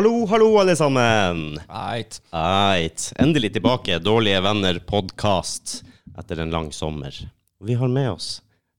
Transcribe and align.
Hallo, 0.00 0.26
hallo, 0.26 0.58
alle 0.58 0.72
sammen. 0.76 1.58
Eit. 1.68 2.22
Eit. 2.32 3.12
Endelig 3.20 3.50
tilbake. 3.52 3.98
Dårlige 4.00 4.38
venner 4.40 4.78
podkast 4.88 5.82
etter 6.16 6.40
en 6.40 6.54
lang 6.54 6.70
sommer. 6.72 7.12
Vi 7.60 7.76
har 7.76 7.92
med 7.92 8.08
oss 8.14 8.28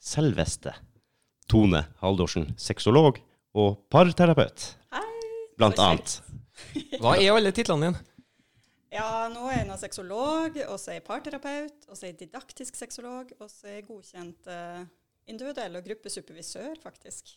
selveste 0.02 0.74
Tone 1.46 1.84
Haldorsen, 2.02 2.48
sexolog 2.58 3.20
og 3.54 3.84
parterapeut, 3.94 4.66
Hei. 4.98 5.04
blant 5.62 5.84
annet. 5.86 6.16
Hva 6.98 7.14
er 7.20 7.36
alle 7.36 7.54
titlene 7.54 7.92
dine? 7.92 8.02
Ja, 8.90 9.30
nå 9.30 9.46
er 9.52 9.60
jeg 9.60 9.70
nå 9.70 9.78
sexolog, 9.78 10.58
og 10.66 10.82
så 10.82 10.96
er 10.96 11.04
jeg 11.04 11.06
parterapeut, 11.12 11.86
og 11.86 12.02
så 12.02 12.08
er 12.08 12.16
jeg 12.16 12.20
didaktisk 12.24 12.82
sexolog, 12.82 13.30
og 13.38 13.46
så 13.46 13.70
er 13.70 13.78
jeg 13.78 13.88
godkjent 13.94 14.50
uh, 14.50 14.82
individuell 15.30 15.78
og 15.78 15.86
gruppesupervisør, 15.86 16.82
faktisk. 16.82 17.36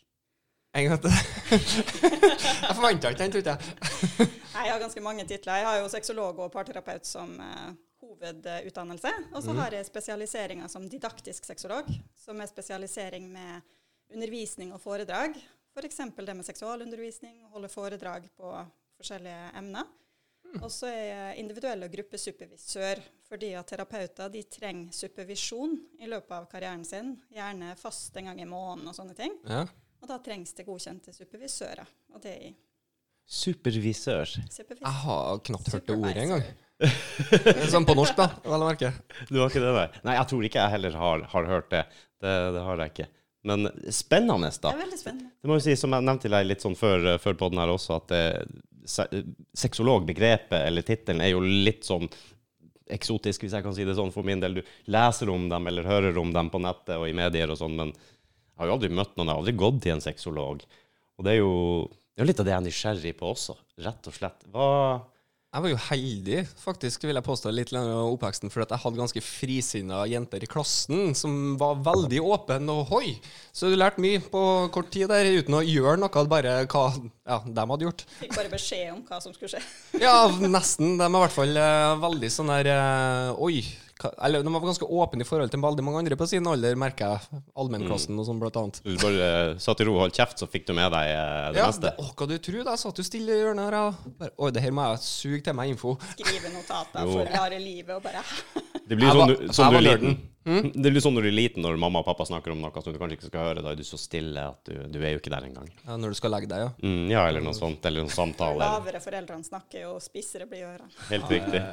Jeg 0.75 0.91
forventa 2.79 3.11
ikke 3.13 3.23
den, 3.23 3.33
trodde 3.35 3.53
jeg. 3.55 4.29
Jeg 4.55 4.73
har 4.73 4.81
ganske 4.83 5.03
mange 5.05 5.27
titler. 5.29 5.61
Jeg 5.61 5.67
har 5.69 5.77
jo 5.79 5.91
sexolog 5.93 6.39
og 6.43 6.51
parterapeut 6.53 7.07
som 7.07 7.31
uh, 7.39 7.75
hovedutdannelse. 8.03 9.13
Og 9.33 9.43
så 9.45 9.55
har 9.59 9.77
jeg 9.77 9.87
spesialiseringer 9.87 10.71
som 10.73 10.89
didaktisk 10.91 11.47
sexolog, 11.47 11.91
som 12.19 12.41
er 12.41 12.51
spesialisering 12.51 13.29
med 13.33 13.63
undervisning 14.15 14.73
og 14.75 14.81
foredrag. 14.83 15.37
F.eks. 15.75 16.01
det 16.17 16.37
med 16.37 16.47
seksualundervisning, 16.47 17.45
holde 17.55 17.71
foredrag 17.71 18.27
på 18.37 18.51
forskjellige 18.99 19.53
emner. 19.59 19.87
Og 20.63 20.71
så 20.71 20.87
er 20.87 21.05
jeg 21.09 21.39
individuell 21.43 21.83
og 21.83 21.91
gruppesupervisør, 21.91 23.01
fordi 23.27 23.55
at 23.59 23.67
terapeuter 23.67 24.31
de 24.31 24.45
trenger 24.47 24.95
supervisjon 24.95 25.75
i 25.99 26.11
løpet 26.11 26.35
av 26.37 26.47
karrieren 26.51 26.85
sin. 26.87 27.17
Gjerne 27.35 27.75
fast 27.81 28.15
en 28.19 28.31
gang 28.31 28.43
i 28.43 28.47
måneden 28.47 28.91
og 28.91 28.95
sånne 28.95 29.17
ting. 29.19 29.35
Ja. 29.51 29.65
Og 30.05 30.11
da 30.11 30.19
trengs 30.21 30.53
det 30.53 30.67
godkjente 30.69 31.15
supervisører. 31.17 31.89
Og 32.15 32.21
det 32.23 32.35
er 32.37 32.53
Supervisør. 33.25 34.29
supervisør. 34.53 34.85
Jeg 34.85 34.99
har 35.01 35.39
knapt 35.49 35.71
hørt 35.73 35.87
det 35.89 35.95
ordet 35.97 36.17
engang. 36.27 36.43
Sånn 37.73 37.87
på 37.89 37.95
norsk, 37.97 38.19
da, 38.19 38.27
vel 38.45 38.61
å 38.61 38.67
merke. 38.69 38.91
Du 39.31 39.39
har 39.41 39.49
ikke 39.49 39.63
det 39.65 39.71
nei? 39.73 39.87
Nei, 40.05 40.17
jeg 40.19 40.29
tror 40.29 40.45
ikke 40.45 40.61
jeg 40.61 40.75
heller 40.75 40.99
har, 41.01 41.25
har 41.33 41.49
hørt 41.49 41.71
det. 41.73 41.81
det. 42.21 42.35
Det 42.59 42.65
har 42.67 42.83
jeg 42.85 42.93
ikke. 42.93 43.07
Men 43.49 43.71
spennende, 43.93 44.51
Det 44.53 44.61
da. 44.67 44.75
er 44.75 44.83
veldig 44.83 44.99
spennende. 45.01 45.31
Det 45.41 45.49
må 45.49 45.57
jo 45.57 45.65
si, 45.65 45.77
som 45.81 45.97
jeg 45.97 46.05
nevnte 46.05 46.27
til 46.27 46.37
deg 46.37 46.47
litt 46.51 46.65
sånn 46.65 46.77
før, 46.77 47.09
før 47.25 47.39
podden 47.41 47.63
her 47.65 47.73
også, 47.73 47.97
at 48.03 48.15
eh, 48.17 48.45
sexologbegrepet, 49.57 50.61
eller 50.69 50.85
tittelen, 50.85 51.25
er 51.25 51.33
jo 51.33 51.41
litt 51.45 51.85
sånn 51.89 52.09
eksotisk, 52.93 53.47
hvis 53.47 53.55
jeg 53.57 53.65
kan 53.65 53.73
si 53.77 53.85
det 53.89 53.97
sånn 53.97 54.13
for 54.13 54.27
min 54.29 54.43
del. 54.45 54.61
Du 54.61 54.63
leser 54.93 55.33
om 55.33 55.49
dem 55.49 55.71
eller 55.71 55.89
hører 55.89 56.19
om 56.21 56.33
dem 56.37 56.51
på 56.53 56.61
nettet 56.61 56.99
og 56.99 57.09
i 57.09 57.17
medier 57.17 57.53
og 57.53 57.61
sånn, 57.61 57.77
men 57.81 57.95
jeg 58.55 58.63
har 58.63 58.71
jo 58.71 58.79
aldri 58.79 58.91
møtt 58.95 59.17
noen, 59.19 59.27
jeg 59.27 59.35
har 59.35 59.43
aldri 59.43 59.59
gått 59.59 59.83
til 59.83 59.97
en 59.97 60.05
sexolog. 60.05 60.65
Og 61.19 61.27
det 61.27 61.35
er 61.35 61.41
jo 61.43 61.55
det 62.15 62.23
er 62.23 62.29
jo 62.29 62.31
litt 62.31 62.41
av 62.41 62.47
det 62.47 62.53
jeg 62.53 62.61
er 62.61 62.69
nysgjerrig 62.69 63.11
på 63.19 63.27
også, 63.27 63.57
rett 63.83 64.07
og 64.07 64.15
slett. 64.15 64.45
Hva 64.55 64.67
Jeg 65.55 65.63
var 65.65 65.71
jo 65.71 65.79
heldig, 65.89 66.37
faktisk, 66.63 67.05
vil 67.07 67.19
jeg 67.19 67.27
påstå, 67.27 67.51
litt 67.55 67.73
lenger 67.75 68.07
oppveksten, 68.13 68.51
for 68.55 68.63
at 68.63 68.71
jeg 68.71 68.83
hadde 68.85 69.01
ganske 69.01 69.23
frisinna 69.23 70.01
jenter 70.11 70.43
i 70.43 70.49
klassen 70.51 71.11
som 71.19 71.57
var 71.59 71.83
veldig 71.87 72.21
åpne 72.23 72.71
og 72.71 72.91
hoi. 72.91 73.17
Så 73.51 73.71
du 73.71 73.75
lærte 73.79 74.03
mye 74.03 74.23
på 74.23 74.43
kort 74.75 74.91
tid 74.95 75.11
der, 75.11 75.27
uten 75.27 75.59
å 75.59 75.63
gjøre 75.67 75.97
noe, 76.03 76.25
bare 76.31 76.55
hva 76.71 76.85
ja, 76.95 77.41
de 77.47 77.67
hadde 77.75 77.87
gjort. 77.89 78.07
Fikk 78.21 78.35
bare 78.39 78.55
beskjed 78.55 78.93
om 78.95 79.03
hva 79.11 79.19
som 79.23 79.35
skulle 79.35 79.57
skje. 79.57 79.63
Ja, 80.03 80.31
nesten. 80.43 80.95
De 80.99 81.07
er 81.07 81.11
i 81.11 81.25
hvert 81.27 81.39
fall 81.39 81.63
eh, 81.67 81.95
veldig 82.07 82.31
sånn 82.35 82.55
der 82.55 82.71
eh, 82.75 83.43
Oi. 83.43 83.59
Eller 84.27 84.43
de 84.43 84.53
var 84.53 84.61
ganske 84.61 84.87
åpne 84.91 85.23
i 85.23 85.25
forhold 85.29 85.51
til 85.53 85.61
veldig 85.63 85.85
mange 85.87 86.01
andre 86.03 86.17
på 86.19 86.27
sin 86.29 86.47
alder, 86.51 86.75
merker 86.77 87.15
jeg. 87.15 87.41
Allmennklassen 87.57 88.19
og 88.19 88.27
sånn, 88.27 88.41
blant 88.43 88.57
annet. 88.61 88.81
Du 88.85 88.97
bare 88.99 89.29
satt 89.63 89.81
i 89.81 89.87
ro 89.87 89.95
og 89.95 90.01
holdt 90.05 90.19
kjeft, 90.19 90.43
så 90.43 90.49
fikk 90.51 90.67
du 90.67 90.75
med 90.75 90.91
deg 90.93 91.13
eh, 91.15 91.53
det 91.55 91.63
Ja, 91.63 91.69
meste. 91.71 91.93
Ja, 91.95 92.11
hva 92.19 92.29
du 92.29 92.37
tror? 92.43 92.61
Jeg 92.65 92.83
satt 92.83 92.99
jo 92.99 93.07
stille 93.07 93.33
i 93.37 93.41
hjørnet 93.45 93.71
her. 93.71 93.79
og 93.81 94.19
Bare, 94.19 94.35
Oi, 94.39 94.51
det 94.57 94.63
her 94.67 94.75
må 94.75 94.89
jeg 94.91 95.03
suge 95.07 95.43
til 95.47 95.55
meg 95.55 95.71
info. 95.77 95.95
Skrive 96.17 96.51
notater 96.57 97.07
for 97.15 97.33
rare 97.39 97.59
livet 97.63 97.95
og 97.97 98.03
bare 98.03 98.25
Det 98.89 98.99
blir 98.99 99.15
sånn, 99.15 99.31
du- 99.31 99.53
som 99.53 99.71
jeg 99.71 99.73
du 99.73 99.77
var 99.79 99.83
er 99.83 99.99
nerden. 99.99 100.19
Liten. 100.45 100.83
Det 100.83 100.93
blir 100.93 101.03
sånn 101.05 101.17
når 101.17 101.27
du 101.27 101.31
er 101.31 101.37
liten, 101.37 101.65
når 101.65 101.81
mamma 101.81 102.03
og 102.03 102.09
pappa 102.09 102.27
snakker 102.29 102.55
om 102.55 102.61
noe 102.63 102.85
som 102.85 102.93
du 102.95 103.01
kanskje 103.01 103.19
ikke 103.19 103.31
skal 103.31 103.49
høre. 103.49 103.65
Da 103.65 103.73
er 103.73 103.81
du 103.81 103.85
så 103.89 103.99
stille 104.01 104.45
at 104.53 104.61
du, 104.69 104.77
du 104.93 105.01
er 105.01 105.17
jo 105.17 105.23
ikke 105.23 105.33
der 105.35 105.49
engang. 105.49 105.71
Ja, 105.87 105.97
når 106.01 106.15
du 106.15 106.21
skal 106.21 106.35
legge 106.37 106.51
deg, 106.51 106.67
ja. 106.67 106.71
Mm, 106.85 107.11
ja, 107.13 107.25
eller 107.31 107.45
noe 107.45 107.57
sånt. 107.57 107.85
Eller 107.89 108.05
noen 108.05 108.15
samtale. 108.15 108.61
lavere 108.61 109.03
foreldrene 109.05 109.47
snakker, 109.47 109.87
jo 109.87 109.97
spissere 110.05 110.49
blir 110.51 110.69
ørene. 110.69 110.93
Helt 111.11 111.33
riktig. 111.33 111.65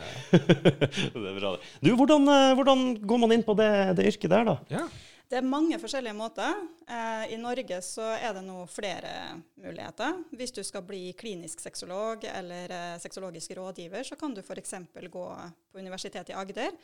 det 1.14 1.30
er 1.36 1.40
bra. 1.40 1.56
det. 1.56 1.72
Du, 1.84 1.94
hvordan, 2.00 2.28
eh, 2.32 2.52
hvordan 2.60 2.86
går 3.08 3.24
man 3.26 3.38
inn 3.38 3.48
på 3.48 3.58
det, 3.60 3.72
det 4.00 4.12
yrket 4.14 4.32
der, 4.32 4.52
da? 4.54 4.60
ja. 4.72 4.90
Det 5.32 5.38
er 5.40 5.48
mange 5.48 5.78
forskjellige 5.80 6.12
måter. 6.12 6.58
Eh, 6.92 7.30
I 7.32 7.38
Norge 7.40 7.78
så 7.88 8.04
er 8.18 8.34
det 8.36 8.42
nå 8.44 8.66
flere 8.68 9.38
muligheter. 9.64 10.18
Hvis 10.36 10.52
du 10.52 10.60
skal 10.68 10.84
bli 10.84 11.14
klinisk 11.16 11.64
sexolog 11.64 12.26
eller 12.28 12.74
eh, 12.76 12.98
sexologisk 13.00 13.54
rådgiver, 13.56 14.04
så 14.04 14.18
kan 14.20 14.36
du 14.36 14.42
f.eks. 14.44 14.76
gå 14.92 15.24
på 15.72 15.80
Universitetet 15.80 16.34
i 16.34 16.36
Agder. 16.36 16.76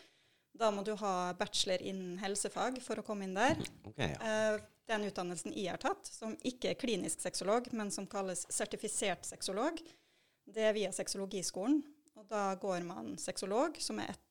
Da 0.57 0.72
må 0.73 0.84
du 0.85 0.94
ha 0.97 1.34
bachelor 1.38 1.81
innen 1.85 2.18
helsefag 2.22 2.79
for 2.81 3.00
å 3.00 3.06
komme 3.06 3.28
inn 3.28 3.35
der. 3.38 3.59
Okay, 3.85 4.13
ja. 4.16 4.31
Eh, 4.56 4.59
den 4.88 5.03
utdannelsen 5.09 5.53
jeg 5.53 5.69
har 5.73 5.81
tatt, 5.81 6.07
som 6.07 6.34
ikke 6.47 6.72
er 6.72 6.79
klinisk 6.79 7.22
sexolog, 7.22 7.68
men 7.75 7.91
som 7.94 8.07
kalles 8.09 8.45
sertifisert 8.53 9.28
sexolog, 9.28 9.81
det 10.47 10.63
er 10.69 10.75
via 10.78 10.94
sexologiskolen. 10.95 11.81
Og 12.18 12.25
da 12.31 12.50
går 12.57 12.85
man 12.88 13.13
sexolog, 13.22 13.78
som 13.84 14.00
er 14.01 14.13
ett 14.16 14.23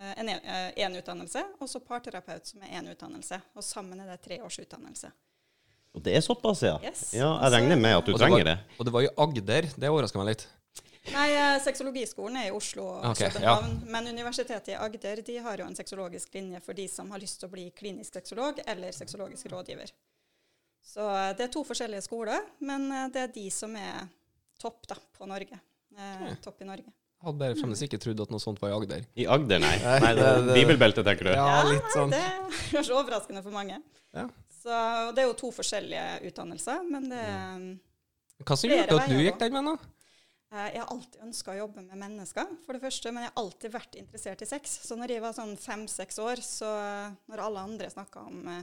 eh, 0.00 0.14
en, 0.22 0.28
eh, 0.30 0.70
en 0.86 0.96
utdannelse, 0.96 1.42
og 1.60 1.68
så 1.68 1.82
parterapeut, 1.84 2.46
som 2.48 2.62
er 2.64 2.78
én 2.78 2.88
utdannelse. 2.92 3.40
Og 3.56 3.64
sammen 3.66 4.00
er 4.00 4.14
det 4.14 4.20
tre 4.24 4.40
års 4.46 4.60
utdannelse. 4.62 5.10
Og 5.96 6.04
det 6.04 6.12
er 6.16 6.24
såpass, 6.24 6.62
ja? 6.62 6.76
Yes. 6.84 7.08
Ja, 7.16 7.34
Jeg 7.46 7.54
regner 7.56 7.78
med 7.80 7.96
at 7.96 8.08
du 8.08 8.12
trenger 8.16 8.44
det. 8.44 8.56
Og 8.76 8.84
det 8.84 8.92
var 8.92 9.04
i 9.06 9.12
Agder. 9.16 9.68
Det 9.76 9.88
overraska 9.90 10.20
meg 10.20 10.34
litt. 10.34 10.46
Nei, 11.14 11.28
eh, 11.36 11.60
sexologiskolen 11.62 12.36
er 12.40 12.48
i 12.48 12.54
Oslo 12.54 12.86
og 12.90 13.04
okay, 13.12 13.30
København. 13.30 13.78
Men 13.92 14.10
Universitetet 14.10 14.72
i 14.74 14.76
Agder 14.80 15.22
de 15.26 15.38
har 15.44 15.62
jo 15.62 15.68
en 15.68 15.76
sexologisk 15.78 16.34
linje 16.34 16.60
for 16.64 16.76
de 16.78 16.88
som 16.90 17.10
har 17.14 17.22
lyst 17.22 17.40
til 17.40 17.48
å 17.48 17.52
bli 17.52 17.68
klinisk 17.76 18.18
sexolog 18.18 18.60
eller 18.66 18.94
sexologisk 18.96 19.50
rådgiver. 19.52 19.92
Så 20.86 21.06
eh, 21.10 21.32
det 21.38 21.48
er 21.48 21.52
to 21.54 21.64
forskjellige 21.66 22.04
skoler, 22.06 22.44
men 22.66 22.86
eh, 22.92 23.08
det 23.14 23.24
er 23.26 23.34
de 23.34 23.46
som 23.54 23.74
er 23.78 24.06
topp 24.62 24.86
da, 24.90 24.98
på 25.18 25.28
Norge. 25.30 25.58
Eh, 25.96 26.30
Topp 26.44 26.62
i 26.62 26.68
Norge. 26.68 26.90
Hadde 27.24 27.40
bare 27.40 27.56
fremdeles 27.56 27.80
ikke 27.86 27.98
trodd 28.02 28.20
at 28.26 28.32
noe 28.32 28.42
sånt 28.42 28.58
var 28.60 28.70
i 28.70 28.76
Agder. 28.76 29.04
I 29.16 29.24
Agder, 29.32 29.60
nei. 29.62 29.74
Nei, 29.80 30.10
det, 30.18 30.26
det- 30.46 30.56
Bibelbeltet, 30.58 31.06
tenker 31.06 31.30
du? 31.30 31.32
Ja, 31.32 31.62
litt 31.64 31.88
sånn. 31.94 32.12
Det 32.12 32.20
er 32.20 32.58
kanskje 32.74 32.98
overraskende 32.98 33.42
for 33.46 33.54
mange. 33.56 33.78
Ja. 34.14 34.26
Så 34.60 34.76
og 34.76 35.14
det 35.16 35.22
er 35.22 35.28
jo 35.30 35.36
to 35.38 35.50
forskjellige 35.54 36.04
utdannelser, 36.28 36.82
men 36.90 37.08
det 37.12 37.24
Hva 38.44 38.56
som 38.58 38.68
gjorde 38.68 38.98
at 39.00 39.08
du 39.08 39.20
gikk 39.22 39.38
den 39.40 39.56
veien, 39.56 39.70
da? 39.72 39.92
Eh, 40.52 40.68
Jeg 40.74 40.80
har 40.82 40.90
alltid 40.94 41.22
ønska 41.26 41.52
å 41.54 41.58
jobbe 41.58 41.82
med 41.88 41.98
mennesker, 41.98 42.46
for 42.64 42.72
det 42.76 42.82
første, 42.84 43.10
men 43.12 43.24
jeg 43.26 43.32
har 43.34 43.42
alltid 43.42 43.72
vært 43.74 43.96
interessert 43.98 44.42
i 44.42 44.46
sex. 44.46 44.80
Så 44.86 44.96
når 44.98 45.16
jeg 45.16 45.22
var 45.24 45.32
sånn 45.36 45.56
fem-seks 45.58 46.18
år, 46.22 46.42
så 46.44 46.68
når 47.26 47.42
alle 47.48 47.64
andre 47.66 47.88
snakka 47.90 48.22
om 48.28 48.46
eh, 48.54 48.62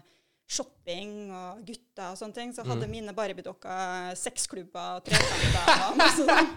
shopping 0.54 1.32
og 1.32 1.62
gutter 1.66 2.12
og 2.12 2.18
sånne 2.20 2.36
ting, 2.36 2.54
så 2.54 2.66
hadde 2.68 2.88
mine 2.92 3.14
Barbie-dokker 3.16 4.12
sexklubber 4.20 4.98
og 5.00 5.06
trekanter 5.08 5.86
og 5.90 5.98
masse 5.98 6.26
sånn. 6.28 6.50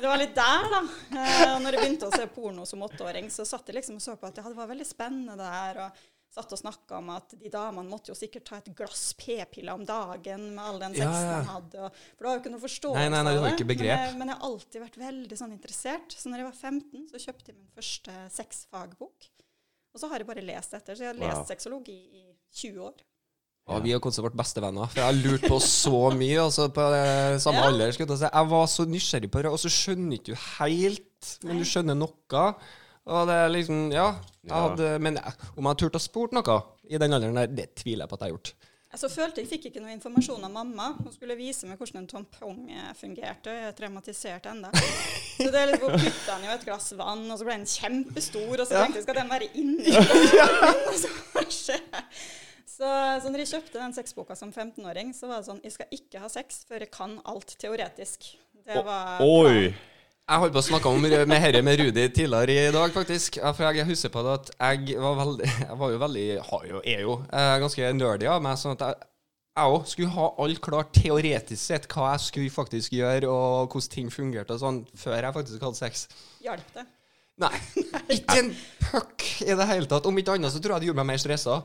Det 0.00 0.08
var 0.08 0.18
litt 0.20 0.34
der, 0.36 0.68
da. 0.72 0.80
Eh, 1.12 1.42
Og 1.54 1.60
når 1.64 1.76
jeg 1.76 1.82
begynte 1.84 2.08
å 2.08 2.16
se 2.16 2.26
porno 2.32 2.64
som 2.68 2.82
åtteåring, 2.88 3.28
så 3.32 3.44
satt 3.48 3.68
jeg 3.68 3.76
liksom 3.80 3.96
og 4.00 4.04
så 4.04 4.16
på 4.20 4.28
at 4.30 4.36
det 4.40 4.44
var 4.56 4.68
veldig 4.72 4.86
spennende 4.88 5.36
det 5.40 5.50
her. 5.52 5.82
og 5.86 6.06
satt 6.38 6.54
og 6.54 6.60
snakka 6.60 6.98
om 7.00 7.10
at 7.14 7.34
de 7.38 7.50
damene 7.52 7.90
måtte 7.90 8.12
jo 8.12 8.16
sikkert 8.18 8.46
ta 8.48 8.60
et 8.60 8.70
glass 8.78 9.10
p-piller 9.18 9.74
om 9.74 9.84
dagen 9.88 10.52
med 10.54 10.62
all 10.64 10.78
den 10.82 10.94
sexen 10.96 11.26
ja. 11.28 11.40
de 11.40 11.50
hadde. 11.52 11.88
Og, 11.88 11.98
for 12.14 12.22
det 12.22 12.28
var 12.28 12.38
jo 12.38 12.42
ikke 12.44 12.54
noe 12.54 12.64
forståelse 12.64 13.02
Nei, 13.02 13.08
nei, 13.12 13.24
nei, 13.26 13.34
det 13.42 13.52
ikke 13.56 13.68
Men 13.72 13.90
jeg, 13.90 14.14
men 14.20 14.32
jeg 14.32 14.38
har 14.38 14.46
alltid 14.50 14.84
vært 14.84 15.00
veldig 15.02 15.40
sånn 15.42 15.56
interessert. 15.56 16.14
Så 16.14 16.30
når 16.30 16.42
jeg 16.44 16.48
var 16.48 16.62
15, 16.72 17.04
så 17.10 17.22
kjøpte 17.26 17.52
jeg 17.52 17.58
min 17.58 17.74
første 17.76 18.16
sexfagbok. 18.38 19.28
Og 19.94 20.02
så 20.02 20.10
har 20.12 20.22
jeg 20.22 20.28
bare 20.28 20.44
lest 20.46 20.74
etter. 20.78 20.94
Så 20.96 21.06
jeg 21.06 21.12
har 21.14 21.20
lest 21.20 21.42
Wow. 21.42 21.46
sexologi 21.48 21.98
i 22.22 22.24
20 22.54 22.82
år. 22.86 23.06
Ja, 23.68 23.78
vi 23.84 23.92
har 23.92 24.00
kanskje 24.00 24.24
vært 24.24 24.36
bestevenner, 24.38 24.88
for 24.88 24.96
jeg 24.96 25.04
har 25.04 25.16
lurt 25.18 25.42
på 25.44 25.58
så 25.60 25.98
mye 26.16 26.38
altså 26.40 26.70
på 26.72 26.84
eh, 26.96 27.36
samme 27.42 27.60
Ja. 27.60 27.66
alder. 27.68 27.92
Jeg, 27.92 28.48
var 28.48 28.66
så 28.66 28.86
nysgjerrig 28.88 29.28
på 29.30 29.42
det, 29.44 29.50
og 29.52 29.60
så 29.60 29.68
skjønner 29.68 30.16
ikke 30.16 30.32
du 30.32 30.40
helt, 30.56 31.32
men 31.44 31.60
du 31.60 31.66
skjønner 31.68 31.98
noe. 31.98 32.44
Og 33.08 33.26
det 33.30 33.36
er 33.40 33.48
liksom 33.54 33.90
Ja. 33.92 34.08
Jeg 34.44 34.50
Ja. 34.52 34.68
hadde, 34.68 34.98
men 35.00 35.14
jeg, 35.16 35.32
om 35.56 35.64
jeg 35.68 35.76
turte 35.80 35.98
å 35.98 36.00
spurt 36.00 36.32
noe 36.32 36.62
i 36.88 36.96
den 37.00 37.12
alderen 37.12 37.34
der, 37.36 37.46
det 37.46 37.74
tviler 37.76 38.04
jeg 38.06 38.08
på 38.08 38.14
at 38.16 38.20
jeg 38.20 38.28
har 38.30 38.36
gjort. 38.38 38.52
Så 38.96 39.08
følte 39.12 39.42
jeg 39.42 39.48
fikk 39.50 39.66
ikke 39.68 39.82
noe 39.84 39.92
informasjon 39.92 40.42
av 40.46 40.50
mamma. 40.50 40.86
Hun 40.96 41.12
skulle 41.12 41.36
vise 41.36 41.66
meg 41.68 41.76
hvordan 41.78 41.98
en 42.00 42.06
tampong 42.08 42.70
eh, 42.72 42.94
fungerte. 42.96 43.52
Jeg 43.52 43.66
er 43.68 43.74
traumatisert 43.76 44.46
ennå. 44.48 44.70
Så 45.38 45.50
det 45.52 45.60
er 45.60 45.66
litt, 45.72 45.82
hun 45.84 45.92
putta 46.00 46.38
den 46.38 46.46
jo 46.48 46.54
et 46.56 46.64
glass 46.64 46.92
vann, 46.96 47.26
og 47.30 47.38
så 47.38 47.44
ble 47.44 47.58
den 47.60 47.66
kjempestor, 47.68 48.54
og 48.60 48.66
så 48.66 48.72
Ja. 48.72 48.80
tenkte 48.86 48.98
jeg 48.98 49.04
skal 49.04 49.14
den 49.20 49.28
være 49.30 49.50
inni? 49.54 49.92
Og 50.88 51.52
så. 51.52 51.76
Så, 52.78 52.88
når 53.30 53.38
jeg 53.42 53.50
kjøpte 53.52 53.78
den 53.80 53.94
sexboka 53.96 54.36
som 54.38 54.52
15-åring, 54.52 55.12
så 55.16 55.26
var 55.28 55.40
det 55.42 55.48
sånn 55.50 55.60
Jeg 55.66 55.72
skal 55.74 55.86
ikke 55.94 56.20
ha 56.22 56.28
sex 56.32 56.60
før 56.68 56.84
jeg 56.84 56.90
kan 56.94 57.16
alt 57.28 57.54
teoretisk. 57.58 58.28
Det 58.68 58.82
var 58.86 59.20
Oi! 59.24 59.74
Jeg 60.28 60.42
holdt 60.42 60.52
på 60.52 60.60
å 60.60 60.66
snakke 60.66 60.90
om 60.92 61.04
med 61.08 61.38
herre 61.40 61.60
med 61.64 61.78
Rudi 61.80 62.02
tidligere 62.12 62.68
i 62.68 62.72
dag, 62.74 62.90
faktisk. 62.92 63.38
For 63.56 63.64
jeg 63.72 63.86
husker 63.88 64.10
på 64.12 64.20
det 64.26 64.34
at 64.34 64.50
jeg 64.58 64.98
var 65.00 65.14
veldig 65.16 65.46
Jeg 65.48 65.76
var 65.80 65.92
jo 65.94 66.00
veldig 66.02 66.24
har 66.50 66.66
jo, 66.68 66.82
Er 66.84 67.00
jo 67.06 67.14
eh, 67.32 67.52
ganske 67.62 67.92
nerdy 67.96 68.28
av 68.28 68.42
meg. 68.44 68.58
sånn 68.60 68.76
at 68.76 68.84
jeg 68.84 69.08
jeg 69.58 69.72
òg 69.74 69.88
skulle 69.90 70.12
ha 70.14 70.26
alt 70.44 70.60
klart 70.62 70.92
teoretisk 70.94 71.58
sett 71.58 71.88
hva 71.90 72.12
jeg 72.12 72.22
skulle 72.28 72.52
faktisk 72.54 72.92
gjøre, 72.94 73.26
og 73.26 73.72
hvordan 73.72 73.90
ting 73.90 74.12
fungerte 74.14 74.54
og 74.54 74.60
sånn, 74.62 74.78
før 74.94 75.16
jeg 75.16 75.34
faktisk 75.34 75.64
hadde 75.66 75.80
sex. 75.80 76.04
Hjalp 76.44 76.68
det? 76.76 76.84
Nei. 77.42 77.50
Ikke 78.18 78.36
en 78.38 78.52
puck 78.84 79.24
i 79.42 79.56
det 79.58 79.66
hele 79.72 79.90
tatt. 79.90 80.06
Om 80.06 80.20
ikke 80.20 80.36
annet 80.36 80.54
så 80.54 80.62
tror 80.62 80.76
jeg 80.76 80.84
det 80.84 80.90
gjorde 80.92 81.00
meg 81.00 81.10
mer 81.10 81.22
stressa. 81.24 81.58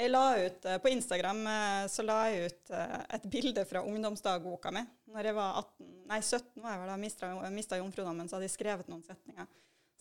Jeg 0.00 0.10
la 0.14 0.24
ut 0.40 0.70
eh, 0.70 0.78
På 0.82 0.90
Instagram 0.90 1.44
eh, 1.50 1.84
så 1.92 2.06
la 2.06 2.22
jeg 2.30 2.48
ut 2.48 2.72
et 3.18 3.28
bilde 3.30 3.66
fra 3.68 3.84
ungdomsdagboka 3.84 4.72
mi. 4.74 4.86
Når 5.14 5.28
jeg 5.28 5.36
var 5.36 5.60
18, 5.60 5.90
nei 6.10 6.18
17 6.20 6.62
var 6.64 6.72
jeg 6.74 6.80
vel 6.82 6.88
da 6.90 7.50
mista, 7.54 7.78
jomfrudommen, 7.78 8.26
så 8.26 8.36
hadde 8.36 8.48
jeg 8.48 8.56
skrevet 8.56 8.88
noen 8.90 9.04
setninger. 9.06 9.46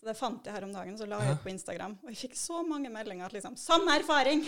Så 0.03 0.09
det 0.09 0.17
fant 0.19 0.44
jeg 0.50 0.51
her 0.51 0.65
om 0.67 0.71
dagen, 0.75 0.97
så 1.00 1.05
la 1.07 1.15
jeg 1.23 1.38
ut 1.38 1.44
på 1.45 1.51
Instagram. 1.53 1.94
Og 2.03 2.09
jeg 2.11 2.17
fikk 2.25 2.33
så 2.35 2.57
mange 2.67 2.89
meldinger 2.91 3.29
at 3.29 3.35
liksom 3.38 3.53
Samme 3.55 3.94
erfaring! 3.95 4.41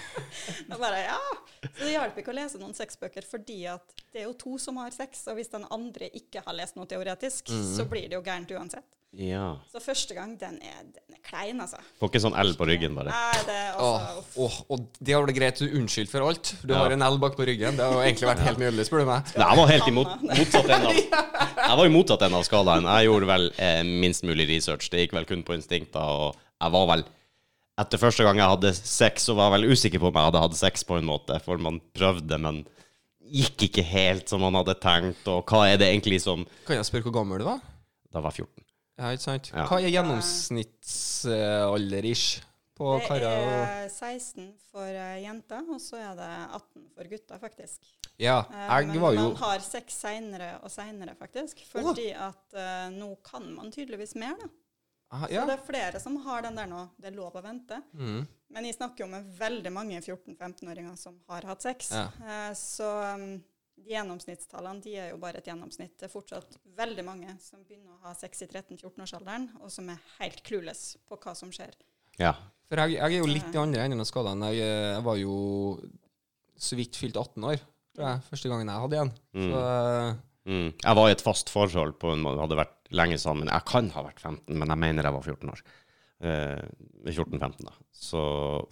da 0.70 0.78
bare, 0.80 1.02
ja. 1.04 1.18
Så 1.66 1.82
det 1.84 1.90
hjalp 1.92 2.16
ikke 2.22 2.32
å 2.32 2.36
lese 2.38 2.60
noen 2.62 2.72
sexbøker, 2.78 3.26
fordi 3.28 3.58
at 3.68 3.92
det 4.14 4.22
er 4.22 4.30
jo 4.30 4.32
to 4.40 4.54
som 4.62 4.80
har 4.80 4.94
sex, 4.96 5.26
og 5.28 5.36
hvis 5.36 5.52
den 5.52 5.66
andre 5.74 6.08
ikke 6.16 6.40
har 6.46 6.56
lest 6.56 6.80
noe 6.80 6.88
teoretisk, 6.88 7.52
så 7.76 7.84
blir 7.92 8.08
det 8.08 8.16
jo 8.16 8.24
gærent 8.24 8.56
uansett. 8.56 8.88
Ja. 9.18 9.56
Så 9.66 9.80
første 9.82 10.14
gang, 10.14 10.36
den 10.38 10.56
er, 10.62 10.84
den 10.86 11.16
er 11.16 11.20
klein, 11.26 11.58
altså. 11.60 11.80
Får 11.98 12.12
ikke 12.12 12.20
sånn 12.22 12.36
L 12.38 12.52
på 12.56 12.66
ryggen, 12.70 12.94
bare. 12.94 13.10
Nei, 13.10 13.40
det 13.48 13.56
er 13.58 13.80
Åh, 13.82 13.96
altså 14.06 14.20
uff. 14.22 14.36
åh, 14.46 14.58
og 14.70 14.84
det 15.02 15.16
har 15.16 15.24
vært 15.26 15.34
greit 15.40 15.58
du 15.60 15.66
unnskyldt 15.80 16.12
for 16.12 16.28
alt. 16.28 16.52
Du 16.62 16.70
Ja. 16.72 16.78
har 16.84 16.94
en 16.94 17.02
L 17.02 17.18
bak 17.18 17.34
på 17.36 17.44
ryggen. 17.48 17.74
Det 17.76 17.84
har 17.90 18.04
egentlig 18.06 18.28
vært 18.30 18.44
helt 18.46 18.62
nydelig, 18.62 18.86
spør 18.86 19.02
du 19.02 19.10
meg. 19.10 19.32
Nei, 19.34 19.48
jeg 19.50 19.58
var 19.60 19.72
helt 19.74 19.90
imot, 19.90 20.14
motsatt 20.30 20.70
enden 20.78 20.88
av 20.94 20.94
Jeg 21.60 21.76
var 21.78 21.84
jo 21.86 21.92
motsatt 21.94 22.22
enden 22.26 22.40
av 22.40 22.44
skalaen. 22.46 22.84
Jeg 22.88 23.06
gjorde 23.08 23.28
vel 23.30 23.44
eh, 23.60 23.82
minst 23.86 24.22
mulig 24.26 24.46
research. 24.50 24.84
Det 24.90 24.98
gikk 25.04 25.14
vel 25.16 25.28
kun 25.28 25.44
på 25.46 25.56
instinkter, 25.56 26.00
og 26.00 26.28
jeg 26.60 26.70
var 26.76 26.86
vel 26.94 27.02
Etter 27.80 27.96
første 27.96 28.20
gang 28.26 28.36
jeg 28.36 28.50
hadde 28.50 28.70
sex, 28.76 29.24
så 29.24 29.32
var 29.32 29.46
jeg 29.46 29.54
vel 29.54 29.70
usikker 29.72 30.00
på 30.02 30.08
om 30.10 30.16
jeg 30.18 30.26
hadde 30.26 30.42
hatt 30.42 30.56
sex, 30.58 30.82
på 30.84 30.98
en 30.98 31.06
måte, 31.08 31.38
for 31.40 31.56
man 31.62 31.80
prøvde, 31.96 32.36
men 32.42 32.56
gikk 33.30 33.62
ikke 33.70 33.84
helt 33.86 34.28
som 34.28 34.40
man 34.44 34.58
hadde 34.58 34.74
tenkt, 34.82 35.24
og 35.30 35.48
hva 35.48 35.60
er 35.70 35.76
det 35.80 35.88
egentlig 35.88 36.18
som 36.20 36.44
Kan 36.66 36.76
jeg 36.76 36.84
spørre 36.90 37.04
hvor 37.08 37.16
gammel 37.22 37.38
du 37.40 37.44
var? 37.46 37.60
Da 38.12 38.20
var 38.20 38.30
jeg 38.36 38.44
14. 38.44 38.64
Ja, 39.00 39.08
ikke 39.14 39.24
sant? 39.24 39.48
Ja. 39.54 39.64
Hva 39.70 39.78
er 39.80 39.88
gjennomsnittsalder-ish 39.94 42.44
på 42.80 42.92
Det 42.96 43.08
karer? 43.10 43.40
Det 43.44 43.64
er 43.84 43.90
16 43.92 44.46
for 44.70 44.88
eh, 44.88 45.18
jenter, 45.26 45.66
og 45.68 45.80
så 45.84 46.00
er 46.00 46.14
det 46.16 46.30
18 46.56 46.86
for 46.96 47.10
gutter, 47.12 47.42
faktisk. 47.42 47.90
Ja, 48.20 48.38
Eh, 48.50 48.70
jeg 48.80 48.86
Men 48.88 49.00
var 49.00 49.14
jo 49.14 49.20
man 49.20 49.36
har 49.40 49.62
sex 49.64 50.00
seinere 50.02 50.48
og 50.64 50.72
seinere, 50.72 51.14
faktisk. 51.16 51.60
Fordi 51.70 52.10
at 52.12 52.56
eh, 52.56 52.88
nå 52.96 53.14
kan 53.24 53.46
man 53.54 53.72
tydeligvis 53.72 54.16
mer, 54.20 54.36
da. 54.40 54.48
Ah, 55.10 55.24
Så 55.26 55.46
det 55.48 55.54
er 55.56 55.64
flere 55.66 56.00
som 56.00 56.16
har 56.22 56.42
den 56.46 56.54
der 56.54 56.68
nå. 56.70 56.84
Det 56.96 57.08
er 57.10 57.16
lov 57.16 57.34
å 57.34 57.42
vente. 57.42 57.80
Mm. 57.98 58.20
Men 58.54 58.66
jeg 58.68 58.76
snakker 58.76 59.04
jo 59.04 59.08
med 59.10 59.26
veldig 59.38 59.72
mange 59.74 59.98
14-15-åringer 59.98 60.94
som 60.98 61.16
har 61.32 61.48
hatt 61.50 61.64
sex. 61.66 61.90
Ja. 61.96 62.04
Eh, 62.22 62.52
så 62.58 62.90
um, 63.16 63.24
de 63.80 63.96
gjennomsnittstallene 63.96 64.84
de 64.84 64.94
er 65.02 65.10
jo 65.10 65.18
bare 65.22 65.40
et 65.40 65.50
gjennomsnitt. 65.50 65.96
Det 65.98 66.06
er 66.06 66.12
fortsatt 66.12 66.58
veldig 66.78 67.04
mange 67.06 67.34
som 67.42 67.64
begynner 67.64 67.96
å 67.96 68.04
ha 68.06 68.14
sex 68.14 68.44
i 68.44 68.50
13-14-årsalderen, 68.52 69.48
og 69.64 69.72
som 69.74 69.90
er 69.90 69.98
helt 70.20 70.44
clueless 70.46 70.94
på 71.08 71.18
hva 71.18 71.34
som 71.34 71.50
skjer. 71.54 71.74
Ja. 72.20 72.36
For 72.70 72.78
jeg, 72.78 72.96
jeg 73.00 73.18
er 73.18 73.18
jo 73.18 73.28
litt 73.28 73.50
i 73.50 73.58
andre 73.58 73.84
enden 73.84 74.02
av 74.04 74.06
skalaen. 74.06 74.46
Jeg, 74.46 74.62
jeg 74.62 75.04
var 75.04 75.18
jo 75.18 75.36
så 76.60 76.76
vidt 76.78 76.98
fylt 77.00 77.18
18 77.18 77.46
år, 77.50 77.62
tror 77.96 78.06
jeg, 78.06 78.26
første 78.30 78.52
gangen 78.52 78.70
jeg 78.70 78.84
hadde 78.84 79.00
en. 79.04 79.14
Mm. 79.34 79.46
Så 79.48 79.62
eh, 79.64 80.18
Mm. 80.48 80.70
Jeg 80.80 80.96
var 80.96 81.08
i 81.08 81.14
et 81.14 81.22
fast 81.22 81.50
forhold 81.52 81.98
på 82.00 82.14
en 82.14 82.22
måte, 82.24 82.40
hadde 82.42 82.58
vært 82.58 82.90
lenge 82.96 83.18
sammen. 83.20 83.50
Jeg 83.50 83.66
kan 83.68 83.90
ha 83.94 84.04
vært 84.06 84.22
15, 84.22 84.56
men 84.56 84.72
jeg 84.72 84.82
mener 84.82 85.06
jeg 85.06 85.16
var 85.16 85.26
14 85.26 85.52
år. 85.52 85.62
Eh, 86.20 86.62
14-15, 87.06 87.66
da. 87.68 87.74
Så 87.96 88.22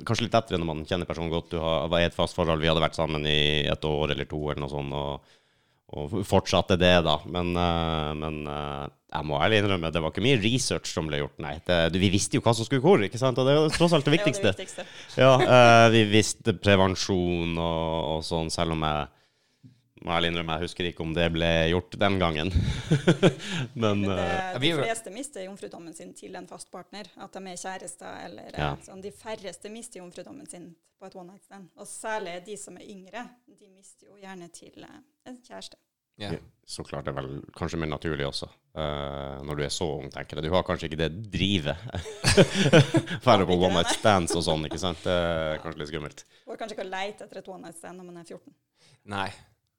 kanskje 0.06 0.26
litt 0.26 0.36
lettere 0.36 0.60
når 0.60 0.70
man 0.70 0.86
kjenner 0.88 1.08
personen 1.08 1.32
godt. 1.32 1.52
Du 1.52 1.60
har, 1.62 1.88
var 1.92 2.02
i 2.02 2.08
et 2.08 2.16
fast 2.16 2.36
forhold, 2.36 2.62
vi 2.64 2.70
hadde 2.70 2.84
vært 2.84 2.98
sammen 2.98 3.26
i 3.28 3.66
et 3.68 3.88
år 3.88 4.14
eller 4.14 4.28
to, 4.28 4.40
eller 4.48 4.62
noe 4.64 4.72
sånt, 4.72 4.96
og, 4.96 5.36
og 5.98 6.16
fortsatte 6.28 6.78
det, 6.80 6.94
da. 7.06 7.18
Men, 7.28 7.52
eh, 7.56 8.12
men 8.24 8.40
eh, 8.48 8.86
jeg 9.08 9.24
må 9.24 9.38
ærlig 9.40 9.62
innrømme, 9.62 9.88
det 9.92 10.02
var 10.04 10.12
ikke 10.12 10.24
mye 10.26 10.40
research 10.42 10.90
som 10.92 11.06
ble 11.08 11.22
gjort, 11.22 11.38
nei. 11.40 11.54
Det, 11.64 11.78
vi 11.96 12.10
visste 12.12 12.36
jo 12.36 12.42
hva 12.44 12.52
som 12.56 12.66
skulle 12.68 12.84
hvor, 12.84 13.00
ikke 13.06 13.20
sant? 13.20 13.38
Og 13.40 13.46
det 13.48 13.54
er 13.56 13.70
tross 13.76 13.94
alt 13.96 14.04
det 14.04 14.12
Det 14.14 14.18
viktigste. 14.18 14.50
det 14.52 14.58
viktigste. 14.66 14.84
Ja, 15.24 15.30
uh, 15.40 15.86
vi 15.94 16.02
visste 16.10 16.52
prevensjon 16.60 17.54
og, 17.56 18.18
og 18.18 18.26
sånn, 18.28 18.50
selv 18.52 18.76
om 18.76 18.84
jeg 18.84 19.06
må 20.04 20.12
ærlig 20.14 20.28
innrømme, 20.30 20.58
jeg 20.58 20.68
husker 20.68 20.86
ikke 20.90 21.02
om 21.02 21.14
det 21.16 21.24
ble 21.34 21.48
gjort 21.72 21.96
den 21.98 22.18
gangen. 22.20 22.52
Men 23.82 24.04
Men 24.04 24.12
eh, 24.14 24.52
det, 24.54 24.60
de 24.62 24.70
fleste 24.78 25.10
mister 25.14 25.42
jomfrudommen 25.42 25.96
sin 25.96 26.12
til 26.14 26.36
en 26.38 26.46
fast 26.46 26.70
partner. 26.70 27.08
At 27.18 27.34
de 27.34 27.42
er 27.50 27.58
kjærester 27.58 28.20
eller 28.28 28.52
Ja. 28.54 28.68
eh, 28.76 28.84
sånn. 28.86 29.02
De 29.02 29.10
færreste 29.10 29.72
mister 29.74 29.98
jomfrudommen 29.98 30.46
sin 30.46 30.68
på 30.98 31.08
et 31.08 31.16
one 31.18 31.32
night 31.32 31.44
stand. 31.48 31.66
Og 31.78 31.86
særlig 31.90 32.36
de 32.46 32.56
som 32.60 32.78
er 32.78 32.86
yngre, 32.86 33.24
de 33.50 33.68
mister 33.74 34.06
jo 34.12 34.20
gjerne 34.22 34.48
til 34.54 34.86
en 34.86 35.40
kjæreste. 35.42 35.80
Ja. 36.20 36.32
så 36.68 36.84
klart 36.86 37.06
det 37.06 37.14
er 37.14 37.20
vel 37.20 37.36
kanskje 37.56 37.80
mer 37.80 37.92
naturlig 37.94 38.26
også, 38.28 38.50
Uh, 38.78 39.40
når 39.42 39.58
du 39.58 39.62
er 39.64 39.72
så 39.74 39.86
ung, 39.96 40.06
tenker 40.12 40.38
jeg. 40.38 40.44
Du 40.46 40.52
har 40.54 40.62
kanskje 40.62 40.86
ikke 40.86 41.00
det 41.00 41.08
drivet. 41.32 41.80
Færre 43.24 43.46
på 43.48 43.56
one 43.56 43.72
night 43.74 43.90
stands 43.90 44.36
og 44.38 44.44
sånn, 44.46 44.68
ikke 44.68 44.78
sant? 44.78 45.00
Det 45.02 45.14
er 45.14 45.58
kanskje 45.64 45.80
litt 45.80 45.90
skummelt. 45.90 46.22
Går 46.46 46.60
kanskje 46.60 46.76
ikke 46.76 46.84
å 46.84 46.92
leite 46.92 47.26
etter 47.26 47.40
et 47.40 47.48
one 47.50 47.64
night 47.64 47.80
stand 47.80 47.98
når 47.98 48.06
man 48.06 48.20
er 48.20 48.28
14. 48.28 48.54
Nei. 49.10 49.26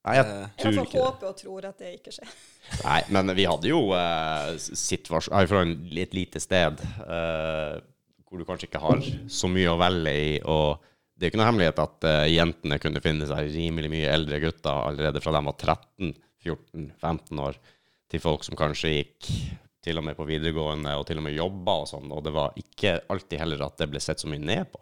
Nei, 0.07 0.15
jeg 0.17 0.27
uh, 0.27 0.43
tror 0.59 0.81
ikke 0.81 0.97
det. 0.97 1.05
håper 1.05 1.29
og 1.29 1.39
tror 1.39 1.69
at 1.69 1.79
det 1.85 1.93
ikke 1.97 2.15
skjer. 2.17 2.35
Nei, 2.89 2.99
men 3.15 3.33
vi 3.37 3.47
hadde 3.47 3.71
jo 3.71 3.81
uh, 3.91 4.51
situasjon 4.57 5.35
Jeg 5.35 5.47
er 5.47 5.51
fra 5.51 5.63
et 6.03 6.15
lite 6.15 6.43
sted 6.43 6.83
uh, 7.03 7.79
hvor 8.27 8.41
du 8.41 8.47
kanskje 8.47 8.69
ikke 8.69 8.83
har 8.83 9.03
så 9.31 9.49
mye 9.51 9.71
å 9.71 9.79
velge 9.79 10.15
i. 10.15 10.31
Og 10.43 10.79
det 11.15 11.23
er 11.23 11.29
jo 11.29 11.33
ikke 11.33 11.41
noe 11.41 11.51
hemmelighet 11.53 11.83
at 11.85 12.09
uh, 12.09 12.25
jentene 12.31 12.79
kunne 12.83 13.03
finne 13.03 13.27
seg 13.31 13.53
rimelig 13.55 13.91
mye 13.91 14.11
eldre 14.11 14.41
gutter 14.43 14.87
allerede 14.91 15.23
fra 15.23 15.35
de 15.35 15.45
var 15.47 15.59
13-14-15 16.43 17.41
år, 17.43 17.59
til 18.09 18.23
folk 18.23 18.45
som 18.47 18.57
kanskje 18.57 18.93
gikk 18.95 19.31
til 19.85 19.99
og 19.99 20.05
med 20.05 20.17
på 20.17 20.27
videregående 20.27 20.91
og 20.99 21.05
til 21.07 21.21
og 21.21 21.25
med 21.27 21.37
jobba 21.37 21.75
og 21.83 21.89
sånn. 21.91 22.11
Og 22.11 22.23
det 22.25 22.33
var 22.35 22.55
ikke 22.59 22.97
alltid 23.11 23.41
heller 23.41 23.65
at 23.67 23.77
det 23.79 23.89
ble 23.91 24.01
sett 24.03 24.21
så 24.21 24.29
mye 24.31 24.41
ned 24.41 24.67
på. 24.73 24.81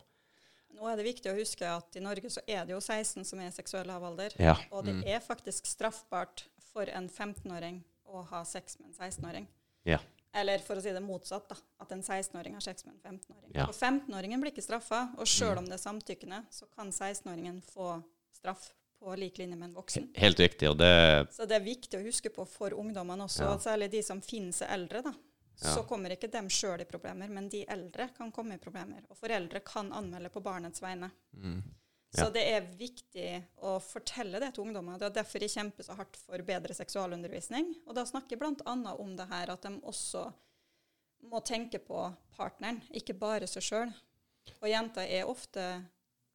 Nå 0.78 0.86
er 0.92 1.00
det 1.00 1.08
viktig 1.08 1.32
å 1.32 1.38
huske 1.38 1.66
at 1.66 1.98
i 1.98 2.04
Norge 2.04 2.30
så 2.30 2.44
er 2.46 2.66
det 2.66 2.76
jo 2.76 2.82
16 2.82 3.26
som 3.26 3.42
er 3.42 3.54
seksuell 3.54 3.88
lavalder. 3.90 4.36
Ja. 4.42 4.56
Og 4.70 4.86
det 4.86 5.00
er 5.10 5.24
faktisk 5.24 5.66
straffbart 5.70 6.46
for 6.70 6.90
en 6.94 7.10
15-åring 7.10 7.82
å 8.14 8.22
ha 8.30 8.44
sex 8.46 8.78
med 8.80 8.92
en 8.92 8.98
16-åring. 9.10 9.48
Ja. 9.90 9.98
Eller 10.38 10.62
for 10.62 10.78
å 10.78 10.84
si 10.84 10.92
det 10.94 11.02
motsatt, 11.02 11.48
da, 11.50 11.58
at 11.82 11.94
en 11.96 12.04
16-åring 12.04 12.58
har 12.58 12.64
sex 12.64 12.86
med 12.86 12.94
en 12.94 13.18
15-åring. 13.18 13.52
Ja. 13.56 13.66
Og 13.66 13.74
15-åringen 13.74 14.44
blir 14.44 14.54
ikke 14.54 14.66
straffa, 14.66 15.08
og 15.18 15.30
sjøl 15.30 15.58
om 15.64 15.66
det 15.66 15.80
er 15.80 15.82
samtykkende, 15.82 16.44
så 16.54 16.68
kan 16.76 16.92
16-åringen 16.94 17.64
få 17.66 17.96
straff 18.38 18.70
på 19.00 19.16
lik 19.16 19.38
linje 19.38 19.56
med 19.56 19.70
en 19.70 19.78
voksen. 19.78 20.10
Helt 20.18 20.40
riktig, 20.40 20.70
og 20.70 20.78
det 20.78 21.28
Så 21.32 21.46
det 21.48 21.56
er 21.60 21.66
viktig 21.66 22.00
å 22.00 22.04
huske 22.06 22.30
på 22.34 22.46
for 22.50 22.74
ungdommene 22.74 23.24
også, 23.28 23.44
Ja. 23.44 23.58
særlig 23.58 23.92
de 23.92 24.04
som 24.04 24.22
finner 24.22 24.52
seg 24.52 24.70
eldre, 24.74 25.02
da. 25.02 25.14
Ja. 25.62 25.74
Så 25.76 25.84
kommer 25.88 26.10
ikke 26.14 26.30
dem 26.32 26.48
sjøl 26.50 26.82
i 26.82 26.86
problemer, 26.86 27.30
men 27.30 27.50
de 27.50 27.64
eldre 27.66 28.10
kan 28.16 28.32
komme 28.32 28.54
i 28.56 28.58
problemer. 28.62 29.02
Og 29.10 29.18
foreldre 29.18 29.60
kan 29.66 29.92
anmelde 29.92 30.30
på 30.30 30.42
barnets 30.44 30.82
vegne. 30.82 31.12
Mm. 31.34 31.64
Så 32.14 32.30
det 32.34 32.44
er 32.54 32.62
viktig 32.78 33.44
å 33.66 33.80
fortelle 33.84 34.40
det 34.40 34.54
til 34.56 34.64
ungdommer. 34.64 34.98
Det 35.00 35.06
er 35.10 35.24
derfor 35.24 35.40
jeg 35.44 35.50
kjemper 35.50 35.84
så 35.84 35.96
hardt 35.98 36.16
for 36.16 36.38
bedre 36.38 36.74
seksualundervisning. 36.74 37.76
Og 37.88 37.96
da 37.96 38.06
snakker 38.06 38.30
jeg 38.32 38.40
bl.a. 38.40 38.94
om 38.98 39.16
det 39.16 39.28
her 39.28 39.50
at 39.50 39.62
de 39.62 39.74
også 39.82 40.34
må 41.24 41.44
tenke 41.44 41.80
på 41.84 42.16
partneren, 42.38 42.82
ikke 42.94 43.18
bare 43.18 43.48
seg 43.50 43.66
sjøl. 43.66 43.94
Og 44.62 44.70
jenter 44.70 45.10
er 45.10 45.28
ofte 45.28 45.84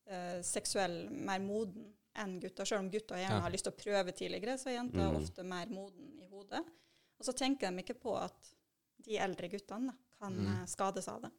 eh, 0.06 0.42
seksuell 0.42 1.08
mer 1.10 1.40
moden 1.40 1.86
enn 2.16 2.40
gutter. 2.40 2.64
Selv 2.68 2.80
om 2.80 2.90
gutter 2.90 3.16
gjerne 3.16 3.38
Ja. 3.38 3.40
har 3.40 3.50
lyst 3.50 3.64
til 3.64 3.72
å 3.72 3.76
prøve 3.76 4.12
tidligere, 4.12 4.58
så 4.58 4.66
er 4.70 4.78
jenter 4.82 5.10
Mm. 5.10 5.16
ofte 5.22 5.44
mer 5.44 5.66
moden 5.66 6.18
i 6.20 6.26
hodet. 6.30 6.64
Og 7.18 7.24
så 7.26 7.32
tenker 7.34 7.70
de 7.70 7.82
ikke 7.82 8.00
på 8.00 8.16
at 8.20 8.34
de 9.04 9.16
eldre 9.18 9.48
guttene 9.48 9.86
da, 9.86 9.94
kan 10.20 10.32
Mm. 10.32 10.46
eh, 10.62 10.66
skades 10.66 11.08
av 11.08 11.22
det. 11.22 11.30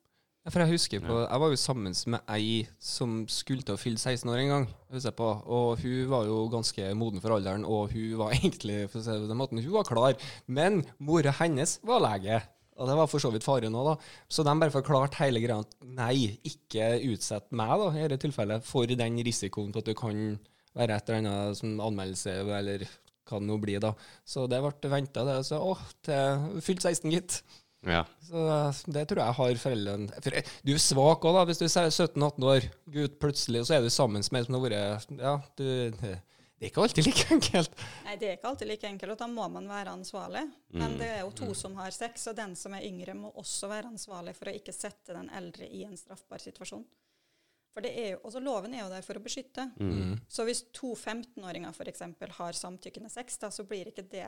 Ja, 0.46 0.50
for 0.52 0.60
jeg 0.60 0.72
husker 0.72 1.00
på, 1.00 1.30
jeg 1.30 1.40
var 1.40 1.50
jo 1.50 1.56
sammen 1.56 1.94
med 2.06 2.22
ei 2.28 2.68
som 2.78 3.26
skulle 3.28 3.64
til 3.64 3.76
å 3.76 3.80
fylle 3.80 3.98
16 3.98 4.30
år 4.30 4.40
en 4.40 4.50
gang. 4.50 4.68
jeg 4.92 5.16
på, 5.16 5.46
Og 5.48 5.80
hun 5.80 6.10
var 6.10 6.26
jo 6.26 6.50
ganske 6.50 6.94
moden 6.94 7.22
for 7.22 7.30
alderen, 7.30 7.64
og 7.66 7.92
hun 7.92 8.18
var 8.18 8.32
egentlig 8.34 8.90
for 8.90 9.00
å 9.00 9.04
si 9.04 9.12
det 9.12 9.22
på 9.22 9.28
den 9.30 9.38
måten, 9.38 9.64
hun 9.64 9.72
var 9.72 9.84
klar. 9.84 10.18
Men 10.48 10.84
mora 11.00 11.32
hennes 11.32 11.80
var 11.82 12.02
lege. 12.02 12.44
Og 12.76 12.88
det 12.88 12.96
var 12.98 13.06
for 13.08 13.20
så 13.20 13.32
vidt 13.32 13.44
faren 13.44 13.72
òg, 13.74 13.86
da. 13.96 14.04
Så 14.30 14.44
de 14.44 14.60
bare 14.60 14.72
forklarte 14.72 15.14
hele 15.16 15.40
greia 15.40 15.60
at 15.60 15.76
nei, 15.86 16.40
ikke 16.44 17.00
utsett 17.06 17.50
meg, 17.52 17.70
da, 17.70 17.90
i 17.92 18.08
dette 18.10 18.28
tilfellet, 18.28 18.64
for 18.64 18.86
den 18.86 19.16
risikoen 19.24 19.72
på 19.72 19.78
at 19.78 19.86
du 19.86 19.94
kan 19.94 20.40
være 20.78 20.98
et 20.98 21.10
eller 21.10 21.22
annet 21.24 21.60
som 21.60 21.74
anmeldelse, 21.88 22.38
eller 22.60 22.86
hva 23.30 23.40
det 23.40 23.48
nå 23.48 23.58
blir, 23.62 23.82
da. 23.84 23.94
Så 24.28 24.46
det 24.52 24.62
ble 24.64 24.92
venta, 24.92 25.26
det. 25.28 25.40
Så 25.48 25.60
å, 25.62 25.76
til 26.06 26.64
fylt 26.66 26.86
16, 26.86 27.12
gitt. 27.14 27.42
Ja. 27.84 28.04
Så 28.24 28.44
eh, 28.48 28.84
det 28.96 29.08
tror 29.10 29.20
jeg 29.20 29.36
har 29.38 29.58
foreldrene 29.60 30.22
For 30.24 30.36
eh, 30.38 30.52
du 30.64 30.72
er 30.72 30.80
svak 30.80 31.26
òg, 31.28 31.36
da, 31.36 31.48
hvis 31.50 31.60
du 31.60 31.66
er 31.68 31.90
17-18 31.90 32.46
år, 32.48 32.68
gutt 32.96 33.18
plutselig, 33.20 33.64
og 33.64 33.68
så 33.68 33.76
er 33.78 33.84
du 33.84 33.92
sammen 33.92 34.24
med 34.24 34.40
ei 34.40 34.46
som 34.46 34.56
har 34.56 34.64
vært 34.64 35.18
Ja, 35.20 35.34
du 35.60 35.66
Det 36.00 36.70
er 36.70 36.70
ikke 36.70 36.86
alltid 36.86 37.10
like 37.10 37.26
enkelt. 37.36 37.74
Nei, 38.06 38.16
det 38.22 38.30
er 38.30 38.38
ikke 38.38 38.52
alltid 38.54 38.70
like 38.72 38.88
enkelt, 38.88 39.16
og 39.18 39.20
da 39.20 39.28
må 39.28 39.50
man 39.52 39.68
være 39.68 39.98
ansvarlig. 39.98 40.46
Men 40.72 40.96
det 40.96 41.10
er 41.12 41.26
jo 41.26 41.34
to 41.36 41.50
som 41.60 41.76
har 41.76 41.92
sex, 41.92 42.30
og 42.32 42.38
den 42.40 42.56
som 42.56 42.78
er 42.78 42.86
yngre, 42.88 43.18
må 43.20 43.34
også 43.42 43.68
være 43.68 43.92
ansvarlig 43.92 44.32
for 44.38 44.48
å 44.48 44.56
ikke 44.56 44.76
sette 44.76 45.12
den 45.12 45.28
eldre 45.36 45.68
i 45.68 45.84
en 45.84 46.00
straffbar 46.00 46.40
situasjon. 46.40 46.86
For 47.74 47.86
det 47.86 47.92
er 47.98 48.10
jo, 48.14 48.22
også 48.30 48.42
loven 48.44 48.74
er 48.76 48.84
jo 48.84 48.90
der 48.92 49.06
for 49.06 49.18
å 49.18 49.24
beskytte. 49.24 49.66
Mm. 49.82 50.18
Så 50.30 50.46
hvis 50.46 50.64
to 50.76 50.94
15-åringer 50.94 51.74
f.eks. 51.74 52.04
har 52.38 52.58
samtykkende 52.58 53.10
sex, 53.10 53.40
da, 53.42 53.50
så 53.54 53.66
blir 53.68 53.90
ikke 53.90 54.06
det 54.12 54.28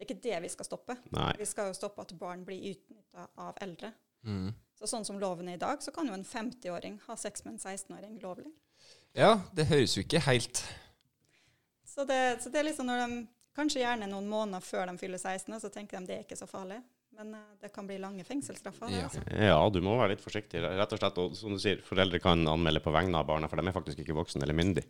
det 0.00 0.06
er 0.06 0.14
ikke 0.14 0.22
det 0.24 0.36
vi 0.40 0.48
skal 0.48 0.64
stoppe. 0.64 0.94
Nei. 1.12 1.34
Vi 1.36 1.44
skal 1.44 1.66
jo 1.68 1.74
stoppe 1.76 2.00
at 2.00 2.12
barn 2.16 2.40
blir 2.46 2.70
utnytta 2.70 3.26
av 3.44 3.58
eldre. 3.60 3.90
Mm. 4.24 4.46
Så 4.78 4.88
sånn 4.88 5.04
som 5.04 5.18
loven 5.20 5.50
er 5.52 5.58
i 5.58 5.60
dag, 5.60 5.82
så 5.84 5.92
kan 5.92 6.08
jo 6.08 6.14
en 6.16 6.24
50-åring 6.24 6.96
ha 7.04 7.16
sex 7.20 7.44
med 7.44 7.58
en 7.58 7.60
16-åring 7.60 8.14
lovlig. 8.22 8.48
Ja, 9.12 9.42
det 9.52 9.66
høres 9.68 9.98
jo 9.98 10.06
ikke 10.06 10.22
helt 10.24 10.62
Så 11.84 12.06
det, 12.08 12.38
så 12.40 12.48
det 12.48 12.62
er 12.62 12.68
liksom 12.70 12.88
når 12.88 13.02
de 13.02 13.20
Kanskje 13.58 13.82
gjerne 13.82 14.06
noen 14.08 14.28
måneder 14.30 14.62
før 14.62 14.86
de 14.88 14.94
fyller 14.96 15.18
16, 15.18 15.56
så 15.60 15.68
tenker 15.74 15.98
de 15.98 16.08
det 16.08 16.14
er 16.16 16.24
ikke 16.24 16.38
så 16.38 16.46
farlig. 16.48 16.78
Men 17.18 17.34
eh, 17.34 17.46
det 17.60 17.72
kan 17.74 17.88
bli 17.88 17.98
lange 18.00 18.24
fengselsstraffer. 18.24 18.92
Ja. 18.94 19.08
Altså. 19.08 19.24
Ja, 19.34 19.58
du 19.72 19.80
må 19.84 19.96
være 19.98 20.14
litt 20.14 20.24
forsiktig, 20.24 20.62
rett 20.64 20.94
og 20.96 21.02
slett. 21.02 21.20
Og 21.22 21.36
som 21.38 21.56
du 21.56 21.62
sier, 21.62 21.82
foreldre 21.86 22.22
kan 22.22 22.46
anmelde 22.48 22.82
på 22.84 22.94
vegne 22.94 23.20
av 23.20 23.28
barna, 23.28 23.50
for 23.50 23.60
de 23.60 23.68
er 23.68 23.76
faktisk 23.76 24.02
ikke 24.04 24.16
voksne 24.16 24.46
eller 24.46 24.56
myndige. 24.56 24.88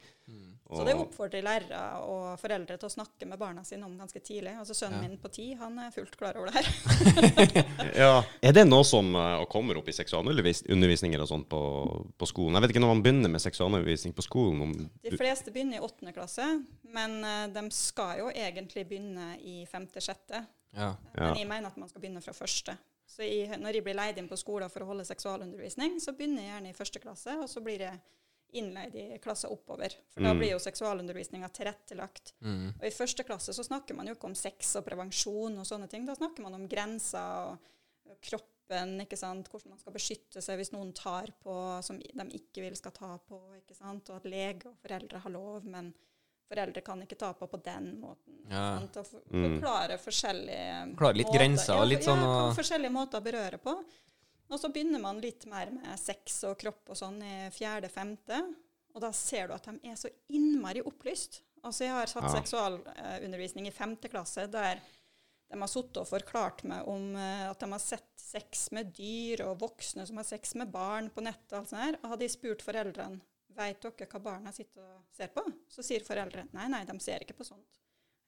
Så 0.71 0.85
det 0.87 0.95
oppfordrer 0.95 1.43
lærere 1.43 1.79
og 2.07 2.39
foreldre 2.39 2.77
til 2.79 2.87
å 2.87 2.93
snakke 2.93 3.27
med 3.27 3.41
barna 3.41 3.65
sine 3.67 3.83
om 3.89 3.97
ganske 3.99 4.21
tidlig. 4.23 4.53
Altså 4.61 4.77
Sønnen 4.79 5.03
Ja. 5.03 5.09
min 5.09 5.19
på 5.19 5.31
ti 5.35 5.49
han 5.59 5.79
er 5.83 5.91
fullt 5.91 6.15
klar 6.17 6.39
over 6.39 6.51
det 6.51 6.61
her. 6.61 7.67
Ja. 8.05 8.23
Er 8.43 8.55
det 8.55 8.65
noe 8.69 8.85
som 8.87 9.11
uh, 9.17 9.43
kommer 9.51 9.81
opp 9.81 9.89
i 9.91 9.97
seksualundervisninger 9.97 11.21
og 11.21 11.29
sånt 11.29 11.49
på, 11.51 11.61
på 12.17 12.29
skolen? 12.29 12.55
Jeg 12.55 12.63
vet 12.63 12.75
ikke 12.75 12.85
når 12.85 12.95
man 12.95 13.03
begynner 13.03 13.33
med 13.35 13.43
seksualundervisning 13.43 14.15
på 14.15 14.23
skolen 14.23 14.63
om 14.69 14.77
De 14.79 15.17
fleste 15.19 15.51
begynner 15.51 15.81
i 15.81 15.85
åttende 15.85 16.15
klasse, 16.15 16.47
men 16.95 17.19
eh, 17.25 17.49
de 17.51 17.65
skal 17.75 18.21
jo 18.23 18.31
egentlig 18.31 18.87
begynne 18.87 19.33
i 19.43 19.65
femte-sjette. 19.71 20.45
Ja. 20.77 20.97
Ja. 21.17 21.31
Men 21.31 21.37
jeg 21.37 21.49
mener 21.49 21.67
at 21.73 21.77
man 21.77 21.89
skal 21.89 22.01
begynne 22.03 22.23
fra 22.23 22.33
første. 22.37 22.77
Så 23.11 23.25
jeg, 23.27 23.59
når 23.59 23.75
jeg 23.75 23.85
blir 23.85 23.95
leid 23.99 24.19
inn 24.19 24.29
på 24.31 24.39
skolen 24.39 24.71
for 24.71 24.85
å 24.85 24.87
holde 24.93 25.05
seksualundervisning, 25.09 25.97
så 26.01 26.13
begynner 26.15 26.43
jeg 26.45 26.53
gjerne 26.53 26.71
i 26.71 26.77
første 26.79 27.01
klasse, 27.03 27.35
og 27.43 27.49
så 27.51 27.61
blir 27.65 27.81
jeg 27.81 28.01
innleid 28.53 28.95
i 28.99 29.19
klasser 29.23 29.51
oppover. 29.51 29.93
For 30.11 30.23
da 30.23 30.33
Mm. 30.33 30.39
blir 30.39 30.51
jo 30.51 30.59
seksualundervisninga 30.59 31.49
tilrettelagt. 31.55 32.33
Mm. 32.43 32.75
Og 32.81 32.85
i 32.87 32.91
første 32.91 33.23
klasse 33.27 33.53
så 33.55 33.63
snakker 33.67 33.95
man 33.95 34.07
jo 34.07 34.15
ikke 34.15 34.27
om 34.31 34.35
sex 34.35 34.75
og 34.77 34.85
prevensjon 34.87 35.59
og 35.59 35.67
sånne 35.67 35.89
ting. 35.89 36.05
Da 36.07 36.15
snakker 36.15 36.43
man 36.43 36.55
om 36.55 36.69
grenser 36.69 37.51
og 37.53 37.59
og 38.11 38.17
kroppen, 38.27 39.01
ikke 39.07 39.17
sant. 39.17 39.47
Hvordan 39.49 39.69
man 39.71 39.79
skal 39.79 39.93
beskytte 39.93 40.43
seg 40.43 40.57
hvis 40.59 40.73
noen 40.73 40.93
tar 40.93 41.29
på 41.45 41.81
som 41.85 41.97
de 42.01 42.09
ikke 42.35 42.61
vil 42.65 42.75
skal 42.75 42.91
ta 42.91 43.19
på, 43.19 43.39
ikke 43.61 43.77
sant. 43.77 44.11
Og 44.11 44.17
at 44.17 44.25
lege 44.25 44.67
og 44.67 44.75
foreldre 44.83 45.21
har 45.21 45.31
lov, 45.31 45.63
men 45.65 45.95
foreldre 46.51 46.83
kan 46.85 47.01
ikke 47.05 47.19
ta 47.19 47.33
på 47.39 47.47
på 47.51 47.61
den 47.65 47.93
måten. 48.03 48.37
Ja. 48.51 48.79
sant? 48.81 48.97
Og 48.97 49.07
for, 49.07 49.21
Mm. 49.31 49.61
forskjellige 50.03 50.97
Klare 50.99 51.17
litt 51.21 51.33
grenser 51.33 51.77
og 51.79 51.87
litt 51.89 52.03
sånn, 52.03 52.19
Ja, 52.21 52.49
og- 52.49 52.57
forskjellige 52.57 52.91
måter 52.93 53.21
å 53.21 53.25
berøre 53.25 53.59
på. 53.63 53.77
Og 54.51 54.59
så 54.59 54.69
begynner 54.73 55.01
man 55.01 55.21
litt 55.21 55.47
mer 55.47 55.71
med 55.71 55.99
sex 55.99 56.43
og 56.45 56.59
kropp 56.59 56.89
og 56.91 56.97
sånn 56.97 57.23
i 57.23 57.51
fjerde-femte. 57.55 58.55
Og 58.95 59.01
da 59.01 59.13
ser 59.13 59.47
du 59.47 59.55
at 59.55 59.63
de 59.63 59.79
er 59.89 59.95
så 59.95 60.11
innmari 60.29 60.83
opplyst. 60.83 61.43
Altså 61.63 61.85
jeg 61.85 61.91
har 61.91 62.07
satt 62.07 62.25
Ja. 62.25 62.41
seksualundervisning 62.41 63.67
i 63.69 63.71
femte 63.71 64.09
klasse 64.11 64.51
der 64.51 64.81
de 65.53 65.59
har 65.59 65.67
sittet 65.69 65.97
og 65.99 66.07
forklart 66.09 66.63
meg 66.65 66.87
om 66.89 67.15
eh, 67.17 67.51
at 67.51 67.59
de 67.59 67.67
har 67.67 67.79
sett 67.79 68.07
sex 68.17 68.71
med 68.73 68.93
dyr, 68.95 69.41
og 69.49 69.59
voksne 69.59 70.07
som 70.07 70.17
har 70.17 70.25
sex 70.25 70.55
med 70.55 70.71
barn 70.71 71.11
på 71.11 71.21
nettet. 71.23 71.53
Og 71.53 71.59
alt 71.61 71.69
sånt 71.69 71.83
her. 71.83 71.97
Og 72.05 72.11
hadde 72.11 72.21
jeg 72.21 72.31
spurt 72.31 72.63
foreldrene 72.63 73.21
vet 73.61 73.85
dere 73.87 74.09
hva 74.11 74.21
barna 74.25 74.53
sitter 74.57 74.83
og 74.83 75.05
ser 75.17 75.31
på, 75.35 75.45
så 75.71 75.85
sier 75.87 76.05
foreldre 76.07 76.47
nei, 76.57 76.67
nei, 76.73 76.83
de 76.89 76.97
ser 77.03 77.25
ikke 77.25 77.37
på 77.39 77.47
sånt. 77.49 77.79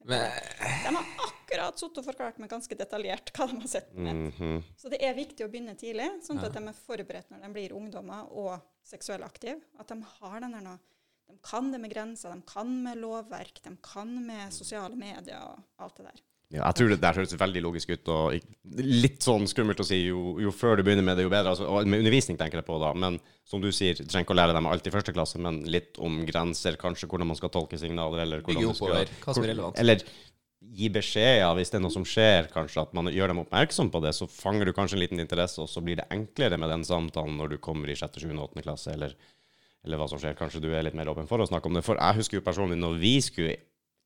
Men, 0.05 0.33
De 0.83 0.91
har 0.97 1.11
akkurat 1.29 1.79
sittet 1.79 2.01
og 2.01 2.07
forklart 2.09 2.39
meg 2.43 2.51
ganske 2.51 2.75
detaljert 2.75 3.31
hva 3.37 3.47
de 3.53 3.61
har 3.61 3.69
sett 3.71 3.93
på 3.95 4.03
nett. 4.03 4.39
Mhm. 4.41 4.62
Så 4.77 4.91
det 4.91 4.99
er 5.07 5.15
viktig 5.15 5.45
å 5.47 5.51
begynne 5.53 5.77
tidlig, 5.79 6.09
sånn 6.27 6.41
Ja. 6.43 6.49
at 6.49 6.57
de 6.59 6.62
er 6.69 6.73
forberedt 6.75 7.31
når 7.31 7.45
de 7.45 7.53
blir 7.55 7.73
ungdommer 7.77 8.27
og 8.33 8.61
seksuelt 8.83 9.23
aktive. 9.23 9.61
At 9.79 9.87
de 9.93 10.01
har 10.03 10.41
den 10.41 10.53
der 10.57 10.65
nå. 10.67 10.79
De 11.29 11.39
kan 11.39 11.71
det 11.71 11.81
med 11.81 11.93
grenser, 11.95 12.35
de 12.35 12.43
kan 12.43 12.83
med 12.83 12.99
lovverk, 12.99 13.62
de 13.62 13.77
kan 13.77 14.11
med 14.27 14.53
sosiale 14.53 14.97
medier 14.99 15.39
og 15.41 15.62
alt 15.79 15.95
det 15.97 16.07
der. 16.11 16.21
Ja, 16.53 16.67
jeg 16.69 16.77
tror 16.77 16.91
det 16.93 16.99
der 17.01 17.17
høres 17.17 17.33
veldig 17.41 17.61
logisk 17.65 17.95
ut, 17.95 18.09
og 18.13 18.35
litt 18.77 19.25
sånn 19.25 19.47
skummelt 19.49 19.79
å 19.81 19.87
si 19.89 20.03
jo, 20.05 20.35
jo 20.43 20.51
før 20.53 20.77
du 20.77 20.83
begynner 20.85 21.07
med 21.07 21.17
det, 21.17 21.25
jo 21.25 21.31
bedre. 21.33 21.55
Altså, 21.55 21.65
med 21.89 22.03
undervisning 22.03 22.37
tenker 22.37 22.61
jeg 22.61 22.67
på 22.67 22.77
da, 22.83 22.91
men 22.93 23.17
som 23.49 23.63
du 23.63 23.71
sier, 23.73 23.97
du 23.97 24.05
trenger 24.05 24.27
ikke 24.27 24.35
å 24.37 24.41
lære 24.43 24.57
dem 24.59 24.69
alt 24.69 24.85
i 24.91 24.93
første 24.93 25.15
klasse, 25.17 25.41
men 25.41 25.63
litt 25.65 25.97
om 26.05 26.21
grenser, 26.29 26.77
kanskje 26.77 27.09
hvordan 27.09 27.31
man 27.33 27.39
skal 27.41 27.49
tolke 27.55 27.81
signaler, 27.81 28.27
eller 28.27 28.45
hvordan 28.45 28.69
man 28.69 28.77
skal- 28.77 28.93
oppover 28.93 29.17
hva 29.25 29.35
som 29.39 29.47
er 29.47 29.53
relevant. 29.55 29.81
Eller 29.81 30.05
gi 30.63 30.89
beskjeder 30.95 31.57
hvis 31.57 31.73
det 31.73 31.81
er 31.81 31.85
noe 31.87 31.97
som 31.97 32.05
skjer, 32.05 32.53
kanskje, 32.53 32.83
at 32.85 32.93
man 32.95 33.09
gjør 33.11 33.33
dem 33.33 33.41
oppmerksom 33.47 33.91
på 33.91 34.03
det, 34.05 34.13
så 34.15 34.29
fanger 34.29 34.69
du 34.69 34.73
kanskje 34.77 35.01
en 35.01 35.05
liten 35.07 35.25
interesse, 35.25 35.59
og 35.65 35.73
så 35.73 35.81
blir 35.83 35.97
det 36.05 36.09
enklere 36.13 36.61
med 36.61 36.69
den 36.69 36.85
samtalen 36.85 37.37
når 37.41 37.57
du 37.57 37.59
kommer 37.65 37.89
i 37.89 37.97
sjette, 37.97 38.21
sjuende, 38.21 38.45
åttende 38.45 38.63
klasse, 38.69 38.93
eller, 38.93 39.17
eller 39.85 39.97
hva 39.97 40.07
som 40.13 40.21
skjer. 40.21 40.37
Kanskje 40.37 40.61
du 40.61 40.69
er 40.77 40.85
litt 40.85 40.95
mer 40.95 41.09
åpen 41.09 41.27
for 41.27 41.41
å 41.41 41.49
snakke 41.49 41.67
om 41.67 41.75
det. 41.81 41.83
For 41.89 41.97
jeg 41.97 42.21
husker 42.21 42.39
jo 42.39 42.45
personlig 42.45 42.77
når 42.79 43.01
vi 43.01 43.17
skulle 43.25 43.57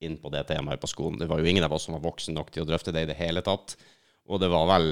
inn 0.05 0.17
på 0.21 0.29
det 0.33 0.45
temaet 0.49 0.81
på 0.81 0.89
skolen, 0.91 1.17
det 1.19 1.27
var 1.29 1.39
jo 1.41 1.49
ingen 1.49 1.65
av 1.65 1.73
oss 1.73 1.87
som 1.87 1.95
var 1.97 2.03
voksen 2.05 2.35
nok 2.37 2.51
til 2.53 2.63
å 2.65 2.69
drøfte 2.69 2.93
det 2.93 3.05
i 3.07 3.11
det 3.11 3.17
hele 3.17 3.41
tatt. 3.45 3.75
Og 4.29 4.39
det 4.43 4.49
var 4.51 4.67
vel 4.69 4.91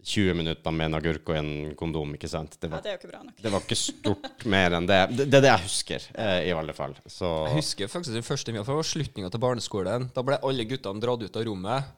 20 0.00 0.32
minutter 0.38 0.72
med 0.72 0.86
en 0.88 0.96
agurk 0.96 1.28
og 1.28 1.36
en 1.36 1.50
kondom, 1.76 2.14
ikke 2.16 2.28
sant? 2.30 2.54
Det 2.60 2.70
Ja, 2.70 2.78
det 2.80 2.88
er 2.88 2.94
jo 2.94 3.00
ikke 3.02 3.10
bra 3.12 3.22
nok. 3.26 3.40
det 3.42 3.50
var 3.52 3.60
ikke 3.66 3.76
stort 3.76 4.44
mer 4.48 4.76
enn 4.78 4.86
det. 4.88 5.00
Det, 5.12 5.26
det 5.28 5.38
er 5.40 5.44
det 5.44 5.50
jeg 5.50 5.64
husker, 5.66 6.06
eh, 6.14 6.36
i 6.48 6.52
alle 6.56 6.72
fall. 6.76 6.94
Så 7.04 7.28
Jeg 7.50 7.58
husker 7.58 7.90
faktisk 7.92 8.16
det 8.16 8.24
første 8.24 8.54
mia, 8.54 8.62
for 8.64 8.72
det 8.72 8.80
var 8.80 8.88
slutninga 8.92 9.30
til 9.34 9.42
barneskolen. 9.44 10.06
Da 10.16 10.24
ble 10.24 10.38
alle 10.40 10.64
guttene 10.70 11.02
dratt 11.04 11.26
ut 11.26 11.36
av 11.36 11.44
rommet. 11.50 11.90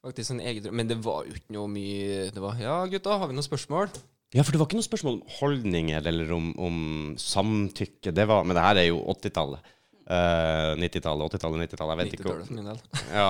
Faktisk 0.00 0.32
en 0.32 0.40
egen, 0.40 0.70
Men 0.74 0.88
det 0.88 0.96
var 1.04 1.26
jo 1.28 1.34
ikke 1.36 1.52
noe 1.52 1.68
mye 1.68 2.30
Det 2.32 2.40
var 2.40 2.56
Ja, 2.56 2.78
gutta, 2.88 3.18
har 3.20 3.28
vi 3.28 3.34
noen 3.36 3.44
spørsmål? 3.44 3.90
Ja, 4.32 4.40
for 4.46 4.52
det 4.54 4.60
var 4.62 4.68
ikke 4.70 4.78
noe 4.78 4.86
spørsmål 4.86 5.18
om 5.18 5.34
holdninger 5.40 6.06
eller 6.06 6.32
om, 6.32 6.46
om 6.56 6.78
samtykke. 7.20 8.14
Det 8.14 8.24
var, 8.30 8.44
men 8.46 8.56
det 8.56 8.62
her 8.64 8.78
er 8.80 8.86
jo 8.88 9.02
80-tallet. 9.12 9.60
Eh, 10.10 10.72
90-tallet, 10.80 11.32
80-tallet, 11.36 11.60
90-tallet. 11.70 11.92
Jeg 11.92 11.98
vet 12.00 12.14
ikke. 12.16 12.24
90-tallet 12.26 12.54
min 12.56 12.70
del. 12.70 12.78
Ja, 13.20 13.26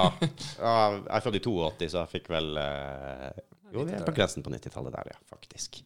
ja, 0.60 0.75
jeg 0.96 1.16
er 1.18 1.25
født 1.26 1.37
i 1.37 1.42
82, 1.44 1.88
så 1.92 1.99
jeg 2.04 2.12
fikk 2.14 2.30
vel 2.32 2.54
uh, 2.56 3.40
Jo, 3.75 3.84
vi 3.84 3.96
er 3.99 4.06
på 4.06 4.14
grensen 4.16 4.44
på 4.46 4.52
90-tallet 4.54 4.94
der, 4.96 5.10
ja, 5.12 5.18
faktisk. 5.28 5.82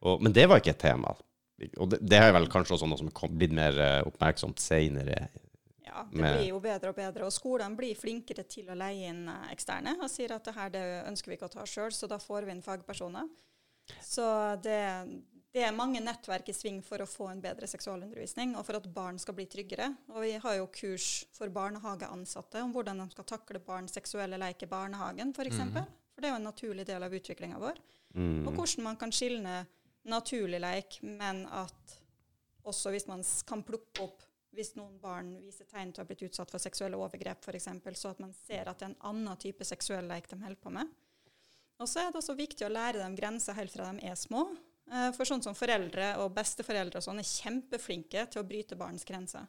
Og, 0.00 0.22
men 0.24 0.32
det 0.32 0.46
var 0.48 0.62
ikke 0.62 0.72
et 0.72 0.80
tema. 0.80 1.12
Og 1.76 1.90
det, 1.92 1.98
det 2.06 2.20
er 2.22 2.32
vel 2.36 2.48
kanskje 2.50 2.76
også 2.78 2.88
noe 2.88 3.00
som 3.00 3.10
er 3.10 3.34
blitt 3.34 3.54
mer 3.58 3.76
eh, 3.82 4.00
oppmerksomt 4.06 4.62
senere. 4.62 5.26
Ja, 5.84 6.04
det 6.06 6.20
med- 6.22 6.36
blir 6.38 6.52
jo 6.52 6.60
bedre 6.62 6.92
og 6.92 6.96
bedre. 7.00 7.26
Og 7.26 7.34
skolene 7.34 7.76
blir 7.76 7.98
flinkere 7.98 8.44
til 8.46 8.70
å 8.70 8.76
leie 8.78 9.10
inn 9.10 9.24
eh, 9.28 9.48
eksterne 9.56 9.96
og 9.98 10.08
sier 10.12 10.36
at 10.36 10.46
det 10.46 10.54
her 10.54 10.70
det 10.72 10.84
ønsker 11.10 11.32
vi 11.32 11.38
ikke 11.38 11.50
å 11.50 11.54
ta 11.58 11.66
sjøl, 11.66 11.90
så 11.92 12.08
da 12.10 12.20
får 12.22 12.46
vi 12.46 12.54
inn 12.54 12.62
fagpersoner. 12.64 13.26
Så 14.04 14.24
det, 14.62 14.80
det 15.54 15.62
er 15.64 15.72
mange 15.72 16.00
nettverk 16.04 16.50
i 16.52 16.54
sving 16.56 16.82
for 16.84 17.00
å 17.00 17.08
få 17.08 17.30
en 17.32 17.40
bedre 17.40 17.66
seksualundervisning, 17.70 18.52
og 18.58 18.66
for 18.68 18.78
at 18.78 18.88
barn 18.92 19.16
skal 19.20 19.36
bli 19.38 19.46
tryggere. 19.48 19.88
Og 20.12 20.20
vi 20.26 20.34
har 20.42 20.58
jo 20.58 20.68
kurs 20.72 21.24
for 21.34 21.48
barnehageansatte 21.52 22.60
om 22.64 22.74
hvordan 22.74 23.00
de 23.00 23.08
skal 23.14 23.28
takle 23.32 23.62
barns 23.64 23.96
seksuelle 23.96 24.40
leik 24.40 24.66
i 24.66 24.70
barnehagen, 24.70 25.32
f.eks. 25.32 25.40
For, 25.40 25.48
eksempel. 25.48 25.88
for 26.12 26.20
det 26.20 26.28
er 26.28 26.34
jo 26.34 26.40
en 26.42 26.48
naturlig 26.50 26.86
del 26.90 27.06
av 27.06 27.16
utviklinga 27.16 27.62
vår. 27.62 27.80
Mm. 28.14 28.44
Og 28.44 28.52
hvordan 28.52 28.88
man 28.90 29.00
kan 29.00 29.14
skilne 29.14 29.62
naturlig 30.08 30.60
leik, 30.60 31.00
men 31.02 31.46
at 31.48 31.98
også 32.68 32.92
hvis 32.92 33.08
man 33.08 33.24
kan 33.48 33.64
plukke 33.64 34.04
opp 34.04 34.24
hvis 34.56 34.74
noen 34.76 34.96
barn 35.00 35.34
viser 35.44 35.68
tegn 35.70 35.92
til 35.92 36.02
å 36.02 36.04
ha 36.04 36.08
blitt 36.08 36.24
utsatt 36.26 36.50
for 36.50 36.62
seksuelle 36.62 36.98
overgrep, 36.98 37.44
f.eks., 37.44 37.68
så 38.00 38.12
at 38.12 38.22
man 38.22 38.32
ser 38.34 38.68
at 38.68 38.80
det 38.80 38.88
er 38.88 38.94
en 38.94 39.04
annen 39.12 39.40
type 39.40 39.64
seksuell 39.64 40.08
leik 40.10 40.28
de 40.30 40.40
holder 40.40 40.60
på 40.60 40.72
med. 40.74 40.88
Og 41.78 41.86
så 41.86 42.02
er 42.02 42.10
det 42.10 42.18
også 42.18 42.34
viktig 42.34 42.66
å 42.66 42.72
lære 42.72 42.98
dem 42.98 43.14
grenser 43.14 43.54
helt 43.54 43.70
fra 43.70 43.92
de 43.94 44.08
er 44.08 44.16
små. 44.18 44.48
Eh, 44.90 45.10
For 45.12 45.24
sånn 45.28 45.42
som 45.42 45.54
foreldre 45.54 46.14
og 46.22 46.34
besteforeldre 46.34 46.96
og 46.96 47.04
sånn 47.04 47.18
er 47.20 47.28
kjempeflinke 47.28 48.26
til 48.30 48.42
å 48.42 48.46
bryte 48.48 48.76
barns 48.78 49.04
grenser. 49.04 49.46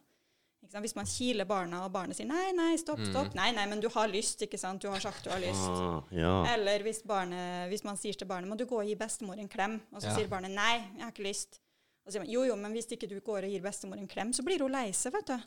Hvis 0.70 0.94
man 0.94 1.06
kiler 1.08 1.46
barna, 1.48 1.84
og 1.86 1.92
barnet 1.92 2.14
sier 2.18 2.26
'nei, 2.28 2.52
nei, 2.52 2.76
stopp, 2.76 2.98
stopp', 3.00 3.34
'nei, 3.34 3.50
nei, 3.56 3.64
men 3.66 3.80
du 3.80 3.88
har 3.88 4.06
lyst', 4.08 4.42
ikke 4.44 4.58
sant, 4.58 4.82
'du 4.82 4.88
har 4.90 5.00
sagt 5.00 5.24
du 5.24 5.30
har 5.30 5.40
lyst'. 5.40 5.56
Ah, 5.56 6.02
ja. 6.12 6.44
Eller 6.54 6.80
hvis, 6.84 7.02
barnet, 7.02 7.68
hvis 7.70 7.82
man 7.82 7.96
sier 7.96 8.12
til 8.12 8.26
barnet 8.28 8.48
må 8.48 8.56
du 8.56 8.66
gå 8.66 8.76
og 8.78 8.86
gi 8.86 8.94
bestemor 8.94 9.38
en 9.38 9.48
klem, 9.48 9.80
og 9.92 10.02
så 10.02 10.08
Ja. 10.08 10.14
sier 10.16 10.28
barnet 10.28 10.50
nei, 10.50 10.76
jeg 10.96 11.02
har 11.02 11.10
ikke 11.12 11.24
lyst. 11.24 11.58
Og 12.06 12.12
så 12.12 12.12
sier 12.12 12.20
man 12.20 12.30
jo, 12.30 12.44
jo, 12.44 12.56
men 12.56 12.72
hvis 12.72 12.86
ikke 12.92 13.08
du 13.08 13.20
går 13.20 13.44
og 13.44 13.50
gir 13.50 13.62
bestemor 13.62 13.96
en 13.98 14.06
klem, 14.06 14.32
så 14.32 14.42
blir 14.44 14.58
hun 14.60 14.70
lei 14.72 14.90
seg, 14.92 15.12
vet 15.14 15.26
du. 15.26 15.40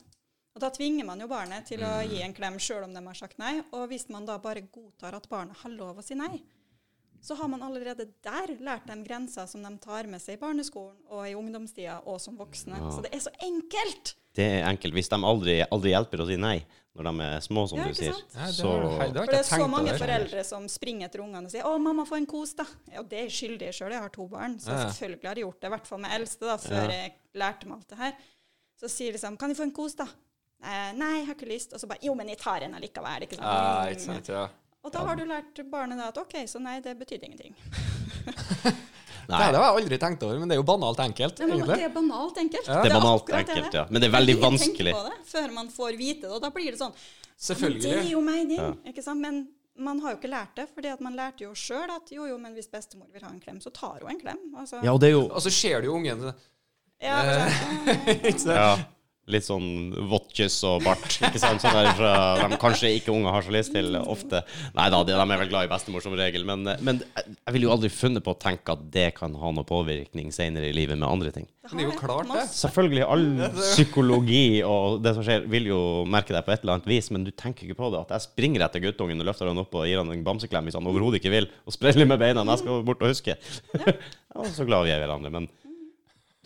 Og 0.56 0.60
da 0.60 0.70
tvinger 0.70 1.04
man 1.04 1.20
jo 1.20 1.26
barnet 1.28 1.64
til 1.66 1.78
å 1.80 2.02
gi 2.08 2.20
en 2.22 2.34
klem 2.34 2.58
sjøl 2.58 2.84
om 2.84 2.92
de 2.94 3.00
har 3.06 3.14
sagt 3.14 3.38
nei. 3.38 3.62
Og 3.72 3.88
hvis 3.88 4.08
man 4.10 4.24
da 4.26 4.36
bare 4.38 4.62
godtar 4.62 5.14
at 5.14 5.28
barnet 5.28 5.56
har 5.56 5.70
lov 5.70 5.98
å 5.98 6.02
si 6.04 6.14
nei, 6.14 6.42
så 7.24 7.36
har 7.38 7.48
man 7.48 7.62
allerede 7.64 8.04
der 8.24 8.50
lært 8.60 8.86
dem 8.90 9.02
grenser 9.06 9.48
som 9.48 9.62
de 9.64 9.72
tar 9.80 10.04
med 10.10 10.20
seg 10.22 10.36
i 10.36 10.40
barneskolen 10.42 10.96
og 11.08 11.22
i 11.28 11.34
ungdomstida 11.38 12.02
og 12.04 12.18
som 12.20 12.36
voksne. 12.36 12.76
Ja. 12.76 12.90
Så 12.92 13.04
det 13.06 13.14
er 13.16 13.22
så 13.24 13.32
enkelt! 13.46 14.14
Det 14.34 14.44
er 14.58 14.66
enkelt. 14.68 14.92
Hvis 14.96 15.08
de 15.08 15.16
aldri, 15.24 15.54
aldri 15.72 15.92
hjelper 15.94 16.20
å 16.24 16.26
si 16.28 16.36
nei 16.42 16.58
når 16.94 17.06
de 17.08 17.22
er 17.26 17.40
små, 17.42 17.64
som 17.70 17.78
Ja, 17.80 17.86
du 17.88 17.94
sier? 17.94 18.12
Ja, 18.34 18.46
det 18.46 18.54
så 18.54 18.68
har- 18.70 18.98
hei, 19.00 19.06
det 19.14 19.22
For 19.24 19.32
det 19.32 19.38
er 19.40 19.48
så 19.58 19.68
mange 19.70 19.94
foreldre 19.98 20.44
som 20.46 20.66
springer 20.68 21.08
etter 21.08 21.22
ungene 21.24 21.46
og 21.46 21.50
sier 21.50 21.62
'Å, 21.64 21.78
mamma, 21.80 22.04
få 22.04 22.16
en 22.16 22.26
kos', 22.26 22.54
da. 22.56 22.66
Ja, 22.92 23.02
det 23.02 23.18
er 23.24 23.28
skyldig 23.30 23.70
sjøl. 23.72 23.90
Jeg 23.90 24.00
har 24.00 24.08
to 24.10 24.28
barn, 24.28 24.58
så 24.58 24.70
selvfølgelig 24.70 25.26
har 25.28 25.34
jeg 25.34 25.44
gjort 25.44 25.60
det. 25.60 25.66
I 25.66 25.74
hvert 25.74 25.86
fall 25.86 25.98
med 25.98 26.10
eldste, 26.20 26.40
da, 26.40 26.56
før 26.56 26.84
Ja. 26.84 26.88
jeg 26.90 27.14
lærte 27.34 27.66
meg 27.66 27.78
alt 27.78 27.88
det 27.88 27.98
her. 27.98 28.12
Så 28.80 28.88
sier 28.90 29.12
liksom 29.12 29.36
'Kan 29.38 29.48
jeg 29.50 29.56
få 29.56 29.62
en 29.62 29.72
kos', 29.72 29.96
da? 29.96 30.06
Eh, 30.62 30.92
nei, 30.92 31.18
jeg 31.18 31.26
har 31.26 31.34
ikke 31.34 31.48
lyst. 31.48 31.72
Og 31.72 31.80
så 31.80 31.86
bare 31.88 31.98
'Jo, 32.02 32.14
men 32.14 32.28
jeg 32.28 32.38
tar 32.38 32.62
en 32.62 32.74
allikevel'. 32.74 33.22
Ikke 33.22 33.36
sant? 33.36 33.42
Ja, 33.42 33.86
ikke 33.90 34.00
sant, 34.00 34.28
ja. 34.28 34.48
Og 34.84 34.92
da 34.92 35.00
har 35.08 35.16
du 35.16 35.24
lært 35.24 35.60
barnet 35.72 35.98
da 35.98 36.10
at 36.12 36.18
OK, 36.20 36.34
så 36.50 36.60
nei, 36.60 36.78
det 36.84 36.92
betydde 37.00 37.24
ingenting. 37.30 37.54
Nei. 39.24 39.38
Det 39.40 39.56
har 39.56 39.64
jeg 39.64 39.76
aldri 39.80 39.96
tenkt 40.02 40.22
over, 40.26 40.36
men 40.36 40.50
det 40.50 40.56
er 40.56 40.60
jo 40.60 40.66
banalt 40.68 40.98
enkelt, 41.00 41.38
Det 41.38 41.46
er, 41.48 41.62
det 41.70 41.84
er 41.86 41.92
banalt 41.94 42.36
enkelt. 42.42 42.66
Ja. 42.68 42.82
Det 42.84 42.90
er 42.90 42.96
banalt 42.98 43.26
det 43.26 43.34
er 43.34 43.38
enkelt, 43.46 43.70
det. 43.72 43.78
ja. 43.78 43.84
Men 43.88 44.02
det 44.02 44.08
er 44.10 44.12
veldig 44.12 44.34
vanskelig. 44.42 44.92
tenker 44.92 44.98
på 44.98 45.04
det 45.08 45.30
før 45.30 45.54
man 45.56 45.70
får 45.72 45.96
vite 45.96 46.26
det, 46.26 46.32
og 46.36 46.42
da 46.44 46.50
blir 46.52 46.74
det 46.74 46.80
sånn 46.82 46.92
Men 47.64 47.78
det 47.80 47.92
er 47.94 48.10
jo 48.10 48.20
mening, 48.20 48.58
Ja. 48.60 48.66
ikke 48.92 49.02
sant? 49.06 49.20
Men 49.24 49.38
man 49.80 49.98
har 50.04 50.12
jo 50.12 50.18
ikke 50.20 50.30
lært 50.30 50.52
det, 50.60 50.66
fordi 50.74 50.92
at 50.92 51.00
man 51.00 51.16
lærte 51.16 51.46
jo 51.46 51.54
sjøl 51.56 51.88
at 51.96 52.12
jo, 52.12 52.26
jo, 52.28 52.36
men 52.38 52.52
hvis 52.54 52.68
bestemor 52.70 53.08
vil 53.16 53.24
ha 53.24 53.30
en 53.32 53.40
klem, 53.40 53.62
så 53.64 53.72
tar 53.74 54.04
hun 54.04 54.12
en 54.12 54.20
klem. 54.20 54.42
Altså, 54.60 54.82
Ja, 54.84 54.92
og 54.92 55.00
det 55.00 55.08
er 55.08 55.16
jo 55.16 55.24
Og 55.30 55.40
så 55.42 55.50
ser 55.50 55.80
du 55.80 55.88
jo 55.88 55.96
ungen 55.96 56.20
ja, 57.00 57.16
sant? 58.36 58.44
ja, 58.52 58.76
litt 59.30 59.46
sånn 59.46 59.94
våttkyss 60.10 60.58
og 60.68 60.84
bart. 60.84 61.16
Ikke 61.24 61.40
sant? 61.40 61.62
Sånn 61.62 61.76
der 61.76 61.90
fra 61.96 62.12
de 62.50 62.58
kanskje 62.60 62.90
ikke 62.98 63.12
unger 63.14 63.32
har 63.32 63.46
så 63.46 63.54
lyst 63.54 63.72
til 63.74 63.96
ofte. 64.00 64.42
Nei 64.76 64.88
da, 64.92 65.00
de 65.06 65.14
de 65.14 65.24
er 65.24 65.40
vel 65.40 65.50
glad 65.50 65.68
i 65.68 65.70
bestemor 65.72 66.04
som 66.04 66.16
regel. 66.18 66.44
Men, 66.48 66.66
men 66.84 67.00
jeg 67.16 67.54
ville 67.56 67.68
jo 67.68 67.72
aldri 67.74 67.90
funnet 67.92 68.24
på 68.24 68.34
å 68.34 68.40
tenke 68.40 68.74
at 68.74 68.84
det 68.92 69.08
kan 69.16 69.34
ha 69.40 69.52
noe 69.54 69.66
påvirkning 69.68 70.32
senere 70.34 70.68
i 70.68 70.76
livet 70.76 71.00
med 71.00 71.08
andre 71.08 71.32
ting. 71.34 71.48
det 71.70 71.80
er 71.80 71.88
jo 71.88 71.96
klart 71.96 72.28
det. 72.32 72.44
Selvfølgelig, 72.52 73.04
all 73.08 73.26
psykologi 73.72 74.44
og 74.66 75.00
det 75.04 75.14
som 75.16 75.26
skjer, 75.26 75.48
vil 75.50 75.72
jo 75.72 75.80
merke 76.10 76.36
deg 76.36 76.44
på 76.44 76.54
et 76.54 76.64
eller 76.64 76.78
annet 76.78 76.90
vis, 76.90 77.10
men 77.14 77.24
du 77.24 77.32
tenker 77.32 77.68
ikke 77.68 77.80
på 77.80 77.92
det. 77.94 78.04
At 78.04 78.16
jeg 78.18 78.28
springer 78.28 78.66
etter 78.66 78.84
guttungen 78.84 79.24
og 79.24 79.30
løfter 79.30 79.50
han 79.50 79.64
opp 79.64 79.74
og 79.80 79.88
gir 79.88 80.02
han 80.02 80.12
en 80.12 80.26
bamseklem 80.26 80.68
hvis 80.68 80.78
han 80.78 80.92
overhodet 80.92 81.22
ikke 81.22 81.32
vil, 81.34 81.48
og 81.64 81.76
spreller 81.76 82.08
med 82.08 82.20
beina. 82.20 82.44
Jeg 82.54 82.64
skal 82.64 82.84
bort 82.86 83.04
og 83.04 83.14
huske. 83.14 83.38
Ja, 83.74 84.48
så 84.58 84.68
glad 84.68 84.84
vi 84.84 84.92
er 84.92 85.00
i 85.00 85.06
hverandre. 85.06 85.32
Men 85.32 85.48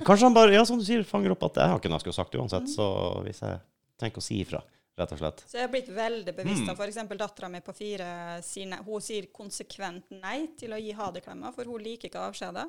kanskje 0.05 0.27
han 0.29 0.35
bare, 0.35 0.53
ja, 0.55 0.65
som 0.65 0.79
du 0.79 0.85
sier, 0.85 1.03
fanger 1.05 1.33
opp 1.35 1.43
at 1.49 1.55
jeg 1.63 1.69
har 1.73 1.79
ikke 1.79 1.89
noe 1.91 1.99
jeg 1.99 2.07
skulle 2.07 2.19
sagt 2.21 2.35
uansett. 2.39 2.69
Så 2.71 3.23
hvis 3.25 3.41
jeg 3.43 3.61
tenker 3.99 4.19
å 4.23 4.23
si 4.25 4.41
ifra, 4.43 4.61
rett 4.99 5.13
og 5.15 5.19
slett. 5.19 5.45
Så 5.47 5.59
jeg 5.59 5.67
har 5.67 5.73
blitt 5.73 5.89
veldig 5.95 6.35
bevisst 6.37 6.63
Mm. 6.67 6.71
av 6.71 6.81
f.eks. 6.81 7.17
dattera 7.19 7.49
mi 7.49 7.61
på 7.61 7.75
fire 7.75 8.43
Sine. 8.43 8.81
Hun 8.85 9.01
sier 9.01 9.27
konsekvent 9.33 10.11
nei 10.11 10.49
til 10.59 10.71
å 10.75 10.79
gi 10.81 10.93
ha 10.93 11.11
det-klemmer, 11.11 11.53
for 11.55 11.65
hun 11.65 11.83
liker 11.83 12.09
ikke 12.11 12.27
avskjeder. 12.31 12.69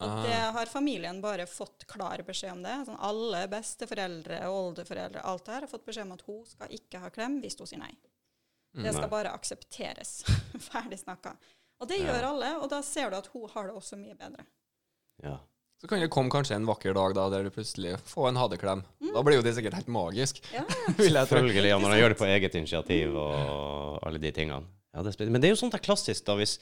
Og 0.00 0.08
Ah. 0.08 0.22
det 0.24 0.32
har 0.54 0.66
familien 0.66 1.20
bare 1.20 1.44
fått 1.46 1.84
klar 1.86 2.22
beskjed 2.24 2.52
om 2.52 2.62
det. 2.62 2.86
Sånn 2.86 2.96
alle 2.98 3.46
besteforeldre 3.48 4.46
og 4.48 4.74
oldeforeldre 4.76 5.20
alt 5.24 5.44
det 5.44 5.52
her 5.54 5.60
har 5.60 5.68
fått 5.68 5.84
beskjed 5.84 6.06
om 6.06 6.12
at 6.12 6.22
hun 6.26 6.44
skal 6.46 6.68
ikke 6.68 7.00
ha 7.00 7.10
klem 7.10 7.40
hvis 7.42 7.58
hun 7.58 7.66
sier 7.66 7.78
nei. 7.78 7.92
Det 8.72 8.94
skal 8.94 9.08
bare 9.10 9.32
aksepteres. 9.34 10.22
Ferdig 10.70 10.98
snakka. 11.02 11.34
Og 11.80 11.88
det 11.88 11.98
gjør 12.00 12.22
alle, 12.30 12.56
og 12.62 12.68
da 12.70 12.80
ser 12.82 13.10
du 13.10 13.16
at 13.16 13.26
hun 13.34 13.48
har 13.50 13.66
det 13.66 13.74
også 13.74 13.96
mye 13.98 14.14
bedre. 14.14 14.44
Ja. 15.22 15.38
Så 15.80 15.88
kan 15.88 16.02
det 16.02 16.10
komme 16.12 16.28
kanskje 16.32 16.58
en 16.58 16.66
vakker 16.68 16.92
dag 16.92 17.14
da 17.16 17.28
der 17.32 17.46
du 17.46 17.50
plutselig 17.54 17.94
får 18.04 18.28
en 18.28 18.36
hadeklem. 18.36 18.82
Da 19.14 19.22
blir 19.24 19.38
jo 19.38 19.44
det 19.46 19.54
sikkert 19.56 19.78
helt 19.78 19.88
magisk. 19.88 20.42
Ja, 20.52 20.60
ja. 20.68 20.92
Selvfølgelig, 21.30 21.70
ja, 21.72 21.78
når 21.80 21.94
han 21.94 22.02
gjør 22.02 22.12
det 22.14 22.18
på 22.20 22.28
eget 22.28 22.58
initiativ 22.60 23.16
og 23.16 23.96
alle 24.04 24.20
de 24.20 24.32
tingene. 24.36 24.66
Ja, 24.92 25.00
det 25.06 25.14
er. 25.16 25.30
Men 25.32 25.40
det 25.40 25.48
er 25.48 25.54
jo 25.54 25.60
sånt 25.62 25.76
er 25.78 25.82
klassisk 25.84 26.26
da, 26.28 26.34
hvis 26.36 26.58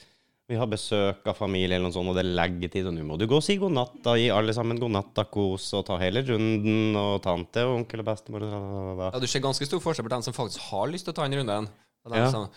vi 0.49 0.57
har 0.57 0.65
besøk 0.71 1.27
av 1.29 1.35
familie 1.37 1.75
eller 1.75 1.89
noe 1.89 1.93
sånt, 1.93 2.09
og 2.09 2.15
det 2.17 2.23
er 2.23 2.31
leggetid, 2.39 2.87
og 2.89 2.95
nå 2.95 3.03
må 3.05 3.17
du 3.21 3.27
gå 3.29 3.37
og 3.37 3.43
si 3.45 3.57
god 3.61 3.75
natt, 3.75 3.99
da 4.05 4.15
gi 4.17 4.31
alle 4.33 4.55
sammen 4.55 4.79
god 4.81 4.95
natt, 4.95 5.11
da 5.19 5.27
kos, 5.29 5.67
og 5.77 5.83
ta 5.85 5.99
hele 6.01 6.23
runden, 6.25 6.95
og 6.97 7.19
tante 7.21 7.67
og 7.67 7.75
onkel 7.83 8.01
og 8.01 8.07
bestemor, 8.07 8.47
og 8.47 8.55
da, 8.55 8.61
da, 8.63 8.79
da, 8.87 8.95
da. 9.03 9.09
Ja, 9.13 9.21
du 9.21 9.27
ser 9.29 9.43
ganske 9.45 9.67
stor 9.69 9.83
forskjell 9.83 10.07
på 10.07 10.13
dem 10.15 10.23
som 10.25 10.33
faktisk 10.33 10.63
har 10.71 10.89
lyst 10.89 11.05
til 11.05 11.13
å 11.13 11.19
ta 11.19 11.27
en 11.27 11.37
runde. 11.37 11.59
Og 12.07 12.15
dem 12.15 12.23
Ja. 12.23 12.31
som, 12.33 12.47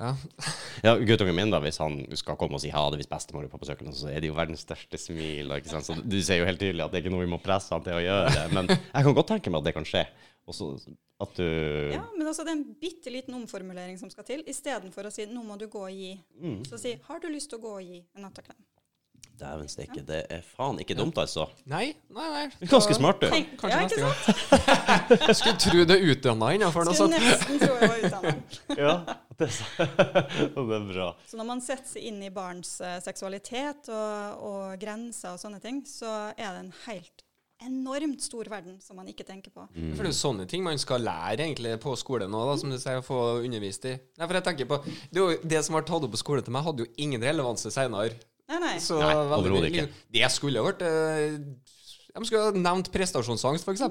ja. 0.00 0.12
Ja, 0.84 0.92
guttungen 1.00 1.36
min 1.36 1.52
da, 1.52 1.60
hvis 1.64 1.80
han 1.80 1.98
skal 2.18 2.36
komme 2.40 2.58
og 2.58 2.62
si 2.62 2.70
ha 2.74 2.82
det 2.92 3.00
hvis 3.00 3.10
bestemor 3.10 3.46
er 3.46 3.52
på 3.52 3.60
besøk, 3.62 3.80
så 3.96 4.10
er 4.12 4.20
det 4.20 4.30
jo 4.30 4.36
verdens 4.36 4.66
største 4.66 5.00
smil, 5.00 5.54
ikke 5.56 5.72
sant? 5.72 5.88
Så 5.88 5.96
du 6.02 6.18
ser 6.20 6.42
jo 6.42 6.48
helt 6.48 6.60
tydelig 6.60 6.84
at 6.84 6.92
det 6.92 7.00
er 7.00 7.06
ikke 7.06 7.14
noe 7.14 7.24
vi 7.24 7.32
må 7.32 7.40
presse 7.42 7.72
han 7.72 7.84
til 7.86 7.96
å 7.96 8.04
gjøre 8.04 8.34
det, 8.34 8.46
men 8.52 8.70
jeg 8.74 9.08
kan 9.08 9.16
godt 9.16 9.32
tenke 9.32 9.52
meg 9.52 9.62
at 9.62 9.70
det 9.70 9.76
kan 9.78 9.88
skje. 9.88 10.04
Også 10.46 10.68
at 11.18 11.32
du... 11.40 11.46
Ja, 11.90 12.04
men 12.14 12.28
altså 12.28 12.44
det 12.46 12.52
er 12.52 12.58
en 12.60 12.76
bitte 12.78 13.10
liten 13.10 13.34
omformulering 13.34 13.96
som 13.98 14.12
skal 14.12 14.26
til, 14.28 14.44
istedenfor 14.46 15.08
å 15.08 15.12
si 15.14 15.26
'nå 15.26 15.42
må 15.42 15.56
du 15.58 15.66
gå 15.66 15.82
og 15.88 15.90
gi'. 15.90 16.20
Mm. 16.38 16.60
Så 16.68 16.78
si 16.78 16.94
'har 16.94 17.20
du 17.20 17.28
lyst 17.32 17.50
til 17.50 17.58
å 17.58 17.64
gå 17.64 17.72
og 17.80 17.82
gi 17.82 18.04
en 18.14 18.28
nattaklem'? 18.28 18.75
Dæven 19.36 19.68
steike, 19.68 20.00
det 20.08 20.18
er 20.32 20.40
faen 20.56 20.78
ikke 20.80 20.94
dumt 20.96 21.18
altså. 21.20 21.44
Nei, 21.68 21.90
nei, 22.14 22.28
nei. 22.32 22.68
Ganske 22.70 22.94
smart 22.96 23.20
du. 23.20 23.26
Tenk, 23.28 23.50
Kanskje 23.60 23.76
ja, 23.76 23.82
neste 23.84 23.98
ikke 23.98 24.06
gang. 24.06 24.16
sant? 24.24 25.26
Jeg 25.28 25.36
skulle 25.40 25.58
tro 25.66 25.84
det 25.90 25.96
er 25.98 26.06
utdanna 26.14 26.48
innafor 26.56 26.88
noe 26.88 26.96
Skulle 26.96 27.20
sånt. 27.20 27.28
nesten 27.28 27.60
tro 27.60 27.74
jeg 27.76 27.90
var 27.92 28.06
utdannet. 28.08 28.56
Ja, 28.86 28.94
det 29.36 29.48
er, 29.50 29.52
så- 29.58 29.88
det 30.70 30.78
er 30.80 30.88
bra. 30.92 31.10
Så 31.28 31.36
når 31.40 31.50
man 31.52 31.60
setter 31.64 31.90
seg 31.92 32.08
inn 32.08 32.22
i 32.24 32.32
barns 32.32 32.72
eh, 32.80 32.96
seksualitet 33.04 33.90
og, 33.92 34.42
og 34.48 34.80
grenser 34.80 35.34
og 35.36 35.42
sånne 35.44 35.60
ting, 35.64 35.82
så 35.88 36.14
er 36.32 36.48
det 36.56 36.64
en 36.64 36.72
helt 36.86 37.22
enormt 37.64 38.20
stor 38.20 38.44
verden 38.52 38.74
som 38.84 38.98
man 39.00 39.06
ikke 39.08 39.24
tenker 39.24 39.48
på. 39.54 39.62
For 39.72 40.00
det 40.04 40.10
er 40.10 40.12
jo 40.12 40.16
sånne 40.18 40.44
ting 40.48 40.64
man 40.64 40.76
skal 40.80 41.00
lære 41.04 41.40
egentlig 41.46 41.70
på 41.80 41.94
skolen 41.96 42.28
nå, 42.32 42.42
da, 42.50 42.56
som 42.60 42.68
du 42.72 42.76
sier, 42.76 42.98
å 43.00 43.04
få 43.06 43.20
undervist 43.46 43.86
i. 43.88 43.94
Nei, 44.20 44.26
for 44.28 44.36
jeg 44.36 44.44
tenker 44.48 44.68
på, 44.68 44.76
Det, 44.84 45.16
er 45.16 45.22
jo, 45.22 45.38
det 45.40 45.62
som 45.64 45.76
var 45.78 45.86
tatt 45.88 46.04
opp 46.04 46.12
på 46.12 46.20
skolen 46.20 46.44
til 46.44 46.52
meg, 46.56 46.66
hadde 46.68 46.84
jo 46.84 46.90
ingen 47.00 47.24
relevanse 47.24 47.72
senere. 47.72 48.12
Nei, 48.46 48.60
nei. 48.62 48.76
Så 48.82 49.00
Nei, 49.02 49.12
overhodet 49.36 49.72
ikke. 49.72 49.88
Det 50.14 50.30
skulle 50.34 50.62
vært 50.62 50.84
eh, 50.86 51.36
De 52.14 52.24
skulle 52.28 52.46
ha 52.46 52.54
nevnt 52.54 52.92
prestasjonsangst, 52.94 53.66
f.eks. 53.66 53.86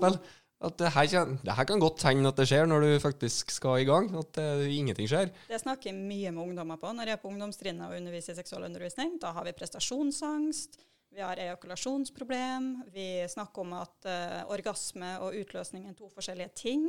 At 0.65 0.79
det 0.79 0.89
her, 0.95 1.07
kan, 1.11 1.35
det 1.43 1.53
her 1.57 1.67
kan 1.67 1.81
godt 1.83 1.99
tegne 1.99 2.29
at 2.31 2.39
det 2.39 2.47
skjer 2.47 2.69
når 2.69 2.85
du 2.85 2.91
faktisk 3.03 3.51
skal 3.53 3.83
i 3.83 3.87
gang. 3.87 4.07
At 4.17 4.31
det, 4.37 4.47
ingenting 4.71 5.09
skjer. 5.11 5.29
Det 5.49 5.59
snakker 5.61 5.91
jeg 5.91 5.99
mye 5.99 6.31
med 6.31 6.45
ungdommer 6.47 6.79
på 6.81 6.93
når 6.95 7.11
jeg 7.11 7.19
er 7.19 7.21
på 7.21 7.29
ungdomstrinnet 7.29 7.89
og 7.89 7.97
underviser 7.99 8.33
i 8.33 8.39
seksualundervisning. 8.39 9.17
Da 9.21 9.33
har 9.35 9.45
vi 9.45 9.53
prestasjonsangst, 9.59 10.79
vi 11.15 11.23
har 11.23 11.39
ejakulasjonsproblem, 11.43 12.71
vi 12.95 13.07
snakker 13.31 13.63
om 13.63 13.75
at 13.77 14.07
uh, 14.07 14.41
orgasme 14.51 15.13
og 15.23 15.37
utløsning 15.43 15.85
er 15.87 15.95
to 15.95 16.09
forskjellige 16.11 16.55
ting. 16.59 16.87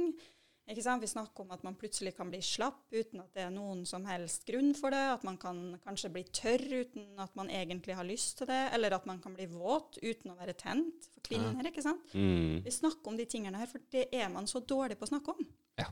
Ikke 0.66 0.82
sant? 0.82 1.02
Vi 1.02 1.08
snakker 1.10 1.44
om 1.44 1.52
at 1.54 1.62
man 1.62 1.76
plutselig 1.78 2.16
kan 2.16 2.30
bli 2.30 2.40
slapp 2.42 2.88
uten 2.90 3.20
at 3.22 3.36
det 3.36 3.44
er 3.44 3.52
noen 3.54 3.84
som 3.86 4.06
helst 4.08 4.42
grunn 4.48 4.72
for 4.74 4.90
det. 4.94 5.02
At 5.14 5.26
man 5.26 5.36
kan 5.38 5.60
kanskje 5.84 6.10
bli 6.14 6.24
tørr 6.34 6.64
uten 6.82 7.20
at 7.22 7.36
man 7.38 7.52
egentlig 7.54 7.94
har 7.94 8.06
lyst 8.06 8.40
til 8.40 8.50
det. 8.50 8.62
Eller 8.74 8.96
at 8.96 9.06
man 9.06 9.20
kan 9.22 9.36
bli 9.36 9.46
våt 9.50 10.00
uten 10.02 10.32
å 10.34 10.38
være 10.38 10.56
tent. 10.58 11.06
For 11.12 11.22
kvinner, 11.28 11.70
ikke 11.70 11.84
sant. 11.86 12.10
Mm. 12.18 12.64
Vi 12.66 12.74
snakker 12.74 13.12
om 13.12 13.20
de 13.20 13.28
tingene 13.30 13.60
her, 13.62 13.70
for 13.70 13.84
det 13.94 14.08
er 14.10 14.26
man 14.32 14.50
så 14.50 14.62
dårlig 14.62 14.98
på 14.98 15.06
å 15.06 15.12
snakke 15.12 15.36
om. 15.36 15.46
Ja. 15.78 15.86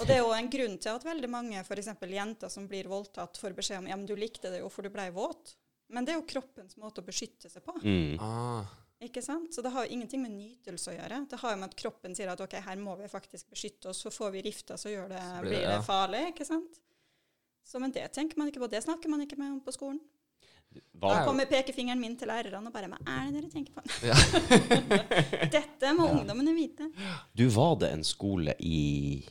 Og 0.00 0.08
det 0.08 0.16
er 0.16 0.24
jo 0.24 0.32
en 0.34 0.48
grunn 0.50 0.78
til 0.80 0.96
at 0.96 1.04
veldig 1.06 1.30
mange 1.30 1.60
f.eks. 1.60 1.92
jenter 2.16 2.50
som 2.50 2.64
blir 2.70 2.88
voldtatt, 2.90 3.36
får 3.38 3.58
beskjed 3.58 3.82
om 3.82 3.90
ja, 3.92 3.98
men 3.98 4.08
du 4.08 4.16
likte 4.18 4.50
det 4.50 4.64
jo, 4.64 4.72
for 4.72 4.86
du 4.86 4.94
blei 4.94 5.10
våt. 5.14 5.52
Men 5.92 6.08
det 6.08 6.14
er 6.14 6.18
jo 6.22 6.26
kroppens 6.32 6.78
måte 6.80 7.04
å 7.04 7.06
beskytte 7.06 7.52
seg 7.52 7.62
på. 7.66 7.76
Mm. 7.84 8.16
Ah. 8.24 8.72
Ikke 9.02 9.22
sant? 9.22 9.52
Så 9.54 9.62
det 9.62 9.70
har 9.74 9.84
jo 9.84 9.92
ingenting 9.92 10.22
med 10.22 10.30
nytelse 10.32 10.90
å 10.92 10.96
gjøre. 10.96 11.28
Det 11.28 11.38
har 11.40 11.50
jo 11.52 11.56
med 11.60 11.70
at 11.70 11.76
kroppen 11.76 12.14
sier 12.14 12.28
at 12.32 12.40
ok, 12.40 12.52
her 12.64 12.76
må 12.76 12.96
vi 12.98 13.08
faktisk 13.08 13.50
beskytte 13.50 13.88
oss, 13.90 14.02
så 14.04 14.10
får 14.14 14.30
vi 14.32 14.42
rifta, 14.42 14.76
så 14.76 14.88
det, 15.08 15.18
Så 15.20 15.40
blir 15.40 15.50
blir 15.50 15.50
det- 15.60 15.66
det 15.66 15.74
ja. 15.74 15.82
farlig. 15.82 16.22
ikke 16.32 16.44
sant? 16.46 16.80
Så 17.64 17.80
men 17.80 17.90
det 17.90 18.12
tenker 18.12 18.36
man 18.38 18.48
ikke 18.48 18.60
på. 18.60 18.68
Det 18.70 18.82
snakker 18.84 19.08
man 19.08 19.20
ikke 19.22 19.38
med 19.38 19.52
om 19.52 19.60
på 19.60 19.72
skolen. 19.72 20.00
Hva, 20.98 21.08
Da 21.14 21.24
kommer 21.24 21.46
pekefingeren 21.46 22.00
min 22.00 22.16
til 22.16 22.26
lærerne 22.28 22.66
og 22.66 22.72
bare 22.72 22.88
Hva 22.88 22.98
er 23.06 23.30
det 23.30 23.42
dere 23.42 23.50
tenker 23.50 23.72
på? 23.72 23.82
Ja. 24.02 24.14
Dette 25.54 25.92
må 25.94 26.08
ungdommene 26.10 26.54
vite. 26.54 26.88
du 27.34 27.48
var 27.48 27.76
det 27.76 27.92
en 27.92 28.02
skole 28.04 28.54
i 28.58 29.24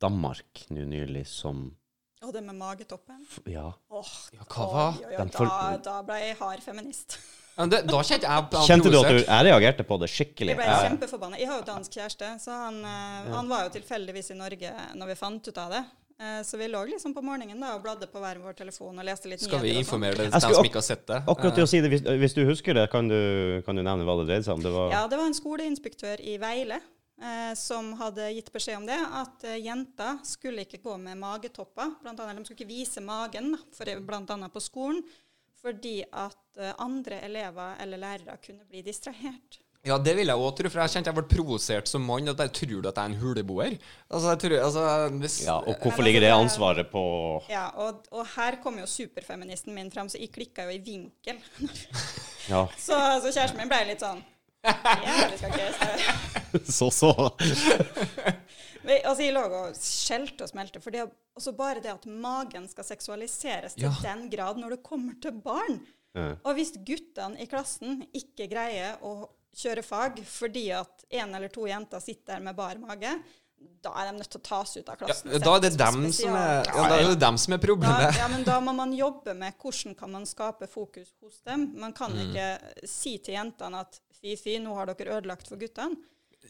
Danmark 0.00 0.66
nå 0.70 0.84
nylig 0.88 1.26
som 1.26 1.76
Og 2.22 2.32
det 2.32 2.42
med 2.44 2.54
magetoppen. 2.56 3.26
Ja. 3.46 3.72
Åh, 3.90 4.12
Ja, 4.32 4.42
hva 4.48 4.72
var? 4.72 4.94
da, 5.28 5.76
da 5.76 6.02
ble 6.02 6.14
jeg 6.14 6.36
hard 6.36 6.62
feminist. 6.62 7.18
Ja, 7.56 7.66
det, 7.72 7.82
da 7.88 8.00
kjente 8.04 8.28
jeg 8.28 8.48
på 8.52 8.62
Kjente 8.68 8.90
du 8.92 8.98
at 9.00 9.06
du 9.08 9.20
Jeg 9.22 9.44
reagerte 9.48 9.84
på 9.88 9.96
det 10.02 10.10
skikkelig. 10.12 10.52
Jeg 10.52 10.58
ble 10.58 10.66
Jeg- 10.68 10.90
kjempeforbanna. 10.90 11.38
Jeg 11.40 11.48
har 11.48 11.60
jo 11.62 11.64
dansk 11.64 11.90
kjæreste, 11.90 12.32
så 12.42 12.50
han, 12.52 12.82
eh, 12.84 13.30
han 13.32 13.48
var 13.48 13.64
jo 13.64 13.70
tilfeldigvis 13.80 14.30
i 14.30 14.34
Norge 14.34 14.72
når 14.94 15.06
vi 15.06 15.14
fant 15.14 15.48
ut 15.48 15.58
av 15.58 15.70
det. 15.72 15.84
Eh, 16.18 16.40
så 16.42 16.56
vi 16.56 16.68
lå 16.68 16.80
liksom 16.88 17.12
på 17.14 17.22
morgenen 17.24 17.60
da 17.60 17.74
og 17.76 17.82
bladde 17.84 18.06
på 18.08 18.20
hver 18.20 18.38
vår 18.40 18.54
telefon 18.56 18.98
og 18.98 19.04
leste 19.04 19.28
litt 19.28 19.40
Skal 19.40 19.60
vi 19.60 19.74
sånn. 19.74 19.82
informere 19.84 20.16
dem 20.16 20.30
Jeg 20.32 20.40
skulle 20.40 20.54
som 20.54 20.64
ikke 20.64 20.80
har 20.80 20.86
sett 20.88 21.06
det? 21.06 21.18
Akkurat 21.28 21.54
til 21.54 21.64
å 21.64 21.68
si 21.68 21.80
det, 21.80 21.90
hvis, 21.92 22.02
hvis 22.02 22.34
du 22.34 22.44
husker 22.48 22.72
det, 22.74 22.90
kan 22.90 23.08
du, 23.08 23.62
kan 23.66 23.76
du 23.76 23.82
nevne 23.82 24.04
hva 24.08 24.16
det 24.20 24.28
dreide 24.30 24.44
seg 24.44 24.54
om? 24.56 24.62
Det 24.64 24.72
var 24.72 24.90
Ja, 24.92 25.06
det 25.08 25.18
var 25.18 25.26
en 25.26 25.36
skoleinspektør 25.36 26.20
i 26.24 26.38
Veile 26.40 26.80
eh, 27.20 27.52
som 27.54 27.92
hadde 28.00 28.30
gitt 28.32 28.48
beskjed 28.52 28.78
om 28.80 28.86
det, 28.88 28.96
at 28.96 29.44
eh, 29.44 29.60
jenter 29.60 30.16
skulle 30.24 30.64
ikke 30.64 30.80
gå 30.80 30.96
med 30.96 31.20
magetopper. 31.20 31.92
Blant 32.00 32.20
annet, 32.20 32.40
de 32.40 32.48
skulle 32.48 32.64
ikke 32.64 32.72
vise 32.72 33.04
magen, 33.04 33.52
for, 33.76 33.84
annet 33.84 34.52
på 34.52 34.64
skolen, 34.64 35.02
fordi 35.66 36.00
at 36.06 36.60
eh, 36.62 36.74
andre 36.78 37.20
elever 37.26 37.78
eller 37.82 37.98
lærere 37.98 38.36
kunne 38.44 38.62
bli 38.70 38.84
distrahert. 38.86 39.58
Ja, 39.86 39.98
det 40.02 40.16
vil 40.18 40.26
jeg 40.26 40.42
òg 40.42 40.54
tro, 40.58 40.70
for 40.72 40.82
jeg 40.82 40.96
kjente 40.96 41.12
jeg 41.12 41.14
ble 41.14 41.24
provosert 41.30 41.90
som 41.90 42.02
mann. 42.02 42.26
At 42.32 42.40
jeg 42.42 42.52
tror 42.58 42.70
du 42.82 42.88
at 42.90 42.96
jeg 42.98 43.04
er 43.04 43.12
en 43.12 43.20
huleboer? 43.20 43.76
Altså, 44.10 44.32
jeg 44.32 44.40
tror, 44.42 44.54
altså, 44.66 44.84
hvis, 45.22 45.36
ja, 45.46 45.56
Og 45.62 45.82
hvorfor 45.82 46.02
ligger 46.02 46.24
det 46.24 46.30
altså, 46.32 46.46
ansvaret 46.48 46.90
på 46.90 47.02
Ja, 47.50 47.68
og, 47.84 48.02
og 48.10 48.26
her 48.34 48.58
kom 48.64 48.80
jo 48.80 48.86
superfeministen 48.90 49.74
min 49.76 49.92
frem, 49.94 50.10
så 50.10 50.18
jeg 50.18 50.32
klikka 50.34 50.66
jo 50.66 50.74
i 50.74 50.82
vinkel. 50.82 51.38
Ja, 52.46 52.66
Så, 52.78 52.94
så 53.24 53.30
kjæresten 53.34 53.58
min 53.58 53.70
ble 53.70 53.78
litt 53.88 54.02
sånn 54.02 54.20
Ja, 54.62 55.30
vi 55.32 55.38
skal 55.38 55.54
ikke 55.54 56.66
så 56.78 56.90
så. 56.94 57.10
Vi- 58.86 59.02
Altså, 59.02 59.22
jeg 59.26 59.34
lå 59.34 59.42
og 59.50 59.74
skjelte 59.74 60.42
og 60.46 60.48
smelte. 60.52 60.80
For 60.82 60.90
det, 60.94 61.00
er 61.04 61.10
også 61.36 61.52
bare 61.56 61.80
det 61.82 61.92
at 61.92 62.06
magen 62.06 62.68
skal 62.68 62.84
seksualiseres 62.84 63.74
til 63.74 63.88
Ja. 63.90 63.94
den 64.14 64.28
grad 64.30 64.56
når 64.58 64.70
det 64.76 64.82
kommer 64.82 65.14
til 65.20 65.32
barn. 65.32 65.80
Ja. 66.14 66.34
Og 66.44 66.54
hvis 66.56 66.72
guttene 66.78 67.38
i 67.42 67.46
klassen 67.46 68.06
ikke 68.14 68.48
greier 68.48 68.96
å 69.02 69.28
kjøre 69.56 69.82
fag 69.84 70.22
fordi 70.24 70.70
at 70.72 71.04
en 71.10 71.34
eller 71.34 71.48
to 71.52 71.66
jenter 71.66 72.00
sitter 72.00 72.36
der 72.36 72.40
med 72.40 72.56
bar 72.56 72.76
mage, 72.78 73.22
da 73.82 73.90
er 73.96 74.10
de 74.12 74.18
nødt 74.18 74.28
til 74.30 74.40
å 74.40 74.44
tas 74.44 74.76
ut 74.76 74.88
av 74.88 74.96
Ja, 75.00 75.06
klassen. 75.06 75.30
da 75.40 75.54
er 75.56 75.60
det 75.60 75.76
dem 75.76 76.12
som 76.12 76.34
er, 76.36 76.64
ja, 76.64 76.88
da 76.88 76.96
er 76.98 77.08
det 77.08 77.18
dem 77.20 77.36
som 77.38 77.52
er 77.54 77.58
da, 77.58 77.66
problemet. 77.66 78.16
ja, 78.16 78.28
men 78.28 78.44
da 78.44 78.60
må 78.60 78.74
man 78.74 78.92
jobbe 78.92 79.34
med 79.36 79.54
hvordan 79.58 79.96
kan 79.96 80.10
man 80.12 80.24
skape 80.24 80.68
fokus 80.68 81.12
hos 81.22 81.40
dem. 81.46 81.72
Man 81.78 81.92
kan 81.92 82.12
Mm. 82.12 82.32
ikke 82.34 82.88
si 82.88 83.18
til 83.18 83.34
jentene 83.34 83.80
at 83.80 83.98
fy, 84.20 84.36
fy, 84.36 84.58
nå 84.58 84.74
har 84.74 84.86
dere 84.86 85.20
ødelagt 85.20 85.48
for 85.48 85.56
guttene. 85.56 85.96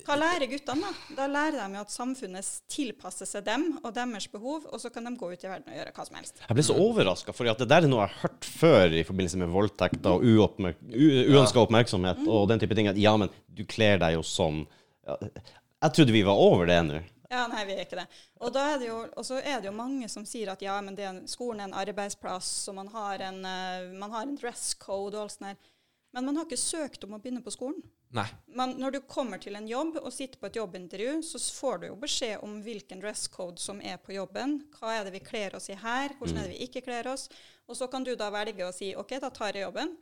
Hva 0.07 0.15
lærer 0.19 0.47
guttene, 0.51 0.87
da? 0.87 1.15
Da 1.17 1.25
lærer 1.31 1.73
de 1.73 1.79
at 1.81 1.91
samfunnet 1.91 2.49
tilpasser 2.71 3.27
seg 3.27 3.43
dem 3.47 3.65
og 3.81 3.89
deres 3.97 4.29
behov, 4.31 4.69
og 4.71 4.79
så 4.83 4.91
kan 4.95 5.07
de 5.09 5.13
gå 5.19 5.33
ut 5.33 5.47
i 5.47 5.51
verden 5.51 5.73
og 5.73 5.79
gjøre 5.81 5.95
hva 5.97 6.07
som 6.07 6.19
helst. 6.21 6.43
Jeg 6.45 6.59
ble 6.59 6.65
så 6.69 6.77
overraska, 6.79 7.35
for 7.35 7.49
det 7.49 7.67
der 7.67 7.87
er 7.87 7.91
noe 7.91 8.05
jeg 8.05 8.13
har 8.13 8.23
hørt 8.27 8.47
før 8.47 8.95
i 8.95 9.03
forbindelse 9.07 9.41
med 9.43 9.51
voldtekter 9.55 10.15
og 10.15 10.27
uoppmerk 10.27 10.79
uønska 10.93 11.65
oppmerksomhet 11.65 12.23
og 12.27 12.47
den 12.53 12.63
type 12.63 12.79
ting. 12.79 12.91
At 12.93 13.01
ja, 13.01 13.17
men 13.19 13.33
du 13.51 13.65
kler 13.67 13.99
deg 14.03 14.15
jo 14.19 14.23
sånn. 14.27 14.63
Jeg 15.07 15.97
trodde 15.97 16.15
vi 16.15 16.25
var 16.27 16.39
over 16.39 16.71
det 16.71 16.81
nå. 16.87 17.03
Ja, 17.27 17.49
nei, 17.51 17.65
vi 17.67 17.75
er 17.75 17.83
ikke 17.83 17.99
det. 17.99 18.07
Og 18.39 18.53
da 18.55 18.63
er 18.73 18.77
det 18.79 18.87
jo, 18.87 19.01
så 19.27 19.41
er 19.41 19.59
det 19.59 19.67
jo 19.67 19.75
mange 19.75 20.07
som 20.13 20.23
sier 20.29 20.53
at 20.53 20.63
ja, 20.63 20.77
men 20.85 20.95
det 20.95 21.03
er 21.03 21.11
en, 21.11 21.25
skolen 21.31 21.65
er 21.65 21.71
en 21.71 21.79
arbeidsplass, 21.81 22.51
og 22.71 22.77
man 22.79 22.91
har 22.95 23.25
en, 23.27 23.41
eh, 23.51 23.89
man 23.99 24.15
har 24.15 24.29
en 24.29 24.37
dress 24.39 24.77
code 24.79 25.17
og 25.17 25.25
alt 25.25 25.35
sånt 25.35 25.49
der. 25.49 25.73
Men 26.15 26.29
man 26.29 26.39
har 26.39 26.47
ikke 26.47 26.61
søkt 26.61 27.03
om 27.05 27.17
å 27.17 27.21
begynne 27.21 27.43
på 27.45 27.53
skolen. 27.53 27.83
Nei. 28.15 28.27
Men 28.47 28.77
når 28.79 28.91
du 28.91 29.01
kommer 29.11 29.41
til 29.43 29.57
en 29.59 29.67
jobb 29.69 29.99
og 29.99 30.13
sitter 30.15 30.39
på 30.41 30.49
et 30.49 30.57
jobbintervju, 30.57 31.19
så 31.27 31.41
får 31.59 31.79
du 31.83 31.87
jo 31.89 31.99
beskjed 32.01 32.45
om 32.47 32.61
hvilken 32.63 33.03
dress 33.03 33.27
code 33.33 33.61
som 33.61 33.81
er 33.83 33.99
på 33.99 34.15
jobben. 34.15 34.61
Hva 34.79 34.95
er 34.95 35.07
det 35.07 35.17
vi 35.17 35.25
kler 35.27 35.57
oss 35.59 35.69
i 35.73 35.79
her? 35.81 36.15
Hvordan 36.19 36.41
er 36.41 36.49
det 36.49 36.55
vi 36.55 36.69
ikke 36.69 36.85
kler 36.87 37.11
oss? 37.13 37.27
Og 37.67 37.77
så 37.77 37.91
kan 37.91 38.07
du 38.07 38.15
da 38.17 38.31
velge 38.35 38.67
å 38.67 38.75
si 38.75 38.93
OK, 38.97 39.19
da 39.23 39.31
tar 39.35 39.59
jeg 39.59 39.67
jobben. 39.67 39.97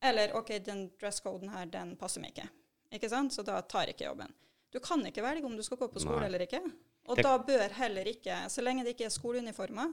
Eller 0.00 0.32
OK, 0.38 0.54
den 0.64 0.86
dresscoden 1.00 1.52
her, 1.52 1.68
den 1.68 1.94
passer 2.00 2.24
meg 2.24 2.32
ikke. 2.32 2.48
Ikke 2.96 3.10
sant? 3.12 3.34
Så 3.36 3.44
da 3.46 3.60
tar 3.60 3.86
jeg 3.86 3.98
ikke 3.98 4.08
jobben. 4.08 4.32
Du 4.72 4.80
kan 4.82 5.02
ikke 5.06 5.24
velge 5.24 5.46
om 5.46 5.56
du 5.58 5.62
skal 5.66 5.78
gå 5.80 5.90
på 5.92 6.00
skole 6.02 6.22
Nei. 6.22 6.30
eller 6.30 6.46
ikke. 6.46 6.62
Og 7.10 7.18
da 7.20 7.34
bør 7.42 7.72
heller 7.74 8.06
ikke, 8.06 8.44
så 8.52 8.62
lenge 8.62 8.84
det 8.86 8.94
ikke 8.94 9.08
er 9.08 9.14
skoleuniformer, 9.14 9.92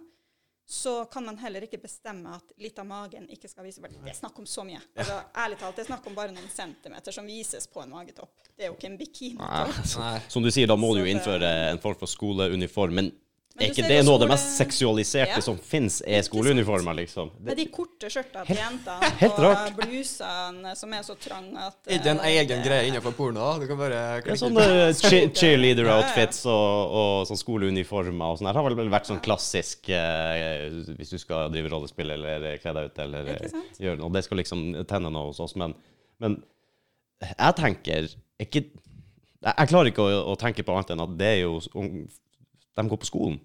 så 0.69 1.06
kan 1.06 1.23
man 1.25 1.38
heller 1.39 1.63
ikke 1.63 1.80
bestemme 1.80 2.34
at 2.36 2.49
litt 2.60 2.80
av 2.82 2.88
magen 2.89 3.23
ikke 3.32 3.47
skal 3.47 3.63
vise 3.63 3.80
Det 3.80 4.12
er 4.12 4.17
snakk 4.17 4.39
om 4.41 4.45
så 4.45 4.65
mye. 4.67 4.82
Altså, 4.99 5.21
ærlig 5.39 5.60
talt, 5.62 5.77
det 5.77 5.86
er 5.86 5.88
snakk 5.93 6.10
om 6.10 6.17
bare 6.17 6.34
noen 6.36 6.49
centimeter 6.51 7.15
som 7.15 7.30
vises 7.30 7.69
på 7.71 7.86
en 7.86 7.93
magetopp. 7.93 8.34
Det 8.51 8.65
er 8.65 8.73
jo 8.73 8.75
ikke 8.75 8.89
en 8.89 8.97
bikini. 8.99 9.39
Nei. 9.39 10.17
Som 10.27 10.43
du 10.43 10.51
sier, 10.51 10.67
da 10.67 10.75
må 10.75 10.89
du 10.91 11.06
jo 11.06 11.08
innføre 11.08 11.53
en 11.69 11.80
form 11.80 11.95
for 12.01 12.12
skoleuniform. 12.12 12.99
Men 12.99 13.13
er 13.65 13.71
ikke 13.71 13.87
det 13.89 13.99
noe 14.05 14.13
av 14.17 14.21
det 14.21 14.27
mest 14.29 14.49
seksualiserte 14.59 15.37
Ja. 15.37 15.41
som 15.41 15.57
fins, 15.57 16.01
er 16.05 16.21
skoleuniformer, 16.25 16.93
liksom? 16.99 17.31
Med 17.41 17.53
er 17.53 17.57
de 17.59 17.65
korte 17.73 18.09
skjørtene 18.13 18.45
til 18.45 18.59
jentene 18.59 19.09
helt 19.21 19.39
og 19.47 19.79
blusene 19.81 20.73
som 20.77 20.93
er 20.93 21.05
så 21.07 21.15
trange 21.21 21.57
at 21.67 21.77
Er 21.89 21.97
ikke 21.99 22.11
en 22.13 22.21
eh, 22.21 22.37
egen 22.43 22.63
greie 22.65 22.87
innenfor 22.91 23.15
porno? 23.17 23.47
Du 23.61 23.65
kan 23.69 23.79
bare 23.81 24.01
klikke 24.21 24.35
Ja, 24.35 24.41
sånne 24.43 24.67
cheerleader-outfits 25.41 26.43
og, 26.49 26.93
og 27.01 27.27
sånn 27.29 27.39
skoleuniformer 27.41 28.33
og 28.33 28.39
sånn. 28.41 28.49
her 28.51 28.59
har 28.61 28.77
vel 28.77 28.91
vært 28.93 29.09
sånn 29.09 29.21
klassisk 29.25 29.89
eh, 29.89 30.67
hvis 30.99 31.13
du 31.15 31.17
skal 31.21 31.49
drive 31.53 31.71
rollespill 31.73 32.13
eller 32.17 32.47
kle 32.61 32.75
deg 32.77 32.91
ut 32.91 33.01
eller 33.07 33.33
eh, 33.35 33.57
gjøre 33.81 33.99
noe. 34.01 34.13
Det 34.15 34.23
skal 34.27 34.41
liksom 34.43 34.67
tenne 34.89 35.11
noe 35.13 35.29
hos 35.31 35.41
oss. 35.43 35.55
Men, 35.59 35.73
men 36.23 36.39
jeg 37.23 37.57
tenker 37.57 38.11
ikke 38.41 38.61
Jeg 38.67 39.53
jeg 39.57 39.69
klarer 39.69 39.91
ikke 39.91 40.01
å, 40.05 40.21
å 40.33 40.35
tenke 40.37 40.63
på 40.65 40.73
annet 40.73 40.91
enn 40.95 41.01
at 41.03 41.11
det 41.17 41.27
er 41.35 41.39
jo 41.43 41.59
ung- 41.77 42.07
De 42.77 42.85
går 42.87 43.01
på 43.01 43.09
skolen. 43.09 43.39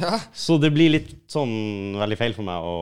Ja. 0.00 0.18
Så 0.34 0.58
det 0.60 0.72
blir 0.74 0.90
litt 0.90 1.10
sånn 1.30 1.94
veldig 2.00 2.18
feil 2.18 2.34
for 2.36 2.46
meg 2.46 2.66
å 2.66 2.76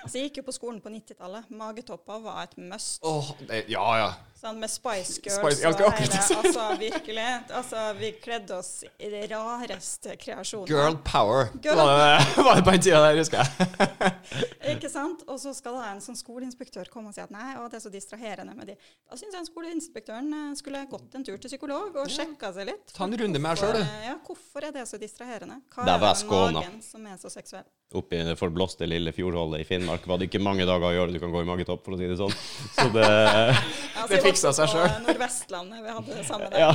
Altså, 0.00 0.16
jeg 0.16 0.30
gikk 0.30 0.38
jo 0.40 0.44
på 0.46 0.54
skolen 0.56 0.78
på 0.80 0.88
90-tallet. 0.94 1.50
Magetopper 1.52 2.22
var 2.24 2.38
et 2.46 2.54
must. 2.56 3.02
Åh, 3.04 3.26
det, 3.50 3.58
ja, 3.68 3.84
ja. 4.00 4.06
Sånn 4.40 4.56
med 4.56 4.70
Spice 4.72 5.20
Girls 5.20 5.36
Spice- 5.36 5.68
og 5.68 5.98
hele. 5.98 6.20
Altså, 6.40 6.62
virkelig. 6.80 7.24
Altså, 7.52 7.80
vi 7.98 8.08
kledde 8.22 8.54
oss 8.56 8.70
i 8.96 9.10
de 9.12 9.20
rareste 9.28 10.14
kreasjonene. 10.16 10.70
Girl 10.70 10.96
power 11.04 11.50
Girl- 11.60 11.76
var 11.76 11.90
det, 12.00 12.44
var 12.46 12.56
det 12.56 12.64
på 12.64 12.72
den 12.72 12.84
tida 12.86 13.02
der, 13.04 13.18
husker 13.20 13.42
jeg. 13.42 14.14
Ikke 14.72 14.88
sant? 14.88 15.26
Og 15.28 15.36
så 15.42 15.52
skal 15.56 15.76
da 15.76 15.90
en 15.90 16.00
sånn 16.00 16.16
skoleinspektør 16.16 16.88
komme 16.92 17.12
og 17.12 17.18
si 17.18 17.20
at 17.20 17.34
nei, 17.34 17.50
å, 17.60 17.66
det 17.68 17.82
er 17.82 17.84
så 17.84 17.92
distraherende 17.92 18.56
med 18.56 18.72
de. 18.72 18.78
Da 19.10 19.20
syns 19.20 19.36
jeg 19.36 19.50
skoleinspektøren 19.50 20.32
eh, 20.38 20.48
skulle 20.56 20.86
gått 20.88 21.18
en 21.20 21.26
tur 21.26 21.36
til 21.36 21.52
psykolog 21.52 22.00
og 22.00 22.08
sjekka 22.08 22.54
seg 22.56 22.70
litt. 22.72 22.94
Ta 22.96 23.04
en 23.04 23.18
runde 23.20 23.42
med 23.44 23.60
deg 23.60 23.60
sjøl, 23.60 23.76
du. 23.76 23.92
Ja, 24.08 24.16
hvorfor 24.24 24.70
er 24.70 24.72
det 24.78 24.86
så 24.88 25.00
distraherende? 25.02 25.60
Hva 25.74 25.84
er 25.84 26.00
det 26.00 26.16
med 26.24 26.56
magen 26.56 26.80
som 26.86 27.04
er 27.12 27.20
så 27.20 27.28
seksuell? 27.36 27.68
Oppe 27.90 28.20
i 28.20 28.22
det 28.22 28.36
forblåste 28.38 28.86
lille 28.86 29.10
fjordholdet 29.10 29.64
i 29.64 29.66
Finnmark 29.66 30.04
var 30.06 30.20
det 30.20 30.28
ikke 30.28 30.38
mange 30.38 30.62
dager 30.62 30.94
i 30.94 30.98
året 31.02 31.16
du 31.16 31.18
kan 31.18 31.32
gå 31.34 31.40
i 31.42 31.48
magetopp, 31.48 31.82
for 31.82 31.96
å 31.96 31.98
si 31.98 32.06
det 32.06 32.20
sånn. 32.20 32.34
Så 32.76 32.86
det 32.94 33.08
Altså, 34.00 34.14
Det 34.14 34.20
fiksa 34.30 34.52
seg 34.56 34.72
sjøl. 34.72 34.90
Nordvestlandet, 35.06 35.84
vi 35.84 35.94
hadde 35.96 36.18
det 36.18 36.26
samme 36.28 36.50
der. 36.52 36.66
Ja. 36.66 36.72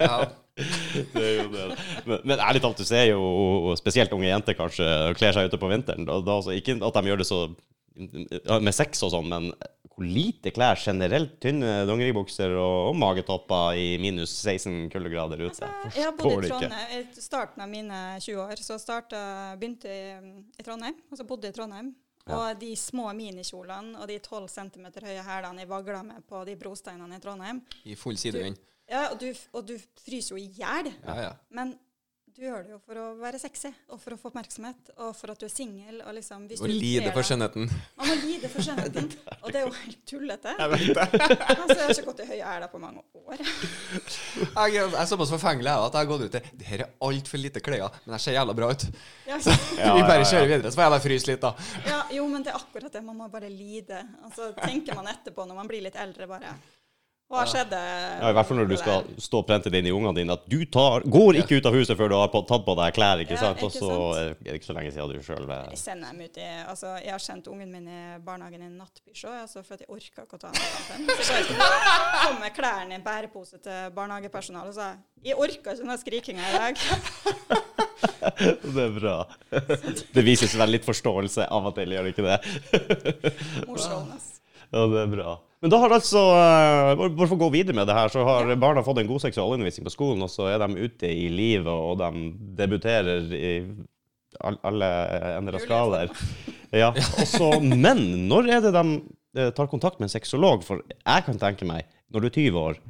Ja. 0.00 0.20
Det 1.14 1.22
er 1.24 1.36
jo 1.38 1.50
det. 1.54 1.66
Men, 2.04 2.18
men 2.26 2.40
ærlig 2.42 2.60
talt, 2.60 2.76
du 2.76 2.84
ser 2.84 3.06
jo 3.08 3.72
spesielt 3.80 4.12
unge 4.12 4.28
jenter 4.28 4.56
kanskje 4.58 4.84
kler 5.16 5.32
seg 5.32 5.48
ute 5.48 5.60
på 5.60 5.70
vinteren. 5.70 6.04
Da, 6.04 6.18
da, 6.20 6.34
altså, 6.36 6.52
ikke 6.52 6.74
at 6.84 6.98
de 6.98 7.08
gjør 7.08 7.22
det 7.22 7.28
så 7.28 7.38
med 8.60 8.74
sex 8.76 9.00
og 9.06 9.14
sånn, 9.14 9.30
men 9.30 9.48
hvor 10.00 10.04
lite 10.08 10.52
klær 10.56 10.78
generelt. 10.80 11.34
Tynne 11.42 11.82
dongeribukser 11.88 12.54
og, 12.56 12.90
og 12.90 12.98
magetopper 13.00 13.76
i 13.76 13.88
minus 14.00 14.32
16 14.40 14.88
kuldegrader 14.92 15.42
ute. 15.44 15.68
Jeg 15.96 16.06
har 16.06 16.14
bodd 16.16 16.46
i. 16.46 16.52
Trondheim 16.52 17.08
i 17.16 17.24
starten 17.24 17.64
av 17.64 17.72
mine 17.72 17.98
20 18.20 18.44
år. 18.46 18.62
Så 18.64 18.78
starta, 18.80 19.20
begynte 19.60 19.92
i, 19.92 20.14
i 20.56 20.64
Trondheim, 20.64 20.96
og 21.10 21.20
så 21.20 21.26
bodde 21.28 21.48
jeg 21.50 21.56
i 21.56 21.60
Trondheim. 21.60 21.92
Og 22.26 22.60
de 22.60 22.76
små 22.76 23.12
minikjolene 23.16 23.98
og 23.98 24.08
de 24.08 24.18
12 24.18 24.48
cm 24.48 24.86
høye 25.02 25.22
hælene 25.24 25.64
jeg 25.64 25.68
vagla 25.68 26.02
med 26.02 26.22
på 26.28 26.44
de 26.44 26.56
brosteinene 26.56 27.16
i 27.16 27.20
Trondheim 27.20 27.62
I 27.84 27.94
full 27.94 28.18
sidevind. 28.18 28.56
ja, 28.90 29.06
og, 29.12 29.20
du, 29.20 29.32
og 29.52 29.68
du 29.68 29.76
fryser 30.04 30.36
jo 30.36 30.40
i 30.42 30.46
hjel. 30.58 30.92
Ja, 31.06 31.20
ja. 31.22 31.30
Men 31.50 31.78
du 32.40 32.46
gjør 32.46 32.62
det 32.64 32.72
jo 32.72 32.78
for 32.88 32.96
å 32.96 33.06
være 33.20 33.38
sexy, 33.40 33.68
og 33.92 33.98
for 34.00 34.14
å 34.14 34.16
få 34.16 34.30
oppmerksomhet, 34.30 34.90
og 35.04 35.10
for 35.18 35.32
at 35.32 35.42
du 35.42 35.44
er 35.44 35.50
singel. 35.52 35.98
Og 36.06 36.14
liksom, 36.16 36.46
hvis 36.48 36.62
Og 36.64 36.70
du 36.70 36.72
lide 36.72 37.10
for 37.12 37.26
skjønnheten. 37.26 37.66
Man 37.98 38.08
må 38.08 38.14
lide 38.22 38.48
for 38.48 38.64
skjønnheten. 38.64 39.10
Og 39.44 39.52
det 39.52 39.60
er 39.60 39.66
jo 39.66 39.74
helt 39.76 39.98
tullete. 40.08 40.54
Jeg 40.56 40.72
vet 40.72 40.88
det. 40.96 41.04
Altså, 41.60 41.76
jeg 41.76 41.84
har 41.84 41.92
ikke 41.92 42.06
gått 42.06 42.22
i 42.24 42.28
høye 42.30 42.48
hæler 42.48 42.72
på 42.72 42.80
mange 42.80 43.04
år. 43.20 43.44
Jeg, 43.44 44.72
jeg 44.78 44.88
er 44.88 45.10
såpass 45.12 45.34
forfengelig 45.36 45.74
at 45.74 45.92
jeg 45.92 46.00
har 46.00 46.08
gått 46.08 46.24
ut 46.24 46.34
til 46.38 46.48
Det 46.62 46.70
her 46.70 46.86
er 46.86 46.96
altfor 47.10 47.42
lite 47.44 47.62
klær, 47.64 48.00
men 48.06 48.16
jeg 48.16 48.24
ser 48.24 48.38
jævla 48.38 48.56
bra 48.56 48.72
ut. 48.72 48.88
Ja, 49.28 49.36
Så 49.44 49.52
vi 49.76 50.08
bare 50.08 50.24
kjører 50.24 50.48
videre, 50.54 50.72
så 50.72 50.80
får 50.80 50.86
jeg 50.86 50.96
bare 50.96 51.06
fryse 51.10 51.32
litt, 51.34 51.44
da. 51.44 51.52
Ja, 51.92 52.02
jo, 52.16 52.24
men 52.32 52.46
det 52.46 52.54
er 52.54 52.60
akkurat 52.62 52.96
det. 52.96 53.04
Man 53.04 53.20
må 53.20 53.28
bare 53.32 53.52
lide. 53.52 54.00
Altså, 54.24 54.54
tenker 54.64 54.96
man 54.96 55.12
etterpå 55.12 55.44
når 55.44 55.60
man 55.60 55.68
blir 55.68 55.84
litt 55.84 56.00
eldre, 56.00 56.30
bare 56.30 56.56
Hva 57.30 57.44
skjedde? 57.46 57.78
Ja, 57.78 58.30
I 58.32 58.34
hvert 58.34 58.48
fall 58.48 58.58
når 58.58 58.68
du 58.72 58.74
skal 58.80 59.04
stå 59.22 59.38
og 59.38 59.44
prente 59.46 59.70
det 59.70 59.78
inn 59.78 59.86
i 59.86 59.92
ungene 59.94 60.10
dine 60.16 60.34
at 60.34 60.48
du 60.50 60.64
tar, 60.66 61.04
går 61.06 61.36
ikke 61.38 61.60
ut 61.60 61.66
av 61.70 61.76
huset 61.78 61.94
før 61.98 62.08
du 62.10 62.14
har 62.18 62.30
tatt 62.34 62.64
på 62.66 62.74
deg 62.80 62.94
klær. 62.96 63.20
ikke 63.22 63.36
Ja, 63.36 63.42
sant? 63.44 63.60
Og 63.62 63.70
så 63.70 63.90
er 64.18 64.32
det 64.40 64.56
ikke 64.58 64.66
så 64.66 64.74
lenge 64.74 64.90
siden 64.90 65.12
du 65.14 65.22
sjøl 65.22 65.46
Jeg 65.70 65.78
sender 65.78 66.10
dem 66.10 66.24
ut 66.26 66.40
i 66.42 66.48
Altså, 66.64 66.96
jeg 67.04 67.12
har 67.14 67.22
sendt 67.22 67.46
ungen 67.52 67.70
min 67.70 67.86
i 67.86 68.00
barnehagen 68.26 68.64
i 68.66 68.70
nattbysjå, 68.74 69.30
altså 69.44 69.62
for 69.62 69.76
at 69.78 69.84
jeg 69.84 69.90
orka 69.94 70.24
ikke 70.26 70.38
å 70.38 70.42
ta 70.42 70.50
den 70.50 70.64
kampen. 70.88 71.22
Så 71.22 71.38
kom 72.26 72.40
med 72.42 72.56
klærne 72.56 72.96
i 72.96 72.98
en 72.98 73.04
bærepose 73.06 73.60
til 73.62 73.92
barnehagepersonalet 73.94 74.74
og 74.74 74.78
sa 74.80 74.90
jeg 75.22 75.38
orka 75.38 75.76
ikke 75.76 75.84
den 75.86 75.98
skrikinga 76.02 76.48
i 76.50 76.58
dag. 76.58 76.74
Det 78.40 78.82
er 78.84 78.92
bra. 78.96 79.14
Det 80.14 80.22
vises 80.24 80.52
vel 80.58 80.74
litt 80.74 80.84
forståelse 80.88 81.46
av 81.52 81.70
og 81.70 81.76
til, 81.78 81.94
gjør 81.94 82.08
det 82.08 82.12
ikke 82.14 82.26
det? 82.26 83.30
Morsomt. 83.68 84.26
Ja, 84.72 84.84
det 84.90 85.00
er 85.04 85.10
bra. 85.14 85.36
Men 85.60 85.72
da 85.72 85.78
har 85.82 85.92
altså, 85.92 86.20
eh, 86.40 86.94
bare 86.96 87.28
for 87.28 87.36
å 87.36 87.42
gå 87.42 87.50
videre 87.52 87.76
med 87.76 87.88
det 87.88 87.96
her, 87.96 88.08
så 88.12 88.24
har 88.24 88.52
barna 88.60 88.84
fått 88.84 89.02
en 89.02 89.10
god 89.10 89.20
seksualundervisning 89.26 89.84
på 89.84 89.92
skolen, 89.92 90.24
og 90.24 90.32
så 90.32 90.48
er 90.48 90.62
de 90.62 90.86
ute 90.86 91.10
i 91.10 91.28
livet, 91.32 91.68
og 91.68 91.98
de 92.00 92.30
debuterer 92.56 93.28
i 93.36 93.52
alle 94.40 94.88
ender 95.34 95.58
og 95.58 95.64
skaler. 95.64 96.14
Ja, 96.72 96.92
også, 96.94 97.58
men 97.60 98.28
når 98.30 98.48
er 98.56 98.64
det 98.64 98.72
de 98.78 98.84
eh, 99.36 99.50
tar 99.56 99.68
kontakt 99.68 100.00
med 100.00 100.08
en 100.08 100.14
sexolog? 100.14 100.64
For 100.64 100.80
jeg 100.86 101.26
kan 101.26 101.40
tenke 101.42 101.68
meg, 101.68 101.88
når 102.08 102.24
du 102.24 102.30
er 102.30 102.36
20 102.38 102.60
år, 102.62 102.80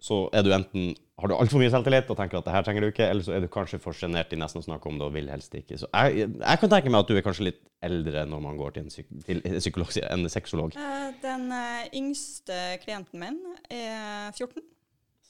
så 0.00 0.22
er 0.36 0.46
du 0.46 0.54
enten 0.54 0.92
har 1.20 1.30
du 1.30 1.34
altfor 1.36 1.60
mye 1.60 1.70
selvtillit 1.72 2.10
og 2.12 2.16
tenker 2.18 2.38
at 2.40 2.46
det 2.46 2.54
her 2.54 2.64
trenger 2.66 2.84
du 2.84 2.88
ikke, 2.90 3.06
eller 3.12 3.26
så 3.26 3.34
er 3.36 3.44
du 3.44 3.48
kanskje 3.52 3.80
for 3.82 3.96
sjenert 3.96 4.32
i 4.32 4.38
nesten 4.40 4.62
å 4.62 4.64
snakke 4.66 4.88
om 4.90 4.98
det 5.00 5.06
og 5.06 5.14
vil 5.14 5.28
helst 5.32 5.54
ikke. 5.58 5.78
Så 5.80 5.88
jeg, 5.92 6.30
jeg 6.32 6.60
kan 6.62 6.72
tenke 6.72 6.92
meg 6.92 7.04
at 7.04 7.10
du 7.10 7.18
er 7.18 7.24
kanskje 7.26 7.46
litt 7.50 7.60
eldre 7.84 8.24
når 8.28 8.42
man 8.44 8.58
går 8.60 8.76
til 8.76 8.84
en, 8.86 8.92
psyk 8.92 9.08
til 9.26 9.42
en 9.44 9.56
psykolog, 9.60 9.92
sier 9.94 10.08
en 10.12 10.28
sexolog. 10.32 10.76
Eh, 10.76 11.08
Den 11.22 11.48
eh, 11.56 11.88
yngste 12.00 12.58
klienten 12.84 13.22
min 13.22 13.40
er 13.68 14.30
14. 14.36 14.64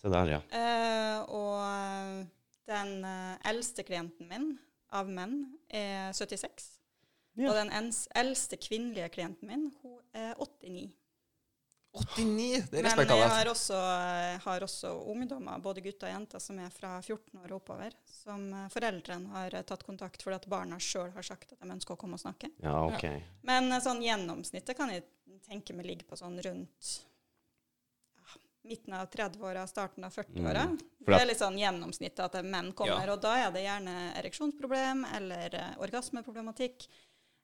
Se 0.00 0.12
der, 0.14 0.34
ja. 0.36 0.40
eh, 0.56 1.18
og 1.36 2.26
den 2.70 2.92
eldste 3.50 3.84
klienten 3.84 4.30
min 4.30 4.52
av 4.96 5.10
menn 5.10 5.42
er 5.68 6.14
76. 6.16 6.70
Ja. 7.38 7.50
Og 7.50 7.58
den 7.58 7.70
eldste 8.18 8.58
kvinnelige 8.60 9.10
klienten 9.14 9.50
min, 9.50 9.68
hun 9.82 9.98
er 10.14 10.34
89. 10.38 10.88
89! 11.92 12.70
Det 12.70 12.78
er 12.78 12.96
Men 12.96 13.08
jeg 13.08 13.30
har 13.32 13.48
også, 13.50 13.74
eh, 13.74 14.38
har 14.44 14.62
også 14.62 14.92
ungdommer, 15.10 15.58
både 15.58 15.82
gutter 15.82 16.06
og 16.06 16.12
jenter, 16.14 16.38
som 16.38 16.58
er 16.62 16.70
fra 16.70 16.92
14 17.02 17.40
år 17.40 17.50
og 17.50 17.56
oppover, 17.58 17.96
som 18.06 18.44
eh, 18.54 18.68
foreldrene 18.70 19.32
har 19.34 19.56
eh, 19.58 19.64
tatt 19.66 19.82
kontakt 19.82 20.22
fordi 20.22 20.38
at 20.38 20.46
barna 20.52 20.78
sjøl 20.78 21.10
har 21.16 21.26
sagt 21.26 21.52
at 21.52 21.58
de 21.58 21.74
ønsker 21.74 21.96
å 21.96 21.98
komme 21.98 22.14
og 22.14 22.22
snakke. 22.22 22.52
Ja, 22.62 22.76
ok. 22.86 23.08
Men 23.42 23.72
eh, 23.72 23.82
sånn 23.82 24.04
gjennomsnittet 24.06 24.78
kan 24.78 24.94
jeg 24.94 25.08
tenke 25.48 25.74
meg 25.74 25.90
ligger 25.90 26.06
på 26.12 26.20
sånn 26.20 26.38
rundt 26.46 26.92
ja, 28.20 28.38
midten 28.70 28.94
av 28.94 29.10
30-åra, 29.10 29.66
starten 29.66 30.06
av 30.06 30.14
40-åra. 30.14 30.68
Mm. 30.70 30.78
Det 31.10 31.18
er 31.18 31.26
litt 31.26 31.42
sånn 31.42 31.58
gjennomsnittet 31.58 32.22
at 32.28 32.40
menn 32.46 32.70
kommer, 32.70 33.02
Ja. 33.02 33.18
og 33.18 33.26
da 33.26 33.34
er 33.48 33.50
det 33.56 33.66
gjerne 33.66 33.98
ereksjonsproblem 34.22 35.08
eller 35.18 35.58
orgasmeproblematikk, 35.82 36.86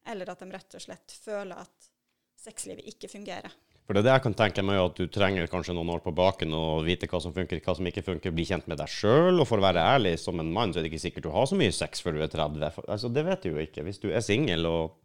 eller 0.07 0.31
at 0.31 0.39
de 0.39 0.53
rett 0.55 0.79
og 0.79 0.87
slett 0.87 1.19
føler 1.19 1.67
at 1.67 1.91
sexlivet 2.39 2.87
ikke 2.95 3.11
fungerer. 3.11 3.51
For 3.87 3.95
det 3.95 4.03
er 4.03 4.07
det 4.09 4.15
jeg 4.17 4.23
kan 4.25 4.35
tenke 4.35 4.63
meg, 4.67 4.81
at 4.83 4.99
du 4.99 5.07
trenger 5.15 5.47
kanskje 5.51 5.75
noen 5.77 5.93
år 5.95 6.01
på 6.03 6.13
baken 6.17 6.55
og 6.59 6.87
vite 6.89 7.07
hva 7.11 7.21
som 7.23 7.35
funker, 7.35 7.61
hva 7.63 7.75
som 7.79 7.87
ikke 7.87 8.03
funker, 8.03 8.35
bli 8.35 8.47
kjent 8.49 8.67
med 8.67 8.81
deg 8.81 8.91
sjøl. 8.91 9.39
Og 9.39 9.47
for 9.47 9.63
å 9.63 9.67
være 9.67 9.85
ærlig, 9.95 10.17
som 10.19 10.43
en 10.43 10.51
mann, 10.53 10.75
så 10.75 10.81
er 10.81 10.87
det 10.87 10.91
ikke 10.91 11.05
sikkert 11.05 11.29
du 11.29 11.35
har 11.35 11.47
så 11.47 11.59
mye 11.59 11.75
sex 11.75 12.03
før 12.03 12.19
du 12.19 12.25
er 12.27 12.33
30. 12.33 12.65
For, 12.75 12.89
altså, 12.91 13.11
det 13.15 13.23
vet 13.29 13.47
du 13.47 13.53
jo 13.53 13.63
ikke. 13.63 13.85
Hvis 13.87 14.03
du 14.03 14.09
er 14.11 14.25
singel 14.27 14.67
og 14.67 14.97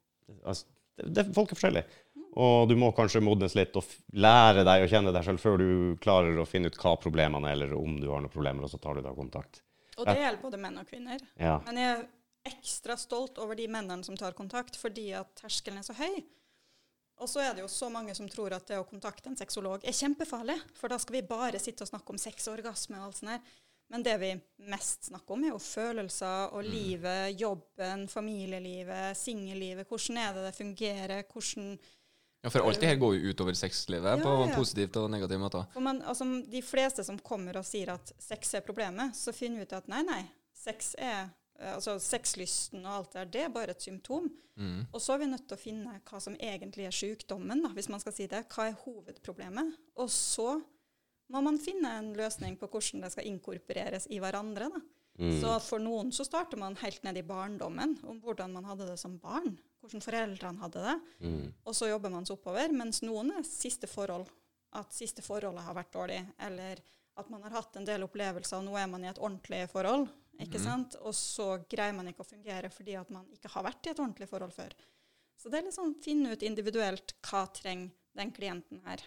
altså, 0.42 0.66
det, 0.98 1.12
det, 1.14 1.28
Folk 1.38 1.54
er 1.54 1.62
forskjellige. 1.62 2.02
Og 2.42 2.72
du 2.72 2.78
må 2.80 2.90
kanskje 2.96 3.22
modnes 3.22 3.54
litt 3.60 3.78
og 3.78 3.94
lære 4.18 4.66
deg 4.66 4.86
å 4.86 4.90
kjenne 4.90 5.14
deg 5.14 5.28
sjøl 5.28 5.40
før 5.44 5.62
du 5.62 5.70
klarer 6.02 6.42
å 6.42 6.48
finne 6.48 6.72
ut 6.72 6.82
hva 6.82 6.96
problemene 6.98 7.52
er, 7.52 7.60
eller 7.60 7.76
om 7.78 8.00
du 8.00 8.08
har 8.10 8.24
noen 8.24 8.34
problemer, 8.34 8.66
og 8.66 8.72
så 8.72 8.80
tar 8.82 8.98
du 8.98 9.06
da 9.06 9.14
kontakt. 9.14 9.62
Og 10.00 10.08
det 10.08 10.18
gjelder 10.18 10.42
både 10.42 10.60
menn 10.62 10.82
og 10.82 10.88
kvinner. 10.90 11.22
Ja. 11.38 11.60
Men 11.68 11.78
jeg 11.78 11.90
er 11.94 12.06
ekstra 12.50 12.96
stolt 12.98 13.38
over 13.44 13.60
de 13.60 13.68
mennene 13.70 14.08
som 14.08 14.18
tar 14.18 14.34
kontakt, 14.38 14.80
fordi 14.80 15.12
at 15.20 15.30
terskelen 15.38 15.84
er 15.84 15.86
så 15.86 15.94
høy. 16.00 16.24
Og 17.22 17.30
så 17.30 17.44
er 17.46 17.54
det 17.54 17.62
jo 17.62 17.70
så 17.70 17.90
mange 17.94 18.16
som 18.18 18.30
tror 18.30 18.56
at 18.58 18.66
det 18.68 18.80
å 18.82 18.88
kontakte 18.88 19.30
en 19.30 19.38
sexolog 19.38 19.84
er 19.86 19.94
kjempefarlig, 19.94 20.58
for 20.78 20.90
da 20.90 20.98
skal 21.02 21.20
vi 21.20 21.28
bare 21.30 21.62
sitte 21.62 21.86
og 21.86 21.92
snakke 21.92 22.16
om 22.16 22.22
sex 22.22 22.48
og 22.50 22.58
orgasme 22.58 22.98
og 22.98 23.12
alt 23.12 23.20
sånt 23.20 23.36
der. 23.36 23.60
Men 23.92 24.06
det 24.08 24.14
vi 24.22 24.30
mest 24.72 25.10
snakker 25.10 25.36
om, 25.36 25.42
er 25.44 25.52
jo 25.52 25.60
følelser 25.60 26.54
og 26.56 26.64
livet, 26.64 27.34
jobben, 27.36 28.06
familielivet, 28.08 29.18
singellivet. 29.20 29.90
Hvordan 29.90 30.20
er 30.22 30.38
det 30.38 30.46
det 30.48 30.54
fungerer? 30.56 31.26
Hvordan 31.28 31.74
Ja, 32.42 32.50
For 32.50 32.66
alt 32.66 32.80
det 32.82 32.88
her 32.88 32.96
går 32.98 33.18
jo 33.18 33.30
utover 33.30 33.54
sexlivet 33.54 34.08
Ja, 34.08 34.18
på 34.18 34.32
ja. 34.48 34.56
positivt 34.56 34.96
og 34.98 35.12
negativ 35.12 35.44
måte. 35.44 35.66
For 35.76 35.84
man, 35.84 36.00
altså, 36.02 36.26
de 36.48 36.62
fleste 36.66 37.04
som 37.04 37.20
kommer 37.20 37.60
og 37.60 37.68
sier 37.68 37.92
at 37.94 38.14
sex 38.18 38.56
er 38.58 38.64
problemet, 38.66 39.14
så 39.14 39.36
finner 39.36 39.60
vi 39.60 39.68
ut 39.68 39.76
at 39.78 39.92
nei, 39.92 40.02
nei. 40.08 40.24
Sex 40.56 40.96
er, 40.98 41.28
altså 41.76 41.98
Sexlysten 42.02 42.86
og 42.86 42.94
alt 42.94 43.14
det 43.14 43.20
der, 43.20 43.32
det 43.32 43.44
er 43.46 43.54
bare 43.54 43.76
et 43.76 43.86
symptom. 43.86 44.30
Mm. 44.60 44.86
Og 44.92 45.02
så 45.02 45.16
er 45.16 45.24
vi 45.24 45.32
nødt 45.32 45.48
til 45.48 45.58
å 45.58 45.62
finne 45.62 45.98
hva 46.10 46.22
som 46.24 46.36
egentlig 46.38 46.88
er 46.88 46.96
sykdommen, 46.96 47.64
da, 47.66 47.72
hvis 47.76 47.90
man 47.92 48.02
skal 48.04 48.16
si 48.16 48.28
det. 48.32 48.44
Hva 48.52 48.70
er 48.70 48.80
hovedproblemet? 48.84 49.76
Og 50.02 50.10
så 50.14 50.56
må 51.32 51.42
man 51.46 51.60
finne 51.62 51.94
en 52.00 52.12
løsning 52.18 52.58
på 52.60 52.70
hvordan 52.72 53.06
det 53.06 53.14
skal 53.14 53.30
inkorporeres 53.30 54.10
i 54.12 54.20
hverandre. 54.22 54.68
da. 54.74 54.82
Mm. 55.22 55.36
Så 55.42 55.56
for 55.66 55.84
noen 55.84 56.12
så 56.16 56.26
starter 56.28 56.60
man 56.60 56.78
helt 56.82 57.04
ned 57.06 57.20
i 57.20 57.26
barndommen, 57.28 57.98
om 58.08 58.22
hvordan 58.24 58.54
man 58.56 58.68
hadde 58.70 58.90
det 58.90 58.98
som 59.00 59.20
barn. 59.22 59.58
Hvordan 59.82 60.04
foreldrene 60.04 60.62
hadde 60.62 60.86
det. 60.86 60.98
Mm. 61.26 61.46
Og 61.66 61.76
så 61.78 61.90
jobber 61.90 62.14
man 62.14 62.28
seg 62.28 62.38
oppover, 62.38 62.74
mens 62.76 63.02
noen 63.06 63.34
er 63.38 63.48
siste 63.48 63.90
forhold. 63.90 64.30
At 64.78 64.94
siste 64.96 65.24
forholdet 65.26 65.66
har 65.66 65.76
vært 65.76 65.94
dårlig, 65.94 66.22
eller 66.40 66.80
at 67.20 67.32
man 67.32 67.44
har 67.44 67.58
hatt 67.58 67.76
en 67.76 67.88
del 67.88 68.06
opplevelser, 68.06 68.62
og 68.62 68.70
nå 68.70 68.78
er 68.80 68.88
man 68.88 69.04
i 69.04 69.10
et 69.12 69.20
ordentlig 69.20 69.66
forhold. 69.72 70.08
Ikke 70.42 70.60
mm. 70.60 70.66
sant? 70.66 70.98
Og 71.02 71.16
så 71.16 71.48
greier 71.70 71.96
man 71.98 72.10
ikke 72.12 72.26
å 72.26 72.32
fungere 72.32 72.70
fordi 72.74 72.98
at 73.00 73.10
man 73.14 73.28
ikke 73.34 73.52
har 73.54 73.66
vært 73.68 73.88
i 73.88 73.94
et 73.94 74.02
ordentlig 74.02 74.30
forhold 74.30 74.54
før. 74.56 74.76
Så 75.38 75.50
det 75.50 75.62
er 75.62 75.68
liksom 75.70 75.96
finne 76.04 76.36
ut 76.36 76.44
individuelt 76.46 77.16
hva 77.26 77.46
trenger 77.54 77.92
den 78.18 78.32
klienten 78.36 78.82
her. 78.86 79.02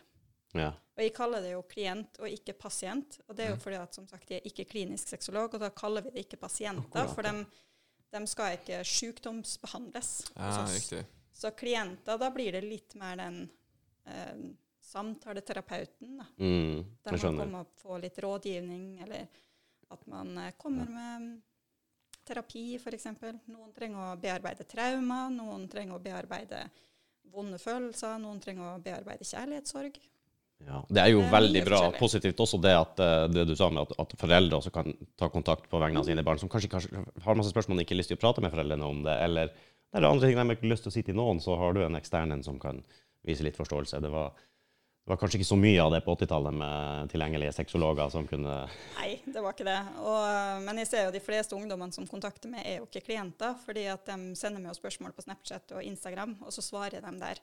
Ja. 0.55 0.71
Og 0.95 1.03
jeg 1.03 1.13
kaller 1.15 1.43
det 1.43 1.53
jo 1.53 1.63
klient 1.67 2.19
og 2.23 2.31
ikke 2.31 2.55
pasient. 2.59 3.19
Og 3.29 3.37
det 3.37 3.45
er 3.45 3.51
jo 3.51 3.57
Mhm. 3.57 3.63
fordi 3.63 3.77
at 3.83 3.95
som 3.95 4.07
sagt, 4.09 4.31
jeg 4.31 4.41
er 4.41 4.49
ikke 4.51 4.71
klinisk 4.71 5.09
sexolog, 5.09 5.55
og 5.55 5.61
da 5.61 5.71
kaller 5.71 6.03
vi 6.03 6.11
det 6.11 6.27
ikke 6.27 6.41
pasienter. 6.41 6.87
Akkurat, 6.87 7.15
For 7.15 7.23
de, 7.23 7.47
de 8.13 8.27
skal 8.27 8.59
ikke 8.59 8.85
sykdomsbehandles. 8.85 10.33
Ja, 10.37 10.65
oss. 10.65 10.93
Så 11.35 11.51
klienter, 11.51 12.19
da 12.19 12.31
blir 12.31 12.53
det 12.53 12.63
litt 12.63 12.95
mer 12.95 13.17
den 13.17 13.51
eh, 14.07 14.55
samtaleterapeuten, 14.81 16.19
da. 16.19 16.27
Mm. 16.39 16.85
Der 17.03 17.11
man 17.11 17.21
kommer 17.21 17.61
og 17.61 17.73
får 17.83 18.01
litt 18.01 18.19
rådgivning, 18.19 19.03
eller 19.03 19.27
at 19.95 20.07
man 20.11 20.33
eh, 20.43 20.55
kommer 20.61 20.89
med 20.91 21.29
terapi, 22.25 22.65
f.eks. 22.81 23.11
Noen 23.53 23.75
trenger 23.77 24.15
å 24.15 24.17
bearbeide 24.21 24.67
traumer, 24.69 25.31
noen 25.35 25.69
trenger 25.71 25.99
å 25.99 26.03
bearbeide 26.03 26.65
vonde 27.35 27.59
følelser, 27.61 28.19
noen 28.23 28.41
trenger 28.43 28.75
å 28.75 28.83
bearbeide 28.83 29.27
kjærlighetssorg. 29.29 29.99
Ja. 30.65 30.81
Det 30.89 31.03
er 31.03 31.11
jo 31.13 31.21
Det 31.21 31.29
er 31.29 31.35
veldig 31.35 31.63
bra. 31.67 31.81
Positivt 31.99 32.41
også 32.41 32.61
det 32.63 32.73
at 32.79 33.01
eh, 33.03 33.27
det 33.33 33.47
du 33.51 33.55
sa 33.59 33.69
med 33.73 33.85
at, 33.85 33.95
at 34.05 34.17
foreldre 34.21 34.61
også 34.61 34.73
kan 34.75 34.95
ta 35.21 35.29
kontakt 35.33 35.69
på 35.71 35.81
vegne 35.83 36.01
av 36.01 36.09
sine 36.09 36.25
barn, 36.27 36.41
som 36.41 36.51
kanskje, 36.53 36.71
kanskje 36.73 37.05
har 37.27 37.39
masse 37.39 37.53
spørsmål 37.53 37.81
og 37.81 37.87
ikke 37.87 37.97
har 37.97 38.01
lyst 38.01 38.13
til 38.15 38.21
å 38.21 38.25
prate 38.25 38.45
med 38.45 38.55
foreldrene 38.55 38.89
om 38.89 39.03
det, 39.05 39.17
eller 39.27 39.53
det 39.53 40.01
er 40.01 40.09
andre 40.09 40.27
ting 40.27 40.39
de 40.39 40.57
ikke 40.57 40.67
har 40.67 40.73
lyst 40.73 40.87
til 40.87 40.91
å 40.91 40.97
si 40.97 41.05
til 41.07 41.19
noen, 41.19 41.41
så 41.43 41.55
har 41.61 41.75
du 41.77 41.85
en 41.85 41.99
ekstern 41.99 42.35
en 42.35 42.43
som 42.43 42.57
kan 42.63 42.81
vise 43.27 43.45
litt 43.47 43.59
forståelse. 43.59 44.01
Det 44.03 44.11
var, 44.11 44.33
det 45.05 45.13
var 45.13 45.19
kanskje 45.21 45.37
ikke 45.37 45.51
så 45.51 45.57
mye 45.61 45.83
av 45.85 45.91
det 45.93 45.99
på 46.01 46.15
80-tallet 46.17 46.55
med 46.57 47.11
tilgjengelige 47.13 47.53
sexologer 47.53 48.09
som 48.09 48.25
kunne 48.25 48.55
Nei, 48.97 49.11
det 49.29 49.43
var 49.45 49.53
ikke 49.53 49.67
det. 49.69 49.77
Og, 50.01 50.63
men 50.65 50.81
jeg 50.81 50.89
ser 50.89 51.03
jo 51.05 51.13
de 51.13 51.21
fleste 51.21 51.53
ungdommene 51.59 51.93
som 51.93 52.07
kontakter 52.09 52.49
meg, 52.49 52.65
er 52.65 52.79
jo 52.79 52.87
ikke 52.89 53.03
klienter, 53.11 53.53
fordi 53.67 53.85
at 53.93 54.09
de 54.09 54.33
sender 54.41 54.65
meg 54.65 54.73
jo 54.73 54.79
spørsmål 54.81 55.13
på 55.13 55.27
Snapchat 55.27 55.77
og 55.77 55.85
Instagram, 55.85 56.33
og 56.41 56.57
så 56.57 56.65
svarer 56.65 57.05
de 57.05 57.13
der. 57.21 57.43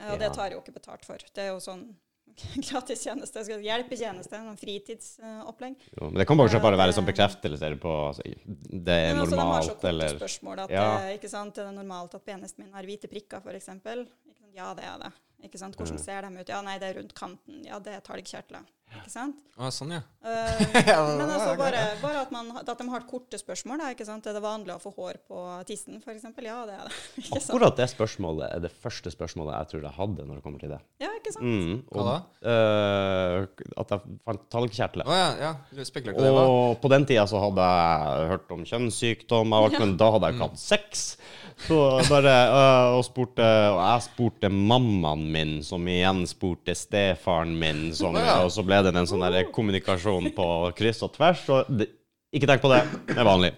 Og 0.00 0.16
Og 0.16 0.18
det 0.18 0.32
tar 0.34 0.48
jeg 0.50 0.58
jo 0.58 0.64
ikke 0.64 0.74
betalt 0.80 1.06
for. 1.06 1.22
Det 1.30 1.46
er 1.46 1.52
jo 1.52 1.62
sånn 1.62 1.86
gratistjeneste, 2.66 3.46
hjelpetjeneste, 3.62 4.42
noen 4.42 4.58
fritidsopplegg. 4.58 5.78
jo, 5.94 6.10
Men 6.10 6.18
det 6.24 6.26
kan 6.26 6.42
kanskje 6.42 6.62
bare 6.66 6.78
være 6.80 6.90
Eh, 6.90 6.98
som 6.98 7.06
bekreftelse 7.06 7.72
på 7.78 7.94
altså, 8.10 8.26
det 8.26 9.00
er 9.06 9.14
normalt, 9.14 9.30
eller 9.30 9.46
de 9.46 9.48
har 9.54 9.62
så 9.62 9.74
korte 9.78 9.88
eller 9.94 10.18
spørsmål 10.18 10.66
at 10.66 10.74
Ja. 10.74 10.86
eh, 11.06 11.16
ikke 11.18 11.30
sant, 11.30 11.58
er 11.58 11.70
det 11.70 11.78
normalt 11.78 12.14
at 12.18 12.24
penisen 12.26 12.64
min 12.64 12.72
har 12.74 12.82
hvite 12.82 13.06
prikker, 13.06 13.38
f.eks.? 13.46 13.68
Ja, 14.54 14.74
det 14.74 14.82
er 14.90 14.98
det. 15.06 15.12
Ikke 15.44 15.58
sant? 15.60 15.76
Hvordan 15.78 15.96
Mm. 15.96 16.04
ser 16.04 16.22
de 16.22 16.40
ut? 16.40 16.48
Ja, 16.48 16.60
nei, 16.62 16.78
det 16.78 16.90
er 16.90 17.00
rundt 17.00 17.14
kanten. 17.14 17.64
Ja, 17.66 17.78
det 17.78 17.94
er 17.96 18.00
talgkjertler. 18.04 18.66
Ikke 18.90 19.10
sant? 19.12 19.36
Å, 19.54 19.68
sånn, 19.70 19.92
ja. 19.94 20.00
Uh, 20.20 21.16
men 21.16 21.30
altså 21.30 21.52
bare, 21.56 21.78
bare 22.02 22.20
at, 22.24 22.30
man, 22.34 22.48
at 22.60 22.66
de 22.78 22.84
har 22.90 23.04
korte 23.08 23.38
spørsmål. 23.40 23.78
Da, 23.80 23.90
ikke 23.94 24.04
sant? 24.04 24.26
Er 24.26 24.34
det 24.36 24.42
vanlig 24.44 24.74
å 24.74 24.80
få 24.82 24.90
hår 24.96 25.20
på 25.28 25.38
tissen, 25.68 25.96
f.eks.? 26.02 26.26
Ja, 26.44 26.56
det 26.68 26.74
er 26.74 26.90
det. 26.90 26.96
Ikke 27.22 27.38
sant? 27.40 27.54
Akkurat 27.54 27.78
det 27.78 27.86
spørsmålet 27.92 28.52
er 28.56 28.60
det 28.66 28.72
første 28.82 29.12
spørsmålet 29.14 29.54
jeg 29.56 29.70
tror 29.72 29.86
jeg 29.86 29.96
hadde 29.96 30.26
når 30.28 30.40
det 30.40 30.44
kommer 30.44 30.60
til 30.60 30.74
det. 30.74 30.80
Ja, 31.00 31.08
ikke 31.16 31.32
sant? 31.32 31.46
Mm, 31.46 31.78
Hva 31.94 32.04
da? 32.10 32.16
Uh, 32.44 33.46
at 33.80 33.94
jeg 33.94 34.18
fant 34.28 34.44
talgkjertler. 34.52 35.08
Å 35.08 35.16
ja, 35.20 35.30
ja. 35.40 35.52
Du 35.72 35.82
spekulerte 35.88 36.26
det. 36.26 36.34
Og 36.34 36.76
på 36.82 36.92
den 36.92 37.06
tida 37.08 37.24
så 37.30 37.40
hadde 37.46 37.70
jeg 37.70 38.30
hørt 38.34 38.54
om 38.58 38.66
kjønnssykdom 38.74 39.56
men 39.80 39.96
da 40.00 40.10
hadde 40.16 40.28
jeg 40.32 40.36
ikke 40.36 40.50
hatt 40.50 40.60
sex. 40.66 41.06
Så 41.66 41.78
bare, 42.08 42.34
øh, 42.48 42.96
og, 42.96 43.04
spurte, 43.04 43.44
og 43.44 43.80
jeg 43.80 44.04
spurte 44.08 44.48
mammaen 44.48 45.26
min, 45.32 45.54
som 45.66 45.86
igjen 45.88 46.24
spurte 46.28 46.74
stefaren 46.78 47.52
min, 47.60 47.88
som, 47.96 48.16
og 48.16 48.50
så 48.52 48.64
ble 48.66 48.80
det 48.86 48.94
en 48.96 49.08
sånn 49.08 49.26
der 49.26 49.50
kommunikasjon 49.54 50.30
på 50.36 50.46
kryss 50.78 51.04
og 51.06 51.14
tvers. 51.16 51.44
Og 51.52 51.72
det, 51.80 51.90
ikke 52.32 52.46
tenk 52.46 52.62
på 52.62 52.70
det, 52.72 52.84
det 53.10 53.18
er 53.18 53.26
vanlig. 53.26 53.52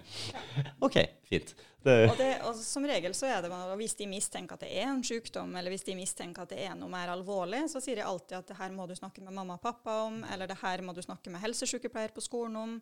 OK, 0.83 0.99
fint. 1.29 1.55
Det, 1.83 1.95
Og, 2.07 2.15
det, 2.15 2.29
og 2.47 2.55
som 2.55 2.85
regel 2.87 3.11
så 3.11 3.27
er 3.27 3.41
det 3.43 3.49
og 3.51 3.73
hvis 3.75 3.97
de 3.99 4.05
mistenker 4.07 4.55
at 4.55 4.61
det 4.63 4.69
er 4.71 4.87
en 4.87 5.01
sykdom, 5.03 5.51
eller 5.59 5.73
hvis 5.73 5.83
de 5.83 5.97
mistenker 5.97 6.45
at 6.45 6.53
det 6.53 6.61
er 6.63 6.77
noe 6.79 6.87
mer 6.91 7.11
alvorlig, 7.11 7.65
så 7.71 7.81
sier 7.83 7.99
de 7.99 8.05
alltid 8.07 8.37
at 8.37 8.53
det 8.53 8.55
her 8.55 8.71
må 8.71 8.87
du 8.87 8.95
snakke 8.95 9.19
med 9.23 9.35
mamma 9.35 9.57
og 9.57 9.65
pappa 9.65 9.97
om, 10.05 10.21
eller 10.31 10.47
det 10.47 10.61
her 10.61 10.83
må 10.85 10.95
du 10.95 11.01
snakke 11.03 11.33
med 11.33 11.43
helsesykepleier 11.43 12.15
på 12.15 12.23
skolen 12.23 12.55
om. 12.61 12.77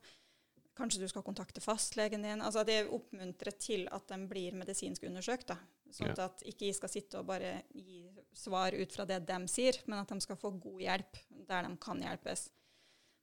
Kanskje 0.77 1.01
du 1.01 1.07
skal 1.11 1.23
kontakte 1.23 1.61
fastlegen 1.61 2.23
din. 2.23 2.41
Altså 2.41 2.61
at 2.63 2.67
De 2.67 2.77
oppmuntrer 2.95 3.57
til 3.59 3.87
at 3.91 4.07
de 4.07 4.17
blir 4.27 4.53
medisinsk 4.55 5.03
undersøkt. 5.03 5.47
da. 5.47 5.57
Sånn 5.91 6.07
Ja. 6.15 6.25
at 6.25 6.43
ikke 6.47 6.65
jeg 6.69 6.75
skal 6.75 6.89
sitte 6.89 7.19
og 7.19 7.25
bare 7.27 7.63
gi 7.75 8.09
svar 8.33 8.71
ut 8.73 8.91
fra 8.93 9.05
det 9.05 9.25
de 9.27 9.47
sier, 9.47 9.73
men 9.87 9.99
at 9.99 10.07
de 10.07 10.21
skal 10.21 10.37
få 10.37 10.51
god 10.59 10.79
hjelp 10.79 11.17
der 11.47 11.63
de 11.67 11.77
kan 11.77 11.99
hjelpes. 12.01 12.49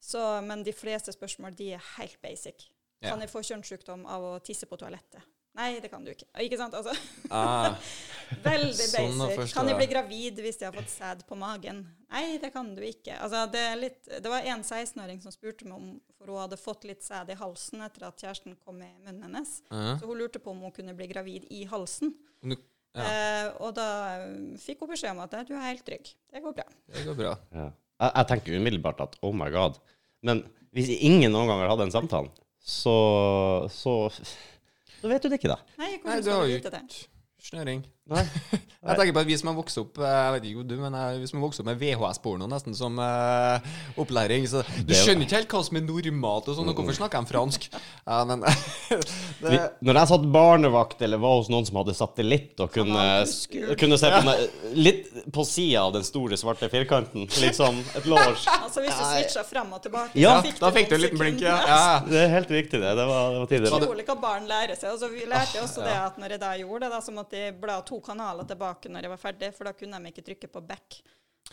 Så, 0.01 0.43
men 0.45 0.63
de 0.63 0.73
fleste 0.73 1.11
spørsmål 1.13 1.57
de 1.57 1.73
er 1.73 1.83
helt 1.97 2.21
basic. 2.23 2.69
Ja. 3.01 3.11
Kan 3.11 3.21
jeg 3.21 3.31
få 3.31 3.41
kjønnssykdom 3.43 4.05
av 4.07 4.23
å 4.23 4.43
tisse 4.45 4.67
på 4.67 4.77
toalettet? 4.77 5.23
Nei, 5.59 5.81
det 5.83 5.89
kan 5.91 6.05
du 6.07 6.13
ikke. 6.13 6.27
Ikke 6.45 6.59
sant? 6.61 6.75
Altså, 6.79 6.93
Ah, 7.35 7.75
veldig 8.45 8.75
Sånn 8.79 9.17
basic. 9.19 9.55
Kan 9.57 9.67
jeg 9.71 9.79
bli 9.81 9.89
gravid 9.91 10.39
hvis 10.45 10.61
jeg 10.61 10.69
har 10.69 10.77
fått 10.77 10.93
sæd 10.93 11.25
på 11.27 11.35
magen? 11.41 11.81
Nei, 12.13 12.37
det 12.39 12.53
kan 12.55 12.69
du 12.77 12.83
ikke. 12.87 13.17
Altså, 13.19 13.41
det, 13.51 13.63
er 13.73 13.81
litt, 13.81 13.99
det 14.07 14.31
var 14.31 14.47
en 14.47 14.63
16-åring 14.63 15.19
som 15.25 15.35
spurte 15.35 15.67
meg 15.67 15.77
om 15.81 15.89
For 16.19 16.31
hun 16.31 16.39
hadde 16.45 16.59
fått 16.61 16.87
litt 16.89 17.03
sæd 17.05 17.33
i 17.35 17.37
halsen 17.41 17.83
etter 17.89 18.07
at 18.09 18.23
kjæresten 18.23 18.55
kom 18.65 18.79
i 18.87 18.91
munnen 19.05 19.27
hennes. 19.27 19.57
ja. 19.73 19.97
Så 19.99 20.07
hun 20.07 20.19
lurte 20.23 20.39
på 20.43 20.55
om 20.55 20.63
hun 20.69 20.75
kunne 20.77 20.95
bli 20.99 21.11
gravid 21.11 21.51
i 21.51 21.65
halsen. 21.71 22.15
Du- 22.43 22.57
Ja, 22.97 23.05
Eh, 23.05 23.49
og 23.63 23.75
da 23.77 23.85
eh, 24.17 24.57
fikk 24.59 24.81
hun 24.83 24.89
beskjed 24.91 25.13
om 25.13 25.21
at 25.23 25.31
du 25.47 25.53
er 25.55 25.61
helt 25.69 25.85
trygg. 25.87 26.09
Det 26.33 26.41
går 26.43 26.55
bra. 26.57 26.65
det 26.95 27.03
går 27.07 27.15
bra. 27.19 27.35
ja. 27.55 27.67
jeg, 28.01 28.13
jeg 28.17 28.27
tenker 28.31 28.57
umiddelbart 28.59 29.03
at 29.05 29.15
oh 29.23 29.31
my 29.37 29.51
god. 29.55 29.77
Men 30.25 30.41
hvis 30.75 30.89
ingen 30.97 31.31
noen 31.31 31.47
gang 31.47 31.61
har 31.63 31.69
hatt 31.75 31.83
den 31.85 31.93
samtalen, 31.95 32.31
så, 32.59 32.97
så 33.71 33.93
Da 35.03 35.09
vet 35.13 35.23
du 35.23 35.29
det 35.31 35.39
ikke, 35.39 35.53
da. 35.55 35.59
Nei, 35.79 35.93
Nei, 36.05 36.19
du 36.25 36.31
har 36.33 36.45
jo 36.49 36.59
ikke 36.59 36.83
snøring. 37.49 37.85
Nei. 38.09 38.25
Jeg 38.79 38.95
tenker 38.95 39.15
på 39.17 39.21
at 39.25 39.27
vi 39.27 39.37
som 39.37 39.49
har 39.51 39.57
vokst 39.59 39.79
opp 39.81 39.99
eh, 40.01 40.07
Jeg 40.15 40.35
vet 40.37 40.45
ikke 40.49 40.65
du, 40.71 40.77
men 40.81 40.95
vi 41.19 41.27
som 41.29 41.41
har 41.41 41.45
vokst 41.49 41.61
opp 41.61 41.67
med 41.67 41.81
VHS-porno 41.81 42.47
nesten 42.49 42.77
som 42.79 42.95
uh, 43.03 43.59
opplæring 43.99 44.47
Så 44.49 44.63
du 44.87 44.93
skjønner 44.95 45.27
ikke 45.27 45.41
helt 45.41 45.51
hva 45.57 45.63
som 45.67 45.81
er 45.81 45.85
normalt 45.89 46.49
og 46.49 46.57
sånn, 46.57 46.71
og 46.71 46.79
hvorfor 46.79 46.97
snakker 46.97 47.27
de 47.27 47.33
fransk? 47.33 47.67
Ja, 47.75 48.21
men 48.29 48.45
Vi, 49.43 49.51
det, 49.51 49.59
når 49.85 50.01
jeg 50.01 50.11
satt 50.13 50.29
barnevakt 50.33 51.03
eller 51.05 51.21
var 51.23 51.41
hos 51.41 51.51
noen 51.53 51.67
som 51.67 51.81
hadde 51.81 51.95
satellitt 51.99 52.63
og 52.63 52.71
kunne, 52.75 53.03
kunne 53.79 53.99
se 54.01 54.13
på 54.15 54.23
meg 54.27 54.73
litt 54.79 55.11
på 55.35 55.45
sida 55.47 55.85
av 55.85 55.93
den 55.95 56.07
store, 56.07 56.39
svarte 56.41 56.71
firkanten, 56.73 57.27
liksom 57.43 57.83
et 57.99 58.09
lår 58.11 58.31
Altså 58.31 58.83
Hvis 58.85 58.95
du 58.95 59.05
switcha 59.05 59.45
fram 59.47 59.75
og 59.75 59.83
tilbake, 59.85 60.15
Ja, 60.19 60.39
så 60.39 60.49
fikk 60.49 60.63
Da 60.63 60.73
fikk 60.75 60.91
du 60.91 60.97
en 60.97 61.05
liten 61.05 61.21
blink, 61.21 61.45
ja. 61.45 61.59
ja. 61.67 61.83
Det 62.07 62.23
er 62.23 62.33
helt 62.37 62.55
riktig, 62.55 62.81
det. 62.83 62.95
Det 62.99 63.07
var, 63.11 63.35
det 63.35 63.43
var 63.43 63.53
tidligere. 63.53 63.83
Utrolig 63.83 64.07
hva 64.09 64.19
barn 64.23 64.49
lærer 64.51 64.79
seg. 64.79 64.95
Altså, 64.95 65.11
vi 65.13 65.27
lærte 65.29 65.63
også 65.63 65.85
det 65.85 65.97
at 65.99 66.19
når 66.21 66.37
jeg 66.37 66.43
da 66.43 66.55
gjorde 66.63 66.87
det, 66.87 66.93
da, 66.95 67.03
så 67.05 67.15
måtte 67.15 67.43
jeg 67.43 67.57
bla 67.61 67.79
to 67.87 67.98
kanaler 68.05 68.49
tilbake 68.49 68.91
når 68.93 69.07
jeg 69.07 69.15
var 69.15 69.23
ferdig, 69.23 69.55
for 69.57 69.69
da 69.69 69.73
kunne 69.77 70.01
de 70.03 70.13
ikke 70.13 70.27
trykke 70.27 70.51
på 70.53 70.65
back. 70.67 71.01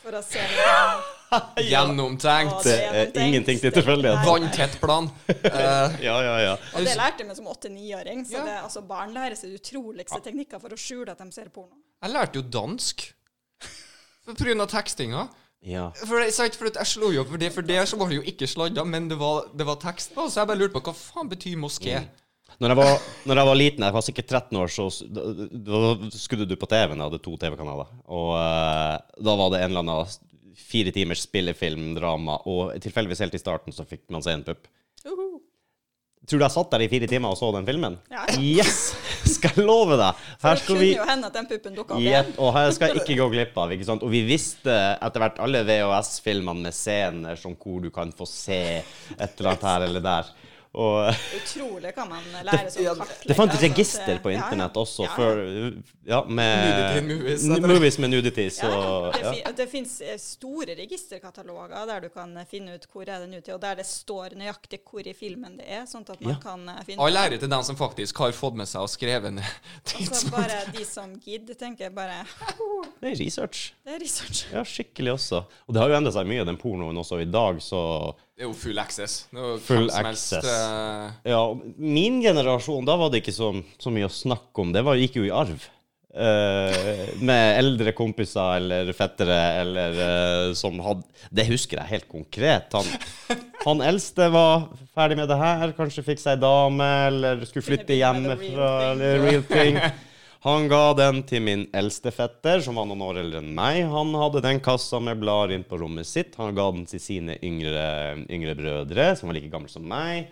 For 0.01 0.15
å 0.17 0.21
se 0.25 0.41
Gjennomtenkt. 1.71 2.65
Det 2.65 2.75
er 3.15 3.21
ingenting 3.23 3.61
til 3.61 3.73
tilfeldighet. 3.75 4.25
Vanntett 4.27 4.77
plan. 4.81 5.09
Eh, 5.31 5.95
Ja, 6.07 6.17
ja, 6.23 6.35
ja. 6.43 6.55
Og 6.75 6.85
det 6.85 6.95
lærte 6.99 7.23
jeg 7.23 7.29
meg 7.29 7.39
som 7.39 7.47
åtte-niåring. 7.51 8.25
Så 8.27 8.43
det, 8.43 8.57
altså, 8.59 8.83
barn 8.85 9.15
lærer 9.15 9.37
seg 9.39 9.53
de 9.53 9.61
utroligste 9.61 10.19
teknikker 10.25 10.61
for 10.61 10.75
å 10.75 10.79
skjule 10.79 11.15
at 11.15 11.23
de 11.23 11.31
ser 11.35 11.49
porno. 11.53 11.79
jeg 12.03 12.13
lærte 12.13 12.41
jo 12.41 12.45
dansk 12.59 13.07
av 14.27 14.67
tekstinga. 14.69 15.27
ja. 15.61 15.89
For, 16.01 16.19
det, 16.19 16.33
for 16.57 16.69
jeg 16.73 16.87
slo 16.89 17.11
jo 17.13 17.21
opp 17.21 17.29
for 17.29 17.41
det, 17.41 17.51
for 17.53 17.61
det 17.65 17.81
så 17.89 17.97
var 17.97 18.09
det 18.09 18.17
jo 18.19 18.25
ikke 18.25 18.47
sladda, 18.49 18.83
men 18.85 19.09
det 19.09 19.17
var, 19.21 19.49
det 19.53 19.65
var 19.65 19.77
tekst 19.81 20.15
på, 20.15 20.27
så 20.29 20.41
jeg 20.41 20.49
bare 20.49 20.61
lurte 20.63 20.73
på 20.77 20.81
hva 20.89 20.95
faen 20.97 21.29
betyr 21.29 21.59
moské? 21.61 21.99
Når 22.61 22.71
jeg, 22.71 22.79
var, 22.79 22.93
når 23.27 23.39
jeg 23.39 23.49
var 23.49 23.59
liten, 23.59 23.83
jeg 23.83 23.95
var 23.97 24.05
sikkert 24.05 24.29
13 24.31 24.59
år, 24.61 24.71
så 24.71 24.85
da, 25.11 25.81
skudde 26.15 26.47
du 26.47 26.55
på 26.59 26.69
TV-en. 26.71 27.01
Jeg 27.01 27.09
hadde 27.09 27.23
to 27.25 27.35
TV-kanaler. 27.41 27.91
Og 28.07 28.29
uh, 28.37 28.95
da 29.27 29.35
var 29.41 29.51
det 29.51 29.59
en 29.63 29.73
eller 29.73 29.83
annen 29.83 30.15
fire 30.55 30.93
timers 30.95 31.25
spillefilm, 31.25 31.91
drama, 31.97 32.39
og 32.47 32.75
tilfeldigvis 32.83 33.25
helt 33.25 33.35
i 33.35 33.41
starten 33.41 33.75
så 33.75 33.83
fikk 33.87 34.07
man 34.13 34.23
se 34.23 34.35
en 34.35 34.45
pupp. 34.47 34.69
Tror 36.25 36.41
du 36.41 36.43
jeg 36.47 36.53
satt 36.55 36.71
der 36.73 36.81
i 36.81 36.87
fire 36.89 37.07
timer 37.09 37.33
og 37.35 37.37
så 37.37 37.51
den 37.53 37.67
filmen? 37.67 37.99
Ja. 38.09 38.23
Yes! 38.41 38.95
Skal 39.35 39.59
jeg 39.59 39.65
love 39.67 39.97
deg! 39.99 40.23
Her 40.41 40.57
skal 40.61 40.79
vi 40.79 40.87
jo 40.95 41.05
hende 41.05 41.29
at 41.29 41.35
den 41.37 41.45
puppen 41.49 41.75
dukka 41.77 41.93
opp 41.93 42.01
igjen. 42.01 42.31
Yep, 42.31 42.39
og 42.41 42.49
her 42.55 42.71
skal 42.73 42.91
jeg 42.91 43.03
ikke 43.03 43.17
gå 43.19 43.27
glipp 43.33 43.59
av. 43.61 43.73
ikke 43.75 43.85
sant? 43.85 44.05
Og 44.05 44.09
vi 44.13 44.23
visste 44.25 44.73
etter 44.73 45.21
hvert 45.21 45.37
alle 45.45 45.61
VHS-filmene 45.67 46.65
med 46.65 46.77
scener 46.77 47.37
som 47.37 47.53
hvor 47.59 47.83
du 47.83 47.91
kan 47.93 48.13
få 48.15 48.25
se 48.29 48.61
et 48.81 49.21
eller 49.21 49.51
annet 49.51 49.67
her 49.69 49.85
eller 49.89 50.05
der. 50.05 50.33
Og 50.75 51.07
Utrolig 51.37 51.91
hva 51.95 52.03
man 52.09 52.25
lærer 52.49 52.67
seg 52.73 52.89
å 52.91 52.95
kartlegge. 52.99 53.29
det 53.29 53.35
fantes 53.37 53.55
altså, 53.61 53.69
register 53.69 54.17
på 54.23 54.31
ja, 54.33 54.35
ja. 54.35 54.41
internett 54.43 54.79
også 54.81 55.05
Ja, 55.05 55.09
ja. 55.09 55.15
før 55.15 55.41
Ja, 56.05 56.19
med 56.27 57.07
movies, 57.07 57.45
movies 57.63 57.97
med 58.03 58.11
nudity, 58.11 58.49
så 58.51 58.67
Ja, 58.67 59.13
ja. 59.21 59.31
Det, 59.45 59.53
det 59.61 59.67
fins 59.71 59.93
store 60.21 60.75
registerkataloger 60.75 61.87
der 61.87 62.03
du 62.05 62.09
kan 62.11 62.35
eh, 62.37 62.45
finne 62.49 62.75
ut 62.75 62.87
hvor 62.91 63.07
er 63.07 63.23
det 63.23 63.29
nudity, 63.31 63.53
og 63.55 63.61
der 63.63 63.79
det 63.79 63.85
står 63.87 64.35
nøyaktig 64.35 64.81
hvor 64.89 65.07
i 65.07 65.13
filmen 65.15 65.55
det 65.61 65.69
er, 65.79 65.85
sånn 65.89 66.03
at 66.09 66.19
man 66.21 66.35
Ja. 66.35 66.39
kan 66.43 66.67
eh, 66.75 66.83
finne 66.89 67.07
All 67.07 67.21
ære 67.23 67.39
til 67.39 67.49
dem 67.55 67.63
som 67.63 67.79
faktisk 67.79 68.19
har 68.25 68.35
fått 68.35 68.59
med 68.59 68.67
seg 68.67 68.83
og 68.83 68.91
skrevet 68.91 69.33
ned 69.37 69.47
Så 69.85 69.95
tidspunkt. 69.95 70.35
bare 70.35 70.59
de 70.75 70.85
som 70.85 71.15
gidder, 71.23 71.55
tenker 71.55 71.87
jeg 71.87 71.95
bare 71.95 72.21
Det 73.01 73.13
er 73.13 73.17
research. 73.23 73.71
Det 73.85 73.95
er 73.95 73.99
research. 74.03 74.45
Ja, 74.51 74.63
skikkelig 74.67 75.15
også. 75.15 75.43
Og 75.67 75.75
det 75.75 75.81
har 75.81 75.91
jo 75.91 75.97
endret 75.99 76.15
seg 76.15 76.27
mye, 76.29 76.43
den 76.47 76.57
pornoen 76.59 76.97
også. 76.99 77.19
I 77.21 77.27
dag 77.29 77.59
så 77.63 77.81
Det 78.35 78.43
er 78.43 78.49
jo 78.49 78.55
full 78.59 78.79
access. 78.81 79.13
Full 79.63 79.87
access. 79.95 80.43
eh, 80.43 81.31
Ja, 81.31 81.39
min 81.79 82.17
generasjon, 82.23 82.83
da 82.87 82.97
var 82.99 83.13
det 83.13 83.21
ikke 83.23 83.31
så, 83.35 83.53
så 83.79 83.93
mye 83.95 84.09
å 84.09 84.11
snakke 84.11 84.59
om. 84.65 84.73
Det 84.75 84.83
var, 84.83 84.99
gikk 84.99 85.21
jo 85.21 85.27
i 85.29 85.31
arv. 85.31 85.63
Uh, 86.15 87.09
med 87.27 87.57
eldre 87.59 87.91
kompiser 87.91 88.61
eller 88.61 88.87
fettere 88.95 89.35
eller 89.59 89.97
uh, 89.99 90.53
som 90.55 90.77
hadde 90.79 91.03
Det 91.27 91.43
husker 91.49 91.81
jeg 91.81 91.89
helt 91.89 92.07
konkret. 92.07 92.71
Han, 92.71 93.39
han 93.65 93.83
eldste 93.83 94.29
var 94.31 94.69
ferdig 94.95 95.17
med 95.19 95.27
det 95.27 95.35
her, 95.41 95.73
kanskje 95.75 96.05
fikk 96.07 96.23
seg 96.23 96.39
dame 96.39 96.87
eller 97.09 97.43
skulle 97.49 97.67
flytte 97.67 97.97
hjemmefra 97.99 98.69
real 98.95 98.95
thing. 98.95 99.03
eller 99.03 99.25
real 99.27 99.43
thing. 99.51 99.81
Han 100.45 100.67
ga 100.69 100.93
den 100.93 101.23
til 101.25 101.41
min 101.41 101.63
eldste 101.73 102.11
fetter, 102.13 102.59
som 102.61 102.77
var 102.77 102.85
noen 102.85 103.01
år 103.01 103.17
eldre 103.23 103.39
enn 103.41 103.55
meg. 103.57 103.79
Han 103.89 104.11
hadde 104.13 104.43
den 104.45 104.59
kassa 104.61 104.99
med 105.01 105.17
blader 105.17 105.55
inn 105.55 105.63
på 105.65 105.79
rommet 105.81 106.05
sitt. 106.05 106.35
Han 106.37 106.53
ga 106.53 106.67
den 106.75 106.83
til 106.85 107.01
sine 107.01 107.39
yngre, 107.41 107.85
yngre 108.29 108.53
brødre, 108.59 109.07
som 109.17 109.31
var 109.31 109.39
like 109.39 109.49
gamle 109.49 109.73
som 109.73 109.87
meg. 109.89 110.29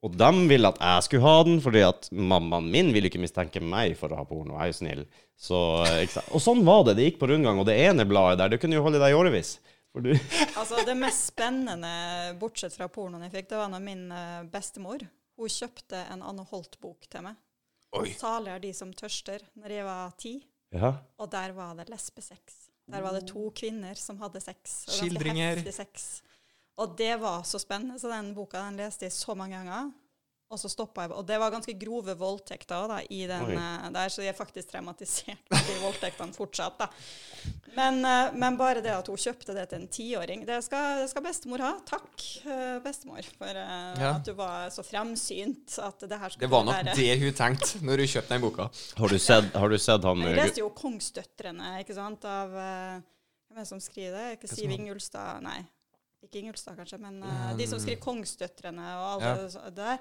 Og 0.00 0.16
de 0.16 0.30
ville 0.48 0.70
at 0.72 0.80
jeg 0.80 1.04
skulle 1.04 1.26
ha 1.26 1.44
den, 1.44 1.60
fordi 1.60 1.82
at 1.84 2.08
mammaen 2.16 2.70
min 2.72 2.88
ville 2.96 3.10
ikke 3.10 3.20
mistenke 3.20 3.60
meg 3.60 3.92
for 4.00 4.08
å 4.08 4.22
ha 4.22 4.24
porno. 4.24 4.56
Jeg 4.56 4.62
er 4.62 4.72
jo 4.72 4.78
snill. 4.80 5.06
Så? 5.36 5.60
Og 6.32 6.40
sånn 6.40 6.64
var 6.64 6.86
det. 6.88 6.96
Det 6.96 7.10
gikk 7.10 7.20
på 7.20 7.28
rundgang. 7.28 7.60
Og 7.60 7.68
det 7.68 7.76
ene 7.84 8.08
bladet 8.08 8.40
der, 8.40 8.54
det 8.54 8.62
kunne 8.62 8.80
jo 8.80 8.86
holde 8.88 9.02
deg 9.02 9.12
i 9.12 9.20
årevis. 9.20 9.58
Altså, 10.60 10.82
det 10.84 10.92
mest 10.96 11.30
spennende, 11.30 11.88
bortsett 12.36 12.74
fra 12.76 12.84
pornoen 12.92 13.22
jeg 13.24 13.32
fikk, 13.32 13.46
det 13.48 13.56
var 13.56 13.70
når 13.72 13.80
min 13.80 14.02
eh, 14.12 14.42
bestemor 14.52 15.00
hun 15.40 15.52
kjøpte 15.52 16.02
en 16.12 16.24
Anne 16.24 16.44
Holt-bok 16.50 17.08
til 17.08 17.24
meg. 17.24 17.38
Oi. 18.00 18.12
'Salig 18.14 18.52
er 18.54 18.58
de 18.58 18.72
som 18.74 18.92
tørster', 18.92 19.44
når 19.56 19.74
jeg 19.78 19.84
var 19.84 20.14
ti. 20.18 20.34
Ja. 20.72 20.92
Og 21.18 21.30
der 21.32 21.52
var 21.52 21.74
det 21.74 21.88
lesbesex. 21.88 22.66
Der 22.90 23.02
var 23.02 23.12
det 23.16 23.26
to 23.26 23.50
kvinner 23.50 23.94
som 23.98 24.18
hadde 24.20 24.40
sex. 24.40 24.84
og 24.86 24.94
Skildringer. 24.94 25.62
sex. 25.72 26.22
Og 26.78 26.94
det 26.98 27.20
var 27.20 27.42
så 27.42 27.58
spennende, 27.58 27.98
så 27.98 28.10
den 28.12 28.34
boka 28.34 28.60
den 28.66 28.76
leste 28.76 29.06
jeg 29.06 29.12
så 29.12 29.34
mange 29.34 29.56
ganger. 29.56 29.90
Og 30.46 30.60
så 30.62 30.68
stoppa 30.70 31.02
jeg. 31.02 31.10
Og 31.18 31.24
det 31.26 31.40
var 31.42 31.50
ganske 31.50 31.72
grove 31.74 32.14
voldtekter 32.14 32.84
da, 32.86 33.00
i 33.10 33.24
den 33.26 33.48
eh, 33.58 33.86
der, 33.90 34.10
så 34.14 34.22
jeg 34.22 34.30
er 34.30 34.36
faktisk 34.38 34.68
traumatisert 34.70 35.50
av 35.50 35.64
de 35.66 35.74
voldtektene 35.82 36.36
fortsatt. 36.36 36.76
da. 36.78 36.86
Men, 37.74 37.98
uh, 38.06 38.30
men 38.38 38.54
bare 38.56 38.80
det 38.80 38.92
at 38.94 39.08
hun 39.10 39.18
kjøpte 39.18 39.56
det 39.56 39.64
til 39.72 39.80
en 39.82 39.88
tiåring, 39.90 40.44
det 40.46 40.60
skal, 40.64 41.00
det 41.02 41.08
skal 41.10 41.24
bestemor 41.26 41.64
ha. 41.64 41.72
Takk, 41.88 42.14
uh, 42.46 42.78
bestemor, 42.84 43.26
for 43.36 43.58
Ja. 43.58 44.12
at 44.14 44.22
du 44.24 44.32
var 44.38 44.70
så 44.70 44.84
fremsynt 44.86 45.74
at 45.82 46.06
det 46.06 46.18
her 46.20 46.30
skulle 46.30 46.46
Det 46.46 46.52
var 46.54 46.64
nok 46.64 46.78
være 46.78 46.94
det 46.94 47.16
hun 47.24 47.34
tenkte 47.36 47.82
når 47.82 48.04
hun 48.04 48.12
kjøpte 48.14 48.34
den 48.36 48.44
boka. 48.46 48.68
Har 49.02 49.08
du 49.08 49.18
sett, 49.18 49.50
har 49.52 49.68
du 49.68 49.78
sett 49.82 50.06
han 50.06 50.22
Jeg 50.22 50.36
leste 50.38 50.62
jo 50.62 50.70
'Kongsdøtrene' 50.70 51.80
ikke 51.82 51.94
sant, 51.98 52.24
av 52.24 52.54
Hvem 52.54 53.58
er 53.58 53.64
det 53.64 53.66
som 53.66 53.80
skriver 53.82 54.14
det? 54.14 54.38
Ikke 54.38 54.48
Siv 54.54 54.70
Ingulstad 54.70 55.42
Nei, 55.42 55.58
ikke 56.22 56.38
Ingulstad, 56.38 56.78
kanskje, 56.78 56.98
men 57.02 57.18
de 57.58 57.66
som 57.66 57.82
skriver 57.82 58.00
'Kongsdøtrene' 58.00 58.94
og 58.94 59.24
alt 59.24 59.26
Ja. 59.26 59.34
det 59.70 59.74
der. 59.76 59.98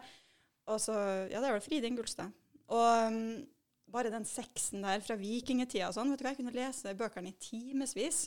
Og 0.68 0.80
så 0.82 0.96
Ja, 1.32 1.40
det 1.42 1.50
er 1.50 1.54
vel 1.60 1.62
Fridin 1.66 1.94
Ingulstad. 1.94 2.32
Og 2.70 3.08
um, 3.12 3.46
bare 3.94 4.10
den 4.12 4.26
sexen 4.26 4.82
der 4.82 5.00
fra 5.06 5.16
vikingtida 5.20 5.88
og 5.92 5.94
sånn, 5.96 6.10
vet 6.12 6.20
du 6.20 6.26
hva, 6.26 6.34
jeg 6.34 6.42
kunne 6.42 6.56
lese 6.56 6.96
bøkene 6.98 7.30
i 7.30 7.38
timevis. 7.40 8.26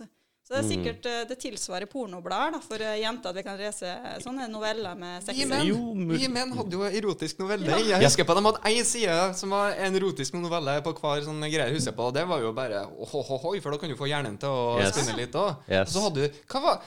Så 0.48 0.54
det 0.54 0.60
er 0.62 0.64
Mm. 0.64 0.70
sikkert 0.72 1.06
eh, 1.06 1.24
det 1.28 1.36
tilsvarer 1.42 1.84
pornoblader 1.92 2.52
da, 2.54 2.60
for 2.64 2.80
eh, 2.80 2.94
jenter 3.02 3.28
at 3.28 3.36
vi 3.36 3.42
kan 3.44 3.58
lese 3.60 3.90
sånne 4.24 4.46
noveller 4.48 4.94
med 4.96 5.20
sex. 5.26 5.36
Vi 5.36 5.44
menn, 5.44 6.08
vi 6.08 6.28
menn 6.32 6.54
hadde 6.56 6.72
jo 6.72 6.86
erotisk 6.88 7.42
novelle. 7.42 7.68
Jeg 7.84 8.00
husker 8.00 8.24
på 8.24 8.32
at 8.32 8.38
de 8.40 8.44
hadde 8.46 8.62
ei 8.70 8.80
side 8.88 9.18
som 9.36 9.50
var 9.52 9.74
en 9.76 9.98
erotisk 9.98 10.38
novelle 10.40 10.78
på 10.86 10.94
hver 10.96 11.20
sånn 11.26 11.42
greie. 11.52 11.68
Husker 11.74 11.92
på, 11.92 12.06
og 12.08 12.14
Det 12.16 12.24
var 12.30 12.40
jo 12.40 12.54
bare 12.56 12.86
ohohoi, 12.96 13.60
for 13.60 13.72
da 13.72 13.76
kan 13.82 13.90
du 13.92 13.96
få 13.98 14.08
hjernen 14.08 14.38
til 14.40 14.48
å 14.48 14.78
Yes. 14.80 14.94
spinne 14.96 15.18
litt 15.18 15.32
òg. 15.36 15.56
Yes. 15.68 15.92
Så 15.92 16.00
hadde 16.06 16.14
du 16.30 16.40
Hva 16.48 16.62
var 16.62 16.80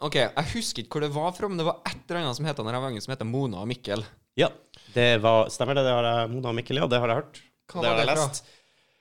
OK, 0.00 0.14
jeg 0.14 0.48
husker 0.54 0.82
ikke 0.82 0.96
hvor 0.96 1.00
det 1.04 1.12
var 1.12 1.32
fra, 1.36 1.46
men 1.48 1.58
det 1.60 1.66
var 1.68 1.82
et 1.84 2.08
eller 2.08 2.22
annet 2.24 2.36
som 2.36 2.46
het 2.46 3.26
Mona 3.26 3.60
og 3.60 3.68
Mikkel. 3.68 4.02
Ja, 4.38 4.48
det 4.94 5.08
var 5.22 5.48
Stemmer 5.52 5.74
det? 5.78 5.84
Det 5.86 5.92
har 5.96 6.06
jeg 6.08 6.30
Mona 6.32 6.52
og 6.52 6.56
Mikkel, 6.58 6.80
ja. 6.80 6.86
Det 6.90 7.00
har 7.02 7.12
jeg 7.12 7.20
hørt. 7.22 7.42
Hva 7.68 7.82
det 7.82 7.88
var 7.88 7.94
har 7.94 8.00
det 8.00 8.06
jeg 8.06 8.16
fra? 8.18 8.28
lest. 8.28 8.54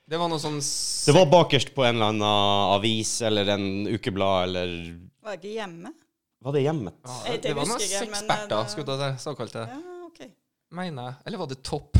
Det 0.08 0.18
var 0.22 0.30
noe 0.32 0.40
sånn 0.40 0.60
Det 0.64 1.14
var 1.18 1.26
bakerst 1.32 1.74
på 1.76 1.84
en 1.84 1.98
eller 1.98 2.12
annen 2.14 2.76
avis 2.78 3.10
eller 3.28 3.50
en 3.58 3.66
ukeblad 3.92 4.48
eller 4.48 4.76
Var 5.24 5.36
det 5.36 5.40
ikke 5.42 5.56
hjemme? 5.58 5.92
Var 6.48 6.54
det 6.56 6.62
hjemmet? 6.64 6.96
ja, 7.04 7.16
det, 7.28 7.38
Det 7.44 7.56
var 7.58 7.66
noen 7.68 7.82
husker 7.82 8.06
eksperter, 8.08 8.68
skulle 8.72 8.98
jeg 9.02 9.18
si, 9.18 9.24
såkalte. 9.26 9.64
Ja, 9.68 9.80
okay. 10.08 10.30
Mener 10.78 11.10
jeg. 11.10 11.16
Eller 11.28 11.42
var 11.42 11.50
det 11.52 11.58
Topp? 11.66 11.98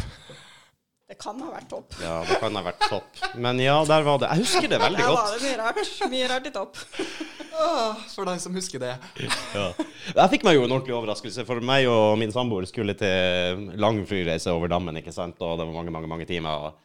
Det 1.08 1.16
kan 1.24 1.38
ha 1.40 1.50
vært 1.54 1.70
topp. 1.72 1.94
Ja, 2.04 2.18
det 2.28 2.36
kan 2.42 2.56
ha 2.60 2.62
vært 2.66 2.82
topp. 2.92 3.20
Men 3.40 3.60
ja, 3.64 3.78
der 3.88 4.04
var 4.04 4.18
det. 4.20 4.28
Jeg 4.34 4.44
husker 4.44 4.68
det 4.74 4.80
veldig 4.82 5.00
Der 5.00 5.08
var 5.08 5.16
godt. 5.16 5.38
det 5.38 5.46
mye 5.46 5.58
rart. 5.62 6.10
Mye 6.12 6.28
rart 6.34 6.48
i 6.50 6.52
topp. 6.52 6.82
Åh, 7.58 8.02
for 8.12 8.28
deg 8.28 8.42
som 8.44 8.58
husker 8.60 8.82
det. 8.84 8.90
Ja. 9.56 9.70
Jeg 10.18 10.32
fikk 10.34 10.44
meg 10.44 10.58
jo 10.58 10.66
en 10.68 10.74
ordentlig 10.76 10.98
overraskelse, 10.98 11.46
for 11.48 11.64
meg 11.64 11.88
og 11.88 12.18
min 12.20 12.34
samboer 12.36 12.68
skulle 12.68 12.94
til 13.00 13.64
lang 13.80 14.02
flyreise 14.10 14.52
over 14.52 14.68
dammen, 14.68 15.00
ikke 15.00 15.16
sant, 15.16 15.40
og 15.40 15.56
det 15.62 15.66
var 15.70 15.74
mange, 15.80 15.96
mange, 15.96 16.12
mange 16.12 16.28
timer. 16.28 16.50
og 16.68 16.76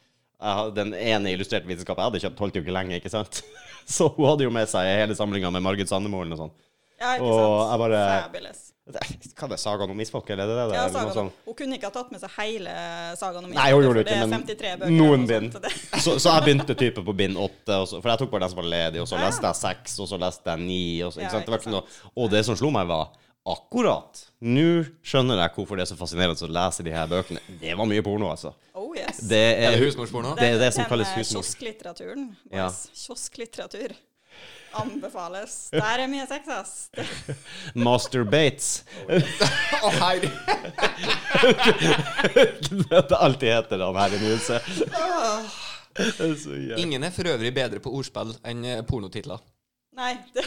hadde- 0.40 0.74
Den 0.78 0.94
ene 0.94 1.34
illustrerte 1.34 1.66
vitenskapen 1.66 2.04
jeg 2.04 2.10
hadde 2.12 2.22
kjøpt, 2.22 2.38
holdt 2.38 2.54
jo 2.54 2.62
ikke 2.62 2.72
lenge, 2.78 3.00
ikke 3.02 3.10
sant. 3.10 3.42
Så 3.90 4.06
hun 4.14 4.28
hadde 4.30 4.44
jo 4.46 4.50
med 4.54 4.68
seg 4.70 4.86
hele 4.86 5.14
samlinga 5.18 5.50
med 5.50 5.62
Margit 5.66 5.88
Sandemoren 5.90 6.30
og 6.32 6.38
sånn. 6.46 6.54
Ja, 7.02 7.16
ikke 7.18 7.26
Og 7.26 7.42
sant? 7.42 7.70
jeg 7.74 7.78
bare- 7.82 8.22
Fabulous. 8.22 8.71
Hva 9.38 9.48
det, 9.48 9.58
Sagaen 9.62 9.90
om 9.94 10.00
isfolket, 10.04 10.34
eller 10.34 10.44
er 10.44 10.48
det 10.48 10.66
det? 10.72 10.76
Ja, 10.76 10.84
eller 11.00 11.14
sånt? 11.16 11.32
hun 11.46 11.54
kunne 11.58 11.78
ikke 11.78 11.88
ha 11.90 11.94
tatt 11.96 12.10
med 12.12 12.20
seg 12.20 12.30
hele 12.38 12.74
sagaen 13.20 13.44
om 13.44 13.52
gjorde 13.86 14.02
det 14.02 14.04
ikke, 14.06 14.18
er 14.18 14.26
men 14.26 14.44
53 14.46 14.76
bøker 14.82 14.96
noen 14.98 15.26
bind. 15.26 15.56
Så, 16.02 16.18
så 16.18 16.36
jeg 16.36 16.46
begynte 16.48 16.74
type 16.84 17.04
på 17.06 17.16
bind 17.22 17.36
åtte, 17.40 17.80
for 17.94 18.10
jeg 18.12 18.18
tok 18.24 18.30
bare 18.30 18.44
den 18.46 18.54
som 18.54 18.60
var 18.62 18.70
ledig, 18.74 19.00
og 19.02 19.08
så 19.08 19.18
Ja. 19.18 19.26
leste 19.28 19.46
jeg 19.50 19.60
seks, 19.62 19.98
og 20.02 20.08
så 20.12 20.20
leste 20.20 20.50
jeg 20.54 20.58
ni, 20.68 20.82
og 21.02 21.12
så, 21.14 21.20
Ja, 21.24 21.30
sant? 21.32 21.44
Det 21.46 21.54
var 21.54 21.58
ikke 21.62 21.70
ikke 21.70 21.76
noe, 21.80 22.12
og 22.16 22.30
det 22.30 22.44
som 22.46 22.56
slo 22.58 22.70
meg 22.74 22.86
var, 22.90 23.10
akkurat, 23.42 24.20
nå 24.46 24.84
skjønner 25.02 25.40
jeg 25.42 25.50
hvorfor 25.56 25.74
det 25.80 25.82
er 25.82 25.90
så 25.90 25.96
fascinerende 25.98 26.38
å 26.46 26.52
lese 26.54 26.84
de 26.86 26.92
her 26.94 27.08
bøkene. 27.10 27.40
Det 27.58 27.74
var 27.78 27.88
mye 27.90 28.04
porno, 28.06 28.28
altså. 28.30 28.52
Oh 28.78 28.94
yes. 28.94 29.18
Det 29.26 29.40
Er 29.58 29.72
er, 29.72 29.76
det 29.76 29.82
husmorsporno? 29.88 30.36
det 30.38 30.52
er 30.54 30.58
det 30.62 30.70
som 30.76 30.84
Den, 30.84 30.88
kalles 30.92 31.08
eh, 31.10 31.18
husmor. 31.18 31.42
Kiosklitteraturen. 31.42 32.28
Ja. 32.52 32.68
boys. 32.68 32.90
Anbefales. 34.80 35.54
Der 35.74 36.02
er 36.04 36.08
mye 36.10 36.26
sex, 36.30 36.48
ass. 36.48 36.72
Det, 36.96 37.06
Master 37.86 38.24
Bates. 38.24 38.84
Å, 39.08 39.90
herre. 39.98 40.30
det 42.88 43.18
alltid 43.18 43.48
heter 43.52 43.84
han 43.86 44.00
her 44.00 44.16
i 44.16 44.22
huset. 44.26 44.72
Er. 44.96 46.78
Ingen 46.80 47.04
er 47.04 47.12
for 47.12 47.28
øvrig 47.28 47.52
bedre 47.54 47.80
på 47.84 47.92
ordspill 47.92 48.32
enn 48.48 48.64
eh, 48.64 48.80
pornotitler. 48.88 49.42
nei, 49.98 50.14
det, 50.32 50.46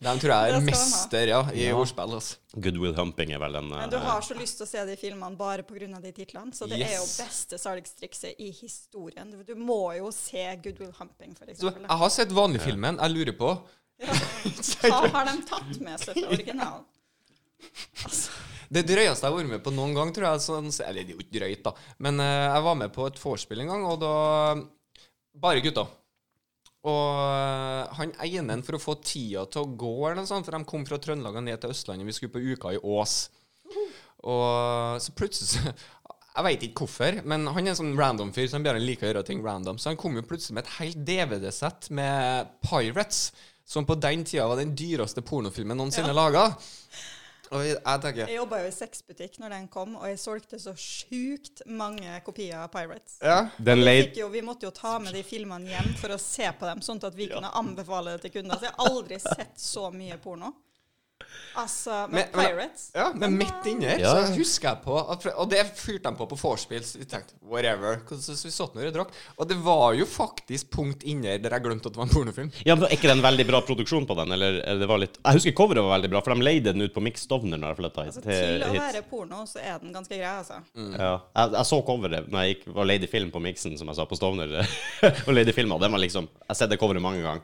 De 0.00 0.12
tror 0.20 0.32
jeg 0.32 0.52
er 0.54 0.64
mester 0.66 1.30
ja, 1.30 1.38
i 1.54 1.66
Ja. 1.68 1.76
ordspill. 1.78 2.14
Altså. 2.18 2.36
Goodwill 2.54 2.94
Humping 2.96 3.32
er 3.32 3.40
vel 3.42 3.56
en 3.58 3.68
men 3.70 3.90
du 3.90 3.96
har 4.00 4.20
så 4.24 4.34
lyst 4.38 4.58
til 4.60 4.66
å 4.66 4.68
se 4.70 4.84
de 4.88 4.96
filmene 4.96 5.36
bare 5.36 5.62
pga. 5.66 6.00
de 6.00 6.12
titlene. 6.12 6.52
Så 6.54 6.68
det 6.68 6.80
er 6.82 6.96
jo 6.96 7.04
beste 7.06 7.58
salgstrikset 7.58 8.34
i 8.38 8.50
historien. 8.50 9.30
Du, 9.30 9.42
du 9.42 9.54
må 9.54 9.96
jo 9.98 10.10
se 10.14 10.44
Goodwill 10.62 10.92
Humping, 10.98 11.34
for 11.36 11.46
Så 11.46 11.52
eksempel. 11.56 11.86
jeg 11.88 11.98
har 12.02 12.10
sett 12.10 12.32
vanligfilmen. 12.32 12.98
Jeg 13.00 13.10
lurer 13.16 13.36
på 13.38 13.52
Hva 13.96 15.00
har 15.12 15.24
de 15.30 15.36
tatt 15.48 15.80
med 15.80 16.00
seg 16.02 16.18
fra 16.20 16.28
originalen? 16.28 16.84
Altså, 18.04 18.30
Det 18.76 18.82
drøyeste 18.82 19.22
jeg 19.22 19.30
har 19.30 19.36
vært 19.38 19.52
med 19.52 19.62
på 19.62 19.72
noen 19.72 19.94
gang, 19.94 20.10
tror 20.12 20.26
jeg 20.32 20.42
sånn, 20.42 20.70
Eller 20.84 21.04
det 21.06 21.14
er 21.14 21.16
jo 21.16 21.22
ikke 21.22 21.38
drøyt, 21.38 21.62
da. 21.62 21.72
Men 22.02 22.18
uh, 22.18 22.26
jeg 22.56 22.64
var 22.66 22.74
med 22.82 22.92
på 22.96 23.06
et 23.06 23.20
vorspiel 23.22 23.62
en 23.62 23.70
gang, 23.70 23.84
og 23.86 24.00
da 24.02 24.14
Bare 25.36 25.60
gutter. 25.62 25.86
Og 26.86 27.18
eh, 27.18 27.96
han 27.98 28.12
ene 28.22 28.60
for 28.66 28.78
å 28.78 28.82
få 28.82 28.94
tida 29.02 29.42
til 29.50 29.64
å 29.64 29.70
gå, 29.78 29.92
eller 30.06 30.20
noe 30.20 30.30
sånt, 30.30 30.46
for 30.46 30.54
de 30.54 30.68
kom 30.68 30.84
fra 30.86 31.00
Trøndelag 31.02 31.40
og 31.40 31.46
ned 31.48 31.58
til 31.62 31.72
Østlandet. 31.74 32.06
Vi 32.06 32.14
skulle 32.14 32.34
på 32.36 32.44
uka 32.54 32.74
i 32.76 32.78
Ås. 32.78 33.16
Og 34.26 35.02
så 35.02 35.12
plutselig 35.14 35.74
Jeg 36.36 36.44
veit 36.44 36.64
ikke 36.66 36.84
hvorfor, 36.84 37.18
men 37.24 37.46
han 37.48 37.64
er 37.64 37.72
en 37.72 37.78
sånn 37.78 37.94
random 37.96 38.30
fyr 38.36 38.48
som 38.52 38.64
bare 38.64 38.80
liker 38.82 39.06
å 39.06 39.10
gjøre 39.10 39.24
ting 39.24 39.38
random. 39.44 39.78
Så 39.80 39.88
han 39.88 39.96
kom 40.00 40.18
jo 40.18 40.24
plutselig 40.26 40.58
med 40.58 40.66
et 40.66 40.74
helt 40.76 40.98
DVD-sett 41.08 41.88
med 41.96 42.50
Pirates, 42.60 43.30
som 43.66 43.86
på 43.88 43.96
den 43.98 44.20
tida 44.28 44.44
var 44.46 44.60
den 44.60 44.74
dyreste 44.76 45.24
pornofilmen 45.24 45.80
noensinne 45.80 46.12
Ja. 46.12 46.18
laga. 46.18 46.42
Og 47.54 47.62
jeg 47.66 48.02
tenker 48.02 48.22
jeg 48.24 48.38
jobba 48.40 48.60
jo 48.62 48.70
i 48.70 48.74
sexbutikk 48.74 49.38
når 49.42 49.54
den 49.54 49.68
kom, 49.72 49.94
og 50.00 50.08
jeg 50.10 50.18
solgte 50.22 50.58
så 50.62 50.74
sjukt 50.78 51.62
mange 51.66 52.18
kopier 52.26 52.58
av 52.64 52.70
Pirates. 52.74 53.18
Ja. 53.22 53.48
Den 53.58 53.84
Vi, 53.84 53.96
fikk 54.08 54.20
jo, 54.24 54.30
vi 54.32 54.42
måtte 54.46 54.66
jo 54.66 54.74
ta 54.74 54.96
med 55.02 55.14
de 55.14 55.22
filmene 55.26 55.70
hjem 55.70 55.92
for 56.00 56.16
å 56.16 56.20
se 56.20 56.48
på 56.58 56.68
dem, 56.68 56.82
sånn 56.82 57.02
at 57.06 57.16
vi 57.16 57.30
kunne 57.30 57.52
anbefale 57.58 58.16
det 58.16 58.26
til 58.26 58.38
kunder. 58.40 58.58
Så 58.58 58.68
jeg 58.68 58.76
har 58.76 58.90
aldri 58.90 59.20
sett 59.22 59.54
så 59.60 59.90
mye 59.94 60.18
porno. 60.22 60.52
Altså, 61.56 62.02
men, 62.10 62.20
Men- 62.20 62.28
men- 62.36 62.46
Pirates 62.50 62.90
Ja, 62.94 63.12
men 63.16 63.36
midt 63.38 63.64
inni 63.66 63.86
her 63.88 63.98
Ja. 63.98 64.10
så 64.26 64.34
husker 64.36 64.68
jeg 64.68 64.82
på 64.84 64.96
at, 65.10 65.26
Og 65.36 65.48
det 65.48 65.62
fyrte 65.74 66.10
de 66.10 66.16
på 66.16 66.26
på 66.28 66.36
vorspiel. 66.36 66.82
Så 66.84 66.98
vi 66.98 67.04
tenkte 67.08 67.32
whatever. 67.48 68.00
Så, 68.10 68.34
så 68.36 68.44
vi 68.44 68.50
satt 68.52 68.74
når 68.74 68.88
og 68.90 68.92
drakk. 68.94 69.14
Og 69.38 69.48
det 69.48 69.56
var 69.64 69.94
jo 69.96 70.04
faktisk 70.04 70.68
punkt 70.70 71.02
inni 71.08 71.26
her 71.28 71.38
der 71.38 71.50
jeg 71.56 71.62
glemte 71.64 71.86
at 71.88 71.94
det 71.94 71.96
var 71.96 72.04
en 72.04 72.12
pornofilm. 72.12 72.52
Ja, 72.66 72.74
men 72.74 72.84
Er 72.84 72.96
ikke 72.96 73.08
det 73.08 73.16
en 73.16 73.22
veldig 73.24 73.46
bra 73.48 73.60
produksjon 73.62 74.06
på 74.06 74.14
den? 74.16 74.32
Eller 74.32 74.60
eller 74.66 74.80
det 74.80 74.88
var 74.88 74.98
litt 74.98 75.16
Jeg 75.24 75.32
husker 75.40 75.52
coveret 75.52 75.82
var 75.82 75.96
veldig 75.98 76.10
bra, 76.10 76.20
for 76.20 76.34
de 76.34 76.42
leide 76.44 76.72
den 76.72 76.82
ut 76.82 76.92
på 76.94 77.00
Mix 77.02 77.22
Stovner 77.24 77.56
når 77.58 77.72
jeg 77.72 77.76
flytta 77.80 78.04
hit. 78.04 78.16
altså, 78.16 78.22
Til 78.22 78.62
å 78.62 78.72
være 78.80 79.02
porno, 79.08 79.42
så 79.46 79.58
er 79.64 79.78
den 79.78 79.92
ganske 79.94 80.12
grei, 80.16 80.36
altså. 80.36 80.60
Ja. 80.76 81.20
Jeg, 81.36 81.52
jeg 81.52 81.64
så 81.72 81.82
coveret 81.86 82.28
når 82.30 82.42
jeg 82.44 82.54
gikk, 82.56 82.74
var 82.74 82.84
leid 82.84 83.02
i 83.04 83.06
film 83.06 83.30
på 83.30 83.40
Mixen, 83.40 83.78
som 83.78 83.88
jeg 83.88 83.96
sa, 83.96 84.04
på 84.04 84.16
Stovner. 84.16 84.58
og 85.26 85.32
leide 85.34 85.52
film, 85.56 85.72
og 85.72 85.80
den 85.80 85.92
var 85.92 85.98
liksom 86.04 86.28
Jeg 86.28 86.48
har 86.48 86.54
sett 86.54 86.70
det 86.70 86.78
coveret 86.78 87.00
mange 87.00 87.22
ganger. 87.22 87.40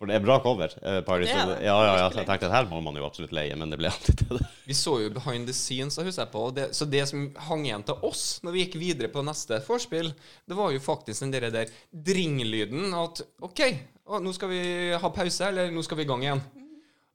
For 0.00 0.08
det 0.08 0.14
er 0.16 0.22
bra 0.24 0.38
cover. 0.40 0.72
eh, 0.80 1.02
Paris. 1.04 1.28
Det 1.28 1.36
er 1.36 1.50
det. 1.50 1.56
Ja, 1.66 1.74
ja, 1.84 1.96
ja, 2.00 2.04
så 2.08 2.22
jeg 2.22 2.28
tenkte 2.30 2.48
at 2.48 2.54
her 2.54 2.68
må 2.70 2.78
man 2.80 2.96
jo 2.96 3.04
absolutt 3.04 3.34
leie, 3.36 3.52
men 3.60 3.68
det 3.68 3.76
ble 3.76 3.90
alltid 3.92 4.22
til 4.22 4.38
det. 4.38 4.46
Vi 4.64 4.76
så 4.78 4.94
jo 5.02 5.10
behind 5.12 5.44
the 5.50 5.52
scenes, 5.52 5.98
jeg 6.00 6.08
husker 6.08 6.24
jeg 6.24 6.32
på. 6.32 6.44
Og 6.48 6.54
det, 6.56 6.70
så 6.78 6.86
det 6.88 7.02
som 7.10 7.26
hang 7.50 7.66
igjen 7.68 7.84
til 7.84 8.06
oss 8.08 8.22
når 8.46 8.54
vi 8.56 8.62
gikk 8.64 8.78
videre 8.80 9.10
på 9.12 9.20
neste 9.26 9.58
vorspiel, 9.66 10.08
det 10.48 10.56
var 10.56 10.72
jo 10.72 10.80
faktisk 10.80 11.26
den 11.26 11.34
der, 11.34 11.50
der 11.52 11.68
dringlyden 11.92 12.94
at 12.96 13.20
OK, 13.44 13.60
å, 14.08 14.22
nå 14.24 14.32
skal 14.32 14.48
vi 14.54 14.62
ha 14.96 15.10
pause, 15.12 15.50
eller 15.52 15.68
nå 15.74 15.84
skal 15.84 16.00
vi 16.00 16.06
i 16.06 16.08
gang 16.08 16.24
igjen. 16.24 16.40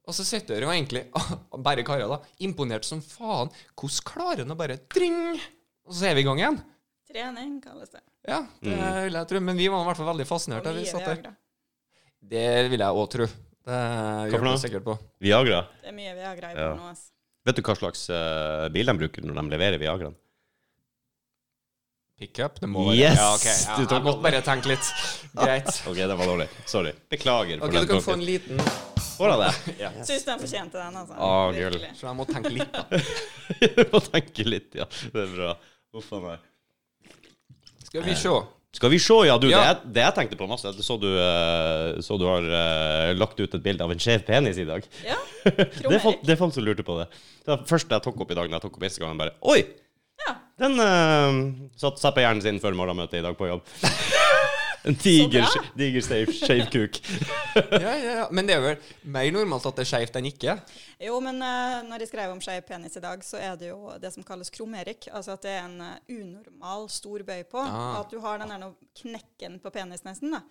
Og 0.06 0.14
så 0.14 0.22
sitter 0.28 0.62
jo 0.62 0.70
egentlig 0.70 1.08
bare 1.66 1.82
karer, 1.88 2.06
da, 2.12 2.20
imponert 2.46 2.86
som 2.86 3.02
faen. 3.02 3.50
Hvordan 3.74 4.06
klarer 4.12 4.44
han 4.46 4.54
å 4.54 4.60
bare 4.60 4.78
dring, 4.94 5.40
og 5.90 5.98
så 5.98 6.12
er 6.12 6.20
vi 6.20 6.22
i 6.22 6.28
gang 6.30 6.44
igjen? 6.44 6.62
Trening 7.10 7.58
kalles 7.66 7.90
det. 7.94 8.04
Ja, 8.30 8.44
det 8.62 8.78
vil 9.08 9.18
jeg 9.18 9.30
tro. 9.30 9.42
Men 9.42 9.58
vi 9.58 9.68
var 9.74 9.82
i 9.82 9.90
hvert 9.90 10.00
fall 10.04 10.12
veldig 10.14 10.30
fascinert. 10.30 10.66
Da 10.66 10.72
vi 10.78 10.86
satt 10.90 11.06
der. 11.10 11.34
Det 12.30 12.46
vil 12.72 12.82
jeg 12.82 13.02
òg 13.02 13.10
tro. 13.14 13.28
Det 13.66 13.80
gjør 14.32 14.48
jeg 14.52 14.62
sikkert 14.68 14.86
på. 14.86 14.98
Viagra. 15.22 15.64
Det 15.82 15.90
er 15.92 15.98
mye 15.98 16.14
Viagra 16.18 16.52
i 16.52 16.58
Ja. 16.60 16.70
nå. 16.78 16.92
Altså. 16.92 17.10
Vet 17.46 17.58
du 17.60 17.62
hva 17.66 17.76
slags 17.78 18.08
uh, 18.10 18.68
bil 18.74 18.90
de 18.90 18.96
bruker 18.98 19.26
når 19.26 19.38
de 19.38 19.54
leverer 19.54 19.82
Viagraen? 19.82 20.16
Pickup? 22.16 22.60
Det 22.62 22.70
må 22.72 22.86
være 22.88 22.96
Yes! 22.96 23.18
Ja, 23.20 23.28
okay. 23.36 23.56
Ja, 23.68 23.96
jeg 23.98 24.04
måtte 24.06 24.24
bare 24.24 24.42
tenke 24.46 24.72
litt. 24.72 24.90
Greit. 25.36 25.72
OK, 25.90 25.98
det 26.00 26.16
var 26.16 26.30
dårlig. 26.32 26.48
Sorry. 26.66 26.94
Beklager. 27.12 27.60
for 27.60 27.68
Ok, 27.68 27.74
den 27.76 27.88
du 27.88 27.92
kan 27.92 28.06
få 28.06 28.16
en 28.16 28.24
liten 28.26 28.62
Får 29.16 29.32
jeg 29.32 29.42
det? 29.42 29.76
ja. 29.84 29.92
Syns 30.08 30.26
den 30.28 30.40
fortjente 30.40 30.80
den, 30.80 30.98
altså. 31.02 31.18
Ah, 31.20 31.52
gull. 31.52 31.76
Virkelig. 31.76 31.92
Så 32.00 32.08
jeg 32.08 32.18
må 32.20 32.26
tenke 32.30 32.52
litt, 32.56 32.76
da. 32.76 33.02
Du 33.78 33.84
må 33.94 34.02
tenke 34.08 34.48
litt, 34.48 34.76
ja. 34.80 34.88
Det 35.12 35.26
er 35.26 35.34
bra. 35.36 35.54
Huff 35.96 36.10
a 36.16 36.22
meg. 36.24 36.50
Skal 37.86 38.04
vi 38.08 38.16
se. 38.20 38.34
Skal 38.76 38.92
vi 38.92 39.00
se, 39.00 39.16
ja. 39.28 39.38
Du, 39.40 39.48
Ja. 39.50 39.62
Det, 39.62 39.68
jeg, 39.68 39.94
det 39.96 40.04
jeg 40.04 40.16
tenkte 40.18 40.40
på 40.40 40.48
masse 40.50 40.74
Så 40.84 40.98
du, 41.00 41.08
eh, 41.16 42.02
så 42.04 42.18
du 42.20 42.26
har 42.28 42.44
uh, 42.44 43.14
lagt 43.16 43.40
ut 43.40 43.48
et 43.56 43.64
bilde 43.64 43.86
av 43.86 43.94
en 43.94 44.02
skjev 44.02 44.26
penis 44.28 44.60
i 44.60 44.68
dag? 44.68 44.84
Ja. 45.06 45.18
Det 45.56 45.94
er 45.94 46.02
folk, 46.02 46.22
det 46.26 46.34
er 46.34 46.40
folk 46.40 46.56
som 46.56 46.66
lurte 46.66 46.84
på 46.84 46.98
det. 46.98 47.06
Det 47.46 47.52
var 47.52 47.60
det 47.62 47.70
første 47.70 47.94
jeg 47.94 48.04
tok 48.08 48.24
opp 48.26 48.32
i 48.34 48.38
dag, 48.38 48.50
når 48.50 48.58
jeg 48.58 48.66
tok 48.66 48.80
opp 48.80 48.88
Instagram, 48.90 49.20
bare 49.22 49.36
Oi! 49.46 49.60
Ja. 50.26 50.34
Den 50.64 50.80
uh, 50.80 51.70
satt 51.80 52.02
seg 52.02 52.16
på 52.16 52.24
hjernen 52.24 52.44
sin 52.44 52.60
før 52.64 52.76
morgenmøtet 52.80 53.20
i 53.20 53.26
dag 53.26 53.38
på 53.38 53.52
jobb. 53.52 53.62
en 54.86 54.98
diger, 55.02 55.48
diger 55.78 56.06
skeiv 56.06 56.68
kuk. 56.74 57.00
Ja, 57.56 57.92
ja, 57.96 58.12
ja. 58.20 58.26
Men 58.36 58.48
det 58.48 58.58
er 58.58 58.64
vel 58.64 58.90
mer 59.16 59.30
normalt 59.32 59.66
at 59.70 59.78
det 59.78 59.86
er 59.86 59.92
skeivt 59.94 60.18
enn 60.20 60.28
ikke? 60.28 60.58
Jo, 61.08 61.20
men 61.24 61.40
uh, 61.40 61.80
når 61.88 62.04
jeg 62.04 62.12
skrev 62.12 62.34
om 62.34 62.42
skeiv 62.44 62.66
penis 62.68 62.98
i 63.00 63.04
dag, 63.04 63.24
så 63.24 63.40
er 63.40 63.56
det 63.60 63.72
jo 63.72 63.94
det 64.02 64.12
som 64.16 64.26
kalles 64.28 64.52
kromerik. 64.54 65.08
Altså 65.12 65.38
at 65.38 65.48
det 65.48 65.56
er 65.56 65.64
en 65.70 65.80
uh, 65.80 65.96
unormal 66.12 66.90
stor 66.92 67.24
bøy 67.28 67.46
på. 67.48 67.64
Ah. 67.64 68.02
At 68.02 68.12
du 68.12 68.20
har 68.24 68.44
den 68.44 68.52
der 68.52 68.70
knekken 69.02 69.60
på 69.64 69.74
penis 69.76 70.04
nesten. 70.08 70.36
da. 70.36 70.44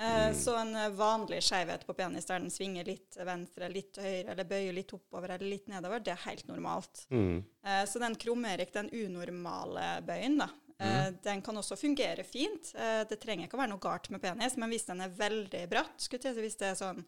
Mm. 0.00 0.34
Så 0.34 0.56
en 0.58 0.76
eh, 0.76 0.88
vanlig 0.90 1.42
skeivhet 1.46 1.86
på 1.86 1.94
penis 1.94 2.26
der 2.26 2.40
den 2.42 2.50
svinger 2.50 2.84
litt 2.84 3.14
venstre, 3.26 3.68
litt 3.70 3.92
til 3.94 4.02
høyre, 4.02 4.32
eller 4.32 4.48
bøyer 4.50 4.74
litt 4.74 4.90
oppover 4.96 5.36
eller 5.36 5.46
litt 5.46 5.68
nedover, 5.70 6.02
det 6.02 6.10
er 6.16 6.24
helt 6.24 6.48
normalt. 6.50 7.04
Mm. 7.14 7.44
Eh, 7.66 7.84
Så 7.86 8.02
den 8.02 8.16
kromerik, 8.18 8.72
den 8.74 8.90
unormale 8.90 10.00
bøyen, 10.06 10.38
da, 10.42 10.48
eh, 10.84 11.10
den 11.24 11.42
kan 11.44 11.56
også 11.60 11.76
fungere 11.80 12.24
fint. 12.28 12.72
Eh, 12.76 13.02
Det 13.08 13.20
trenger 13.22 13.48
ikke 13.48 13.58
å 13.58 13.62
være 13.62 13.72
noe 13.74 13.82
galt 13.82 14.10
med 14.14 14.22
penis, 14.22 14.56
men 14.60 14.70
hvis 14.72 14.86
den 14.90 15.00
er 15.04 15.08
veldig 15.14 15.64
bratt, 15.70 16.08
hvis 16.10 16.58
det 16.60 16.70
er 16.70 16.78
sånn 16.78 17.04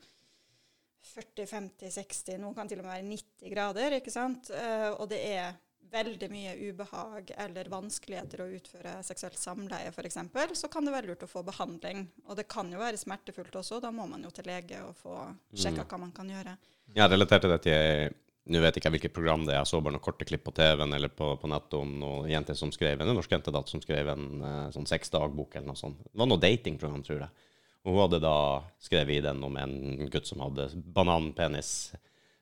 40, 1.07 1.47
50, 1.47 1.91
60, 1.95 2.41
noen 2.43 2.57
kan 2.57 2.69
til 2.69 2.81
og 2.83 2.89
med 2.89 2.97
være 2.97 3.07
90 3.13 3.53
grader, 3.55 4.01
ikke 4.01 4.13
sant, 4.15 4.51
Eh, 4.51 4.91
og 4.97 5.09
det 5.13 5.21
er 5.37 5.55
veldig 5.93 6.29
mye 6.33 6.55
ubehag 6.67 7.31
eller 7.39 7.69
vanskeligheter 7.71 8.43
å 8.43 8.49
utføre 8.57 8.97
seksuelt 9.07 9.39
samleie 9.39 9.93
f.eks., 9.93 10.19
så 10.59 10.69
kan 10.73 10.85
det 10.85 10.95
være 10.95 11.13
lurt 11.13 11.23
å 11.23 11.31
få 11.31 11.45
behandling. 11.47 12.09
Og 12.27 12.37
det 12.37 12.49
kan 12.51 12.71
jo 12.73 12.81
være 12.83 12.99
smertefullt 12.99 13.55
også, 13.55 13.81
da 13.81 13.93
må 13.95 14.07
man 14.11 14.25
jo 14.27 14.33
til 14.35 14.49
lege 14.51 14.83
og 14.83 14.97
få 14.99 15.17
sjekka 15.55 15.87
hva 15.87 16.01
man 16.03 16.13
kan 16.17 16.31
gjøre. 16.33 16.57
Jeg 16.97 17.11
relatert 17.11 17.47
til 17.47 17.59
til 17.67 18.17
Nå 18.47 18.61
vet 18.63 18.77
ikke 18.79 18.87
jeg 18.87 18.95
hvilket 18.95 19.15
program 19.17 19.43
det 19.43 19.57
er, 19.57 19.59
jeg 19.59 19.71
så 19.73 19.81
bare 19.83 19.97
noen 19.97 20.05
korte 20.05 20.27
klipp 20.29 20.45
på 20.47 20.55
TV-en 20.55 20.95
eller 20.95 21.11
på, 21.11 21.33
på 21.43 21.49
nettet 21.51 21.75
om 21.81 21.97
noen 21.99 22.29
jenter 22.31 22.55
som 22.59 22.71
skrev 22.75 23.01
en 23.03 23.11
norsk 23.11 23.33
jente 23.35 23.55
da, 23.55 23.65
som 23.67 23.83
skrev 23.83 24.13
en 24.13 24.27
eh, 24.39 24.69
sånn 24.75 24.87
sexdagbok 24.87 25.57
eller 25.57 25.73
noe 25.73 25.81
sånt. 25.81 26.05
Det 26.07 26.21
var 26.21 26.31
noe 26.31 26.43
datingprogram, 26.43 27.03
tror 27.07 27.25
jeg. 27.25 27.49
Og 27.87 27.91
hun 27.91 28.03
hadde 28.05 28.23
da 28.23 28.37
skrevet 28.83 29.19
i 29.19 29.25
den 29.25 29.43
om 29.47 29.59
en 29.59 29.75
gutt 30.13 30.31
som 30.31 30.45
hadde 30.45 30.69
bananpenis 30.95 31.73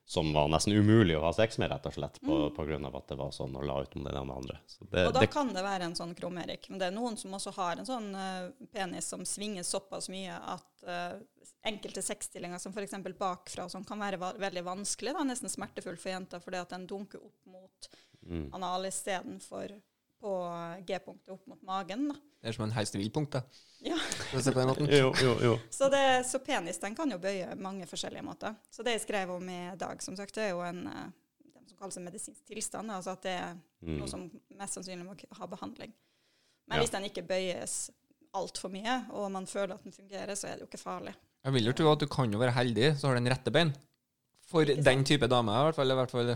som 0.07 0.33
var 0.33 0.49
nesten 0.53 0.73
umulig 0.73 1.15
å 1.17 1.23
ha 1.23 1.31
sex 1.33 1.57
med, 1.57 1.71
rett 1.71 1.85
og 1.89 1.93
slett, 1.95 2.19
på, 2.21 2.35
på 2.53 2.65
grunn 2.67 2.85
av 2.85 2.95
at 2.99 3.07
det 3.09 3.17
var 3.17 3.31
sånn 3.33 3.55
og 3.57 3.65
la 3.65 3.79
ut 3.81 3.95
om 3.97 4.03
det 4.05 4.11
ene 4.13 4.21
og 4.21 4.43
andre. 4.43 4.59
Så 4.69 4.85
det, 4.85 5.07
Og 5.07 5.15
da 5.15 5.23
det, 5.23 5.31
kan 5.33 5.49
det 5.53 5.63
være 5.65 5.87
en 5.89 5.95
sånn 5.97 6.13
kromerik. 6.17 6.69
Men 6.69 6.81
det 6.81 6.91
er 6.91 6.93
noen 6.93 7.17
som 7.17 7.33
også 7.33 7.55
har 7.55 7.81
en 7.81 7.89
sånn 7.89 8.11
uh, 8.13 8.51
penis 8.73 9.09
som 9.09 9.25
svinger 9.25 9.65
såpass 9.65 10.11
mye 10.13 10.37
at 10.37 10.85
uh, 10.85 11.17
enkelte 11.65 12.05
sexstillinger, 12.05 12.61
som 12.61 12.75
f.eks. 12.75 12.93
bakfra, 13.17 13.65
som 13.65 13.81
sånn, 13.81 13.87
kan 13.89 14.03
være 14.05 14.21
va 14.21 14.29
veldig 14.37 14.65
vanskelig, 14.67 15.15
da, 15.17 15.25
nesten 15.25 15.49
smertefull 15.49 15.97
for 15.97 16.13
jenter, 16.13 16.43
fordi 16.43 16.61
at 16.61 16.77
den 16.77 16.85
dunker 16.89 17.25
opp 17.25 17.49
mot 17.49 17.89
mm. 18.29 18.47
anal 18.53 18.85
istedenfor 18.85 19.73
på 20.25 20.33
G-punktet 20.89 21.33
opp 21.35 21.43
mot 21.51 21.61
magen. 21.67 22.07
Da. 22.09 22.15
Det 22.41 22.49
er 22.49 22.55
som 22.57 22.65
en 22.65 22.73
heist 22.73 22.97
punkt, 23.13 23.35
da. 23.37 23.41
Ja. 23.85 23.97
For 24.31 24.39
å 24.39 24.41
se 24.41 24.53
på 24.55 24.61
den 24.63 24.69
måten. 24.71 24.89
Jo, 24.89 25.11
jo, 25.21 25.35
jo. 25.45 25.53
Så, 25.77 25.89
det, 25.93 26.01
så 26.25 26.39
penis 26.41 26.79
den 26.81 26.95
kan 26.97 27.11
jo 27.13 27.19
bøye 27.21 27.53
mange 27.61 27.85
forskjellige 27.89 28.25
måter. 28.25 28.55
Så 28.73 28.81
det 28.85 28.95
jeg 28.97 29.03
skrev 29.05 29.35
om 29.35 29.49
i 29.53 29.59
dag, 29.77 30.01
som 30.01 30.17
sagt, 30.17 30.37
er 30.41 30.49
jo 30.55 30.63
en 30.65 30.81
eh, 30.89 31.05
det 31.53 31.67
som 31.69 31.77
kalles 31.83 31.99
en 32.01 32.07
medisinsk 32.07 32.41
tilstand. 32.49 32.89
Altså 32.95 33.13
at 33.17 33.23
det 33.29 33.37
er 33.43 33.55
Mm. 33.85 33.99
noe 33.99 34.07
som 34.09 34.21
mest 34.57 34.73
sannsynlig 34.79 35.05
må 35.05 35.13
ha 35.37 35.45
behandling. 35.51 35.91
Men 36.65 36.79
Ja. 36.79 36.81
hvis 36.81 36.89
den 36.95 37.03
ikke 37.05 37.21
bøyes 37.29 37.73
altfor 38.33 38.71
mye, 38.73 38.95
og 39.13 39.27
man 39.31 39.45
føler 39.45 39.75
at 39.75 39.83
den 39.85 39.93
fungerer, 39.93 40.33
så 40.33 40.47
er 40.49 40.55
det 40.55 40.63
jo 40.65 40.69
ikke 40.71 40.81
farlig. 40.81 41.13
Jeg 41.45 41.53
vil 41.53 41.67
jo 41.69 41.73
tro 41.77 41.91
at 41.91 41.99
du 42.01 42.07
kan 42.09 42.31
jo 42.33 42.39
være 42.41 42.55
heldig, 42.55 42.87
så 42.97 43.05
har 43.11 43.13
du 43.13 43.21
en 43.21 43.29
rette 43.29 43.51
bein. 43.53 43.69
For 44.49 44.65
den 44.65 45.03
type 45.05 45.27
dame, 45.29 45.53
i 45.53 45.67
hvert 45.67 45.77
fall. 45.77 45.91
I 45.93 45.97
hvert 45.99 46.11
fall. 46.15 46.31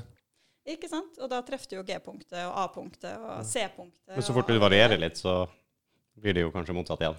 Ikke 0.67 0.89
sant? 0.91 1.15
Og 1.21 1.29
da 1.31 1.39
treffer 1.45 1.71
du 1.71 1.77
jo 1.79 1.85
G-punktet 1.87 2.41
og 2.43 2.57
A-punktet 2.65 3.15
og 3.15 3.45
C-punktet. 3.47 4.15
Men 4.15 4.25
så 4.25 4.35
fort 4.35 4.49
du 4.51 4.59
varierer 4.59 4.99
litt, 4.99 5.17
så 5.17 5.43
blir 6.19 6.35
det 6.35 6.43
jo 6.43 6.51
kanskje 6.51 6.75
motsatt 6.75 7.01
igjen. 7.03 7.15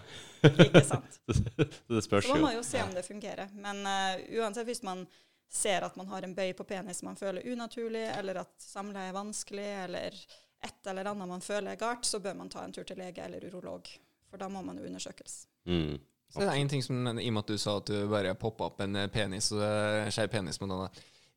Ikke 0.66 0.82
sant. 0.84 1.20
Så 1.86 1.94
det 1.94 2.02
spørs 2.04 2.26
Så 2.26 2.34
man 2.34 2.40
jo. 2.40 2.46
må 2.46 2.52
jo 2.52 2.62
se 2.66 2.82
om 2.84 2.92
det 2.94 3.04
fungerer. 3.06 3.48
Men 3.56 3.80
uh, 3.86 4.20
uansett, 4.40 4.68
hvis 4.68 4.82
man 4.84 5.06
ser 5.50 5.86
at 5.86 5.96
man 5.96 6.10
har 6.12 6.26
en 6.26 6.34
bøy 6.36 6.52
på 6.54 6.66
penis 6.68 7.02
man 7.02 7.16
føler 7.18 7.46
unaturlig, 7.48 8.04
eller 8.18 8.42
at 8.44 8.52
samleie 8.62 9.10
er 9.10 9.16
vanskelig, 9.16 9.70
eller 9.86 10.20
et 10.60 10.90
eller 10.92 11.10
annet 11.10 11.28
man 11.32 11.42
føler 11.42 11.72
er 11.72 11.80
galt, 11.80 12.04
så 12.06 12.20
bør 12.22 12.36
man 12.42 12.52
ta 12.52 12.64
en 12.64 12.76
tur 12.76 12.86
til 12.86 13.00
lege 13.00 13.24
eller 13.24 13.44
urolog. 13.48 13.88
For 14.30 14.38
da 14.38 14.50
må 14.52 14.62
man 14.62 14.78
jo 14.78 14.86
undersøkes. 14.86 15.46
Mm. 15.66 15.96
Så 16.30 16.44
det 16.44 16.50
er 16.52 16.60
en 16.60 16.68
ting 16.70 16.82
som, 16.84 17.00
I 17.18 17.26
og 17.26 17.34
med 17.34 17.42
at 17.42 17.48
du 17.50 17.58
sa 17.58 17.78
at 17.80 17.88
du 17.90 18.04
bare 18.10 18.36
poppa 18.38 18.68
opp 18.68 18.84
en 18.84 19.00
eh, 19.00 19.08
penis, 19.10 19.50
uh, 19.50 20.06
skeiv 20.14 20.30
penis 20.30 20.60
med 20.62 20.70
noe 20.70 20.86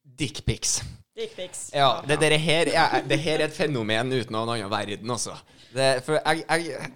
Dickpics. 0.04 0.82
Dick 1.14 1.38
Ja, 1.76 2.02
det, 2.08 2.18
dere 2.22 2.38
her, 2.42 2.70
er, 2.74 3.04
det 3.06 3.20
her 3.22 3.38
er 3.44 3.46
et 3.46 3.54
fenomen 3.56 4.10
uten 4.10 4.34
noen 4.34 4.48
en 4.50 4.56
annen 4.56 4.72
verden, 4.72 5.12
altså. 5.14 5.36
For 6.06 6.18
jeg, 6.20 6.44
jeg 6.46 6.92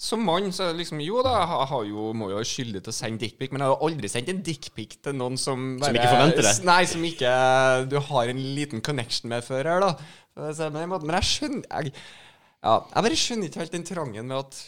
Som 0.00 0.24
mann 0.28 0.48
så 0.52 0.70
liksom 0.76 1.00
Jo 1.00 1.22
da, 1.24 1.32
jeg 1.40 1.68
har 1.70 1.84
jo, 1.88 2.06
må 2.16 2.30
jo 2.32 2.38
være 2.38 2.48
skyldig 2.48 2.82
til 2.84 2.92
å 2.92 2.96
sende 2.96 3.20
dickpic, 3.20 3.52
men 3.52 3.60
jeg 3.60 3.68
har 3.68 3.76
jo 3.76 3.88
aldri 3.88 4.10
sendt 4.12 4.32
en 4.32 4.42
dickpic 4.44 4.96
til 5.04 5.16
noen 5.16 5.36
som 5.40 5.76
bare, 5.80 5.96
ikke 5.96 6.08
forventer 6.08 6.46
det. 6.48 6.54
Nei, 6.68 6.80
som 6.88 7.04
ikke 7.04 7.34
du 7.92 7.98
har 8.08 8.32
en 8.32 8.42
liten 8.56 8.84
connection 8.84 9.32
med 9.32 9.44
før 9.44 9.68
her, 9.74 9.84
da. 9.84 10.50
Den 10.56 10.80
måten. 10.88 11.08
Men 11.10 11.18
jeg 11.20 11.30
skjønner 11.34 11.64
jeg, 11.68 11.94
Ja, 12.64 12.74
jeg 12.94 13.06
bare 13.06 13.22
skjønner 13.26 13.50
ikke 13.50 13.64
helt 13.64 13.76
den 13.76 13.88
trangen 13.88 14.30
med 14.32 14.40
at 14.40 14.62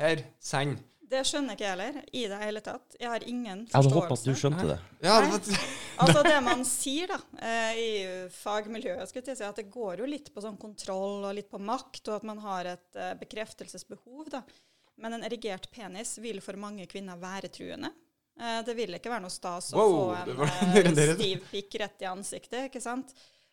Her, 0.00 0.22
send. 0.42 0.78
Det 1.10 1.20
skjønner 1.26 1.56
ikke 1.56 1.64
jeg 1.66 1.72
heller, 1.74 1.96
i 2.14 2.20
det 2.30 2.36
hele 2.38 2.60
tatt. 2.62 2.96
Jeg 3.00 3.10
har 3.10 3.24
ingen 3.26 3.64
forståelse. 3.66 3.74
Jeg 3.74 3.82
hadde 3.82 3.96
håpet 3.96 4.12
at 4.14 4.26
du 4.28 4.38
skjønte 4.38 4.66
det. 4.68 4.76
Ja, 5.02 5.16
det, 5.26 5.58
Altså 6.04 6.22
det 6.26 6.36
man 6.46 6.62
sier 6.68 7.10
da, 7.10 7.18
eh, 7.42 7.80
i 7.82 7.88
fagmiljøet, 8.36 9.10
skulle 9.10 9.32
jeg 9.32 9.40
si, 9.40 9.46
at 9.48 9.58
det 9.58 9.66
går 9.74 10.04
jo 10.04 10.08
litt 10.08 10.30
på 10.34 10.44
sånn 10.44 10.58
kontroll 10.60 11.26
og 11.26 11.34
litt 11.36 11.50
på 11.50 11.58
makt, 11.58 12.04
og 12.12 12.20
at 12.20 12.28
man 12.30 12.38
har 12.44 12.70
et 12.76 13.00
eh, 13.00 13.14
bekreftelsesbehov. 13.24 14.30
da. 14.36 14.44
Men 15.00 15.16
en 15.18 15.26
erigert 15.26 15.66
penis 15.74 16.14
vil 16.22 16.38
for 16.44 16.58
mange 16.60 16.86
kvinner 16.86 17.18
være 17.20 17.50
truende. 17.52 17.90
Eh, 18.40 18.60
det 18.64 18.76
vil 18.78 18.94
ikke 18.96 19.10
være 19.12 19.24
noe 19.26 19.34
stas 19.34 19.72
å 19.74 19.82
Wow, 19.82 20.30
få 20.38 20.48
en 20.78 21.02
stiv 21.18 21.42
pikk 21.50 21.80
rett 21.82 22.06
i 22.06 22.08
ansiktet, 22.08 22.68
ikke 22.70 22.80
sant? 22.84 23.12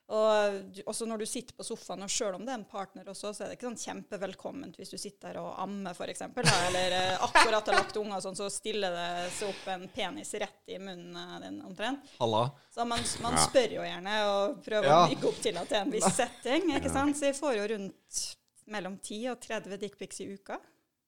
Og 0.10 0.60
du- 0.72 0.84
også 0.88 1.04
når 1.06 1.18
du 1.20 1.26
sitter 1.26 1.54
på 1.58 1.66
sofaen, 1.68 2.02
og 2.06 2.08
sjøl 2.10 2.36
om 2.38 2.46
det 2.46 2.54
er 2.54 2.60
en 2.62 2.64
partner 2.64 3.04
også, 3.12 3.34
så 3.36 3.44
er 3.44 3.50
det 3.50 3.58
ikke 3.58 3.68
sånn 3.68 3.82
kjempevelkomment 3.82 4.78
hvis 4.80 4.94
du 4.94 4.98
sitter 4.98 5.34
der 5.34 5.40
og 5.42 5.58
ammer, 5.60 5.92
f.eks., 5.92 6.22
eller 6.22 6.96
eh, 6.96 7.18
akkurat 7.26 7.68
har 7.68 7.76
lagt 7.82 7.98
unger, 8.00 8.22
sånn, 8.24 8.38
så 8.40 8.48
stiller 8.50 8.96
det 8.96 9.32
seg 9.36 9.50
opp 9.52 9.68
en 9.74 9.84
penis 9.92 10.32
rett 10.40 10.72
i 10.72 10.78
munnen 10.80 11.12
eh, 11.18 11.40
din 11.44 11.60
omtrent. 11.68 12.08
Halla. 12.22 12.46
Så 12.72 12.86
man, 12.88 13.04
man 13.22 13.36
Ja. 13.36 13.44
spør 13.50 13.76
jo 13.76 13.82
gjerne 13.84 14.16
og 14.32 14.64
prøver 14.64 14.88
Ja. 14.88 15.02
å 15.04 15.10
bygge 15.12 15.28
opp 15.28 15.42
til 15.44 15.58
at 15.58 15.68
det 15.68 15.78
er 15.78 15.82
en 15.82 15.92
viss 15.92 16.16
setting. 16.22 16.72
ikke 16.78 16.90
sant? 16.94 17.18
Så 17.20 17.28
jeg 17.28 17.36
får 17.36 17.58
jo 17.60 17.68
rundt 17.76 18.24
mellom 18.68 18.98
10 19.04 19.28
og 19.32 19.40
30 19.42 19.78
dickpics 19.78 20.22
i 20.24 20.32
uka. 20.40 20.58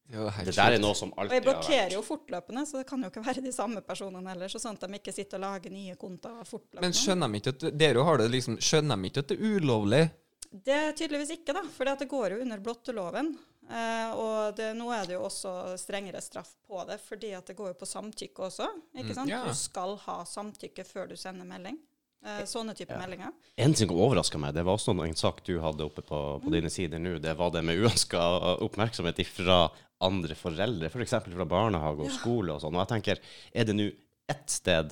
Det 0.09 0.47
er 0.47 0.55
der 0.57 0.75
er 0.77 0.81
noe 0.81 0.97
som 0.97 1.11
Og 1.13 1.19
jeg 1.19 1.25
alltid 1.25 1.35
har 1.35 1.43
blokkerer 1.45 1.83
vært 1.83 1.93
jo 1.93 2.01
fortløpende, 2.05 2.63
så 2.65 2.79
det 2.79 2.87
kan 2.89 3.03
jo 3.05 3.09
ikke 3.11 3.25
være 3.27 3.43
de 3.45 3.51
samme 3.53 3.83
personene 3.85 4.31
heller. 4.33 4.49
Så 4.49 4.61
sånn 4.61 4.79
at 4.79 4.87
de 4.87 4.97
ikke 4.97 5.13
sitter 5.13 5.37
og 5.37 5.43
lager 5.45 5.75
nye 5.75 5.97
kontoer 6.01 6.47
fortløpende. 6.49 6.85
Men 6.87 6.97
skjønner 6.97 7.29
de 7.29 7.41
ikke 7.41 7.53
at 7.53 7.67
dere 7.77 8.07
har 8.07 8.23
det 8.23 8.31
liksom 8.33 8.57
Skjønner 8.57 8.97
de 8.97 9.11
ikke 9.11 9.23
at 9.25 9.29
det 9.29 9.37
er 9.37 9.59
ulovlig? 9.59 10.01
Det 10.49 10.73
er 10.73 10.97
tydeligvis 10.97 11.35
ikke, 11.37 11.53
da. 11.53 11.61
For 11.75 11.85
det 11.85 12.09
går 12.09 12.33
jo 12.33 12.41
under 12.41 12.61
blotteloven. 12.65 13.35
Eh, 13.69 14.11
og 14.17 14.55
det, 14.57 14.71
nå 14.73 14.87
er 14.95 15.05
det 15.05 15.13
jo 15.13 15.27
også 15.27 15.75
strengere 15.77 16.21
straff 16.25 16.55
på 16.65 16.81
det, 16.89 16.97
fordi 17.05 17.35
at 17.37 17.51
det 17.51 17.57
går 17.59 17.75
jo 17.75 17.77
på 17.77 17.89
samtykke 17.89 18.47
også. 18.47 18.65
ikke 18.97 19.13
Mm, 19.13 19.29
yeah. 19.29 19.45
Du 19.45 19.53
skal 19.53 19.93
ha 20.07 20.23
samtykke 20.25 20.85
før 20.87 21.11
du 21.11 21.15
sender 21.19 21.45
melding. 21.45 21.77
Eh, 22.25 22.43
sånne 22.43 22.75
type 22.75 22.91
Ja. 22.91 22.99
meldinger. 22.99 23.31
En 23.57 23.73
ting 23.73 23.87
som 23.87 23.95
overraska 23.97 24.37
meg, 24.37 24.53
det 24.53 24.63
var 24.65 24.75
også 24.75 24.91
en 24.91 25.15
sak 25.15 25.43
du 25.45 25.59
hadde 25.59 25.85
oppe 25.85 26.01
på, 26.01 26.41
på 26.43 26.51
dine 26.51 26.69
sider 26.69 26.99
nå. 26.99 27.17
Det 27.21 27.35
var 27.37 27.51
det 27.51 27.63
med 27.63 27.79
uønska 27.79 28.19
oppmerksomhet 28.59 29.21
fra 29.27 29.69
andre 30.01 30.35
foreldre, 30.35 30.89
f.eks. 30.91 31.15
fra 31.23 31.45
barnehage 31.45 32.03
og 32.03 32.11
skole 32.11 32.53
og 32.53 32.61
sånn. 32.61 32.75
Og 32.75 32.83
jeg 32.83 32.91
tenker, 32.93 33.19
er 33.53 33.63
det 33.69 33.75
nå 33.75 33.89
ett 34.29 34.49
sted 34.51 34.91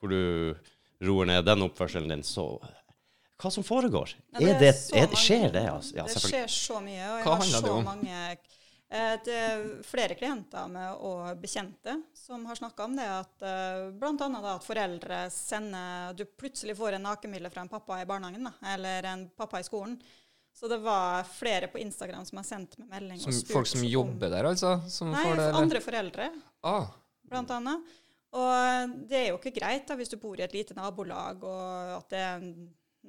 hvor 0.00 0.08
du 0.08 0.56
roer 1.04 1.26
ned 1.26 1.44
den 1.44 1.62
oppførselen 1.68 2.08
din, 2.08 2.22
så 2.22 2.58
Hva 3.42 3.50
som 3.50 3.64
foregår? 3.66 4.12
Nei, 4.38 4.52
det, 4.54 4.72
så 4.78 4.94
er, 4.96 5.08
skjer 5.18 5.48
det? 5.52 5.64
Altså? 5.66 5.96
Ja, 5.96 6.04
det 6.06 6.20
skjer 6.22 6.46
så 6.46 6.78
mye, 6.80 7.02
og 7.10 7.16
jeg 7.18 7.26
har 7.26 7.40
så 7.42 7.80
mange 7.82 8.18
eh, 8.92 9.32
er 9.32 9.62
flere 9.88 10.14
klienter 10.18 10.68
med 10.70 11.00
og 11.00 11.40
bekjente 11.42 11.94
som 12.16 12.44
har 12.46 12.58
snakka 12.58 12.84
om 12.84 12.96
det, 12.98 13.06
at 13.08 13.44
uh, 13.44 13.90
bl.a. 13.96 14.28
at 14.54 14.66
foreldre 14.66 15.22
sender 15.32 16.12
Du 16.18 16.24
plutselig 16.38 16.76
får 16.78 16.98
en 16.98 17.06
nakenbilde 17.08 17.50
fra 17.50 17.64
en 17.64 17.72
pappa 17.72 18.00
i 18.02 18.08
barnehagen, 18.08 18.50
da, 18.50 18.52
eller 18.74 19.08
en 19.12 19.24
pappa 19.36 19.60
i 19.60 19.66
skolen. 19.66 19.96
Så 20.52 20.68
det 20.68 20.82
var 20.84 21.24
flere 21.24 21.70
på 21.72 21.80
Instagram 21.80 22.26
som 22.28 22.38
har 22.38 22.44
sendt 22.44 22.76
meg 22.78 22.90
melding 22.92 23.20
Som, 23.22 23.32
spurt 23.32 23.54
folk 23.56 23.70
som 23.70 23.80
om- 23.80 23.88
jobber 23.88 24.30
der, 24.30 24.44
altså? 24.50 24.74
Som 24.92 25.10
Nei, 25.14 25.24
får 25.24 25.40
det, 25.40 25.48
andre 25.62 25.80
foreldre 25.80 26.28
Ah, 26.62 26.86
blant 27.24 27.50
annet. 27.50 27.96
Og 28.32 28.92
det 29.08 29.16
er 29.18 29.26
jo 29.30 29.38
ikke 29.40 29.54
greit 29.56 29.88
da, 29.88 29.96
hvis 29.96 30.12
du 30.12 30.16
bor 30.20 30.38
i 30.40 30.44
et 30.44 30.54
lite 30.54 30.76
nabolag, 30.76 31.42
og 31.44 31.96
at 31.98 32.08
det 32.12 32.20
er 32.20 32.46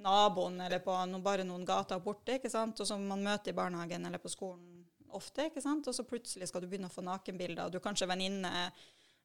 naboen 0.04 0.58
eller 0.66 0.82
på 0.84 0.96
no, 1.08 1.20
bare 1.24 1.46
noen 1.48 1.66
gater 1.68 2.00
borte, 2.04 2.40
ikke 2.40 2.52
sant? 2.52 2.80
og 2.80 2.88
som 2.88 3.04
man 3.08 3.24
møter 3.24 3.54
i 3.54 3.58
barnehagen 3.58 4.08
eller 4.08 4.22
på 4.24 4.32
skolen 4.32 4.73
ofte, 5.18 5.49
ikke 5.49 5.64
sant? 5.64 5.88
og 5.88 5.95
så 5.95 6.05
plutselig 6.07 6.49
skal 6.49 6.64
du 6.64 6.70
begynne 6.72 6.89
å 6.91 6.93
få 6.93 7.05
nakenbilder, 7.05 7.66
og 7.66 7.74
du 7.74 7.80
er 7.80 7.86
kanskje 7.86 8.09
venninne 8.09 8.53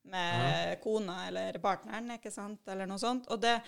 med 0.08 0.78
kona 0.82 1.26
eller 1.28 1.58
partneren, 1.62 2.14
ikke 2.16 2.32
sant, 2.32 2.62
eller 2.70 2.88
noe 2.88 3.00
sånt. 3.02 3.28
Og 3.34 3.40
det, 3.42 3.58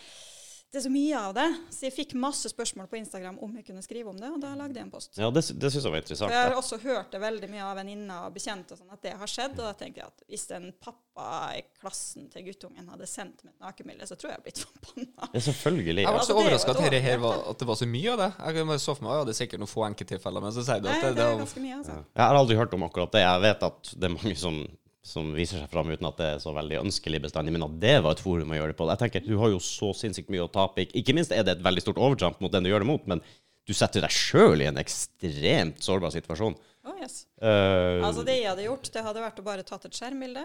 det 0.71 0.79
er 0.79 0.85
så 0.85 0.91
mye 0.93 1.19
av 1.19 1.33
det. 1.35 1.45
Så 1.75 1.87
jeg 1.89 1.95
fikk 1.97 2.13
masse 2.23 2.51
spørsmål 2.53 2.87
på 2.91 3.01
Instagram 3.01 3.41
om 3.43 3.57
jeg 3.59 3.65
kunne 3.67 3.83
skrive 3.83 4.13
om 4.13 4.19
det, 4.21 4.29
og 4.31 4.39
da 4.39 4.53
lagde 4.55 4.79
jeg 4.79 4.87
en 4.87 4.93
post. 4.93 5.17
Ja, 5.19 5.27
det, 5.35 5.43
det 5.59 5.71
syns 5.73 5.83
jeg 5.83 5.91
var 5.91 5.97
For 5.97 6.05
interessant. 6.05 6.35
jeg 6.37 6.45
har 6.47 6.59
også 6.61 6.79
hørt 6.85 7.11
det 7.11 7.21
veldig 7.25 7.49
mye 7.51 7.65
av 7.67 7.81
venninner 7.81 8.29
og 8.29 8.37
bekjente 8.37 8.77
og 8.77 8.79
sånn, 8.79 8.93
at 8.95 9.03
det 9.03 9.15
har 9.19 9.33
skjedd. 9.33 9.57
Og 9.59 9.65
da 9.67 9.73
tenkte 9.81 10.03
jeg 10.05 10.13
at 10.13 10.23
hvis 10.31 10.45
en 10.55 10.69
pappa 10.79 11.31
i 11.59 11.65
klassen 11.81 12.29
til 12.31 12.47
guttungen 12.47 12.87
hadde 12.93 13.09
sendt 13.11 13.43
meg 13.43 13.51
et 13.57 13.65
nakenbilde, 13.67 14.07
så 14.07 14.15
tror 14.15 14.31
jeg 14.31 14.37
jeg 14.37 14.39
hadde 14.39 14.47
blitt 14.47 14.63
forbanna. 14.67 15.31
Ja, 15.35 15.43
selvfølgelig. 15.49 16.05
jeg 16.05 16.11
var 16.13 16.21
Altså, 16.21 16.31
så 16.31 16.37
er 16.37 16.43
overraska 16.45 16.77
at, 16.77 16.83
dette 16.85 17.01
her 17.09 17.19
var, 17.25 17.43
at 17.51 17.65
det 17.65 17.71
var 17.73 17.81
så 17.81 17.89
mye 17.91 18.13
av 18.15 18.23
det. 18.23 18.31
Jeg 18.39 18.69
bare 18.71 18.85
så 18.85 18.95
for 18.95 19.09
meg 19.09 19.19
ja, 19.19 19.25
det 19.27 19.35
er 19.35 19.41
sikkert 19.41 19.65
noen 19.65 19.73
få 19.75 19.87
enkelttilfeller, 19.89 20.47
men 20.47 20.55
så 20.55 20.67
sier 20.69 20.85
du 20.85 20.87
at 20.87 20.95
det, 20.95 21.03
Nei, 21.03 21.17
det, 21.19 21.25
er 21.27 21.35
var 21.35 21.43
ganske 21.43 21.65
mye, 21.67 21.81
altså. 21.81 21.99
Ja. 21.99 22.07
Jeg 22.15 22.25
har 22.29 22.41
aldri 22.45 22.61
hørt 22.63 22.79
om 22.79 22.87
akkurat 22.87 23.19
det. 23.19 23.25
Jeg 23.27 23.43
vet 23.49 23.67
at 23.73 23.93
det 23.97 24.07
er 24.13 24.15
mange 24.15 24.39
som, 24.39 24.63
som 25.03 25.31
viser 25.33 25.59
seg 25.63 25.71
fram 25.73 25.89
uten 25.89 26.07
at 26.07 26.17
det 26.21 26.27
er 26.35 26.41
så 26.43 26.53
veldig 26.53 26.77
ønskelig 26.83 27.23
bestandig, 27.25 27.53
men 27.55 27.63
at 27.65 27.77
det 27.81 27.95
var 28.05 28.13
et 28.13 28.21
forum 28.21 28.51
å 28.53 28.57
gjøre 28.59 28.73
det 28.75 28.77
på. 28.77 28.89
Jeg 28.91 28.99
tenker, 29.01 29.27
Du 29.27 29.39
har 29.41 29.49
jo 29.49 29.59
så 29.59 29.93
sinnssykt 29.97 30.29
mye 30.29 30.45
å 30.45 30.51
tape. 30.53 30.83
Ik- 30.85 30.93
Ikke 31.01 31.15
minst 31.17 31.33
er 31.33 31.43
det 31.43 31.57
et 31.59 31.63
veldig 31.65 31.81
stort 31.81 31.97
overtramp 31.97 32.41
mot 32.41 32.53
den 32.53 32.63
du 32.65 32.71
gjør 32.71 32.81
det 32.85 32.91
mot, 32.91 33.07
men 33.07 33.23
du 33.67 33.73
setter 33.73 34.01
deg 34.05 34.11
sjøl 34.11 34.61
i 34.61 34.67
en 34.69 34.77
ekstremt 34.77 35.81
sårbar 35.81 36.13
situasjon. 36.13 36.57
Oh, 36.85 36.97
yes. 37.01 37.27
Uh, 37.41 38.01
Altså 38.05 38.25
Det 38.25 38.37
jeg 38.41 38.49
hadde 38.49 38.65
gjort, 38.65 38.91
det 38.93 39.03
hadde 39.05 39.21
vært 39.25 39.41
å 39.41 39.45
bare 39.45 39.63
tatt 39.65 39.85
et 39.89 39.93
skjermbilde 39.97 40.45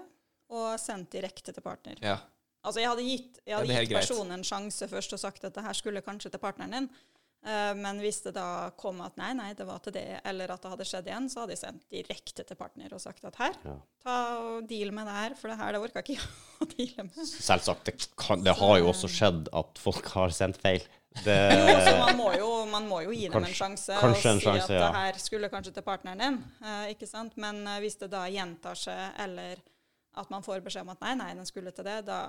og 0.51 0.79
sendt 0.79 1.11
direkte 1.11 1.51
til 1.53 1.61
partner. 1.63 1.95
ja. 2.01 2.17
Altså 2.65 2.79
Jeg 2.81 2.89
hadde 2.89 3.03
gitt, 3.05 3.39
jeg 3.45 3.55
hadde 3.59 3.75
gitt 3.85 3.91
personen 3.93 4.31
en 4.39 4.43
sjanse 4.43 4.87
først 4.89 5.13
og 5.13 5.19
sagt 5.21 5.43
at 5.45 5.53
det 5.53 5.63
her 5.63 5.73
skulle 5.77 6.01
kanskje 6.01 6.31
til 6.31 6.39
partneren 6.41 6.71
din. 6.71 6.89
Eh, 7.45 7.71
men 7.77 7.99
hvis 8.01 8.23
det 8.25 8.31
da 8.33 8.71
kom 8.79 9.03
at 9.05 9.17
nei, 9.21 9.29
nei, 9.37 9.51
det 9.53 9.67
var 9.69 9.77
til 9.85 9.93
det, 9.93 10.05
eller 10.25 10.49
at 10.55 10.63
det 10.63 10.71
hadde 10.71 10.87
skjedd 10.89 11.09
igjen, 11.11 11.27
så 11.29 11.43
hadde 11.43 11.53
jeg 11.53 11.61
sendt 11.61 11.83
direkte 11.93 12.41
til 12.49 12.57
partner 12.57 12.93
og 12.97 13.01
sagt 13.03 13.25
at 13.29 13.35
her, 13.37 13.57
Ja. 13.67 13.75
ta 14.01 14.15
og 14.41 14.67
deal 14.69 14.89
med 14.95 15.05
det 15.05 15.13
her, 15.13 15.35
for 15.37 15.53
det 15.53 15.57
her 15.59 15.75
det 15.77 15.81
orka 15.85 16.01
ikke 16.01 16.15
jeg 16.17 16.25
å 16.65 16.67
deale 16.73 17.05
med. 17.11 17.19
Selvsagt. 17.29 17.85
Det, 17.85 18.07
kan, 18.17 18.41
det 18.45 18.55
har 18.57 18.77
jo 18.81 18.89
også 18.89 19.11
skjedd 19.13 19.51
at 19.61 19.77
folk 19.83 20.09
har 20.15 20.33
sendt 20.33 20.57
feil. 20.63 20.81
Det, 21.21 21.37
Jo, 21.69 21.77
så 21.85 21.93
man 22.01 22.17
må 22.19 22.31
jo, 22.35 22.49
man 22.73 22.89
må 22.89 23.03
jo 23.05 23.13
gi 23.15 23.29
dem 23.31 23.45
en 23.45 23.53
sjanse 23.55 23.93
kanskje 24.01 24.33
og 24.33 24.41
si 24.41 24.47
sjanse, 24.49 24.65
at 24.65 24.73
ja. 24.75 24.81
det 24.81 24.91
her 24.97 25.21
skulle 25.23 25.51
kanskje 25.53 25.71
til 25.77 25.85
partneren 25.85 26.19
din. 26.25 26.41
eh, 26.65 26.89
ikke 26.97 27.07
sant? 27.07 27.37
Men 27.39 27.61
eh, 27.67 27.77
hvis 27.85 27.95
det 28.01 28.09
da 28.11 28.25
gjentar 28.27 28.75
seg, 28.75 29.05
eller 29.23 29.61
at 30.17 30.29
man 30.33 30.43
får 30.43 30.65
beskjed 30.65 30.83
om 30.87 30.91
at 30.97 31.01
nei, 31.05 31.13
nei, 31.21 31.31
den 31.37 31.45
skulle 31.47 31.71
til 31.75 31.85
det, 31.87 32.01
da, 32.09 32.19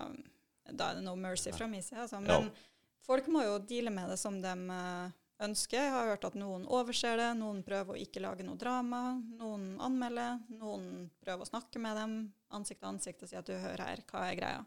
da 0.70 0.92
er 0.92 1.00
det 1.00 1.04
no 1.08 1.16
mercy 1.16 1.50
fra 1.56 1.66
min 1.70 1.82
side. 1.82 2.04
Altså. 2.04 2.20
Men 2.20 2.50
folk 3.06 3.30
må 3.32 3.44
jo 3.46 3.60
deale 3.62 3.92
med 3.94 4.10
det 4.12 4.18
som 4.20 4.38
de 4.42 4.52
eh, 4.52 5.14
ønsker. 5.46 5.80
Jeg 5.80 5.92
har 5.94 6.10
hørt 6.10 6.26
at 6.28 6.38
noen 6.38 6.66
overser 6.66 7.18
det, 7.20 7.28
noen 7.38 7.62
prøver 7.66 7.94
å 7.94 8.00
ikke 8.00 8.22
lage 8.24 8.46
noe 8.46 8.58
drama, 8.60 9.02
noen 9.38 9.74
anmelder, 9.84 10.40
noen 10.58 11.06
prøver 11.22 11.44
å 11.44 11.50
snakke 11.50 11.82
med 11.82 12.00
dem 12.00 12.16
ansikt 12.56 12.82
til 12.82 12.90
ansikt 12.90 13.24
og 13.24 13.30
si 13.30 13.38
at 13.38 13.48
du 13.48 13.54
hører 13.54 13.84
her, 13.90 14.04
hva 14.10 14.26
er 14.30 14.40
greia? 14.40 14.64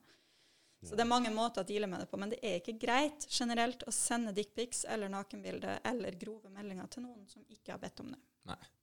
Så 0.79 0.95
det 0.95 1.03
er 1.03 1.11
mange 1.11 1.31
måter 1.35 1.65
å 1.65 1.67
deale 1.67 1.89
med 1.91 2.05
det 2.05 2.07
på, 2.07 2.17
men 2.21 2.31
det 2.31 2.39
er 2.45 2.61
ikke 2.61 2.77
greit 2.79 3.25
generelt 3.27 3.81
å 3.83 3.91
sende 3.91 4.31
dickpics 4.35 4.85
eller 4.87 5.11
nakenbilder 5.11 5.81
eller 5.89 6.15
grove 6.21 6.51
meldinger 6.53 6.87
til 6.93 7.03
noen 7.03 7.25
som 7.27 7.43
ikke 7.51 7.73
har 7.73 7.81
bedt 7.81 7.99
om 7.99 8.13
det. 8.13 8.19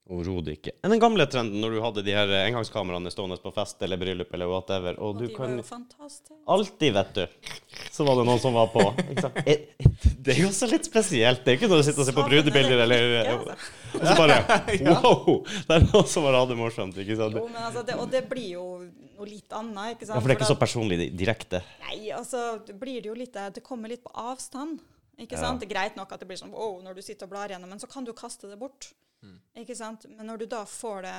Overhodet 0.06 0.52
ikke. 0.54 0.70
Enn 0.86 0.92
den 0.94 1.00
gamle 1.02 1.24
trenden 1.26 1.58
når 1.58 1.72
du 1.74 1.78
hadde 1.82 2.02
de 2.06 2.12
her 2.14 2.30
engangskameraene 2.44 3.10
stående 3.10 3.40
på 3.42 3.50
fest 3.56 3.80
eller 3.82 3.98
bryllup 3.98 4.30
eller 4.36 4.46
whatever, 4.46 4.94
og 5.02 5.16
Og 5.16 5.16
du 5.18 5.24
de 5.26 5.32
kan 5.34 5.50
var 5.50 5.56
jo 5.58 5.64
fantastiske. 5.66 6.36
Alltid, 6.46 6.92
vet 6.94 7.10
du, 7.16 7.48
så 7.90 8.06
var 8.06 8.20
det 8.20 8.26
noen 8.28 8.38
som 8.38 8.54
var 8.54 8.68
på. 8.70 8.84
Sant? 9.18 9.40
Det 10.26 10.34
er 10.36 10.38
jo 10.44 10.50
også 10.52 10.68
litt 10.70 10.86
spesielt. 10.86 11.42
Det 11.42 11.50
er 11.52 11.58
ikke 11.58 11.70
når 11.72 11.82
du 11.82 11.86
sitter 11.88 12.04
og 12.04 12.06
ser 12.06 12.14
på 12.14 12.26
brudebilder 12.28 12.82
eller 12.84 13.02
Og 13.32 13.48
altså. 13.50 13.98
så 13.98 14.14
bare 14.20 14.38
Wow! 14.86 15.40
Det 15.66 15.74
er 15.74 15.86
noen 15.88 16.08
som 16.12 16.26
har 16.28 16.38
hatt 16.38 16.52
det 16.52 16.58
morsomt. 16.60 17.00
ikke 17.02 17.16
sant? 17.18 17.38
Jo, 17.40 17.46
men 17.50 17.62
altså, 17.66 17.82
det, 17.88 17.96
og 17.98 18.10
det 18.12 18.22
blir 18.30 18.48
jo 18.52 18.66
noe 18.86 19.26
litt 19.26 19.56
annet, 19.58 19.96
ikke 19.96 20.06
sant? 20.06 20.14
Ja, 20.14 20.20
For 20.20 20.30
det 20.30 20.36
er 20.36 20.38
ikke 20.38 20.52
så 20.52 20.58
personlig 20.60 21.08
direkte. 21.18 21.64
Nei, 21.82 22.12
altså, 22.14 22.44
blir 22.78 23.00
det 23.02 23.10
jo 23.10 23.16
litt. 23.18 23.34
Det 23.58 23.64
kommer 23.66 23.90
litt 23.90 24.06
på 24.06 24.14
avstand. 24.14 24.78
Ikke 25.18 25.34
Ja. 25.34 25.50
Det 25.58 25.66
er 25.66 25.72
greit 25.74 25.98
nok 25.98 26.14
at 26.14 26.22
det 26.22 26.30
blir 26.30 26.38
sånn 26.38 26.54
wow, 26.54 26.78
når 26.84 26.94
du 26.94 27.02
sitter 27.02 27.26
og 27.26 27.34
blar 27.34 27.50
gjennom, 27.50 27.74
men 27.74 27.82
så 27.82 27.90
kan 27.90 28.06
du 28.06 28.12
kaste 28.14 28.46
det 28.52 28.58
bort. 28.60 28.92
Mm. 29.22 29.40
Ikke 29.62 29.76
sant? 29.78 30.04
Men 30.10 30.26
når 30.26 30.38
du 30.44 30.46
da 30.46 30.64
får 30.68 31.02
det 31.08 31.16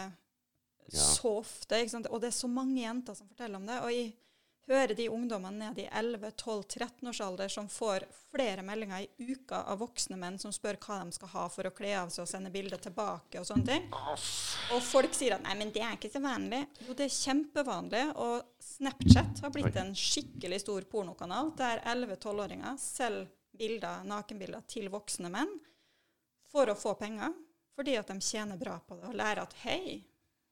Ja. 0.88 1.00
så 1.04 1.34
ofte, 1.42 1.82
ikke 1.82 1.90
sant? 1.98 2.08
og 2.08 2.22
det 2.22 2.28
er 2.30 2.38
så 2.38 2.48
mange 2.48 2.80
jenter 2.82 3.14
som 3.18 3.28
forteller 3.28 3.56
om 3.60 3.66
det, 3.68 3.82
og 3.84 3.92
jeg 3.92 4.14
hører 4.68 4.94
de 4.96 5.10
ungdommene 5.10 5.70
ned 5.72 5.78
i 5.80 5.88
11-12-13 5.88 7.08
års 7.08 7.22
alder 7.24 7.48
som 7.52 7.68
får 7.72 8.04
flere 8.32 8.64
meldinger 8.64 9.06
i 9.06 9.28
uka 9.34 9.62
av 9.72 9.80
voksne 9.80 10.18
menn 10.20 10.38
som 10.40 10.52
spør 10.52 10.76
hva 10.84 10.98
de 11.06 11.12
skal 11.16 11.32
ha 11.34 11.46
for 11.52 11.68
å 11.70 11.72
kle 11.76 11.94
av 11.96 12.10
seg 12.12 12.26
og 12.26 12.28
sende 12.32 12.52
bilder 12.52 12.82
tilbake 12.84 13.40
og 13.40 13.48
sånne 13.48 13.66
ting. 13.66 13.86
Og 14.76 14.84
folk 14.84 15.16
sier 15.16 15.38
at 15.38 15.44
nei, 15.48 15.56
men 15.60 15.72
det 15.72 15.84
er 15.84 15.96
ikke 15.96 16.12
så 16.12 16.20
vanlig. 16.24 16.66
Jo, 16.84 16.94
det 17.00 17.08
er 17.08 17.16
kjempevanlig. 17.16 18.04
Og 18.20 18.44
Snapchat 18.60 19.40
har 19.44 19.56
blitt 19.56 19.80
en 19.80 19.94
skikkelig 19.96 20.60
stor 20.66 20.88
pornokanal 20.92 21.54
der 21.60 21.80
11-12-åringer 21.88 22.76
selger 22.80 23.28
bilder, 23.58 24.04
nakenbilder 24.06 24.68
til 24.70 24.88
voksne 24.94 25.32
menn 25.34 25.50
for 26.52 26.70
å 26.70 26.76
få 26.78 26.92
penger. 27.00 27.32
Fordi 27.78 27.96
at 28.00 28.08
de 28.10 28.20
tjener 28.26 28.58
bra 28.58 28.80
på 28.82 28.98
det 28.98 29.06
og 29.12 29.14
lærer 29.20 29.44
at 29.46 29.54
hei, 29.64 30.00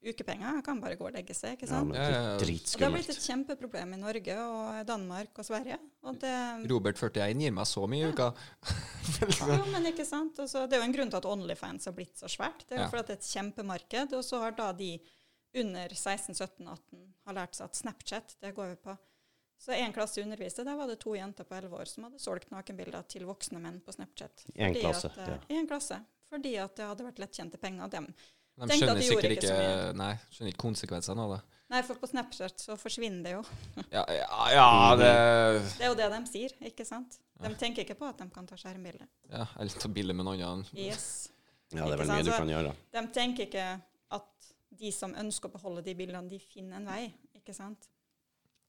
ukepenger 0.05 0.59
kan 0.61 0.77
bare 0.83 0.93
gå 0.99 1.07
og 1.07 1.15
legge 1.15 1.33
seg. 1.33 1.55
ikke 1.57 1.65
Ja, 1.65 1.71
sant? 1.71 1.87
men 1.89 1.95
Ja, 1.97 2.03
ja, 2.03 2.19
ja. 2.21 2.33
og 2.35 2.39
det 2.45 2.83
har 2.85 2.91
blitt 2.93 3.09
et 3.09 3.23
kjempeproblem 3.25 3.93
i 3.95 3.97
Norge 3.97 4.35
og 4.45 4.85
Danmark 4.85 5.39
og 5.41 5.45
Sverige. 5.47 5.79
Og 6.05 6.19
det, 6.21 6.33
Robert 6.69 6.99
41 7.01 7.39
gir 7.41 7.51
meg 7.57 7.65
så 7.65 7.87
mye 7.89 8.05
i 8.05 8.11
uka. 8.13 8.27
jo, 9.49 9.65
men 9.73 9.89
ikke 9.89 10.05
sant? 10.05 10.37
Også, 10.45 10.67
det 10.69 10.77
er 10.77 10.83
jo 10.83 10.87
en 10.91 10.93
grunn 10.95 11.09
til 11.09 11.17
at 11.21 11.25
Onlyfans 11.29 11.89
har 11.89 11.95
blitt 11.97 12.17
så 12.21 12.29
svært. 12.29 12.61
Det 12.67 12.77
er 12.77 12.83
jo 12.83 12.85
Ja. 12.85 12.89
fordi 12.93 12.99
at 13.01 13.07
det 13.07 13.15
er 13.17 13.21
et 13.23 13.31
kjempemarked. 13.33 14.13
Og 14.13 14.23
så 14.23 14.39
har 14.45 14.51
da 14.51 14.71
de 14.73 14.91
under 15.55 15.89
16, 15.95 16.35
17, 16.35 16.67
18 16.67 17.13
har 17.25 17.33
lært 17.33 17.55
seg 17.55 17.65
at 17.65 17.75
Snapchat, 17.81 18.35
det 18.41 18.53
går 18.55 18.69
vi 18.75 18.75
på. 18.85 18.97
Så 19.57 19.71
en 19.73 19.93
klasse 19.95 20.21
underviste, 20.21 20.65
der 20.67 20.75
var 20.75 20.85
det 20.87 20.99
to 20.99 21.15
jenter 21.15 21.43
på 21.47 21.55
11 21.55 21.73
år 21.79 21.85
som 21.87 22.03
hadde 22.03 22.19
solgt 22.19 22.51
nakenbilder 22.51 23.07
til 23.07 23.23
voksne 23.25 23.57
menn 23.63 23.79
på 23.81 23.93
Snapchat. 23.95 24.43
I 24.53 24.67
Fordi 24.67 24.81
klasse, 24.83 25.05
At, 25.09 25.17
eh, 25.17 25.29
ja. 25.49 25.55
En 25.57 25.67
klasse. 25.67 26.01
Fordi 26.35 26.55
at 26.59 26.75
det 26.75 26.87
hadde 26.89 27.05
vært 27.07 27.19
lettjente 27.23 27.59
penger. 27.61 27.91
Dem. 27.95 28.09
De 28.55 28.63
at 28.63 28.71
skjønner 28.75 28.99
de 28.99 29.03
sikkert 29.07 29.35
ikke 29.37 29.59
nei, 29.99 30.13
skjønner 30.31 30.51
ikke 30.53 30.63
konsekvensene 30.63 31.23
av 31.23 31.33
det. 31.35 31.41
Nei, 31.73 31.81
for 31.83 31.99
på 31.99 32.07
Snapchat 32.07 32.61
så 32.61 32.75
forsvinner 32.77 33.23
det 33.25 33.33
jo. 33.33 33.41
Ja, 33.95 34.03
ja, 34.13 34.27
ja 34.53 34.67
det 34.99 35.07
Det 35.65 35.87
er 35.87 35.89
jo 35.89 35.97
det 35.97 36.09
de 36.13 36.19
sier, 36.29 36.53
ikke 36.69 36.85
sant? 36.87 37.17
De 37.41 37.51
tenker 37.59 37.83
ikke 37.83 37.97
på 37.99 38.07
at 38.07 38.19
de 38.21 38.27
kan 38.31 38.47
ta 38.47 38.59
skjermbilde. 38.59 39.07
ja, 39.31 39.47
Eller 39.59 39.81
ta 39.81 39.91
bilde 39.91 40.15
med 40.15 40.27
noen 40.27 40.43
annen. 40.45 40.67
Yes. 40.77 41.31
Ja, 41.73 41.83
det 41.87 41.97
er 41.97 42.03
vel 42.03 42.11
mye 42.13 42.27
du 42.27 42.31
kan 42.31 42.51
gjøre. 42.51 42.75
De 42.95 43.03
tenker 43.15 43.49
ikke 43.49 43.65
at 44.19 44.51
de 44.79 44.91
som 44.93 45.15
ønsker 45.17 45.49
å 45.49 45.55
beholde 45.55 45.83
de 45.87 45.95
bildene, 45.97 46.29
de 46.29 46.39
finner 46.39 46.79
en 46.79 46.87
vei. 46.91 47.09
Ikke 47.35 47.55
sant? 47.55 47.89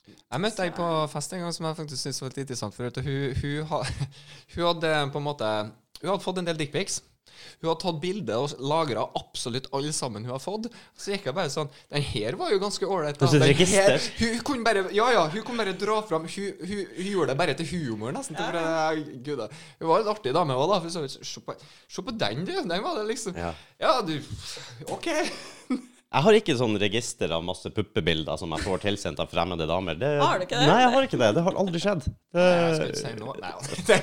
Jeg 0.07 0.43
møtte 0.43 0.63
ei 0.63 0.73
på 0.75 0.87
fest 1.11 1.35
en 1.35 1.43
gang 1.43 1.55
som 1.55 1.67
jeg 1.67 1.79
faktisk 1.79 2.01
syntes 2.01 2.23
var 2.23 2.33
litt 2.33 2.43
interessant. 2.45 2.75
For 2.75 3.03
hun, 3.07 3.35
hun, 3.43 3.93
hun 4.55 4.67
hadde 4.71 4.95
på 5.13 5.21
en 5.23 5.27
måte 5.27 5.51
Hun 6.01 6.11
hadde 6.11 6.25
fått 6.25 6.41
en 6.43 6.49
del 6.49 6.59
dickpics. 6.59 7.01
Hun 7.61 7.69
har 7.71 7.79
tatt 7.81 8.01
bilde 8.03 8.37
og 8.37 8.53
lagra 8.61 9.07
absolutt 9.19 9.69
alle 9.77 9.93
sammen 9.97 10.25
hun 10.27 10.33
har 10.35 10.43
fått. 10.43 10.69
Så 10.97 11.13
gikk 11.15 11.27
jeg 11.31 11.37
bare 11.37 11.53
sånn 11.53 11.71
Den 11.93 12.03
her 12.03 12.37
var 12.37 12.53
jo 12.53 12.59
ganske 12.63 12.85
ålreit. 12.87 13.19
da. 13.19 13.27
Hun 14.21 14.39
kunne 14.47 14.65
bare 14.67 14.85
Ja, 14.97 15.09
ja, 15.15 15.25
hun 15.33 15.43
kunne 15.47 15.65
bare 15.65 15.77
dra 15.79 16.01
fram 16.07 16.29
Hun, 16.29 16.53
hun, 16.61 16.85
hun 16.97 17.11
gjorde 17.13 17.33
det 17.33 17.39
bare 17.41 17.55
til 17.59 17.67
humor, 17.73 18.13
nesten. 18.17 18.37
Ja. 18.37 18.93
Gud. 19.27 19.43
Hun 19.81 19.89
var 19.89 20.05
en 20.05 20.13
artig 20.15 20.33
dame 20.37 20.55
òg, 20.55 20.69
da. 20.75 20.81
For 20.85 20.91
så. 20.95 21.07
Se 21.09 21.41
på, 21.45 21.57
se 21.89 22.03
på 22.07 22.17
den, 22.19 22.45
du. 22.45 22.53
Den 22.63 22.83
var 22.85 23.01
det 23.01 23.09
liksom 23.11 23.37
Ja. 23.37 23.53
Ja, 23.81 24.01
du 24.03 24.19
OK. 24.93 25.11
Jeg 26.07 26.23
har 26.23 26.37
ikke 26.39 26.55
sånn 26.57 26.77
register 26.79 27.33
av 27.35 27.43
masse 27.45 27.67
puppebilder 27.75 28.37
som 28.39 28.53
jeg 28.55 28.63
får 28.63 28.79
tilsendt 28.85 29.19
av 29.21 29.27
fremmede 29.29 29.67
damer. 29.69 29.95
Det, 29.99 30.11
Har 30.23 30.39
du 30.39 30.45
ikke 30.47 30.61
det? 30.61 30.67
Nei, 30.71 30.77
jeg 30.85 30.93
har 30.95 31.03
ikke 31.09 31.19
det. 31.19 31.31
Det 31.35 31.43
har 31.49 31.55
aldri 31.59 31.81
skjedd. 31.83 32.05
Jeg 32.37 32.77
skal 32.77 32.89
ikke 32.93 33.01
si 33.01 33.11
noe. 33.19 33.35
Nei, 33.43 33.51
altså. 33.59 33.75
det. 33.91 33.99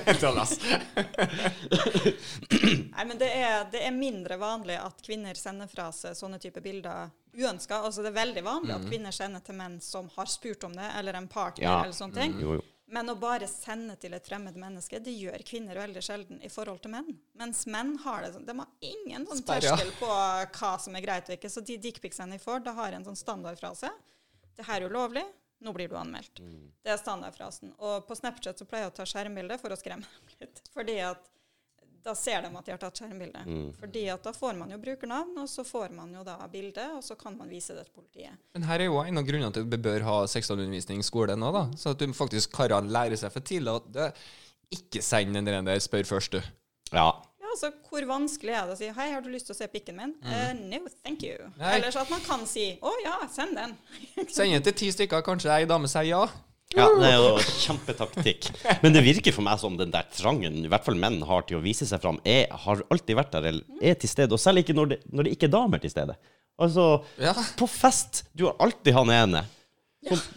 Nei, 2.91 3.03
men 3.07 3.15
det 3.21 3.29
er, 3.31 3.63
det 3.71 3.81
er 3.87 3.93
mindre 3.95 4.35
vanlig 4.41 4.75
at 4.83 4.99
kvinner 5.05 5.33
sender 5.39 5.67
fra 5.71 5.87
seg 5.95 6.11
sånne 6.19 6.39
type 6.43 6.59
bilder 6.65 7.07
uønska. 7.39 7.79
Altså, 7.87 8.03
det 8.03 8.11
er 8.11 8.19
veldig 8.19 8.43
vanlig 8.45 8.73
at 8.75 8.83
kvinner 8.91 9.13
sender 9.15 9.39
til 9.47 9.55
menn 9.63 9.79
som 9.81 10.11
har 10.17 10.27
spurt 10.29 10.63
om 10.67 10.73
det, 10.77 10.89
eller 10.99 11.13
en 11.17 11.27
partner, 11.31 11.63
Ja. 11.65 11.79
eller 11.87 11.95
sånne 11.97 12.15
ting. 12.19 12.35
jo, 12.43 12.53
jo. 12.59 12.63
Men 12.91 13.09
å 13.09 13.15
bare 13.15 13.47
sende 13.47 13.95
til 13.99 14.13
et 14.13 14.25
fremmed 14.27 14.57
menneske, 14.59 14.99
det 14.99 15.13
gjør 15.15 15.43
kvinner 15.47 15.79
veldig 15.79 16.01
sjelden 16.03 16.41
i 16.43 16.49
forhold 16.51 16.81
til 16.83 16.91
menn. 16.93 17.13
Mens 17.39 17.63
menn 17.71 17.95
har 18.03 18.25
det 18.25 18.33
sånn 18.33 18.47
De 18.47 18.55
har 18.59 18.89
ingen 18.89 19.27
sånn 19.29 19.45
terskel 19.47 19.93
på 19.99 20.09
hva 20.09 20.73
som 20.81 20.97
er 20.97 21.05
greit 21.05 21.29
og 21.31 21.37
ikke. 21.37 21.51
Så 21.51 21.63
de 21.63 21.77
dickpicsene 21.81 22.35
de 22.35 22.43
får, 22.43 22.65
da 22.67 22.75
har 22.77 22.95
en 22.97 23.07
sånn 23.07 23.19
standardfrase. 23.19 23.91
Det 24.57 24.67
her 24.67 24.83
er 24.83 24.91
ulovlig. 24.91 25.23
Nå 25.63 25.71
blir 25.71 25.87
du 25.87 25.95
anmeldt. 25.95 26.41
Det 26.83 26.91
er 26.91 26.99
standardfrasen. 26.99 27.71
Og 27.79 28.03
på 28.07 28.17
Snapchat 28.19 28.59
så 28.59 28.67
pleier 28.67 28.89
jeg 28.89 28.93
å 28.93 28.97
ta 28.97 29.05
skjermbilde 29.07 29.57
for 29.61 29.71
å 29.71 29.79
skremme 29.79 30.03
dem 30.03 30.33
litt. 30.43 30.59
Fordi 30.75 30.97
at 31.07 31.29
da 32.03 32.13
ser 32.15 32.43
de 32.43 32.51
at 32.51 32.65
de 32.67 32.73
har 32.73 32.81
tatt 32.81 32.99
skjermbilde. 32.99 33.41
Mm. 33.47 33.67
Fordi 33.79 34.03
at 34.13 34.23
da 34.25 34.33
får 34.35 34.57
man 34.59 34.71
jo 34.73 34.79
brukernavn, 34.81 35.35
og 35.43 35.49
så 35.49 35.65
får 35.67 35.93
man 35.95 36.13
jo 36.15 36.23
da 36.27 36.37
bilde, 36.51 36.85
og 36.97 37.03
så 37.05 37.15
kan 37.19 37.37
man 37.39 37.51
vise 37.51 37.75
det 37.77 37.85
til 37.87 37.97
politiet. 38.01 38.39
Men 38.55 38.67
her 38.67 38.83
er 38.83 38.91
jo 38.91 39.01
en 39.03 39.21
av 39.21 39.27
grunnene 39.27 39.53
til 39.55 39.65
at 39.65 39.73
vi 39.73 39.81
bør 39.87 40.07
ha 40.07 40.17
seksualundervisning 40.31 41.03
i 41.03 41.07
skolen 41.07 41.39
nå, 41.39 41.51
da. 41.55 41.65
Så 41.79 41.93
at 41.95 42.01
du 42.01 42.15
faktisk 42.17 42.55
karene 42.55 42.91
lærer 42.93 43.19
seg 43.19 43.33
for 43.33 43.45
tidlig 43.45 43.77
at 43.79 43.91
det, 43.95 44.09
ikke 44.73 45.03
send 45.05 45.37
den 45.37 45.69
der 45.69 45.83
spør 45.83 46.07
først, 46.15 46.35
du. 46.35 46.41
Ja. 46.93 47.09
Ja, 47.43 47.49
altså, 47.51 47.71
Hvor 47.89 48.05
vanskelig 48.09 48.53
er 48.53 48.65
det 48.65 48.73
å 48.73 48.77
si 48.77 48.87
'Hei, 48.89 49.11
har 49.13 49.21
du 49.21 49.29
lyst 49.29 49.45
til 49.45 49.53
å 49.53 49.57
se 49.57 49.67
pikken 49.67 49.95
min?' 49.95 50.15
Eh, 50.23 50.53
no, 50.53 50.79
thank 51.03 51.23
you. 51.23 51.37
Nei. 51.57 51.75
Eller 51.77 51.91
så 51.91 52.01
at 52.01 52.09
man 52.09 52.21
kan 52.21 52.45
si 52.47 52.79
'Å 52.81 52.91
ja, 53.03 53.27
send 53.29 53.57
den'. 53.57 53.75
Send 54.29 54.51
den 54.51 54.63
til 54.63 54.73
ti 54.73 54.91
stykker, 54.91 55.21
kanskje 55.21 55.51
ei 55.53 55.65
dame 55.65 55.87
sier 55.87 56.09
ja. 56.09 56.27
Ja, 56.75 56.87
det 56.99 57.09
er 57.09 57.17
jo 57.21 57.31
kjempetaktikk. 57.63 58.47
Men 58.83 58.93
det 58.95 59.03
virker 59.05 59.35
for 59.35 59.45
meg 59.45 59.59
som 59.61 59.75
den 59.79 59.91
der 59.93 60.07
trangen 60.15 60.61
i 60.65 60.69
hvert 60.71 60.85
fall 60.85 60.97
menn 60.99 61.19
har 61.27 61.45
til 61.47 61.59
å 61.59 61.63
vise 61.63 61.85
seg 61.89 62.01
fram, 62.03 62.19
er, 62.25 62.47
har 62.65 62.83
alltid 62.93 63.17
vært 63.19 63.33
der, 63.35 63.49
eller 63.51 63.83
er 63.91 63.97
til 63.99 64.09
stede. 64.11 64.33
Og 64.33 64.41
selv 64.41 64.63
ikke 64.63 64.75
når 64.77 64.93
det, 64.93 64.99
når 65.11 65.27
det 65.27 65.35
ikke 65.37 65.49
er 65.49 65.55
damer 65.57 65.83
til 65.83 65.93
stede. 65.93 66.15
Altså, 66.61 67.03
Ja. 67.17 67.33
på 67.57 67.65
fest 67.65 68.23
Du 68.37 68.45
har 68.45 68.55
alltid 68.61 68.93
han 68.93 69.09
ene 69.09 69.45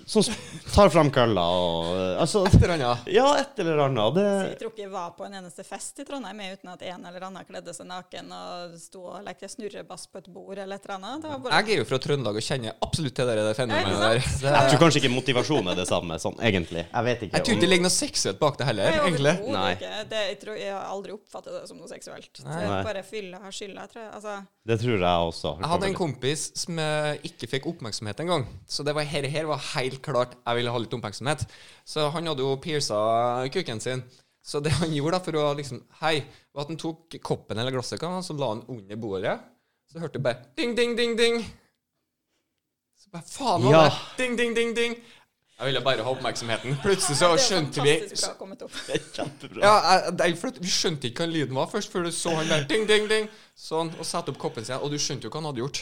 som, 0.06 0.22
som 0.22 0.34
tar 0.74 0.88
fram 0.94 1.10
kølla 1.14 1.42
og 1.42 1.88
eh, 1.96 2.20
Altså 2.22 2.44
Et 2.46 2.54
eller 2.58 2.74
annet. 2.76 3.08
Ja, 3.12 3.26
et 3.40 3.58
eller 3.62 3.80
annet. 3.86 4.14
Det, 4.16 4.24
Jeg 4.50 4.58
tror 4.60 4.72
ikke 4.72 4.84
jeg 4.84 4.92
var 4.92 5.10
på 5.18 5.26
en 5.26 5.34
eneste 5.40 5.64
fest 5.66 5.98
i 6.02 6.06
Trondheim 6.08 6.40
uten 6.46 6.70
at 6.72 6.82
en 6.86 7.06
eller 7.10 7.26
annen 7.28 7.46
kledde 7.48 7.74
seg 7.76 7.88
naken 7.90 8.30
og 8.36 8.76
sto 8.80 9.02
og 9.10 9.24
lekte 9.26 9.50
snurrebass 9.50 10.06
på 10.12 10.22
et 10.22 10.28
bord 10.32 10.58
eller 10.58 10.78
et 10.78 10.86
eller 10.86 10.96
annet. 11.00 11.24
Det 11.24 11.32
var 11.32 11.42
bare 11.46 11.60
Jeg 11.62 11.76
er 11.76 11.82
jo 11.82 11.88
fra 11.90 12.00
Trøndelag 12.06 12.40
og 12.40 12.46
kjenner 12.46 12.76
absolutt 12.86 13.16
til 13.18 13.30
det 13.30 13.36
Ja, 13.36 13.52
fenomenet 13.58 14.00
der. 14.02 14.20
Det, 14.46 14.52
jeg 14.56 14.70
tror 14.72 14.82
kanskje 14.84 15.02
ikke 15.02 15.12
motivasjonen 15.14 15.72
er 15.72 15.80
det 15.80 15.88
samme, 15.90 16.18
sånn 16.22 16.38
egentlig. 16.40 16.86
Jeg 16.86 17.08
vet 17.10 17.24
ikke. 17.26 17.36
jeg 17.36 17.46
tror 17.46 17.56
ikke 17.56 17.64
det 17.66 17.70
ligger 17.72 17.86
noe 17.88 17.96
seksuelt 17.96 18.40
bak 18.40 18.58
det 18.60 18.68
heller, 18.70 18.90
Nei, 18.90 19.04
egentlig. 19.10 19.34
Nei. 19.56 19.66
ikke. 19.76 19.92
Det, 20.12 20.22
jeg, 20.30 20.38
tror, 20.42 20.58
jeg 20.60 20.72
har 20.76 20.86
aldri 20.94 21.14
oppfattet 21.16 21.56
det 21.58 21.62
som 21.70 21.80
noe 21.80 21.90
seksuelt. 21.90 22.30
Det 22.38 22.46
Nei. 22.46 22.60
er 22.62 22.70
Nei. 22.72 22.82
bare 22.88 23.02
fylla 23.06 23.40
har 23.42 23.54
skylda, 23.58 23.86
tror 23.92 24.02
jeg. 24.04 24.12
Altså, 24.20 24.36
Det 24.66 24.78
tror 24.82 24.96
jeg 24.96 25.28
også. 25.30 25.52
Jeg 25.60 25.70
hadde 25.74 25.90
en 25.90 25.98
kompis 25.98 26.46
som 26.58 26.78
eh, 26.82 27.12
ikke 27.30 27.50
fikk 27.56 27.68
oppmerksomhet 27.72 28.22
engang. 28.24 28.46
Så 28.68 28.84
det 28.86 28.94
var, 28.96 29.06
her, 29.08 29.28
her 29.30 29.48
var 29.50 29.55
helt 29.72 30.00
klart 30.04 30.36
jeg 30.40 30.58
ville 30.60 30.72
ha 30.74 30.78
litt 30.82 30.94
oppmerksomhet. 30.96 31.44
Så 31.86 32.08
han 32.14 32.26
hadde 32.30 32.44
jo 32.46 32.54
pierca 32.62 33.00
kuken 33.54 33.80
sin. 33.82 34.04
Så 34.46 34.60
det 34.62 34.70
han 34.78 34.92
gjorde 34.94 35.16
da 35.18 35.22
for 35.26 35.38
å 35.40 35.44
liksom 35.58 35.80
Hei, 36.00 36.20
var 36.54 36.62
at 36.66 36.68
han 36.70 36.78
tok 36.78 37.16
koppen 37.26 37.58
eller 37.58 37.74
glasset, 37.74 38.02
og 38.06 38.22
så 38.22 38.36
la 38.38 38.52
han 38.54 38.62
under 38.70 38.96
bordet. 39.02 39.36
Så 39.90 39.98
hørte 40.02 40.18
du 40.20 40.24
bare 40.26 40.44
ding, 40.58 40.74
ding, 40.78 40.94
ding, 40.98 41.16
ding. 41.18 41.40
Så 43.00 43.10
bare 43.12 43.26
faen 43.26 43.62
var 43.66 43.72
Ja. 43.72 43.84
det? 43.88 44.00
Ding, 44.22 44.36
ding, 44.38 44.54
ding, 44.54 44.74
ding. 44.76 44.96
Jeg 45.56 45.70
ville 45.70 45.80
bare 45.80 46.02
ha 46.04 46.10
oppmerksomheten. 46.12 46.74
Plutselig 46.82 47.16
så 47.16 47.30
skjønte 47.40 47.80
vi 47.80 47.94
bra 48.10 48.32
kommet 48.36 48.62
opp. 48.66 48.74
Det 48.86 48.98
er 48.98 49.04
kjempebra. 49.16 49.62
ja, 49.64 49.74
jeg, 50.12 50.34
jeg, 50.44 50.54
Vi 50.60 50.68
skjønte 50.74 51.08
ikke 51.08 51.24
hva 51.24 51.30
lyden 51.32 51.56
var 51.56 51.70
først, 51.72 51.90
før 51.94 52.04
du 52.04 52.10
så 52.12 52.34
han 52.36 52.50
der 52.50 52.66
ding, 52.68 52.84
ding, 52.86 53.06
ding. 53.08 53.28
Sånn, 53.56 53.88
og 53.96 54.04
satte 54.04 54.34
opp 54.34 54.38
koppen 54.42 54.66
sin. 54.68 54.76
Og 54.82 54.92
du 54.92 54.98
skjønte 55.00 55.24
jo 55.24 55.32
hva 55.32 55.40
han 55.40 55.48
hadde 55.48 55.62
gjort. 55.64 55.80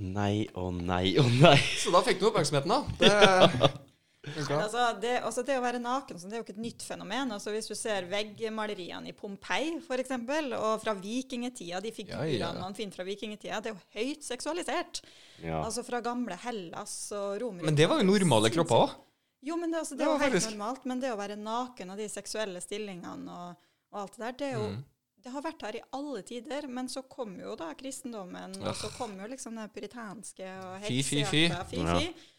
Nei 0.00 0.46
og 0.58 0.72
nei 0.80 1.16
og 1.20 1.26
nei. 1.40 1.56
Så 1.80 1.92
da 1.94 2.00
fikk 2.06 2.20
du 2.22 2.28
oppmerksomheten, 2.30 2.70
da. 2.70 2.78
Det, 2.98 3.10
ja. 4.50 4.56
Altså, 4.64 4.84
det, 5.02 5.10
altså 5.20 5.42
det 5.44 5.58
å 5.58 5.62
være 5.62 5.78
naken 5.84 6.16
så 6.16 6.30
det 6.30 6.38
er 6.38 6.40
jo 6.40 6.44
ikke 6.46 6.54
et 6.56 6.62
nytt 6.64 6.82
fenomen. 6.86 7.32
Altså 7.36 7.52
Hvis 7.52 7.68
du 7.68 7.74
ser 7.76 8.06
veggmaleriene 8.08 9.10
i 9.10 9.12
Pompeii 9.16 9.74
f.eks., 9.84 10.14
og 10.56 10.80
fra 10.80 10.94
vikingetida, 10.96 11.82
de 11.84 11.92
figurene 11.92 12.30
Ja, 12.32 12.48
ja, 12.48 12.52
man 12.62 12.72
finner 12.78 12.96
fra 12.96 13.04
vikingetida, 13.04 13.60
det 13.60 13.72
er 13.72 13.76
jo 13.76 13.98
høyt 13.98 14.24
seksualisert. 14.24 15.02
Ja. 15.44 15.60
Altså 15.60 15.84
fra 15.84 16.00
gamle 16.00 16.38
Hellas 16.40 16.94
og 17.12 17.36
Romerike. 17.42 17.68
men 17.68 17.76
det 17.76 17.90
var 17.90 18.00
jo 18.00 18.08
normale 18.08 18.48
kropper 18.54 18.86
òg. 18.86 18.96
Jo, 19.44 19.58
men 19.60 19.74
det, 19.74 19.82
altså, 19.82 19.92
det 19.98 20.00
Det 20.00 20.08
er 20.08 20.12
var 20.14 20.24
helt 20.24 20.34
faktisk- 20.38 20.54
normalt. 20.56 20.84
Men 20.88 21.00
det 21.04 21.12
å 21.12 21.20
være 21.20 21.36
naken 21.36 21.90
og 21.92 21.98
de 22.00 22.08
seksuelle 22.08 22.60
stillingene 22.64 23.28
og, 23.28 23.56
og 23.92 24.00
alt 24.06 24.16
det 24.16 24.24
der, 24.24 24.36
det 24.40 24.48
er 24.48 24.56
jo 24.56 24.66
Mm. 24.72 24.82
Det 25.24 25.32
har 25.32 25.40
vært 25.44 25.62
her 25.64 25.76
i 25.78 25.82
alle 25.96 26.20
tider, 26.26 26.66
men 26.68 26.88
så 26.92 27.00
kom 27.08 27.32
jo 27.40 27.54
da 27.56 27.70
kristendommen, 27.78 28.58
og 28.60 28.76
så 28.76 28.90
kom 28.92 29.14
jo 29.16 29.28
liksom 29.30 29.56
det 29.56 29.70
puritanske 29.72 30.50
og 30.60 30.84
Fy, 30.84 30.98
fy, 31.00 31.22
fy. 31.24 31.44
heksejakta, 31.48 31.64
fy, 31.70 31.80
Ja. 31.80 32.32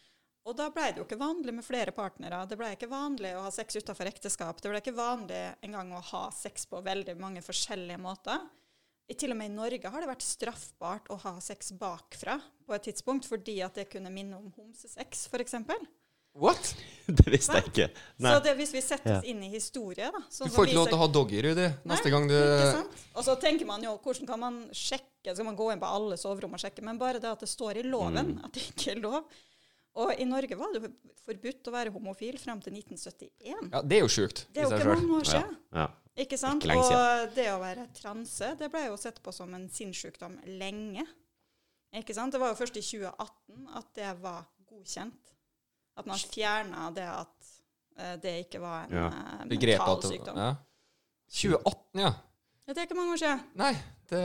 Og 0.46 0.54
da 0.54 0.68
ble 0.70 0.84
det 0.92 1.00
jo 1.00 1.04
ikke 1.08 1.18
vanlig 1.18 1.50
med 1.56 1.66
flere 1.66 1.90
partnere. 1.90 2.44
Det 2.46 2.54
ble 2.54 2.68
ikke 2.76 2.86
vanlig 2.86 3.32
å 3.34 3.42
ha 3.42 3.50
sex 3.50 3.74
utenfor 3.80 4.06
ekteskap. 4.06 4.60
Det 4.62 4.70
ble 4.70 4.78
ikke 4.78 4.94
vanlig 4.94 5.40
engang 5.66 5.90
å 5.98 6.02
ha 6.12 6.28
sex 6.30 6.68
på 6.70 6.78
veldig 6.86 7.16
mange 7.18 7.42
forskjellige 7.42 7.98
måter. 7.98 8.44
I, 9.10 9.14
til 9.18 9.34
og 9.34 9.40
med 9.40 9.50
i 9.50 9.54
Norge 9.56 9.90
har 9.90 10.02
det 10.02 10.10
vært 10.12 10.22
straffbart 10.22 11.10
å 11.10 11.18
ha 11.24 11.32
sex 11.42 11.72
bakfra 11.78 12.38
på 12.66 12.74
et 12.78 12.86
tidspunkt, 12.86 13.26
fordi 13.26 13.58
at 13.66 13.74
det 13.78 13.88
kunne 13.90 14.10
minne 14.14 14.38
om 14.38 14.52
homsesex, 14.54 15.26
f.eks. 15.30 15.58
What? 16.36 16.74
det 17.06 17.26
visste 17.30 17.54
jeg 17.60 17.68
ikke. 17.70 17.86
Nei. 18.18 18.32
Så 18.34 18.42
det, 18.42 18.52
hvis 18.58 18.72
vi 18.74 18.80
setter 18.82 19.12
Ja. 19.12 19.18
oss 19.20 19.28
inn 19.30 19.42
i 19.46 19.48
historie, 19.52 20.08
da 20.10 20.20
Du 20.20 20.50
får 20.50 20.64
vi 20.66 20.72
ikke 20.72 20.78
lov 20.80 20.88
til 20.90 20.96
å 20.98 21.02
ha 21.04 21.08
doggy, 21.14 21.42
Rudi. 21.46 21.66
Neste 21.86 22.10
gang 22.10 22.26
du? 22.30 22.36
Og 23.14 23.22
så 23.24 23.36
tenker 23.40 23.68
man 23.68 23.84
jo 23.86 23.92
hvordan 24.02 24.26
kan 24.26 24.40
man 24.42 24.56
sjekke, 24.74 25.34
skal 25.34 25.46
man 25.46 25.56
gå 25.58 25.68
inn 25.72 25.80
på 25.82 25.86
alle 25.98 26.18
soverom 26.18 26.56
og 26.58 26.62
sjekke, 26.62 26.82
men 26.86 26.98
bare 26.98 27.20
det 27.22 27.30
at 27.30 27.44
det 27.44 27.48
står 27.50 27.78
i 27.82 27.84
loven 27.86 28.34
Mm. 28.36 28.40
at 28.44 28.52
det 28.58 28.64
ikke 28.72 28.90
er 28.96 29.00
lov. 29.04 29.22
Og 29.96 30.10
i 30.20 30.26
Norge 30.28 30.56
var 30.58 30.72
det 30.74 30.82
jo 30.82 30.90
forbudt 31.24 31.68
å 31.70 31.72
være 31.72 31.92
homofil 31.94 32.36
frem 32.38 32.58
til 32.60 32.74
1971. 32.74 33.70
Ja, 33.72 33.80
det 33.82 33.96
er 33.96 34.02
jo 34.04 34.10
sjukt 34.12 34.42
Det 34.52 34.60
er 34.60 34.68
jo 34.68 34.76
ikke 34.76 34.96
mange 34.98 35.20
år 35.22 35.24
siden. 35.30 35.56
Ja. 35.72 35.86
Ikke 36.16 36.38
sant? 36.40 36.64
Ikke 36.64 36.76
og 36.90 37.34
det 37.36 37.46
å 37.52 37.60
være 37.60 37.86
transe, 37.94 38.50
det 38.58 38.68
ble 38.72 38.86
jo 38.88 38.96
sett 39.00 39.22
på 39.22 39.32
som 39.32 39.54
en 39.54 39.68
sinnssykdom 39.72 40.36
lenge. 40.58 41.06
Ikke 41.94 42.14
sant? 42.16 42.32
Det 42.32 42.40
var 42.40 42.52
jo 42.52 42.58
først 42.58 42.76
i 42.76 42.82
2018 42.84 43.68
at 43.78 43.86
det 43.94 44.12
var 44.20 44.44
godkjent. 44.68 45.32
At 45.96 46.06
man 46.06 46.18
fjerna 46.18 46.90
det 46.94 47.06
at 47.08 47.50
uh, 47.98 48.14
det 48.22 48.34
ikke 48.46 48.60
var 48.60 48.84
en 48.86 48.96
Ja. 48.96 49.06
uh, 49.08 49.44
mental 49.48 50.00
det- 50.02 50.10
sykdom. 50.12 50.36
ja. 50.36 50.54
2018, 51.28 52.00
ja. 52.00 52.12
Ja, 52.66 52.72
Det 52.74 52.78
er 52.82 52.86
ikke 52.88 52.96
mange 52.98 53.12
år 53.14 53.20
siden. 53.22 53.40
Nei, 53.54 53.72
det 54.10 54.20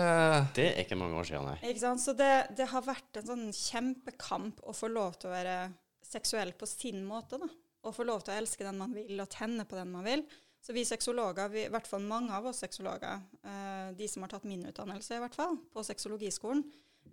Det 0.56 0.66
er 0.72 0.80
ikke 0.84 0.98
mange 0.98 1.16
år 1.18 1.24
siden, 1.30 1.46
nei. 1.46 1.58
Ikke 1.70 1.80
sant? 1.80 2.02
Så 2.02 2.14
det, 2.18 2.56
det 2.58 2.68
har 2.72 2.82
vært 2.82 3.18
en 3.22 3.28
sånn 3.28 3.48
kjempekamp 3.54 4.62
å 4.66 4.74
få 4.74 4.90
lov 4.92 5.18
til 5.20 5.30
å 5.30 5.34
være 5.34 5.56
seksuell 6.06 6.52
på 6.58 6.68
sin 6.68 7.04
måte. 7.06 7.38
da. 7.40 7.48
Å 7.86 7.94
få 7.94 8.04
lov 8.06 8.22
til 8.24 8.34
å 8.34 8.38
elske 8.42 8.66
den 8.66 8.78
man 8.78 8.94
vil, 8.94 9.20
og 9.22 9.30
tenne 9.30 9.66
på 9.66 9.76
den 9.78 9.92
man 9.92 10.04
vil. 10.06 10.26
Så 10.62 10.74
vi 10.74 10.84
sexologer, 10.86 11.50
i 11.58 11.70
hvert 11.74 11.88
fall 11.90 12.02
mange 12.06 12.30
av 12.38 12.46
oss 12.46 12.60
sexologer, 12.62 13.22
uh, 13.46 13.92
de 13.98 14.08
som 14.08 14.22
har 14.22 14.30
tatt 14.30 14.44
min 14.46 14.66
utdannelse 14.70 15.16
i 15.18 15.20
hvert 15.24 15.34
fall, 15.38 15.58
på 15.74 15.82
sexologiskolen, 15.86 16.62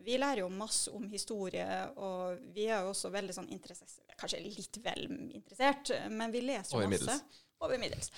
vi 0.05 0.17
lærer 0.21 0.43
jo 0.45 0.49
masse 0.53 0.93
om 0.95 1.09
historie, 1.11 1.67
og 2.01 2.39
vi 2.55 2.69
er 2.69 2.85
jo 2.85 2.93
også 2.95 3.11
veldig 3.13 3.35
sånn 3.37 3.51
interessert, 3.53 4.05
kanskje 4.19 4.41
litt 4.45 4.79
vel 4.85 5.07
interessert, 5.37 5.93
men 6.11 6.33
vi 6.35 6.45
leser 6.47 6.81
jo 6.81 6.91
masse. 6.93 7.19
Over 7.59 7.81
middels. 7.83 8.13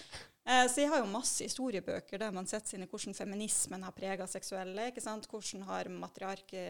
Eh, 0.45 0.67
så 0.69 0.83
jeg 0.83 0.91
har 0.93 1.01
jo 1.01 1.09
masse 1.09 1.45
historiebøker 1.47 2.21
der 2.21 2.33
man 2.35 2.49
setter 2.49 2.81
i 2.81 2.89
hvordan 2.89 3.17
feminismen 3.17 3.85
har 3.87 3.95
prega 3.97 4.27
seksuelle. 4.29 4.91
ikke 4.91 5.01
sant? 5.05 5.29
Hvordan 5.31 5.65
har 5.69 5.89
matriarke, 5.93 6.65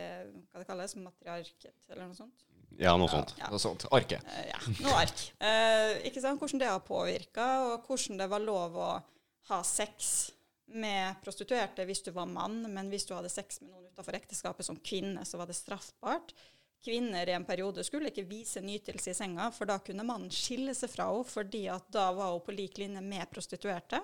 hva 0.51 0.63
det 0.63 0.69
kalles, 0.69 0.95
matriarket, 0.99 1.75
eller 1.89 2.07
noe 2.07 2.19
sånt. 2.19 2.47
Ja, 2.79 2.95
noe 2.99 3.11
sånt. 3.11 3.35
Ja. 3.39 3.49
Noe 3.51 3.63
sånt. 3.63 3.87
Arket. 3.95 4.23
Eh, 4.23 4.51
ja, 4.53 4.61
noe 4.85 4.99
ark. 5.03 5.25
Eh, 5.43 5.97
ikke 6.11 6.23
sant? 6.23 6.39
Hvordan 6.39 6.63
det 6.63 6.71
har 6.71 6.85
påvirka, 6.87 7.49
og 7.71 7.89
hvordan 7.89 8.21
det 8.23 8.29
var 8.31 8.45
lov 8.45 8.79
å 8.79 8.91
ha 9.51 9.63
sex 9.67 10.31
med 10.73 11.21
prostituerte 11.25 11.85
hvis 11.89 12.05
du 12.07 12.13
var 12.15 12.31
mann, 12.31 12.63
men 12.73 12.91
hvis 12.93 13.07
du 13.09 13.15
hadde 13.17 13.33
sex 13.33 13.61
med 13.63 13.73
noen 13.73 13.91
utenfor 13.91 14.17
ekteskapet 14.19 14.67
som 14.67 14.79
kvinne, 14.79 15.25
så 15.27 15.41
var 15.41 15.51
det 15.51 15.59
straffbart. 15.59 16.35
Kvinner 16.85 17.29
i 17.29 17.35
en 17.37 17.45
periode 17.45 17.85
skulle 17.85 18.09
ikke 18.09 18.25
vise 18.29 18.63
nytelse 18.65 19.13
i 19.13 19.17
senga, 19.17 19.51
for 19.53 19.69
da 19.69 19.77
kunne 19.85 20.07
mannen 20.07 20.33
skille 20.33 20.73
seg 20.77 20.93
fra 20.95 21.11
henne, 21.11 21.29
fordi 21.29 21.67
at 21.69 21.91
da 21.93 22.09
var 22.17 22.33
hun 22.33 22.45
på 22.47 22.57
lik 22.57 22.81
linje 22.81 23.03
med 23.05 23.29
prostituerte. 23.33 24.01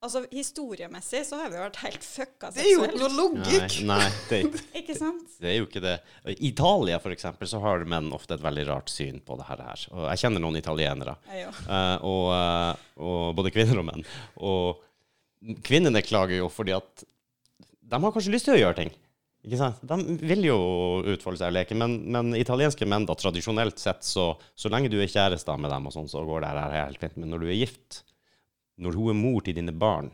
Altså, 0.00 0.22
Historiemessig 0.32 1.26
så 1.28 1.36
har 1.42 1.50
vi 1.52 1.58
vært 1.60 1.82
helt 1.82 2.04
fucka 2.06 2.48
seksuelt. 2.54 2.56
Det 2.56 2.62
er 2.64 2.72
jo 2.72 2.84
ikke 2.86 3.00
noe 3.02 3.16
logikk! 3.18 3.74
Nei, 3.84 3.98
nei 4.00 4.06
det, 4.30 4.62
Ikke 4.80 4.94
sant? 4.96 5.34
det 5.42 5.50
er 5.50 5.58
jo 5.58 5.66
ikke 5.68 5.82
det. 5.84 5.98
I 6.24 6.36
Italia, 6.48 6.96
for 7.04 7.12
eksempel, 7.12 7.50
så 7.50 7.60
har 7.60 7.84
menn 7.84 8.08
ofte 8.16 8.38
et 8.38 8.44
veldig 8.46 8.64
rart 8.70 8.88
syn 8.88 9.20
på 9.20 9.36
det 9.36 9.50
her. 9.50 9.84
Og 9.92 10.06
jeg 10.08 10.22
kjenner 10.22 10.40
noen 10.40 10.56
italienere, 10.56 11.18
eh, 11.36 11.98
og, 12.00 12.30
eh, 12.32 12.86
og 13.04 13.34
både 13.36 13.52
kvinner 13.52 13.82
og 13.82 13.90
menn. 13.90 14.06
Og 14.40 14.80
kvinnene 15.64 16.02
klager 16.04 16.40
jo 16.40 16.50
fordi 16.52 16.74
at 16.76 17.04
de 17.90 17.98
har 17.98 18.12
kanskje 18.14 18.32
lyst 18.34 18.46
til 18.48 18.58
å 18.58 18.60
gjøre 18.60 18.78
ting. 18.82 18.92
Ikke 19.46 19.56
sant? 19.56 19.80
De 19.88 20.18
vil 20.20 20.44
jo 20.44 20.58
utfolde 21.14 21.40
seg 21.40 21.48
og 21.48 21.56
leke, 21.56 21.76
men, 21.78 21.96
men 22.12 22.34
italienske 22.36 22.86
menn, 22.88 23.06
da, 23.08 23.16
tradisjonelt 23.16 23.80
sett, 23.80 24.04
så, 24.04 24.34
så 24.54 24.70
lenge 24.72 24.90
du 24.92 24.98
er 25.00 25.08
kjæreste 25.10 25.56
med 25.56 25.72
dem, 25.72 25.88
og 25.88 25.94
sånn, 25.94 26.10
så 26.12 26.22
går 26.28 26.44
det 26.44 26.50
her 26.52 26.76
helt 26.76 27.00
fint. 27.00 27.16
Men 27.16 27.32
når 27.32 27.42
du 27.42 27.48
er 27.48 27.60
gift, 27.62 28.02
når 28.80 28.98
hun 29.00 29.14
er 29.14 29.20
mor 29.22 29.44
til 29.44 29.56
dine 29.56 29.72
barn, 29.72 30.12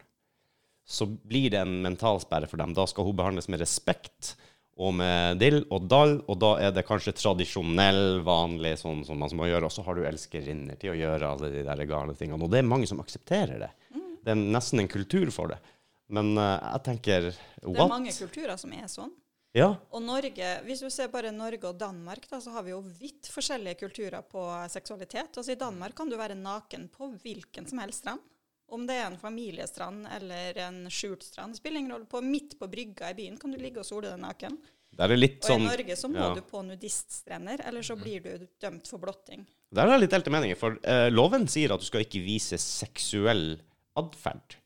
så 0.86 1.08
blir 1.10 1.50
det 1.50 1.58
en 1.58 1.80
mentalsperre 1.82 2.46
for 2.46 2.62
dem. 2.62 2.74
Da 2.76 2.86
skal 2.86 3.08
hun 3.08 3.18
behandles 3.18 3.50
med 3.50 3.64
respekt 3.64 4.36
og 4.76 4.92
med 4.94 5.40
dill 5.40 5.62
og 5.72 5.88
dall, 5.90 6.18
og 6.28 6.38
da 6.38 6.52
er 6.62 6.74
det 6.76 6.84
kanskje 6.86 7.16
tradisjonell, 7.16 8.20
vanlig, 8.26 8.76
sånn 8.78 9.02
som 9.08 9.18
man 9.18 9.32
må 9.34 9.48
gjøre. 9.48 9.66
Og 9.66 9.74
så 9.74 9.82
har 9.86 9.96
du 9.96 10.06
elskerinner 10.06 10.78
til 10.78 10.92
å 10.92 10.98
gjøre 11.00 11.32
alle 11.32 11.50
de 11.50 11.64
der 11.66 11.82
gale 11.88 12.14
tingene. 12.14 12.44
Og 12.44 12.52
det 12.52 12.60
er 12.60 12.68
mange 12.68 12.86
som 12.86 13.00
aksepterer 13.02 13.58
det. 13.64 13.72
Det 14.26 14.34
er 14.34 14.42
nesten 14.56 14.82
en 14.82 14.90
kultur 14.90 15.30
for 15.30 15.54
det. 15.54 15.60
Men 16.10 16.34
uh, 16.34 16.56
jeg 16.58 16.82
tenker 16.88 17.30
what? 17.30 17.62
Det 17.62 17.84
er 17.84 17.94
mange 17.94 18.14
kulturer 18.14 18.58
som 18.58 18.74
er 18.74 18.90
sånn. 18.90 19.14
Ja, 19.56 19.70
Og 19.88 20.02
Norge, 20.04 20.48
hvis 20.66 20.82
du 20.84 20.90
ser 20.92 21.08
bare 21.08 21.30
Norge 21.32 21.64
og 21.64 21.78
Danmark, 21.80 22.26
da, 22.28 22.36
så 22.44 22.52
har 22.52 22.64
vi 22.66 22.74
jo 22.74 22.82
vidt 22.98 23.30
forskjellige 23.32 23.78
kulturer 23.86 24.20
på 24.28 24.42
seksualitet. 24.68 25.30
Altså 25.32 25.54
I 25.54 25.60
Danmark 25.60 25.94
kan 25.96 26.10
du 26.10 26.16
være 26.18 26.36
naken 26.36 26.90
på 26.92 27.08
hvilken 27.22 27.64
som 27.70 27.80
helst 27.80 28.02
strand. 28.04 28.20
Om 28.68 28.84
det 28.84 28.98
er 28.98 29.06
en 29.06 29.16
familiestrand 29.16 30.08
eller 30.12 30.58
en 30.60 30.82
skjult 30.92 31.24
strand. 31.24 31.56
Spiller 31.56 31.80
ingen 31.80 31.94
rolle. 31.94 32.08
På, 32.10 32.20
midt 32.20 32.58
på 32.60 32.68
brygga 32.68 33.14
i 33.14 33.16
byen 33.16 33.38
kan 33.40 33.54
du 33.54 33.56
ligge 33.62 33.80
og 33.80 33.88
sole 33.88 34.10
deg 34.10 34.20
naken. 34.20 34.58
er 35.06 35.14
Og 35.14 35.48
sånn 35.48 35.64
i 35.64 35.70
Norge 35.70 35.96
så 36.02 36.10
må 36.12 36.20
ja. 36.20 36.34
du 36.36 36.42
på 36.50 36.60
nudiststrender, 36.66 37.62
eller 37.70 37.86
så 37.86 37.96
blir 37.96 38.26
du 38.26 38.44
dømt 38.60 38.90
for 38.90 39.00
blotting. 39.00 39.46
Der 39.72 39.86
er 39.86 39.94
det 39.94 40.02
litt 40.04 40.16
delte 40.18 40.34
meninger, 40.34 40.58
for 40.60 40.76
uh, 40.82 41.08
loven 41.08 41.48
sier 41.48 41.72
at 41.72 41.80
du 41.80 41.88
skal 41.88 42.04
ikke 42.04 42.20
vise 42.26 42.58
seksuell 42.60 43.54
atferd. 43.96 44.58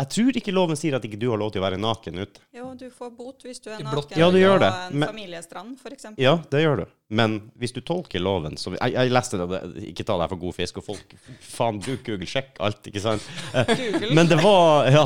Jeg 0.00 0.08
tror 0.14 0.36
ikke 0.38 0.52
loven 0.54 0.78
sier 0.80 0.94
at 0.96 1.04
ikke 1.04 1.18
du 1.20 1.26
har 1.28 1.36
lov 1.36 1.50
til 1.52 1.60
å 1.60 1.64
være 1.66 1.76
naken 1.76 2.22
ute. 2.22 2.40
Jo, 2.56 2.70
du 2.78 2.86
får 2.88 3.10
bot 3.18 3.42
hvis 3.44 3.58
du 3.60 3.66
er 3.68 3.82
naken 3.84 4.16
Ja, 4.16 4.30
du 4.32 4.38
gjør 4.40 4.54
på 4.56 4.62
det, 4.62 4.70
en 4.86 4.98
men- 5.02 5.10
familiestrand, 5.10 5.74
f.eks. 5.76 6.06
Ja, 6.16 6.38
det 6.54 6.62
gjør 6.62 6.80
du. 6.80 6.84
Men 7.12 7.34
hvis 7.60 7.74
du 7.76 7.80
tolker 7.84 8.22
loven 8.22 8.54
som 8.56 8.76
Jeg, 8.78 8.94
jeg 8.94 9.10
leste 9.12 9.36
det, 9.36 9.48
det, 9.50 9.82
ikke 9.90 10.06
ta 10.08 10.16
deg 10.22 10.30
for 10.30 10.40
god 10.40 10.56
fisk, 10.56 10.78
og 10.80 10.86
folk 10.86 11.12
Faen, 11.42 11.82
bruk 11.84 12.04
Google, 12.06 12.28
sjekk 12.30 12.56
alt, 12.64 12.80
ikke 12.88 13.02
sant? 13.02 13.26
Eh, 13.52 13.74
Google. 13.76 14.14
Men 14.16 14.30
det 14.30 14.38
var 14.40 14.88
Ja, 14.94 15.04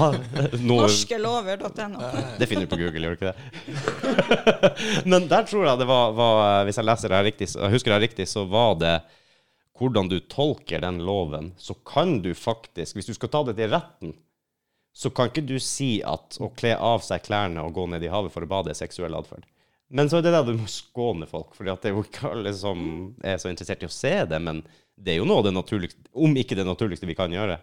Norskelover.no. 0.62 2.04
Det 2.38 2.46
finner 2.52 2.68
du 2.68 2.70
på 2.76 2.78
Google, 2.84 3.08
gjør 3.08 3.16
du 3.16 3.24
ikke 3.24 3.32
det? 3.32 5.04
Men 5.10 5.26
der 5.32 5.48
tror 5.48 5.66
jeg 5.72 5.80
det 5.82 5.88
var, 5.90 6.12
var 6.14 6.64
Hvis 6.68 6.78
jeg 6.78 6.86
leser 6.86 7.10
det 7.10 7.18
her 7.18 7.28
riktig, 7.32 7.50
jeg 7.56 7.74
husker 7.74 7.90
det 7.90 7.98
her 7.98 8.06
riktig, 8.06 8.28
så 8.30 8.44
var 8.46 8.78
det 8.78 8.94
hvordan 9.78 10.08
du 10.08 10.20
tolker 10.30 10.80
den 10.84 11.00
loven, 11.04 11.52
så 11.58 11.74
kan 11.74 12.20
du 12.22 12.34
faktisk, 12.34 12.96
hvis 12.96 13.10
du 13.10 13.14
skal 13.16 13.32
ta 13.32 13.42
det 13.48 13.56
til 13.58 13.72
retten, 13.74 14.14
så 14.94 15.10
kan 15.10 15.30
ikke 15.30 15.42
du 15.48 15.56
si 15.58 15.98
at 16.06 16.38
å 16.38 16.52
kle 16.54 16.76
av 16.78 17.02
seg 17.02 17.24
klærne 17.26 17.64
og 17.66 17.74
gå 17.74 17.88
ned 17.90 18.04
i 18.06 18.12
havet 18.12 18.30
for 18.30 18.46
å 18.46 18.50
bade 18.50 18.70
er 18.70 18.78
seksuell 18.78 19.16
atferd. 19.18 19.48
Men 19.94 20.08
så 20.10 20.18
er 20.18 20.26
det 20.26 20.32
der 20.34 20.46
du 20.46 20.54
må 20.56 20.68
skåne 20.70 21.26
folk, 21.28 21.52
for 21.54 21.66
det 21.66 21.90
er 21.90 21.94
jo 21.94 22.04
ikke 22.06 22.30
alle 22.30 22.54
som 22.56 22.78
er 23.22 23.40
så 23.42 23.50
interessert 23.50 23.82
i 23.82 23.90
å 23.90 23.92
se 23.92 24.14
det. 24.30 24.38
Men 24.42 24.62
det 24.94 25.14
er 25.14 25.20
jo 25.20 25.26
noe 25.28 25.42
av 25.42 25.48
det 25.48 25.54
naturligste, 25.54 26.06
om 26.14 26.34
ikke 26.38 26.56
det 26.58 26.66
naturligste 26.66 27.10
vi 27.10 27.18
kan 27.18 27.34
gjøre. 27.34 27.58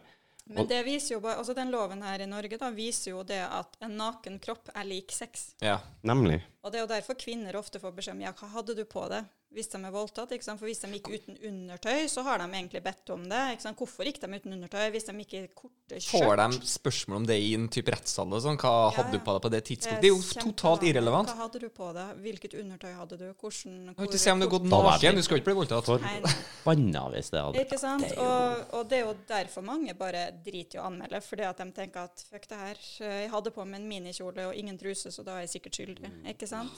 Men 0.52 0.68
det 0.68 0.82
viser 0.84 1.16
jo 1.16 1.22
bare, 1.24 1.40
altså 1.40 1.56
den 1.56 1.72
loven 1.72 2.02
her 2.04 2.20
i 2.20 2.28
Norge 2.28 2.58
da, 2.60 2.70
viser 2.76 3.14
jo 3.14 3.22
det 3.24 3.40
at 3.46 3.78
en 3.84 3.96
naken 3.96 4.36
kropp 4.44 4.72
er 4.76 4.88
lik 4.88 5.14
sex. 5.16 5.54
Ja. 5.64 5.80
Nemlig. 6.04 6.42
Og 6.62 6.74
det 6.74 6.82
er 6.82 6.86
jo 6.86 6.92
derfor 6.92 7.20
kvinner 7.20 7.56
ofte 7.56 7.80
får 7.80 7.96
beskjed 7.96 8.18
om 8.18 8.26
ja, 8.26 8.34
hva 8.36 8.50
hadde 8.58 8.76
du 8.76 8.84
på 8.90 9.06
det 9.12 9.24
hvis 9.52 9.68
de 9.74 9.80
er 9.84 9.92
voldtatt. 9.92 10.32
ikke 10.32 10.46
sant? 10.48 10.60
For 10.62 10.70
hvis 10.70 10.80
de 10.84 10.88
gikk 10.96 11.10
uten 11.12 11.38
undertøy, 11.50 12.06
så 12.08 12.24
har 12.24 12.40
de 12.40 12.46
egentlig 12.50 12.82
bedt 12.86 13.10
om 13.12 13.24
det. 13.28 13.42
ikke 13.56 13.66
sant? 13.66 13.78
Hvorfor 13.82 14.08
gikk 14.08 14.22
de 14.24 14.30
uten 14.38 14.54
undertøy 14.56 14.86
hvis 14.94 15.08
de 15.10 15.16
gikk 15.22 15.34
i 15.36 15.42
korte 15.56 16.00
skjørt? 16.00 16.24
Får 16.24 16.42
de 16.42 16.70
spørsmål 16.72 17.18
om 17.22 17.26
det 17.28 17.38
i 17.44 17.50
en 17.58 17.68
type 17.74 17.92
rettssal? 17.92 18.32
Sånn? 18.42 18.60
Hva 18.62 18.72
Ja, 18.72 18.92
hadde 18.98 19.12
ja. 19.12 19.20
du 19.20 19.26
på 19.26 19.36
deg 19.36 19.42
på 19.46 19.52
det 19.56 19.62
tidspunktet? 19.68 20.02
Det 20.06 20.10
er 20.10 20.14
jo 20.16 20.22
Kjempe 20.24 20.46
totalt 20.48 20.86
irrelevant. 20.88 21.32
Hva 21.34 21.44
hadde 21.46 21.60
du 21.64 21.68
på 21.82 21.90
deg? 21.98 22.14
Hvilket 22.24 22.56
undertøy 22.62 22.94
hadde 22.96 23.20
du? 23.20 23.26
Hvordan 23.42 23.76
Du 23.92 23.94
kan 24.00 24.08
ikke 24.10 24.22
se 24.24 24.32
om 24.32 24.40
du 24.40 24.48
har 24.48 24.54
gått 24.56 24.70
naken. 24.72 25.20
Du 25.20 25.26
skal 25.28 25.42
ikke 25.42 25.50
bli 25.52 25.58
voldtatt. 25.60 25.92
Banna 26.64 27.04
hvis 27.12 27.32
det 27.34 27.42
hadde 27.44 27.66
Ikke 27.66 27.80
sant? 27.82 28.08
Og, 28.18 28.64
og 28.80 28.88
det 28.90 29.02
er 29.02 29.06
jo 29.10 29.16
derfor 29.30 29.66
mange 29.68 29.94
bare 29.98 30.28
driter 30.46 30.80
i 30.80 30.82
å 30.82 30.88
anmelde, 30.88 31.20
fordi 31.26 31.44
at 31.50 31.60
de 31.60 31.68
tenker 31.76 32.08
at 32.08 32.24
fuck 32.32 32.48
det 32.50 32.58
her, 32.64 32.82
jeg 33.02 33.30
hadde 33.34 33.52
på 33.56 33.66
meg 33.68 33.82
en 33.82 33.88
minikjole 33.90 34.48
og 34.52 34.56
ingen 34.56 34.78
truse, 34.80 35.12
så 35.12 35.24
da 35.28 35.38
er 35.40 35.46
jeg 35.48 35.56
sikkert 35.58 35.80
skyldig. 35.82 36.12
Ikke 36.32 36.48
sant? 36.50 36.72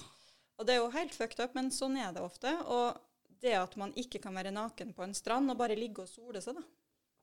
Og 0.60 0.68
det 0.68 0.76
er 0.76 0.82
jo 0.82 0.94
helt 0.94 1.16
fucked 1.16 1.42
up, 1.44 1.56
men 1.58 1.72
sånn 1.74 1.98
er 2.00 2.14
det 2.16 2.24
ofte. 2.24 2.52
Og 2.70 3.00
det 3.44 3.56
at 3.60 3.76
man 3.80 3.94
ikke 4.00 4.22
kan 4.24 4.36
være 4.38 4.54
naken 4.56 4.94
på 4.96 5.06
en 5.06 5.16
strand 5.18 5.52
og 5.52 5.60
bare 5.60 5.78
ligge 5.78 6.06
og 6.06 6.12
sole 6.12 6.42
seg, 6.44 6.58
da. 6.60 6.66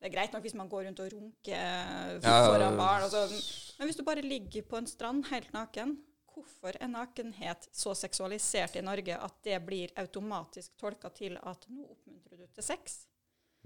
Det 0.00 0.08
er 0.08 0.14
greit 0.14 0.32
nok 0.32 0.44
hvis 0.46 0.56
man 0.56 0.68
går 0.72 0.86
rundt 0.86 1.00
og 1.04 1.10
runker 1.12 2.20
foran 2.24 2.78
barn. 2.78 3.04
Og 3.04 3.12
sånn. 3.12 3.34
men 3.78 3.90
hvis 3.90 3.98
du 3.98 4.04
bare 4.06 4.24
ligger 4.24 4.64
på 4.64 4.78
en 4.80 4.88
strand 4.88 5.26
helt 5.28 5.52
naken, 5.52 5.98
hvorfor 6.30 6.76
er 6.80 6.88
nakenhet 6.88 7.68
så 7.76 7.92
seksualisert 7.98 8.78
i 8.80 8.84
Norge 8.84 9.18
at 9.20 9.36
det 9.44 9.58
blir 9.66 9.92
automatisk 10.00 10.72
tolka 10.80 11.10
til 11.12 11.36
at 11.36 11.68
nå 11.68 11.84
oppmuntrer 11.84 12.40
du 12.40 12.46
til 12.48 12.64
sex? 12.64 13.02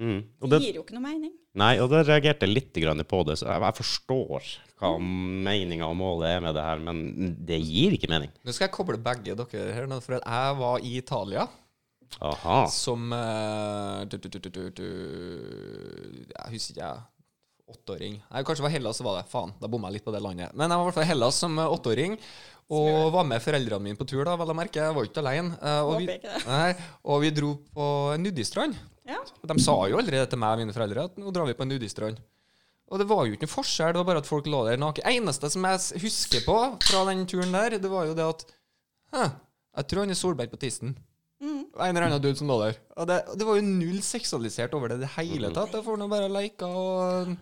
Mm. 0.00 0.20
Og 0.42 0.50
Det 0.50 0.58
gir 0.64 0.78
jo 0.80 0.82
ikke 0.82 0.96
noe 0.96 1.04
mening. 1.04 1.32
nei, 1.54 1.76
og 1.78 1.86
da 1.92 2.00
reagerte 2.02 2.48
jeg 2.48 2.54
litt 2.54 3.06
på 3.06 3.20
det, 3.28 3.36
så 3.38 3.46
jeg, 3.46 3.62
jeg 3.62 3.76
forstår 3.78 4.48
hva 4.80 4.90
meninga 4.98 5.86
og 5.86 5.96
målet 5.96 6.32
er 6.34 6.40
med 6.42 6.56
det 6.56 6.64
her, 6.66 6.80
men 6.82 7.36
det 7.46 7.60
gir 7.62 7.94
ikke 7.94 8.10
mening. 8.10 8.32
Nå 8.42 8.52
skal 8.52 8.66
jeg 8.66 8.74
koble 8.74 8.98
begge 8.98 9.36
dere 9.38 9.68
her, 9.76 9.86
for 10.02 10.18
jeg 10.18 10.56
var 10.58 10.82
i 10.82 10.96
Italia 10.98 11.46
Aha. 12.20 12.64
som 12.70 13.06
eh, 13.14 14.04
du, 14.10 14.18
du, 14.18 14.28
du, 14.28 14.38
du, 14.38 14.50
du, 14.50 14.62
du, 14.70 14.88
Jeg 16.30 16.54
husker 16.54 16.74
ikke, 16.74 16.88
jeg. 16.88 17.10
Åtteåring. 17.64 18.18
Nei, 18.28 18.42
kanskje 18.44 18.60
det 18.60 18.66
var 18.66 18.74
Hellas, 18.74 18.98
så 19.00 19.06
var 19.06 19.14
det. 19.16 19.28
Faen, 19.32 19.54
da 19.56 19.70
bomma 19.72 19.88
jeg 19.88 19.96
litt 19.96 20.04
på 20.04 20.12
det 20.12 20.20
landet. 20.20 20.52
Men 20.52 20.68
jeg 20.68 20.76
var 20.76 20.84
i 20.84 20.88
hvert 20.90 20.98
fall 20.98 21.06
i 21.06 21.12
Hellas 21.14 21.38
som 21.40 21.54
eh, 21.58 21.70
åtteåring. 21.78 22.18
Og 22.74 23.12
var 23.12 23.26
med 23.28 23.42
foreldrene 23.44 23.84
mine 23.84 23.98
på 23.98 24.06
tur, 24.08 24.22
da, 24.26 24.34
vel 24.40 24.52
å 24.52 24.56
merke. 24.56 24.82
Jeg 24.84 24.96
var 24.96 25.08
ikke 25.08 25.22
alene. 25.24 25.56
Eh, 25.58 25.80
og, 25.88 25.96
vi, 26.02 26.18
nei, 26.44 26.68
og 27.08 27.22
vi 27.24 27.32
dro 27.36 27.54
på 27.72 27.88
en 28.14 28.24
nudistrand. 28.26 28.76
Ja. 29.08 29.20
De 29.44 29.56
sa 29.60 29.74
jo 29.90 29.98
aldri 30.00 30.16
det 30.16 30.28
til 30.32 30.40
meg 30.40 30.56
og 30.56 30.62
mine 30.62 30.74
foreldre, 30.76 31.08
at 31.10 31.18
nå 31.20 31.32
drar 31.34 31.48
vi 31.48 31.56
på 31.58 31.66
en 31.66 31.74
nudistrand. 31.74 32.20
Og 32.92 33.00
det 33.00 33.06
var 33.08 33.24
jo 33.24 33.34
ikke 33.34 33.46
noe 33.46 33.54
forskjell, 33.54 33.94
det 33.94 34.00
var 34.00 34.10
bare 34.10 34.20
at 34.22 34.28
folk 34.28 34.48
lå 34.50 34.60
der 34.66 34.80
naken. 34.80 35.06
Eneste 35.08 35.48
som 35.52 35.64
jeg 35.68 36.02
husker 36.04 36.44
på 36.44 36.58
fra 36.84 37.02
den 37.08 37.24
turen 37.28 37.54
der, 37.54 37.78
det 37.80 37.90
var 37.90 38.08
jo 38.10 38.16
det 38.16 38.28
at 38.34 38.46
Hæ, 39.14 39.28
jeg 39.78 39.86
tror 39.90 40.02
han 40.02 40.10
er 40.10 40.18
Solberg 40.18 40.50
på 40.50 40.58
tissen. 40.58 40.96
Mm. 41.38 41.60
En 41.70 41.90
eller 41.92 42.08
annen 42.08 42.22
dude 42.22 42.38
som 42.38 42.48
lå 42.50 42.56
der. 42.64 42.78
Og 42.98 43.06
det, 43.06 43.20
det 43.38 43.46
var 43.46 43.58
jo 43.60 43.66
null 43.66 44.00
seksualisert 44.02 44.74
over 44.74 44.90
det 44.90 44.98
i 44.98 45.04
det 45.04 45.10
hele 45.14 45.52
tatt. 45.54 45.76
Jeg 45.76 45.86
får 45.86 46.00
nå 46.00 46.08
bare 46.10 46.30
leika 46.32 46.66
og 46.66 47.34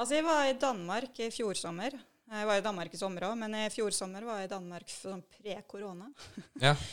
Altså, 0.00 0.14
jeg 0.16 0.24
var 0.24 0.46
i 0.48 0.56
Danmark 0.56 1.18
i 1.20 1.28
fjor 1.34 1.58
sommer. 1.60 1.92
Jeg 2.30 2.46
var 2.48 2.56
i 2.56 2.64
Danmark 2.64 2.94
i 2.94 2.98
sommer 2.98 3.26
òg, 3.28 3.34
men 3.36 3.56
i 3.58 3.66
fjor 3.74 3.92
sommer 3.92 4.24
var 4.24 4.38
jeg 4.40 4.48
i 4.48 4.52
Danmark 4.54 4.92
sånn 4.94 5.20
pre-korona. 5.36 6.08
Ja. 6.62 6.76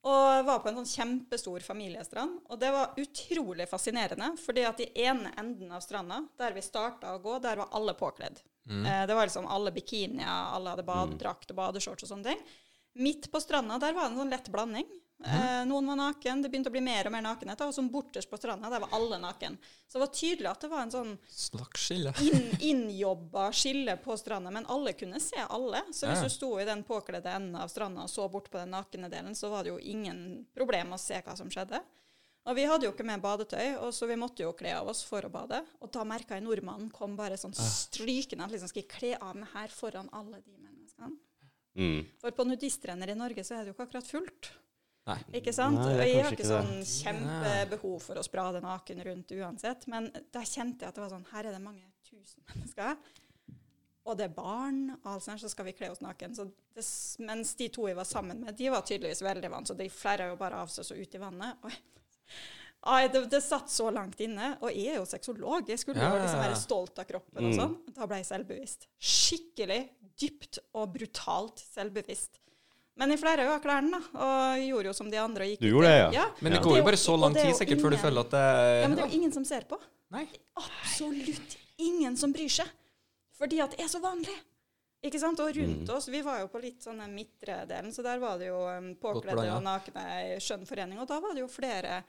Og 0.00 0.44
var 0.46 0.62
på 0.62 0.70
en 0.70 0.78
sånn 0.80 0.88
kjempestor 0.88 1.60
familiestrand. 1.60 2.38
Og 2.48 2.60
det 2.60 2.70
var 2.72 2.96
utrolig 3.00 3.66
fascinerende, 3.68 4.30
fordi 4.40 4.64
at 4.64 4.80
i 4.80 4.88
ene 5.04 5.34
enden 5.40 5.74
av 5.76 5.82
stranda, 5.84 6.22
der 6.40 6.56
vi 6.56 6.64
starta 6.64 7.12
å 7.12 7.20
gå, 7.20 7.36
der 7.44 7.60
var 7.60 7.74
alle 7.76 7.92
påkledd. 7.98 8.40
Eh, 8.70 9.06
det 9.06 9.14
var 9.14 9.28
liksom 9.28 9.48
alle 9.50 9.72
bikinier, 9.74 10.24
alle 10.56 10.72
hadde 10.72 10.86
badedrakt 10.88 11.52
og 11.52 11.60
badeshorts 11.60 12.06
og 12.06 12.12
sånne 12.14 12.32
ting. 12.32 12.42
Midt 13.00 13.28
på 13.32 13.40
stranda 13.42 13.78
der 13.78 13.94
var 13.94 14.08
det 14.08 14.14
en 14.14 14.22
sånn 14.24 14.32
lett 14.32 14.48
blanding. 14.52 14.88
Eh, 15.22 15.64
noen 15.68 15.86
var 15.86 15.96
naken, 16.00 16.40
det 16.42 16.48
begynte 16.48 16.70
å 16.70 16.72
bli 16.72 16.80
mer 16.80 17.06
og 17.06 17.12
mer 17.12 17.20
nakenhet. 17.26 17.60
Og 17.66 17.74
som 17.76 17.90
borterst 17.92 18.30
på 18.30 18.38
stranda, 18.40 18.70
der 18.72 18.80
var 18.80 18.88
alle 18.96 19.18
naken. 19.20 19.58
Så 19.86 19.98
det 19.98 20.04
var 20.06 20.12
tydelig 20.16 20.48
at 20.50 20.60
det 20.64 20.70
var 20.72 20.82
en 20.86 20.90
sånn 20.94 21.18
slags 21.28 21.82
skille. 21.88 22.12
inn, 22.24 22.46
innjobba 22.70 23.50
skille 23.52 23.96
på 24.00 24.16
stranda, 24.16 24.50
men 24.50 24.64
alle 24.72 24.94
kunne 24.96 25.20
se 25.20 25.36
alle. 25.48 25.82
Så 25.92 26.06
hvis 26.08 26.22
Ja. 26.22 26.28
du 26.28 26.28
sto 26.30 26.58
i 26.58 26.64
den 26.64 26.82
påkledde 26.84 27.26
enden 27.34 27.56
av 27.60 27.68
stranda 27.68 28.02
og 28.02 28.08
så 28.08 28.30
bort 28.30 28.48
på 28.50 28.58
den 28.58 28.70
nakne 28.70 29.10
delen, 29.10 29.34
så 29.36 29.50
var 29.50 29.64
det 29.64 29.70
jo 29.74 29.78
ingen 29.78 30.46
problem 30.56 30.92
å 30.92 30.98
se 30.98 31.20
hva 31.20 31.36
som 31.36 31.50
skjedde. 31.50 31.82
Og 32.46 32.56
vi 32.56 32.64
hadde 32.64 32.86
jo 32.86 32.92
ikke 32.92 33.04
med 33.04 33.20
badetøy, 33.20 33.76
og 33.82 33.92
så 33.92 34.06
vi 34.08 34.16
måtte 34.16 34.40
jo 34.40 34.54
kle 34.56 34.72
av 34.72 34.88
oss 34.88 35.02
for 35.04 35.20
å 35.20 35.30
bade. 35.30 35.60
Og 35.82 35.92
da 35.92 36.02
merka 36.04 36.30
jeg 36.38 36.42
nordmannen 36.44 36.90
kom 36.90 37.14
bare 37.14 37.36
sånn 37.36 37.52
strykende 37.52 38.44
at 38.44 38.50
liksom 38.50 38.68
skal 38.68 38.82
jeg 38.82 38.88
kle 38.88 39.18
av 39.20 39.36
meg 39.36 39.48
her 39.52 39.68
foran 39.68 40.08
alle 40.16 40.40
de 40.40 40.56
menneskene. 40.56 41.18
Mm. 41.76 42.06
For 42.18 42.30
på 42.32 42.46
nudiststrender 42.48 43.10
i 43.10 43.14
Norge 43.14 43.44
så 43.44 43.58
er 43.60 43.64
det 43.64 43.66
jo 43.70 43.74
ikke 43.76 43.86
akkurat 43.90 44.08
fullt. 44.08 44.50
Nei. 45.10 45.18
Ikke 45.40 45.52
sant? 45.56 45.78
Nei, 45.80 45.92
og 45.96 46.02
jeg 46.06 46.22
har 46.24 46.32
ikke 46.34 46.44
ikke 46.44 46.50
sånn 46.50 46.84
kjempebehov 46.90 47.96
for 48.06 48.20
å 48.20 48.24
sprade 48.26 48.60
naken 48.64 49.02
rundt 49.08 49.34
uansett, 49.36 49.86
men 49.90 50.10
da 50.32 50.42
kjente 50.46 50.84
jeg 50.86 50.92
at 50.92 50.98
det 51.00 51.04
var 51.04 51.12
sånn 51.14 51.26
Her 51.32 51.50
er 51.50 51.56
det 51.58 51.62
mange 51.64 51.88
tusen 52.06 52.42
mennesker. 52.52 52.96
Og 54.08 54.16
det 54.16 54.24
er 54.30 54.32
barn, 54.34 54.78
altså, 55.04 55.34
så 55.38 55.48
skal 55.52 55.66
vi 55.68 55.74
kle 55.76 55.90
oss 55.92 56.00
naken. 56.02 56.32
Så 56.34 56.46
det, 56.74 56.84
mens 57.26 57.52
de 57.58 57.68
to 57.68 57.84
jeg 57.86 57.98
var 57.98 58.08
sammen 58.08 58.40
med, 58.46 58.56
de 58.56 58.70
var 58.72 58.80
tydeligvis 58.88 59.20
veldig 59.22 59.50
vant, 59.52 59.68
så 59.68 59.76
de 59.76 59.86
flerra 59.92 60.30
jo 60.32 60.38
bare 60.40 60.62
av 60.64 60.72
seg 60.72 60.86
så 60.88 60.96
ut 60.96 61.14
i 61.14 61.20
vannet. 61.20 61.60
Og 61.68 61.76
Ai, 62.88 63.08
det, 63.12 63.26
det 63.28 63.42
satt 63.44 63.68
så 63.68 63.90
langt 63.92 64.16
inne. 64.24 64.54
Og 64.64 64.70
jeg 64.72 64.94
er 64.94 65.02
jo 65.02 65.04
sexolog, 65.04 65.68
jeg 65.68 65.82
skulle 65.82 66.00
jo 66.00 66.14
ja, 66.14 66.22
liksom 66.22 66.40
være 66.40 66.56
stolt 66.56 67.02
av 67.02 67.04
kroppen 67.10 67.42
og 67.44 67.50
Mm. 67.50 67.58
sånn. 67.58 67.74
Da 67.92 68.06
ble 68.08 68.22
jeg 68.22 68.28
selvbevisst. 68.30 68.86
Skikkelig 68.96 69.80
dypt 70.16 70.62
og 70.80 70.94
brutalt 70.94 71.60
selvbevisst. 71.60 72.39
Men 73.00 73.14
jeg 73.14 73.20
flerra 73.22 73.46
jo 73.46 73.52
av 73.56 73.62
klærne, 73.64 73.90
da, 73.96 74.00
og 74.26 74.60
gjorde 74.66 74.90
jo 74.90 74.92
som 74.98 75.08
de 75.10 75.16
andre. 75.20 75.46
og 75.46 75.50
gikk 75.54 75.62
Du 75.64 75.68
gjorde 75.70 75.88
det, 75.88 76.12
ja? 76.18 76.26
Men 76.44 76.52
det 76.52 76.60
går 76.66 76.76
jo 76.78 76.84
bare 76.84 77.00
så 77.00 77.16
lang 77.16 77.34
tid 77.38 77.54
sikkert 77.56 77.80
før 77.80 77.94
du 77.96 77.98
føler 78.02 78.20
at 78.26 78.34
det 78.36 78.44
Ja, 78.82 78.88
men 78.90 78.96
det 78.98 79.04
er 79.06 79.08
jo 79.08 79.18
ingen 79.22 79.32
som 79.32 79.46
ser 79.48 79.64
på. 79.70 79.78
Nei. 80.12 80.26
Absolutt 80.60 81.56
ingen 81.80 82.16
som 82.20 82.32
bryr 82.34 82.52
seg. 82.52 82.68
Fordi 83.40 83.60
at 83.64 83.72
det 83.76 83.80
er 83.86 83.88
så 83.88 84.02
vanlig. 84.04 84.34
Ikke 85.02 85.16
sant? 85.22 85.40
Og 85.40 85.54
rundt 85.56 85.88
Mm. 85.88 85.94
oss, 85.96 86.08
vi 86.12 86.20
var 86.20 86.40
jo 86.42 86.48
på 86.52 86.60
litt 86.60 86.82
sånn 86.84 86.98
den 87.00 87.14
midtre 87.16 87.62
delen, 87.66 87.88
så 87.92 88.02
der 88.04 88.18
var 88.20 88.36
det 88.36 88.50
jo 88.50 88.58
um, 88.68 88.90
påkledde 89.00 89.46
og 89.56 89.62
nakne 89.64 90.02
i 90.36 90.38
skjønn 90.44 90.66
forening. 90.68 90.98
Og 91.00 91.08
da 91.08 91.20
var 91.24 91.32
det 91.32 91.40
jo 91.40 91.48
flere 91.48 92.02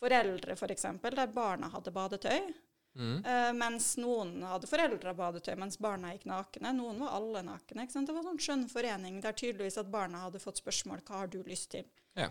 foreldre, 0.00 0.56
f.eks., 0.56 0.86
der 1.02 1.26
barna 1.34 1.68
hadde 1.68 1.92
badetøy. 1.92 2.54
Mm. 3.00 3.22
Uh, 3.24 3.50
mens 3.56 3.86
noen 3.96 4.34
hadde 4.44 4.68
foreldrebadetøy 4.68 5.54
mens 5.56 5.78
barna 5.80 6.10
gikk 6.12 6.26
nakne. 6.28 6.74
Noen 6.76 6.98
var 7.00 7.14
alle 7.16 7.40
nakne. 7.46 7.86
ikke 7.86 7.94
sant? 7.96 8.10
Det 8.10 8.14
var 8.18 8.26
sånn 8.26 8.40
skjønn 8.44 8.66
forening 8.68 9.20
der 9.24 9.32
tydeligvis 9.40 9.78
at 9.80 9.88
barna 9.90 10.26
hadde 10.26 10.42
fått 10.42 10.60
spørsmål 10.60 11.00
hva 11.08 11.22
har 11.22 11.30
du 11.32 11.38
lyst 11.48 11.70
til. 11.72 11.86
Ja. 12.18 12.28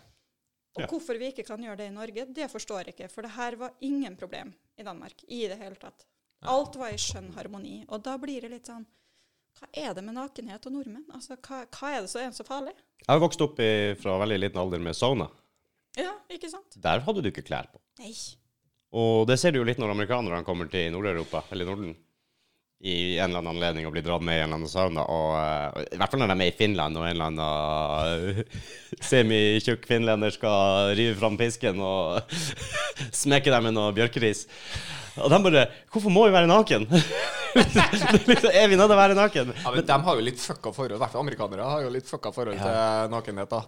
Og 0.78 0.84
Ja. 0.84 0.88
hvorfor 0.92 1.18
vi 1.18 1.32
ikke 1.32 1.48
kan 1.48 1.64
gjøre 1.66 1.78
det 1.82 1.88
i 1.90 1.96
Norge, 1.96 2.26
det 2.38 2.52
forstår 2.52 2.86
jeg 2.86 2.94
ikke. 2.94 3.10
For 3.10 3.26
det 3.26 3.32
her 3.34 3.56
var 3.58 3.74
ingen 3.82 4.16
problem 4.16 4.54
i 4.78 4.84
Danmark 4.86 5.24
i 5.28 5.48
det 5.50 5.58
hele 5.58 5.76
tatt. 5.76 6.06
Alt 6.46 6.76
var 6.80 6.94
i 6.94 7.02
skjønn 7.02 7.34
harmoni. 7.36 7.86
Og 7.90 8.04
da 8.06 8.14
blir 8.18 8.42
det 8.42 8.52
litt 8.54 8.70
sånn 8.70 8.86
Hva 9.60 9.68
er 9.74 9.94
det 9.98 10.04
med 10.06 10.14
nakenhet 10.16 10.66
og 10.70 10.72
nordmenn? 10.72 11.08
Altså, 11.12 11.36
hva, 11.36 11.66
hva 11.66 11.90
er 11.98 12.02
det 12.06 12.10
som 12.12 12.22
er 12.22 12.32
så 12.32 12.46
farlig? 12.46 12.72
Jeg 13.02 13.10
har 13.10 13.20
vokst 13.20 13.42
opp 13.42 13.58
i, 13.60 13.96
fra 14.00 14.14
veldig 14.22 14.38
liten 14.40 14.60
alder 14.62 14.80
med 14.80 14.96
sauna. 14.96 15.26
Ja, 15.98 16.14
ikke 16.30 16.48
sant? 16.54 16.78
Der 16.80 17.02
hadde 17.04 17.24
du 17.26 17.28
ikke 17.32 17.44
klær 17.44 17.68
på. 17.74 17.82
Nei. 18.00 18.14
Og 18.96 19.28
det 19.30 19.38
ser 19.38 19.54
du 19.54 19.60
jo 19.60 19.66
litt 19.68 19.78
når 19.82 19.94
amerikanerne 19.94 20.46
kommer 20.48 20.70
til 20.72 20.90
Nord-Europa, 20.94 21.44
eller 21.54 21.68
Norden, 21.70 21.92
i 22.80 23.18
en 23.20 23.28
eller 23.28 23.42
annen 23.42 23.58
anledning 23.58 23.86
og 23.86 23.92
blir 23.92 24.06
dratt 24.06 24.24
med 24.24 24.38
i 24.38 24.40
en 24.40 24.48
eller 24.48 24.62
annen 24.62 24.72
sauna. 24.72 25.04
Og, 25.04 25.34
eh, 25.36 25.90
I 25.94 26.00
hvert 26.00 26.14
fall 26.14 26.22
når 26.24 26.32
de 26.32 26.36
er 26.38 26.40
med 26.42 26.52
i 26.54 26.56
Finland, 26.58 26.98
og 26.98 27.06
en 27.06 27.12
eller 27.12 27.28
annen 27.28 28.40
uh, 28.40 28.62
semitjukk 29.10 29.84
finlender 29.90 30.32
skal 30.32 30.94
rive 30.98 31.18
fram 31.20 31.36
pisken 31.38 31.82
og 31.84 32.22
smekke 33.24 33.52
dem 33.52 33.68
med 33.68 33.76
noe 33.76 33.92
bjørkeris. 33.98 34.46
Og 35.20 35.28
de 35.34 35.40
bare 35.44 35.66
'Hvorfor 35.92 36.14
må 36.14 36.26
vi 36.28 36.32
være 36.32 36.48
naken?' 36.48 36.88
liksom, 38.30 38.50
er 38.54 38.68
vi 38.70 38.78
nødt 38.78 38.88
til 38.88 38.96
å 38.96 39.02
være 39.02 39.18
naken? 39.18 39.54
Ja, 39.66 39.72
men 39.76 39.86
De 39.86 39.98
har 40.06 40.16
jo 40.16 40.24
litt 40.24 40.40
fucka 40.40 40.72
forhold. 40.72 40.96
I 40.96 41.02
hvert 41.04 41.12
fall 41.12 41.26
amerikanere 41.26 41.66
har 41.68 41.82
jo 41.84 41.90
litt 41.92 42.08
fucka 42.08 42.32
forhold 42.32 42.62
til 42.62 43.12
nakenhet. 43.12 43.50
da 43.50 43.62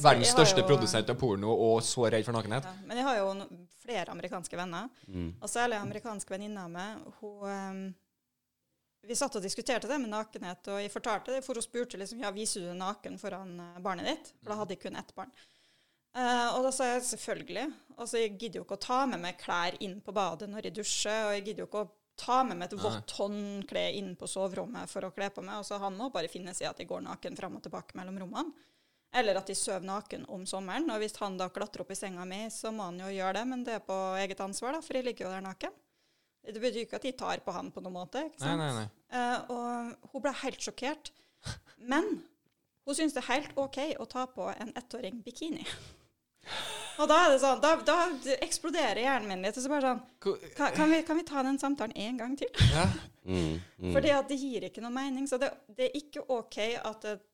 Verdens 0.00 0.32
største 0.32 0.62
jo- 0.62 0.68
produsent 0.70 1.10
av 1.10 1.18
porno 1.20 1.52
og 1.52 1.82
så 1.84 2.08
redd 2.08 2.24
for 2.24 2.32
nakenhet. 2.32 2.64
Ja, 2.64 2.86
men 2.86 2.96
jeg 3.02 3.04
har 3.04 3.18
jo 3.18 3.34
flere 3.86 4.12
amerikanske 4.12 4.58
venner, 4.58 4.90
Mm. 5.06 5.30
og 5.40 5.48
særlig 5.48 5.78
en 5.78 5.86
amerikansk 5.88 6.30
venninne 6.34 6.64
av 6.66 6.70
meg. 6.74 7.06
Hun, 7.20 7.48
ehm, 7.50 7.82
vi 9.06 9.14
satt 9.14 9.36
og 9.38 9.42
diskuterte 9.44 9.86
det 9.86 10.00
med 10.02 10.10
nakenhet, 10.10 10.66
og 10.68 10.80
jeg 10.82 10.90
fortalte 10.90 11.30
det, 11.36 11.44
for 11.46 11.54
hun 11.54 11.62
spurte 11.62 11.98
liksom, 12.00 12.20
ja, 12.24 12.30
viser 12.34 12.60
du 12.64 12.72
deg 12.72 12.80
naken 12.80 13.18
foran 13.22 13.52
eh, 13.62 13.76
barnet 13.84 14.08
ditt, 14.10 14.32
for 14.42 14.50
da 14.50 14.56
hadde 14.62 14.74
jeg 14.74 14.82
kun 14.82 14.96
ett 14.98 15.14
barn. 15.14 15.30
Uh, 16.16 16.48
og 16.56 16.62
da 16.64 16.70
sa 16.72 16.84
jeg 16.94 17.02
selvfølgelig. 17.04 17.66
Altså, 17.98 18.16
jeg 18.22 18.38
gidder 18.40 18.62
jo 18.62 18.64
ikke 18.64 18.78
å 18.78 18.80
ta 18.86 19.02
med 19.06 19.20
meg 19.20 19.36
klær 19.36 19.74
inn 19.84 19.98
på 20.00 20.14
badet 20.16 20.48
når 20.48 20.64
jeg 20.70 20.74
dusjer, 20.78 21.26
og 21.26 21.34
jeg 21.36 21.42
gidder 21.44 21.62
jo 21.66 21.66
ikke 21.68 21.82
å 21.84 21.90
ta 22.16 22.38
med 22.48 22.56
meg 22.56 22.72
et 22.72 22.78
vått 22.80 23.12
håndkle 23.18 23.82
inn 23.98 24.14
på 24.16 24.24
soverommet 24.26 24.88
for 24.88 25.04
å 25.04 25.10
kle 25.12 25.28
på 25.28 25.44
meg. 25.44 25.58
Og 25.60 25.66
så 25.68 25.76
han 25.82 25.92
må 25.98 26.08
bare 26.10 26.30
finne 26.32 26.54
seg 26.56 26.64
i 26.64 26.70
at 26.70 26.78
jeg 26.80 26.88
går 26.88 27.02
naken 27.04 27.36
fram 27.36 27.58
og 27.58 27.62
tilbake 27.66 27.98
mellom 28.00 28.16
rommene. 28.24 28.54
Eller 29.14 29.38
at 29.38 29.48
de 29.48 29.54
sover 29.56 29.86
naken 29.86 30.26
om 30.32 30.44
sommeren. 30.48 30.90
Og 30.92 31.00
hvis 31.00 31.16
han 31.20 31.38
da 31.38 31.48
klatrer 31.52 31.84
opp 31.84 31.92
i 31.94 31.98
senga 31.98 32.24
mi, 32.28 32.46
så 32.52 32.72
må 32.74 32.88
han 32.90 33.00
jo 33.00 33.10
gjøre 33.14 33.38
det, 33.38 33.44
men 33.48 33.64
det 33.64 33.78
er 33.78 33.84
på 33.86 33.96
eget 34.20 34.40
ansvar, 34.44 34.76
da, 34.76 34.82
for 34.84 34.98
jeg 34.98 35.06
ligger 35.06 35.28
jo 35.28 35.34
der 35.34 35.44
naken. 35.46 35.76
Det 36.46 36.60
betyr 36.62 36.84
ikke 36.84 37.00
at 37.00 37.06
de 37.06 37.12
tar 37.18 37.40
på 37.42 37.54
han 37.54 37.72
på 37.74 37.82
noen 37.82 37.96
måte. 37.96 38.22
ikke 38.28 38.38
Nei, 38.42 38.48
sant? 38.48 38.62
nei, 38.62 38.72
nei. 38.76 38.86
Eh, 39.18 39.38
og 39.50 40.10
hun 40.12 40.22
ble 40.22 40.34
helt 40.44 40.62
sjokkert. 40.62 41.10
Men 41.92 42.06
hun 42.86 42.94
syns 42.94 43.16
det 43.16 43.24
er 43.24 43.32
helt 43.32 43.56
OK 43.58 43.80
å 43.98 44.06
ta 44.10 44.28
på 44.30 44.46
en 44.52 44.70
ettåring 44.78 45.22
bikini. 45.26 45.66
Og 46.96 47.08
da 47.10 47.16
er 47.24 47.32
det 47.34 47.40
sånn, 47.42 47.58
da, 47.60 47.74
da 47.84 47.96
eksploderer 48.46 49.02
hjernen 49.02 49.28
min 49.28 49.42
litt. 49.44 49.56
Og 49.58 49.64
så 49.64 49.72
bare 49.72 49.90
sånn 49.90 50.02
kan, 50.54 50.70
kan, 50.76 50.92
vi, 50.92 51.00
kan 51.04 51.18
vi 51.18 51.26
ta 51.28 51.42
den 51.44 51.58
samtalen 51.60 51.96
en 51.98 52.20
gang 52.22 52.36
til? 52.38 52.52
Ja. 52.72 52.86
Mm, 53.26 53.58
mm. 53.82 53.90
Fordi 53.90 54.12
at 54.14 54.30
det 54.30 54.38
gir 54.38 54.68
ikke 54.68 54.84
noe 54.84 54.94
mening. 54.94 55.26
Så 55.26 55.40
det, 55.42 55.50
det 55.76 55.88
er 55.90 55.98
ikke 55.98 56.22
OK 56.30 56.60
at 56.78 57.08
et, 57.10 57.24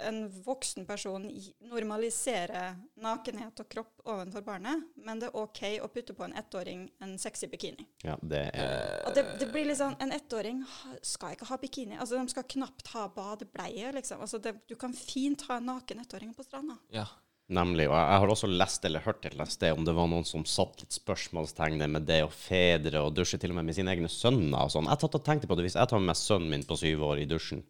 en 0.00 0.22
voksen 0.44 0.86
person 0.88 1.24
normaliserer 1.68 2.76
nakenhet 3.02 3.60
og 3.60 3.68
kropp 3.72 4.04
overfor 4.08 4.44
barnet, 4.46 4.84
men 4.96 5.20
det 5.20 5.28
er 5.30 5.38
OK 5.38 5.60
å 5.84 5.88
putte 5.92 6.14
på 6.16 6.24
en 6.26 6.36
ettåring 6.38 6.86
en 7.04 7.16
sexy 7.20 7.48
bikini. 7.52 7.86
Ja, 8.04 8.16
det 8.22 8.44
er 8.54 9.02
Og 9.06 9.14
det, 9.16 9.26
det 9.40 9.50
blir 9.52 9.66
litt 9.68 9.78
sånn, 9.80 9.96
En 10.02 10.12
ettåring 10.14 10.62
skal 11.02 11.36
ikke 11.36 11.50
ha 11.50 11.58
bikini. 11.60 11.98
Altså, 11.98 12.18
De 12.18 12.28
skal 12.32 12.48
knapt 12.48 12.88
ha 12.94 13.08
badebleie. 13.08 13.92
liksom. 13.92 14.20
Altså, 14.20 14.38
det, 14.42 14.56
Du 14.68 14.74
kan 14.76 14.92
fint 14.92 15.42
ha 15.48 15.56
en 15.56 15.66
naken 15.66 16.00
ettåring 16.00 16.34
på 16.34 16.44
stranda. 16.46 16.78
ja. 16.90 17.06
Nemlig. 17.52 17.88
Og 17.90 17.92
jeg 17.92 18.08
jeg 18.08 18.20
har 18.22 18.30
også 18.32 18.48
lest 18.48 18.84
eller 18.84 19.00
hørt 19.04 19.24
et 19.26 19.32
eller 19.32 19.44
annet 19.44 19.52
sted 19.52 19.72
om 19.76 19.84
det 19.84 19.92
var 19.94 20.06
noen 20.08 20.24
som 20.24 20.44
satt 20.48 20.80
litt 20.80 20.94
spørsmålstegn 20.94 21.82
med 21.90 22.06
det 22.08 22.22
å 22.24 22.30
fedre 22.32 23.02
og 23.02 23.12
dusje 23.14 23.38
til 23.38 23.50
og 23.50 23.56
med 23.58 23.66
med 23.66 23.74
sine 23.76 23.92
egne 23.92 24.08
sønner 24.08 24.62
og 24.64 24.70
sånn. 24.72 24.88
Jeg 24.88 25.02
tatt 25.02 25.18
og 25.18 25.24
tenkte 25.26 25.50
på 25.50 25.58
det 25.58 25.66
hvis 25.66 25.76
jeg 25.76 25.90
tar 25.90 26.00
med 26.00 26.12
meg 26.12 26.16
sønnen 26.16 26.48
min 26.48 26.64
på 26.64 26.78
syv 26.80 27.02
år 27.10 27.20
i 27.20 27.28
dusjen. 27.28 27.60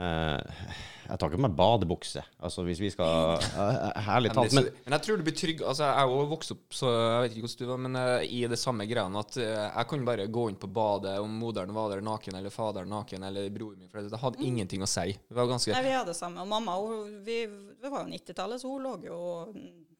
Eh, 0.00 0.72
jeg 1.10 1.18
tar 1.18 1.28
ikke 1.28 1.40
på 1.40 1.42
meg 1.42 1.56
badebukse. 1.58 2.22
Altså 2.46 2.62
hvis 2.64 2.80
vi 2.80 2.90
skal 2.92 3.40
eh, 3.42 4.04
Herlig 4.06 4.30
Men, 4.30 4.36
talt. 4.38 4.54
Men 4.56 4.68
men 4.86 4.94
jeg 4.96 5.04
tror 5.04 5.18
du 5.20 5.24
blir 5.26 5.36
trygg 5.36 5.62
Altså, 5.66 5.88
Jeg 5.88 6.04
er 6.04 6.12
jo 6.12 6.28
vokst 6.30 6.54
opp 6.54 6.76
så 6.76 6.92
jeg 6.94 7.24
vet 7.24 7.34
ikke 7.34 7.44
hvordan 7.44 7.60
du 7.60 7.70
var, 7.72 7.82
men 7.86 8.00
eh, 8.00 8.26
i 8.38 8.40
det 8.52 8.60
samme 8.60 8.86
greiene 8.88 9.24
at 9.24 9.38
eh, 9.42 9.66
jeg 9.66 9.90
kunne 9.90 10.08
bare 10.08 10.28
gå 10.30 10.46
inn 10.52 10.58
på 10.60 10.70
badet 10.72 11.16
om 11.20 11.36
moderen 11.42 11.74
var 11.76 11.92
der 11.92 12.04
naken, 12.06 12.38
eller 12.40 12.54
faderen 12.54 12.92
naken, 12.94 13.26
eller 13.28 13.50
broren 13.52 13.82
min. 13.82 13.90
For 13.92 14.06
det 14.06 14.22
hadde 14.22 14.44
ingenting 14.46 14.86
å 14.86 14.90
si. 14.90 15.08
Det 15.18 15.36
var 15.36 15.50
ganske 15.50 15.74
Nei, 15.74 15.84
Vi 15.88 15.94
hadde 15.98 16.14
det 16.14 16.18
samme. 16.20 16.44
Og 16.44 16.50
mamma 16.50 16.78
hun, 16.80 17.16
vi, 17.26 17.42
det 17.82 17.92
var 17.92 18.06
jo 18.06 18.14
90-tallet, 18.14 18.62
så 18.62 18.70
hun 18.72 18.86
lå 18.86 18.96
jo 19.10 19.20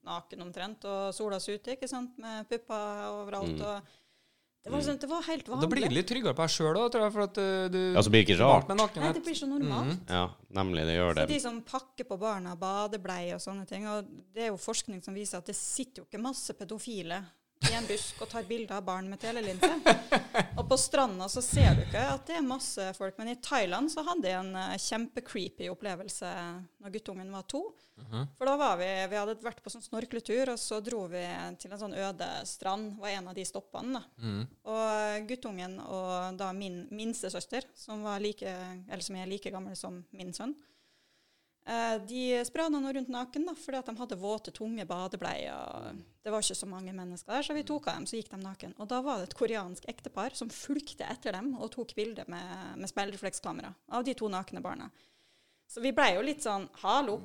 naken 0.07 0.47
omtrent 0.47 0.87
og 0.89 1.11
sola 1.13 1.41
sute 1.43 1.61
ute 1.61 1.75
ikke 1.77 1.91
sant? 1.91 2.15
med 2.23 2.47
pupper 2.49 3.11
overalt. 3.11 3.59
og 3.61 3.97
det 4.61 4.71
var, 4.75 4.83
sånn, 4.85 4.99
det 5.01 5.09
var 5.09 5.23
helt 5.25 5.47
Da 5.49 5.69
blir 5.73 5.89
du 5.89 5.95
litt 5.97 6.09
tryggere 6.11 6.37
på 6.37 6.45
deg 6.45 6.53
sjøl 6.53 6.77
òg, 6.77 6.91
tror 6.93 7.05
jeg, 7.07 7.13
for 7.15 7.25
at 7.25 7.39
eh, 7.41 7.69
du 7.73 7.79
Ja, 7.97 8.03
så 8.05 8.13
blir 8.13 8.21
det 8.21 8.27
ikke 8.29 8.41
rart. 8.43 8.69
Nei, 8.69 9.13
det 9.17 9.23
blir 9.25 9.39
så 9.39 9.49
normalt. 9.49 10.03
ja, 10.11 10.27
nemlig, 10.61 10.85
det 10.85 10.97
gjør 10.99 11.15
Så 11.15 11.19
det. 11.23 11.27
de 11.33 11.39
som 11.41 11.61
pakker 11.65 12.05
på 12.11 12.19
barna 12.21 12.53
badebleie 12.61 13.35
og 13.39 13.41
sånne 13.41 13.65
ting, 13.67 13.89
og 13.89 14.05
det 14.37 14.45
er 14.45 14.51
jo 14.53 14.59
forskning 14.61 15.01
som 15.05 15.17
viser 15.17 15.41
at 15.41 15.49
det 15.49 15.57
sitter 15.57 16.03
jo 16.03 16.09
ikke 16.11 16.21
masse 16.21 16.53
pedofile 16.59 17.23
i 17.69 17.75
en 17.77 17.87
busk 17.87 18.23
og 18.25 18.31
tar 18.31 18.47
bilder 18.49 18.79
av 18.79 18.87
barn 18.87 19.09
med 19.11 19.21
telelinse. 19.21 19.69
Og 20.57 20.65
på 20.69 20.79
stranda 20.81 21.29
så 21.29 21.43
ser 21.45 21.77
du 21.77 21.83
ikke 21.85 22.03
at 22.15 22.25
det 22.29 22.39
er 22.39 22.47
masse 22.47 22.87
folk, 22.97 23.19
men 23.21 23.33
i 23.33 23.39
Thailand 23.43 23.93
så 23.93 24.05
hadde 24.07 24.31
jeg 24.31 24.41
en 24.41 24.57
uh, 24.57 24.79
kjempecreepy 24.81 25.69
opplevelse 25.73 26.31
når 26.81 26.95
guttungen 26.97 27.33
var 27.35 27.47
to. 27.51 27.63
For 28.39 28.49
da 28.49 28.55
var 28.57 28.79
vi 28.81 28.89
Vi 29.11 29.19
hadde 29.19 29.37
vært 29.45 29.61
på 29.61 29.73
sånn 29.73 29.85
snorkletur, 29.85 30.55
og 30.55 30.59
så 30.61 30.81
dro 30.85 31.03
vi 31.13 31.21
til 31.61 31.75
en 31.75 31.83
sånn 31.83 31.97
øde 31.97 32.29
strand. 32.49 32.95
var 33.01 33.13
en 33.13 33.29
av 33.29 33.37
de 33.37 33.45
stoppene. 33.45 34.01
da. 34.01 34.25
Mm. 34.25 34.43
Og 34.75 35.29
guttungen 35.29 35.79
og 35.85 36.39
da 36.41 36.51
min 36.57 36.87
minstesøster, 36.91 37.69
som, 37.77 38.03
var 38.07 38.23
like, 38.25 38.49
eller 38.89 39.05
som 39.05 39.17
er 39.17 39.29
like 39.29 39.53
gammel 39.53 39.77
som 39.77 40.01
min 40.17 40.33
sønn, 40.33 40.57
de 42.09 42.23
sprada 42.49 42.81
nå 42.83 42.93
rundt 42.97 43.11
naken 43.13 43.45
da, 43.47 43.55
fordi 43.55 43.79
at 43.79 43.91
de 43.91 43.95
hadde 44.01 44.19
våte, 44.19 44.53
tunge 44.55 44.85
badebleier. 44.89 45.99
Det 46.25 46.33
var 46.33 46.43
ikke 46.43 46.59
så 46.59 46.69
mange 46.69 46.95
mennesker 46.97 47.37
der, 47.37 47.47
så 47.47 47.55
vi 47.57 47.63
tok 47.69 47.87
av 47.91 48.01
dem, 48.01 48.09
så 48.11 48.19
gikk 48.19 48.33
de 48.33 48.41
naken. 48.43 48.75
Og 48.83 48.89
da 48.91 48.99
var 49.05 49.21
det 49.21 49.29
et 49.29 49.37
koreansk 49.39 49.87
ektepar 49.93 50.35
som 50.39 50.51
fulgte 50.51 51.07
etter 51.07 51.37
dem 51.37 51.53
og 51.59 51.71
tok 51.77 51.95
bilde 51.99 52.25
med, 52.33 52.81
med 52.81 52.91
speilreflekskamera 52.91 53.71
av 53.95 54.07
de 54.07 54.17
to 54.19 54.31
nakne 54.33 54.63
barna. 54.65 54.91
Så 55.71 55.83
vi 55.85 55.93
blei 55.95 56.17
jo 56.17 56.25
litt 56.27 56.43
sånn 56.43 56.67
hallo. 56.83 57.21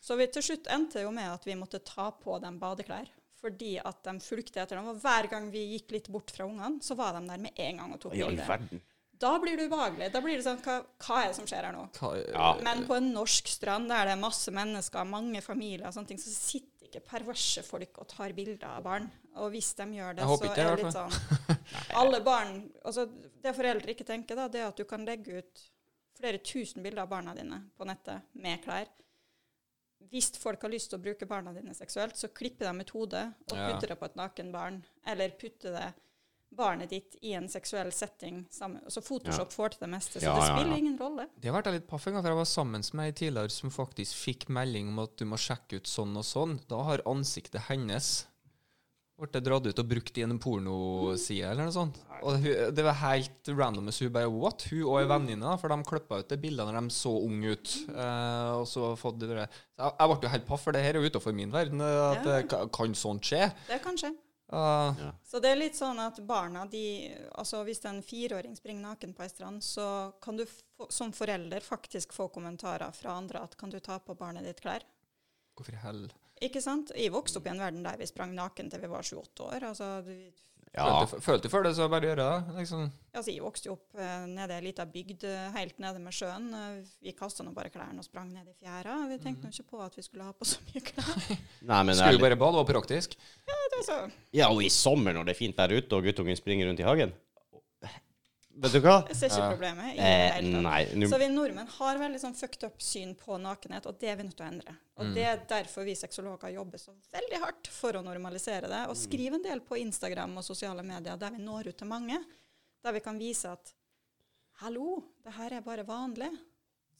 Så 0.00 0.16
vi 0.20 0.26
til 0.32 0.44
slutt 0.44 0.70
endte 0.72 1.04
jo 1.04 1.12
med 1.12 1.28
at 1.32 1.44
vi 1.44 1.56
måtte 1.56 1.82
ta 1.84 2.08
på 2.16 2.38
dem 2.40 2.56
badeklær. 2.60 3.10
Fordi 3.44 3.74
at 3.84 4.00
de 4.06 4.14
fulgte 4.24 4.62
etter 4.62 4.78
dem. 4.80 4.88
Og 4.88 5.00
hver 5.02 5.28
gang 5.28 5.50
vi 5.52 5.66
gikk 5.74 5.92
litt 5.92 6.08
bort 6.12 6.32
fra 6.32 6.46
ungene, 6.48 6.80
så 6.80 6.96
var 6.96 7.18
de 7.18 7.26
der 7.28 7.40
med 7.44 7.60
en 7.60 7.82
gang 7.82 7.92
og 7.92 8.00
tok 8.00 8.14
bilde. 8.16 8.80
Da 9.24 9.32
blir 9.40 9.56
det 9.56 9.70
ubehagelig. 9.70 10.10
Da 10.12 10.20
blir 10.24 10.36
det 10.36 10.44
sånn 10.44 10.60
hva, 10.64 10.78
hva 11.06 11.22
er 11.22 11.30
det 11.30 11.36
som 11.38 11.48
skjer 11.48 11.64
her 11.68 11.74
nå? 11.76 11.86
Hva, 11.96 12.12
Ja. 12.28 12.48
Men 12.64 12.84
på 12.88 12.96
en 12.98 13.10
norsk 13.14 13.48
strand 13.48 13.88
der 13.88 14.10
det 14.10 14.16
er 14.18 14.20
masse 14.20 14.52
mennesker, 14.52 15.08
mange 15.08 15.40
familier 15.44 15.88
og 15.88 15.96
sånne 15.96 16.12
ting, 16.12 16.20
så 16.20 16.32
sitter 16.34 16.90
ikke 16.90 17.04
perverse 17.08 17.64
folk 17.66 18.02
og 18.02 18.08
tar 18.12 18.34
bilder 18.36 18.66
av 18.68 18.82
barn. 18.84 19.08
Og 19.40 19.50
hvis 19.54 19.72
de 19.78 19.86
gjør 19.96 20.18
det, 20.18 20.26
så 20.28 20.50
ikke 20.50 20.62
er 20.62 20.76
det 20.76 20.84
litt 20.84 20.94
sånn 21.00 21.94
Alle 21.98 22.20
barn 22.22 22.52
altså 22.86 23.08
Det 23.42 23.50
foreldre 23.56 23.90
ikke 23.90 24.06
tenker, 24.06 24.38
da, 24.38 24.44
det 24.46 24.60
er 24.62 24.68
at 24.68 24.78
du 24.78 24.84
kan 24.86 25.02
legge 25.08 25.40
ut 25.40 25.64
flere 26.14 26.38
tusen 26.38 26.84
bilder 26.84 27.02
av 27.02 27.10
barna 27.10 27.34
dine 27.34 27.58
på 27.74 27.88
nettet 27.88 28.28
med 28.38 28.62
klær. 28.62 28.86
Hvis 30.12 30.30
folk 30.38 30.62
har 30.62 30.70
lyst 30.70 30.92
til 30.92 31.00
å 31.00 31.02
bruke 31.02 31.26
barna 31.26 31.50
dine 31.56 31.74
seksuelt, 31.74 32.14
så 32.20 32.30
klipper 32.30 32.68
de 32.68 32.84
ut 32.84 32.92
hodet 32.94 33.24
og 33.48 33.56
putter 33.56 33.90
det 33.90 33.96
på 33.98 34.06
et 34.06 34.18
naken 34.20 34.52
barn. 34.54 34.78
Eller 35.10 35.34
putter 35.40 35.74
det 35.74 35.88
barnet 36.56 36.90
ditt 36.90 37.16
i 37.22 37.32
en 37.38 37.48
seksuell 37.48 37.90
setting. 37.92 38.44
Sammen. 38.50 38.82
Så 38.88 39.02
Photoshop 39.04 39.52
får 39.52 39.74
til 39.76 39.84
det 39.86 39.90
meste, 39.94 40.20
så 40.20 40.24
Ja, 40.30 40.34
det 40.38 40.48
spiller 40.50 40.74
ja. 40.76 40.82
ingen 40.82 40.98
rolle. 40.98 41.28
Det 41.40 41.50
har 41.50 41.60
vært 41.62 41.72
litt 41.74 41.88
paff 41.90 42.06
en 42.06 42.14
gang, 42.14 42.22
for 42.22 42.30
jeg 42.34 42.42
var 42.42 42.50
sammen 42.50 42.84
med 42.94 43.06
ei 43.06 43.12
tidligere 43.12 43.50
som 43.50 43.70
faktisk 43.74 44.14
fikk 44.24 44.48
melding 44.48 44.88
om 44.94 44.98
at 45.04 45.16
du 45.16 45.24
må 45.26 45.36
sjekke 45.40 45.76
ut 45.82 45.86
sånn 45.90 46.16
og 46.16 46.24
sånn. 46.24 46.58
Da 46.70 46.82
har 46.90 47.02
ansiktet 47.06 47.68
hennes 47.70 48.26
blitt 49.14 49.36
dratt 49.46 49.62
ut 49.70 49.78
og 49.78 49.86
brukt 49.88 50.16
i 50.18 50.24
en 50.26 50.38
pornoside 50.42 51.46
eller 51.46 51.68
noe 51.68 51.72
sånt. 51.74 52.00
Og 52.26 52.42
det 52.74 52.82
var 52.84 52.96
helt 52.98 53.48
random. 53.54 53.86
Så 53.94 54.08
hun 54.08 54.12
bare 54.12 54.30
what? 54.32 54.64
Hun 54.72 54.82
og 54.88 54.96
ei 54.98 55.06
venninne, 55.06 55.52
for 55.60 55.70
de 55.70 55.76
klippa 55.86 56.18
ut 56.18 56.28
det 56.32 56.40
bildet 56.42 56.66
når 56.66 56.80
de 56.80 56.90
så 56.96 57.12
unge 57.22 57.52
ut. 57.54 57.74
Eh, 57.94 58.50
og 58.58 58.66
så 58.66 58.90
fått 58.98 59.20
det 59.22 59.28
jeg, 59.36 59.48
jeg 59.78 60.10
ble 60.10 60.18
jo 60.26 60.32
helt 60.34 60.46
paff, 60.48 60.64
for 60.66 60.74
det 60.74 60.82
her 60.82 60.96
er 60.98 61.00
jo 61.04 61.10
utenfor 61.12 61.36
min 61.36 61.52
verden. 61.54 61.80
eh, 61.80 62.10
At 62.10 62.26
Ja. 62.26 62.40
det 62.42 62.70
kan 62.74 62.94
sånt 62.98 63.22
skje. 63.30 63.52
Det 63.68 63.80
kan 63.86 63.96
skje. 63.96 64.10
Eh, 64.54 65.04
Så 65.26 65.40
det 65.42 65.50
er 65.50 65.58
litt 65.58 65.76
sånn 65.78 65.98
at 65.98 66.20
barna, 66.26 66.64
de 66.70 66.84
Altså 67.34 67.64
hvis 67.66 67.82
en 67.90 68.00
fireåring 68.06 68.54
springer 68.56 68.86
naken 68.86 69.14
på 69.16 69.24
ei 69.26 69.30
strand, 69.32 69.62
så 69.66 70.12
kan 70.22 70.36
du 70.38 70.44
få, 70.46 70.86
som 70.90 71.12
forelder 71.12 71.60
faktisk 71.64 72.12
få 72.14 72.28
kommentarer 72.34 72.92
fra 72.94 73.16
andre 73.18 73.42
at 73.42 73.56
kan 73.58 73.70
du 73.72 73.80
ta 73.80 73.98
på 73.98 74.14
barnet 74.18 74.44
ditt 74.46 74.60
klær? 74.64 74.86
hvorfor 75.54 75.74
i 75.76 75.82
hell? 75.84 76.06
Ikke 76.42 76.60
sant? 76.62 76.90
Jeg 76.98 77.12
vokste 77.14 77.38
opp 77.38 77.46
i 77.46 77.52
en 77.52 77.60
verden 77.62 77.84
der 77.86 77.96
vi 78.00 78.06
sprang 78.10 78.32
naken 78.34 78.70
til 78.72 78.80
vi 78.82 78.88
var 78.90 79.06
sju-åtte 79.06 79.44
år. 79.46 79.68
Altså, 79.70 80.00
du, 80.02 80.16
Ja. 80.74 81.04
Følte, 81.06 81.20
følte 81.22 81.46
du 81.46 81.52
for 81.52 81.62
det, 81.62 81.70
så 81.78 81.86
bare 81.88 82.08
gjøre 82.08 82.24
det. 82.26 82.54
Liksom. 82.58 82.88
altså 83.14 83.30
jeg 83.30 83.42
vokste 83.44 83.68
jo 83.68 83.76
opp 83.76 83.94
eh, 83.94 84.24
nede 84.26 84.50
i 84.50 84.56
ei 84.58 84.64
lita 84.66 84.82
bygd 84.90 85.22
eh, 85.30 85.52
helt 85.54 85.78
nede 85.78 86.00
med 86.02 86.12
sjøen. 86.12 86.48
Eh, 86.58 86.80
vi 87.06 87.12
kasta 87.14 87.46
nå 87.46 87.52
bare 87.54 87.70
klærne 87.70 88.02
og 88.02 88.08
sprang 88.08 88.32
ned 88.34 88.48
i 88.50 88.56
fjæra. 88.58 88.96
Vi 89.12 89.20
tenkte 89.22 89.46
nå 89.46 89.54
ikke 89.54 89.68
på 89.70 89.82
at 89.86 89.94
vi 89.94 90.02
skulle 90.02 90.26
ha 90.26 90.34
på 90.34 90.44
så 90.50 90.58
mye 90.66 90.82
klær. 90.82 91.38
Nei, 91.70 91.78
men 91.86 91.94
Skulle 91.94 92.18
bare 92.26 92.40
bade, 92.42 92.58
var 92.58 92.66
praktisk. 92.66 93.14
Så, 93.84 94.10
Ja, 94.32 94.48
og 94.50 94.62
i 94.64 94.68
sommer 94.72 95.12
når 95.14 95.24
det 95.28 95.34
er 95.36 95.38
fint 95.38 95.56
der 95.56 95.68
ute 95.76 95.92
og 95.96 96.04
guttungen 96.04 96.36
springer 96.36 96.66
rundt 96.70 96.80
i 96.80 96.86
hagen. 96.86 97.12
Vet 98.54 98.70
du 98.70 98.78
hva? 98.84 99.00
jeg 99.08 99.16
ser 99.18 99.26
ikke 99.32 99.38
Ja. 99.42 99.50
problemet 99.50 99.84
i 99.84 99.96
det 99.96 100.04
Eh, 100.06 100.32
hele 100.36 100.52
tatt. 100.52 100.62
nei. 100.62 101.06
Så 101.10 101.18
vi 101.18 101.26
nordmenn 101.28 101.66
har 101.66 101.98
veldig 101.98 102.20
sånn 102.22 102.36
fucked 102.38 102.62
up 102.68 102.78
syn 102.80 103.14
på 103.18 103.34
nakenhet, 103.42 103.86
og 103.86 103.98
det 103.98 104.08
er 104.12 104.16
vi 104.16 104.22
nødt 104.22 104.36
til 104.36 104.46
å 104.46 104.48
endre. 104.52 104.76
Og 104.96 105.06
Mm. 105.06 105.14
det 105.14 105.24
er 105.24 105.36
derfor 105.48 105.84
vi 105.84 105.94
sexologer 105.94 106.54
jobber 106.54 106.78
så 106.78 106.92
veldig 107.12 107.40
hardt 107.42 107.66
for 107.66 107.92
å 107.94 108.04
normalisere 108.04 108.60
det, 108.62 108.86
Mm. 108.86 108.88
og 108.90 108.96
skriver 108.96 109.34
en 109.34 109.42
del 109.42 109.60
på 109.60 109.76
Instagram 109.76 110.36
og 110.38 110.44
sosiale 110.44 110.84
medier 110.84 111.16
der 111.18 111.30
vi 111.30 111.38
når 111.38 111.66
ut 111.66 111.76
til 111.78 111.88
mange, 111.88 112.24
der 112.84 112.92
vi 112.92 113.00
kan 113.00 113.18
vise 113.18 113.46
at 113.50 113.72
hallo, 114.60 115.02
det 115.24 115.32
her 115.32 115.52
er 115.54 115.60
bare 115.60 115.82
vanlig. 115.84 116.30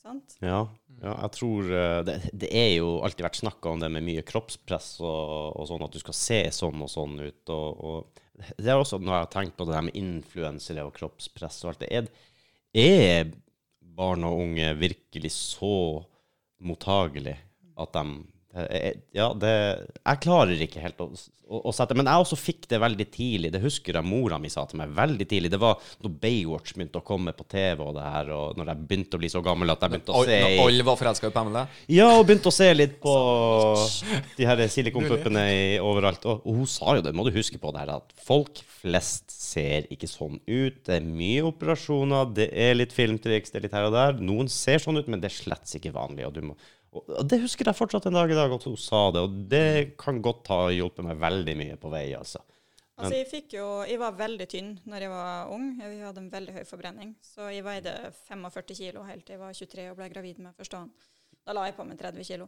Sant? 0.04 0.34
ja, 0.44 0.58
ja, 1.00 1.12
jeg 1.14 1.32
tror 1.32 1.70
eh, 1.72 2.00
det, 2.04 2.18
det 2.36 2.50
er 2.52 2.74
jo 2.74 2.98
alltid 3.06 3.24
vært 3.24 3.38
snakka 3.40 3.70
om 3.72 3.80
det 3.80 3.88
med 3.94 4.04
mye 4.04 4.24
kroppspress 4.26 4.98
og, 5.00 5.54
og 5.56 5.68
sånn, 5.70 5.84
at 5.86 5.94
du 5.94 6.02
skal 6.02 6.16
se 6.18 6.40
sånn 6.52 6.84
og 6.84 6.90
sånn 6.92 7.16
ut. 7.22 7.52
Og, 7.54 7.80
og 7.80 8.52
det 8.58 8.68
er 8.68 8.76
også 8.76 9.00
når 9.00 9.14
jeg 9.14 9.24
har 9.24 9.32
tenkt 9.32 9.56
på 9.56 9.66
det 9.68 9.78
her 9.78 9.86
med 9.86 9.96
influensere 9.96 10.84
og 10.84 10.92
kroppspress 10.98 11.62
og 11.64 11.72
alt 11.72 11.86
det. 11.86 11.88
Er, 11.96 12.10
er 12.76 13.32
barn 13.94 14.26
og 14.28 14.42
unge 14.44 14.74
virkelig 14.76 15.32
så 15.38 15.74
mottagelig 16.64 17.38
at 17.80 17.96
de 17.96 18.04
eh, 18.62 18.92
Ja, 19.16 19.32
det 19.34 19.52
Jeg 20.00 20.20
klarer 20.24 20.60
ikke 20.66 20.82
helt 20.82 21.00
å, 21.02 21.08
å, 21.48 21.60
å 21.68 21.72
sette 21.74 21.96
Men 21.96 22.08
jeg 22.10 22.24
også 22.24 22.38
fikk 22.38 22.68
det 22.70 22.80
veldig 22.82 23.06
tidlig. 23.14 23.52
Det 23.54 23.62
husker 23.62 23.98
jeg 23.98 24.08
mora 24.08 24.38
mi 24.40 24.50
sa 24.52 24.64
til 24.68 24.80
meg 24.80 24.92
veldig 24.96 25.26
tidlig. 25.30 25.52
Det 25.52 25.60
var 25.62 25.80
når 26.04 26.14
Baywatch 26.22 26.74
begynte 26.76 27.00
å 27.00 27.06
komme 27.06 27.34
på 27.36 27.46
TV, 27.50 27.82
og 27.84 27.94
det 27.98 28.04
her, 28.04 28.30
og 28.34 28.60
når 28.60 28.72
jeg 28.72 28.86
begynte 28.90 29.18
å 29.18 29.22
bli 29.22 29.32
så 29.32 29.42
gammel 29.44 29.74
at 29.74 29.84
jeg 29.84 29.94
begynte 29.94 30.14
å 30.14 30.24
se 30.26 30.40
Når 30.44 30.62
alle 30.66 30.88
var 30.88 31.00
forelska 31.00 31.30
i 31.30 31.34
Pamela. 31.34 31.64
ja, 31.92 32.10
og 32.14 32.26
begynte 32.28 32.52
å 32.52 32.56
se 32.58 32.70
litt 32.74 32.98
på 33.02 33.14
de 34.38 34.48
her 34.48 34.64
silikonpuppene 34.76 35.46
overalt. 35.84 36.26
Og, 36.28 36.44
og 36.44 36.62
hun 36.62 36.70
sa 36.70 36.96
jo 36.98 37.04
det, 37.04 37.14
må 37.16 37.26
du 37.26 37.34
huske 37.36 37.60
på 37.60 37.74
det 37.74 37.84
her, 37.84 37.96
at 37.98 38.14
folk 38.24 38.62
flest 38.84 39.32
ser 39.32 39.88
ikke 39.92 40.08
sånn 40.10 40.38
ut. 40.44 40.80
Det 40.84 40.98
er 40.98 41.04
mye 41.06 41.44
operasjoner, 41.48 42.32
det 42.36 42.48
er 42.52 42.76
litt 42.76 42.94
filmtriks, 42.94 43.52
det 43.52 43.60
er 43.60 43.66
litt 43.68 43.76
her 43.76 43.88
og 43.88 43.96
der. 43.96 44.18
Noen 44.20 44.50
ser 44.52 44.82
sånn 44.82 45.00
ut, 45.00 45.10
men 45.10 45.22
det 45.22 45.30
er 45.30 45.38
slett 45.38 45.76
ikke 45.78 45.94
vanlig. 45.94 46.26
Og, 46.28 46.34
du 46.36 46.50
må, 46.50 46.56
og 46.94 47.28
det 47.30 47.40
husker 47.42 47.68
jeg 47.68 47.78
fortsatt 47.78 48.06
en 48.08 48.16
dag 48.18 48.30
i 48.30 48.36
dag, 48.38 48.52
at 48.54 48.66
hun 48.68 48.76
sa 48.78 49.06
det. 49.14 49.22
Og 49.26 49.38
det 49.50 49.94
kan 50.00 50.20
godt 50.22 50.50
ha 50.52 50.60
hjulpet 50.74 51.06
meg 51.06 51.22
veldig 51.22 51.56
mye 51.60 51.78
på 51.80 51.92
vei, 51.92 52.06
altså. 52.18 52.42
Altså, 52.94 53.16
jeg, 53.16 53.26
fikk 53.26 53.56
jo, 53.56 53.66
jeg 53.88 53.98
var 53.98 54.14
veldig 54.14 54.46
tynn 54.46 54.68
når 54.86 55.04
jeg 55.04 55.10
var 55.10 55.50
ung. 55.50 55.66
Jeg 55.82 55.98
hadde 56.04 56.22
en 56.22 56.30
veldig 56.30 56.54
høy 56.54 56.62
forbrenning. 56.68 57.16
Så 57.26 57.48
jeg 57.50 57.64
veide 57.66 57.94
45 58.28 58.78
kilo 58.78 59.02
helt 59.08 59.26
til 59.26 59.34
jeg 59.34 59.42
var 59.42 59.56
23 59.58 59.88
og 59.90 59.98
ble 59.98 60.08
gravid 60.12 60.38
med 60.44 60.54
første 60.54 60.78
hånd. 60.78 61.10
Da 61.44 61.52
la 61.52 61.66
jeg 61.68 61.74
på 61.76 61.84
meg 61.84 61.98
30 62.00 62.24
kilo. 62.24 62.46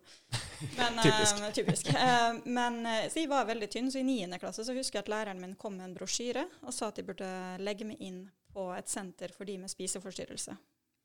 Men, 0.79 1.01
Typisk. 1.05 1.43
Eh, 1.43 1.51
typisk. 1.59 1.91
Eh, 1.91 2.39
men, 2.47 2.79
eh, 2.87 3.09
så 3.13 3.21
jeg 3.21 3.33
var 3.33 3.49
veldig 3.51 3.69
tynn, 3.73 3.91
så 3.93 4.01
i 4.01 4.07
9. 4.07 4.39
klasse 4.41 4.65
så 4.65 4.77
husker 4.77 5.01
jeg 5.01 5.05
at 5.05 5.13
læreren 5.13 5.43
min 5.43 5.59
kom 5.59 5.77
med 5.77 5.91
en 5.91 5.99
brosjyre 5.99 6.47
og 6.63 6.73
sa 6.73 6.89
at 6.93 7.03
jeg 7.03 7.11
burde 7.11 7.29
legge 7.61 7.89
meg 7.89 8.01
inn 8.01 8.23
på 8.55 8.71
et 8.73 8.89
senter 8.89 9.35
for 9.37 9.49
de 9.49 9.59
med 9.61 9.73
spiseforstyrrelse. 9.73 10.55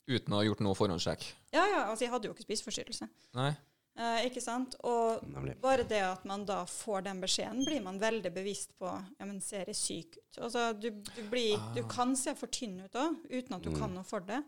Uten 0.10 0.34
å 0.34 0.39
ha 0.39 0.45
gjort 0.47 0.64
noe 0.66 0.78
forhåndssjekk. 0.78 1.28
Ja, 1.54 1.66
ja, 1.68 1.84
altså 1.89 2.06
jeg 2.06 2.14
hadde 2.14 2.30
jo 2.30 2.34
ikke 2.34 2.47
spiseforstyrrelse. 2.47 3.08
Nei. 3.38 3.52
Eh, 3.99 4.26
ikke 4.30 4.41
sant? 4.41 4.78
Og 4.88 5.22
Nemlig. 5.28 5.58
bare 5.62 5.84
det 5.88 5.99
at 6.06 6.24
man 6.28 6.45
da 6.47 6.62
får 6.70 7.06
den 7.10 7.20
beskjeden, 7.22 7.62
blir 7.68 7.84
man 7.84 7.99
veldig 8.02 8.32
bevisst 8.34 8.74
på 8.80 8.88
ja, 8.88 9.26
men 9.28 9.41
ser 9.43 9.68
jeg 9.68 9.78
syk 9.78 10.18
ut? 10.18 10.39
Altså, 10.47 10.72
du, 10.74 10.89
du, 10.91 11.22
blir, 11.30 11.60
du 11.76 11.84
kan 11.91 12.16
se 12.18 12.34
for 12.39 12.52
tynn 12.52 12.80
ut 12.82 12.95
òg, 12.97 13.20
uten 13.30 13.58
at 13.58 13.66
du 13.66 13.74
kan 13.76 13.91
noe 13.93 14.08
for 14.08 14.24
det. 14.26 14.39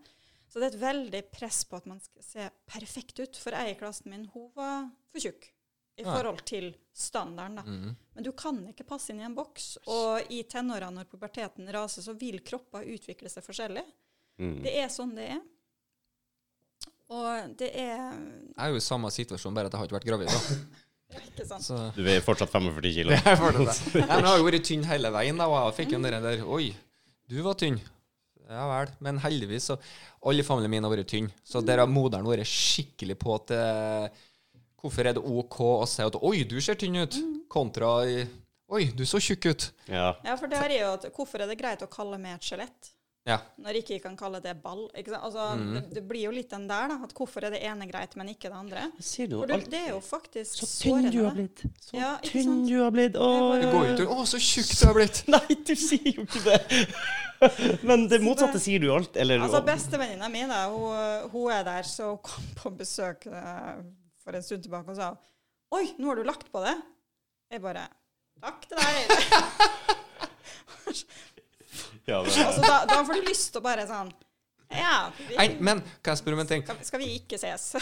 Så 0.47 0.62
det 0.62 0.70
er 0.70 0.76
et 0.76 0.84
veldig 0.84 1.24
press 1.34 1.64
på 1.66 1.80
at 1.80 1.89
man 1.89 1.99
skal 2.04 2.26
se 2.26 2.47
perfekt 2.70 3.20
ut. 3.20 3.38
For 3.41 3.56
ei 3.58 3.74
i 3.74 3.78
klassen 3.78 4.14
min, 4.14 4.28
hun 4.36 4.51
var 4.56 4.88
for 5.12 5.24
tjukk 5.24 5.49
i 5.97 6.06
forhold 6.06 6.41
til 6.45 6.72
standarden. 6.93 7.56
da. 7.60 7.64
Mm. 7.66 7.95
Men 8.16 8.26
du 8.26 8.32
kan 8.38 8.60
ikke 8.70 8.86
passe 8.88 9.12
inn 9.14 9.22
i 9.22 9.26
en 9.28 9.36
boks. 9.38 9.76
Og 9.89 10.32
i 10.34 10.43
tenårene 10.49 11.01
når 11.01 11.10
puberteten 11.10 11.70
raser, 11.74 12.06
så 12.06 12.16
vil 12.18 12.39
kropper 12.45 12.86
utvikle 12.95 13.30
seg 13.30 13.45
forskjellig. 13.45 13.84
Mm. 14.41 14.55
Det 14.65 14.73
er 14.81 14.89
sånn 14.91 15.13
det 15.17 15.27
er. 15.36 15.41
Og 17.13 17.53
det 17.59 17.69
er 17.77 17.99
Jeg 17.99 18.57
er 18.57 18.71
jo 18.73 18.79
i 18.79 18.84
samme 18.84 19.11
situasjon, 19.13 19.53
bare 19.53 19.69
at 19.69 19.75
jeg 19.75 19.81
har 19.81 19.89
ikke 19.89 19.99
vært 19.99 20.09
gravid. 20.09 20.31
da. 20.34 20.81
ikke 21.27 21.45
sant. 21.47 21.65
Så 21.67 21.79
Du 21.97 22.01
er 22.09 22.23
fortsatt 22.25 22.51
45 22.53 22.93
kilo. 22.95 23.13
jeg 23.17 23.23
jeg 23.27 24.07
har 24.09 24.38
jo 24.39 24.47
vært 24.47 24.65
tynn 24.65 24.86
hele 24.89 25.11
veien, 25.13 25.38
da, 25.38 25.49
og 25.51 25.59
jeg 25.69 25.79
fikk 25.84 25.97
jo 25.97 26.03
den 26.05 26.25
der 26.25 26.45
Oi, 26.47 26.71
du 27.29 27.41
var 27.45 27.59
tynn. 27.59 27.79
Ja 28.49 28.65
vel. 28.69 28.91
Men 29.03 29.21
heldigvis 29.23 29.69
så 29.71 29.77
Alle 30.27 30.43
i 30.43 30.45
familien 30.47 30.71
min 30.73 30.86
har 30.86 30.91
vært 30.93 31.11
tynn. 31.13 31.29
Så 31.47 31.61
der 31.65 31.81
har 31.84 31.89
moderen 31.89 32.27
vært 32.27 32.49
skikkelig 32.49 33.17
på 33.21 33.36
at 33.38 33.53
eh, 33.55 34.23
Hvorfor 34.84 35.07
er 35.07 35.15
det 35.15 35.23
OK 35.23 35.59
å 35.63 35.86
si 35.88 36.03
at 36.03 36.17
Oi, 36.19 36.43
du 36.49 36.57
ser 36.61 36.79
tynn 36.79 36.99
ut, 36.99 37.19
kontra 37.51 38.01
Oi, 38.73 38.88
du 38.95 39.03
så 39.05 39.19
tjukk 39.21 39.51
ut. 39.51 39.69
Ja. 39.91 40.13
Ja, 40.25 40.36
for 40.39 40.49
det 40.49 40.57
er 40.57 40.75
jo 40.79 40.91
at 40.95 41.07
Hvorfor 41.13 41.43
er 41.43 41.51
det 41.51 41.59
greit 41.59 41.84
å 41.86 41.89
kalle 41.91 42.17
meg 42.21 42.39
et 42.39 42.47
skjelett? 42.47 42.93
Ja. 43.26 43.38
Når 43.63 43.78
ikke 43.80 43.93
vi 43.95 43.99
kan 44.03 44.17
kalle 44.19 44.41
det 44.43 44.51
ball. 44.61 44.89
Ikke 44.99 45.13
sant? 45.13 45.24
Altså, 45.24 45.43
Mm. 45.55 45.74
det, 45.78 45.82
det 45.95 46.01
blir 46.09 46.26
jo 46.26 46.32
litt 46.36 46.49
den 46.51 46.65
der, 46.67 46.89
da. 46.91 46.97
At 47.05 47.13
hvorfor 47.15 47.45
er 47.47 47.51
det 47.55 47.61
ene 47.63 47.86
greit, 47.88 48.17
men 48.19 48.28
ikke 48.34 48.49
det 48.51 48.57
andre? 48.59 48.82
Sier 48.99 49.28
du 49.32 49.38
For 49.39 49.47
du, 49.47 49.57
det 49.71 49.80
er 49.80 49.89
jo 49.93 50.01
faktisk 50.03 50.59
Så 50.59 50.67
tynn 50.84 51.07
du 51.13 51.24
har 51.24 51.32
blitt. 51.38 51.63
Så 51.80 51.95
Ja, 51.95 52.17
tynn 52.26 52.65
du 52.67 52.74
har 52.84 52.91
blitt. 52.91 53.15
Åh, 53.15 53.55
Det 53.61 53.63
bare- 53.63 53.71
går 53.71 53.88
jo 53.88 53.93
ikke 53.95 54.11
Å, 54.17 54.26
så 54.28 54.38
tjukk 54.43 54.74
du 54.80 54.86
har 54.89 54.93
blitt! 54.99 55.24
Nei, 55.38 55.55
du 55.63 55.76
sier 55.76 56.11
jo 56.17 56.26
ikke 56.28 56.43
det! 56.43 56.88
Men 57.88 58.07
det 58.11 58.19
motsatte 58.24 58.59
sier 58.59 58.80
du 58.84 58.89
alt. 58.91 59.15
Eller 59.15 59.39
Altså, 59.39 59.63
Bestevenninna 59.63 60.28
mi 60.30 60.43
da, 60.47 60.67
hun, 60.71 61.30
hun 61.32 61.51
er 61.51 61.63
der, 61.63 61.84
så 61.88 62.09
hun 62.11 62.19
kom 62.28 62.43
på 62.59 62.74
besøk 62.84 63.28
eh, 63.32 63.80
for 64.24 64.36
en 64.36 64.43
stund 64.43 64.63
tilbake 64.67 64.89
og 64.91 64.99
sa 64.99 65.13
Oi, 65.74 65.86
nå 65.97 66.07
har 66.11 66.15
du 66.19 66.24
lagt 66.28 66.51
på 66.51 66.59
det. 66.63 66.76
Jeg 67.51 67.61
bare 67.63 67.88
Takk 68.43 68.67
til 68.67 68.78
deg. 68.78 68.93
ja, 72.12 72.20
altså, 72.22 72.62
da, 72.64 72.84
da 72.89 73.01
får 73.08 73.20
du 73.22 73.28
lyst 73.30 73.51
til 73.54 73.62
å 73.62 73.66
bare 73.66 73.88
sånn 73.89 74.12
Ja, 74.74 75.12
vi, 75.18 75.36
Nei, 75.38 75.45
men 75.62 75.84
kan 76.01 76.16
jeg 76.16 76.22
spørre 76.24 76.38
om 76.39 76.41
en 76.43 76.49
ting? 76.49 76.64
skal, 76.66 76.80
skal 76.88 77.01
vi 77.04 77.12
ikke 77.22 77.39
ses? 77.41 77.70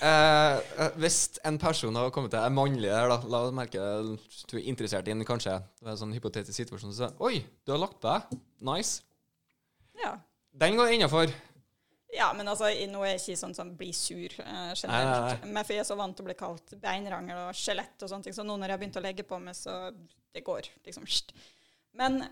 Eh, 0.00 0.54
eh, 0.80 0.94
hvis 0.96 1.16
en 1.44 1.58
person 1.60 1.92
har 1.98 2.06
kommet 2.14 2.32
til 2.32 2.40
er 2.40 2.52
mannlig 2.56 2.88
der, 2.88 3.10
da 3.10 3.18
La 3.28 3.42
oss 3.44 3.52
merke 3.52 3.82
du 4.48 4.54
er 4.56 4.62
interessert 4.70 5.10
i 5.10 5.12
en 5.12 5.20
kanskje 5.28 5.58
Det 5.76 5.84
er 5.84 5.90
en 5.92 5.98
sånn 6.00 6.14
hypotetisk 6.16 6.56
situasjon. 6.56 6.94
Så 6.96 7.10
Oi, 7.28 7.42
du 7.68 7.74
har 7.74 7.82
lagt 7.82 7.98
på 8.00 8.08
deg. 8.08 8.38
Nice. 8.64 9.02
Ja. 10.00 10.14
Den 10.56 10.80
går 10.80 10.94
innafor. 10.94 11.28
ja, 12.16 12.30
men 12.32 12.48
altså, 12.48 12.70
nå 12.88 13.04
er 13.04 13.12
jeg 13.12 13.20
ikke 13.20 13.42
sånn 13.42 13.52
som 13.58 13.74
blir 13.76 13.92
sur 13.92 14.32
eh, 14.40 14.48
Nei, 14.48 14.72
generelt. 14.80 15.44
nei, 15.44 15.52
Men 15.52 15.68
for 15.68 15.76
jeg 15.76 15.84
er 15.84 15.90
så 15.92 15.98
vant 16.00 16.16
til 16.16 16.24
å 16.24 16.30
bli 16.30 16.38
kalt 16.40 16.72
beinrangel 16.80 17.44
og 17.50 17.60
skjelett 17.60 18.00
og 18.00 18.14
sånne 18.14 18.30
ting, 18.30 18.38
så 18.40 18.46
nå 18.48 18.56
når 18.56 18.72
jeg 18.72 18.78
har 18.78 18.82
begynt 18.86 18.98
å 19.02 19.04
legge 19.04 19.28
på 19.28 19.42
meg, 19.44 19.58
så 19.58 19.76
det 20.32 20.46
går 20.48 20.72
liksom. 20.88 21.04
Men 22.00 22.22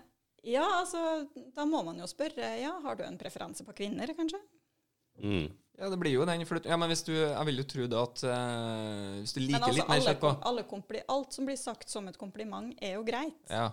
ja, 0.43 0.63
altså, 0.79 1.27
da 1.55 1.65
må 1.65 1.83
man 1.85 1.97
jo 1.99 2.07
spørre 2.07 2.59
ja, 2.61 2.71
har 2.83 2.95
du 2.95 3.03
en 3.03 3.17
preferanse 3.17 3.63
på 3.65 3.73
kvinner, 3.73 4.07
kanskje? 4.17 4.39
mm. 5.23 5.49
Ja, 5.79 5.87
det 5.89 5.95
blir 6.01 6.11
jo 6.11 6.25
den. 6.27 6.41
For, 6.45 6.59
ja, 6.67 6.75
men 6.75 6.89
hvis 6.91 7.05
du 7.07 7.13
Jeg 7.13 7.45
vil 7.47 7.61
jo 7.61 7.63
tro 7.63 7.85
det 7.87 7.95
at 7.95 8.23
uh, 8.27 9.19
Hvis 9.21 9.31
du 9.31 9.39
liker 9.39 9.61
altså, 9.63 9.75
litt 9.77 9.87
mer 9.87 10.01
kjøtt 10.03 10.19
på 10.19 10.31
alle 10.49 10.63
kompli 10.67 10.99
alt 11.07 11.31
som 11.37 11.45
blir 11.47 11.55
sagt 11.55 11.87
som 11.89 12.07
et 12.11 12.17
kompliment, 12.19 12.73
er 12.83 12.97
jo 12.97 13.03
greit. 13.07 13.37
Ja. 13.49 13.69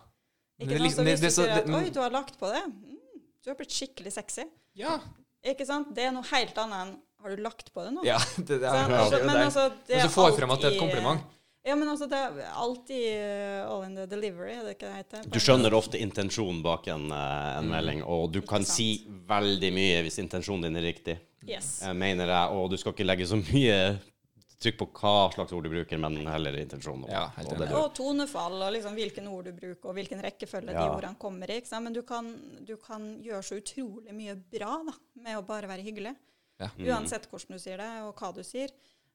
Ikke 0.60 0.68
Det 0.70 0.76
er 0.76 0.78
sant? 0.78 0.86
liksom- 0.86 1.02
Så 1.02 1.04
det- 1.04 1.18
hvis 1.18 1.20
det 1.20 1.26
er 1.26 1.30
du 1.30 1.34
sier 1.34 1.56
at 1.58 1.66
det- 1.66 1.74
'oi, 1.74 1.90
du 1.90 2.00
har 2.00 2.10
lagt 2.10 2.38
på 2.38 2.46
det', 2.46 2.64
mm, 2.66 2.98
du 3.42 3.50
har 3.50 3.56
blitt 3.58 3.74
skikkelig 3.74 4.12
sexy. 4.12 4.44
Ja. 4.74 5.00
Ikke 5.44 5.66
sant? 5.66 5.92
Det 5.94 6.04
er 6.04 6.12
noe 6.12 6.22
helt 6.22 6.54
annet 6.56 6.78
enn 6.86 6.96
'har 7.20 7.36
du 7.36 7.42
lagt 7.42 7.72
på 7.74 7.82
det 7.84 7.92
nå'? 7.94 8.04
ja 8.04 8.18
det, 8.36 8.46
det, 8.46 8.62
er- 8.62 8.86
Altså, 8.86 9.10
det 9.10 9.18
er 9.18 9.20
jo 9.20 9.26
men 9.26 9.36
altså, 9.36 9.68
det 9.88 9.96
Men 9.96 10.06
så 10.06 10.14
får 10.14 10.36
frem 10.38 10.50
at 10.50 10.60
det 10.60 10.64
er 10.70 10.74
et 10.76 10.80
kompliment. 10.80 11.20
Ja, 11.66 11.74
men 11.74 11.88
altså, 11.90 12.06
det 12.06 12.18
er 12.18 12.50
alltid 12.54 13.06
uh, 13.18 13.70
all 13.72 13.84
in 13.88 13.96
the 13.98 14.04
delivery, 14.06 14.52
er 14.54 14.66
det 14.66 14.76
ikke 14.76 14.86
det 14.86 14.98
heter? 15.00 15.24
Du 15.34 15.38
skjønner 15.42 15.74
ofte 15.74 15.98
intensjonen 15.98 16.60
bak 16.62 16.86
en, 16.92 17.08
uh, 17.10 17.56
en 17.58 17.70
melding, 17.72 18.04
og 18.06 18.28
du 18.36 18.38
kan 18.46 18.62
sant. 18.62 18.76
si 18.76 19.22
veldig 19.26 19.72
mye 19.74 20.04
hvis 20.06 20.20
intensjonen 20.22 20.68
din 20.68 20.78
er 20.78 20.86
riktig. 20.86 21.16
Yes. 21.46 21.80
Jeg 21.82 21.98
mener 21.98 22.30
jeg, 22.30 22.54
og 22.54 22.70
du 22.70 22.76
skal 22.78 22.94
ikke 22.94 23.06
legge 23.08 23.26
så 23.26 23.38
mye 23.40 23.80
trykk 24.62 24.78
på 24.80 24.86
hva 25.00 25.14
slags 25.34 25.52
ord 25.52 25.66
du 25.66 25.72
bruker, 25.72 26.00
men 26.00 26.16
heller 26.30 26.56
intensjonen. 26.60 27.10
Ja, 27.12 27.26
og 27.42 27.64
Og 27.66 27.90
tonefall, 27.98 28.56
og 28.62 28.72
liksom 28.72 28.94
hvilken 28.96 29.26
ord 29.28 29.50
du 29.50 29.52
bruker, 29.58 29.90
og 29.90 29.98
hvilken 29.98 30.22
rekkefølge 30.24 30.72
de 30.72 30.86
ordene 30.86 31.18
kommer 31.20 31.50
i. 31.50 31.58
Ikke 31.60 31.72
sant? 31.72 31.84
Men 31.84 31.96
du 31.96 32.02
kan, 32.06 32.30
du 32.64 32.76
kan 32.80 33.10
gjøre 33.24 33.42
så 33.44 33.58
utrolig 33.60 34.14
mye 34.16 34.36
bra 34.54 34.78
da, 34.86 34.96
med 35.26 35.38
å 35.38 35.44
bare 35.46 35.68
være 35.70 35.84
hyggelig. 35.86 36.14
Ja. 36.62 36.70
Uansett 36.94 37.26
hvordan 37.28 37.58
du 37.58 37.60
sier 37.60 37.82
det, 37.82 37.90
og 38.06 38.16
hva 38.16 38.32
du 38.32 38.40
sier. 38.46 38.72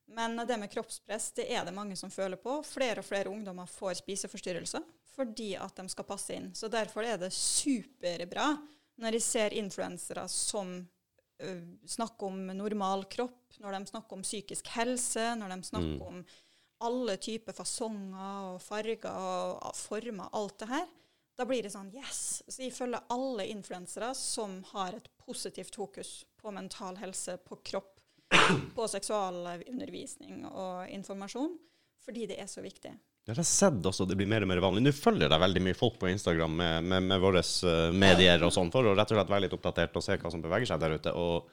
Men 0.08 0.36
det 0.48 0.58
med 0.60 0.72
kroppspress 0.72 1.32
det 1.38 1.48
er 1.54 1.66
det 1.66 1.74
mange 1.76 1.96
som 1.96 2.12
føler 2.12 2.40
på. 2.42 2.58
Flere 2.68 3.00
og 3.00 3.08
flere 3.08 3.32
ungdommer 3.32 3.70
får 3.70 4.02
spiseforstyrrelser 4.02 4.84
fordi 5.12 5.54
at 5.60 5.76
de 5.76 5.88
skal 5.92 6.08
passe 6.08 6.36
inn. 6.36 6.52
Så 6.56 6.70
derfor 6.72 7.06
er 7.06 7.20
det 7.20 7.34
superbra 7.36 8.54
når 9.02 9.18
jeg 9.18 9.26
ser 9.26 9.56
influensere 9.58 10.24
som 10.32 10.72
ø, 10.80 11.52
snakker 11.90 12.30
om 12.30 12.46
normal 12.56 13.06
kropp, 13.12 13.58
når 13.60 13.76
de 13.78 13.92
snakker 13.92 14.18
om 14.18 14.24
psykisk 14.26 14.72
helse, 14.76 15.34
når 15.40 15.56
de 15.56 15.68
snakker 15.68 16.08
om 16.08 16.24
alle 16.82 17.18
typer 17.22 17.54
fasonger 17.56 18.54
og 18.54 18.62
farger 18.64 19.12
og 19.12 19.76
former, 19.78 20.32
alt 20.38 20.58
det 20.64 20.70
her. 20.72 20.88
Da 21.38 21.46
blir 21.48 21.64
det 21.66 21.72
sånn 21.74 21.92
yes. 21.96 22.42
Så 22.46 22.66
jeg 22.66 22.74
følger 22.76 23.06
alle 23.14 23.48
influensere 23.50 24.12
som 24.18 24.60
har 24.74 24.98
et 24.98 25.08
positivt 25.22 25.78
fokus 25.78 26.22
på 26.42 26.54
mental 26.54 27.00
helse, 27.02 27.38
på 27.46 27.58
kropp, 27.72 27.91
på 28.78 28.88
seksualundervisning 28.92 30.46
og 30.50 30.90
informasjon, 30.92 31.56
fordi 32.06 32.28
det 32.32 32.42
er 32.42 32.50
så 32.52 32.64
viktig. 32.64 32.94
Jeg 33.30 33.38
har 33.38 33.46
sett 33.46 33.86
også 33.86 34.08
det 34.10 34.18
blir 34.18 34.30
mer 34.30 34.42
og 34.42 34.50
mer 34.50 34.62
vanlig. 34.64 34.82
Nå 34.82 34.92
følger 34.98 35.30
det 35.30 35.38
veldig 35.44 35.62
mye 35.62 35.78
folk 35.78 36.00
på 36.02 36.10
Instagram 36.10 36.56
med, 36.58 36.88
med, 36.90 37.06
med 37.12 37.22
våre 37.22 37.44
eh, 37.44 37.94
medier 37.94 38.42
og 38.48 38.54
sånn, 38.56 38.72
for 38.74 38.88
å 38.88 38.96
rett 38.98 39.14
og 39.14 39.20
slett 39.20 39.34
være 39.34 39.46
litt 39.46 39.56
oppdatert 39.58 40.00
og 40.00 40.06
se 40.06 40.18
hva 40.18 40.32
som 40.34 40.42
beveger 40.42 40.72
seg 40.72 40.82
der 40.82 40.98
ute. 40.98 41.14
Og 41.14 41.46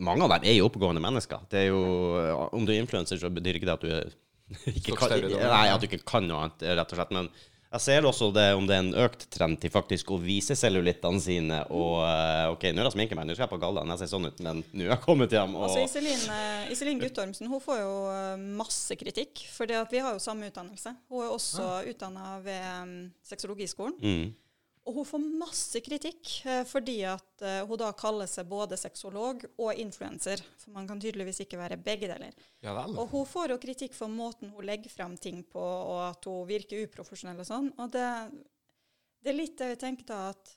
mange 0.00 0.24
av 0.24 0.32
dem 0.32 0.48
er 0.48 0.56
jo 0.56 0.70
oppegående 0.70 1.04
mennesker. 1.04 1.44
Det 1.52 1.66
er 1.66 1.68
jo, 1.68 1.82
eh, 2.16 2.32
Om 2.56 2.64
du 2.64 2.72
er 2.72 2.80
influenser, 2.80 3.20
så 3.20 3.28
betyr 3.28 3.60
ikke 3.60 3.68
det 3.68 3.76
at 3.76 3.84
du 3.84 3.92
er 3.92 4.14
ikke 4.76 4.96
kan, 5.00 5.12
nei, 5.16 5.68
at 5.72 5.80
du 5.80 5.86
ikke 5.88 6.02
kan 6.08 6.26
noe 6.28 6.46
annet, 6.46 6.64
rett 6.80 6.90
og 6.92 6.98
slett. 6.98 7.12
Men 7.14 7.28
jeg 7.72 7.80
ser 7.80 8.04
også 8.08 8.28
det 8.36 8.44
om 8.54 8.66
det 8.68 8.74
er 8.76 8.82
en 8.84 8.94
økt 9.06 9.24
trend 9.32 9.58
til 9.62 9.70
faktisk 9.72 10.10
å 10.12 10.18
vise 10.20 10.52
cellulittene 10.58 11.20
sine. 11.24 11.62
Og 11.72 12.02
eh, 12.04 12.50
OK, 12.52 12.66
nå 12.72 12.82
er 12.82 12.88
det 12.88 12.92
sminke 12.94 13.16
meg, 13.16 13.26
nå 13.28 13.36
skal 13.36 13.46
jeg 13.46 13.52
på 13.54 13.60
gallaen, 13.62 13.88
jeg 13.94 14.02
ser 14.02 14.10
sånn 14.12 14.28
ut, 14.28 14.42
men 14.44 14.60
nå 14.72 14.84
er 14.84 14.92
jeg 14.92 15.02
kommet 15.06 15.32
hjem. 15.32 15.56
Og, 15.56 15.64
Altså 15.68 15.84
Iselin, 15.86 16.26
eh, 16.36 16.72
Iselin 16.74 17.00
Guttormsen 17.00 17.48
hun 17.48 17.62
får 17.64 17.80
jo 17.80 17.94
eh, 18.12 18.44
masse 18.60 18.96
kritikk, 19.00 19.44
for 19.54 19.70
vi 19.90 20.04
har 20.04 20.12
jo 20.18 20.22
samme 20.22 20.50
utdannelse. 20.52 20.94
Hun 21.08 21.24
er 21.24 21.32
også 21.32 21.62
Ah. 21.62 21.82
utdanna 21.88 22.36
ved 22.44 22.62
um, 22.82 22.94
Sexologiskolen. 23.24 23.94
mm, 24.02 24.28
Og 24.82 24.96
hun 24.96 25.06
får 25.06 25.20
masse 25.38 25.80
kritikk 25.84 26.30
eh, 26.48 26.64
fordi 26.66 26.96
at 27.06 27.44
eh, 27.46 27.60
hun 27.68 27.78
da 27.78 27.92
kaller 27.94 28.26
seg 28.26 28.48
både 28.50 28.78
sexolog 28.80 29.44
og 29.62 29.78
influenser. 29.78 30.42
For 30.58 30.74
man 30.74 30.88
kan 30.90 31.02
tydeligvis 31.02 31.44
ikke 31.44 31.60
være 31.60 31.78
begge 31.78 32.08
deler. 32.10 32.34
Ja. 32.64 32.74
Og 32.90 33.04
hun 33.12 33.28
får 33.28 33.54
jo 33.54 33.60
kritikk 33.62 33.94
for 33.94 34.10
måten 34.10 34.50
hun 34.50 34.66
legger 34.66 34.90
frem 34.90 35.14
ting 35.16 35.44
på, 35.46 35.62
og 35.62 36.00
at 36.08 36.26
hun 36.26 36.48
virker 36.50 36.82
uprofesjonell 36.88 37.44
og 37.44 37.46
sånn. 37.46 37.70
Og 37.78 37.94
det, 37.94 38.08
det 39.22 39.30
er 39.30 39.38
litt 39.38 39.54
det 39.60 39.74
jeg 39.76 39.82
tenker 39.84 40.10
da, 40.10 40.22
at 40.34 40.56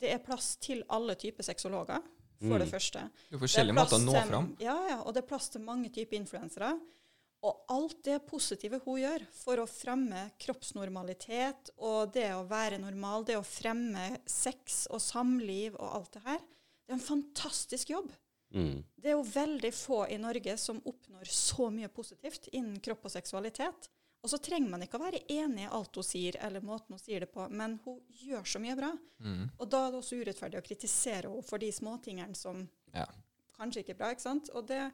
det 0.00 0.14
er 0.16 0.24
plass 0.24 0.56
til 0.62 0.82
alle 0.90 1.14
typer 1.20 1.46
sexologer, 1.46 2.02
for 2.40 2.62
det 2.62 2.70
første. 2.70 3.02
Det 3.28 3.36
er 3.36 3.42
forskjellige 3.42 3.76
måter 3.76 3.98
å 3.98 4.02
nå 4.02 4.14
fram. 4.30 4.46
Ja, 4.62 4.78
ja, 4.88 4.98
og 5.04 5.12
det 5.12 5.22
er 5.22 5.28
plass 5.28 5.50
til 5.52 5.62
mange 5.62 5.90
typer 5.92 6.16
influensere. 6.16 6.72
Og 7.42 7.62
alt 7.72 8.02
det 8.04 8.18
positive 8.28 8.80
hun 8.84 8.98
gjør 9.00 9.22
for 9.32 9.62
å 9.62 9.68
fremme 9.70 10.26
kroppsnormalitet 10.42 11.70
og 11.78 12.12
det 12.12 12.28
å 12.36 12.42
være 12.48 12.78
normal, 12.82 13.24
det 13.24 13.38
å 13.38 13.46
fremme 13.46 14.18
sex 14.28 14.82
og 14.90 15.00
samliv 15.00 15.78
og 15.78 15.94
alt 16.00 16.18
det 16.18 16.24
her, 16.26 16.42
det 16.84 16.92
er 16.92 16.98
en 16.98 17.06
fantastisk 17.06 17.90
jobb. 17.94 18.10
mm. 18.52 18.82
Det 19.00 19.08
er 19.08 19.16
jo 19.16 19.24
veldig 19.24 19.70
få 19.72 20.02
i 20.12 20.18
Norge 20.20 20.56
som 20.60 20.82
oppnår 20.84 21.24
så 21.32 21.70
mye 21.72 21.88
positivt 21.88 22.48
innen 22.52 22.80
kropp 22.84 23.06
og 23.08 23.14
seksualitet. 23.14 23.88
Og 24.20 24.28
så 24.28 24.36
trenger 24.36 24.68
man 24.68 24.82
ikke 24.84 24.98
å 24.98 25.04
være 25.06 25.22
enig 25.32 25.62
i 25.64 25.70
alt 25.72 25.96
hun 25.96 26.04
sier, 26.04 26.36
eller 26.44 26.60
måten 26.60 26.92
hun 26.92 27.00
sier 27.00 27.22
det 27.24 27.30
på, 27.32 27.46
men 27.48 27.78
hun 27.86 28.02
gjør 28.20 28.44
så 28.44 28.60
mye 28.60 28.76
bra. 28.76 28.90
Mm. 29.24 29.46
Og 29.56 29.70
da 29.72 29.86
er 29.86 29.94
det 29.94 30.00
også 30.02 30.18
urettferdig 30.20 30.60
å 30.60 30.66
kritisere 30.66 31.30
henne 31.30 31.46
for 31.48 31.62
de 31.62 31.70
småtingene 31.72 32.36
som 32.36 32.66
Ja. 32.92 33.06
kanskje 33.56 33.80
ikke 33.80 33.94
er 33.94 34.00
bra. 34.02 34.10
ikke 34.12 34.26
sant? 34.28 34.50
Og 34.52 34.66
det, 34.68 34.90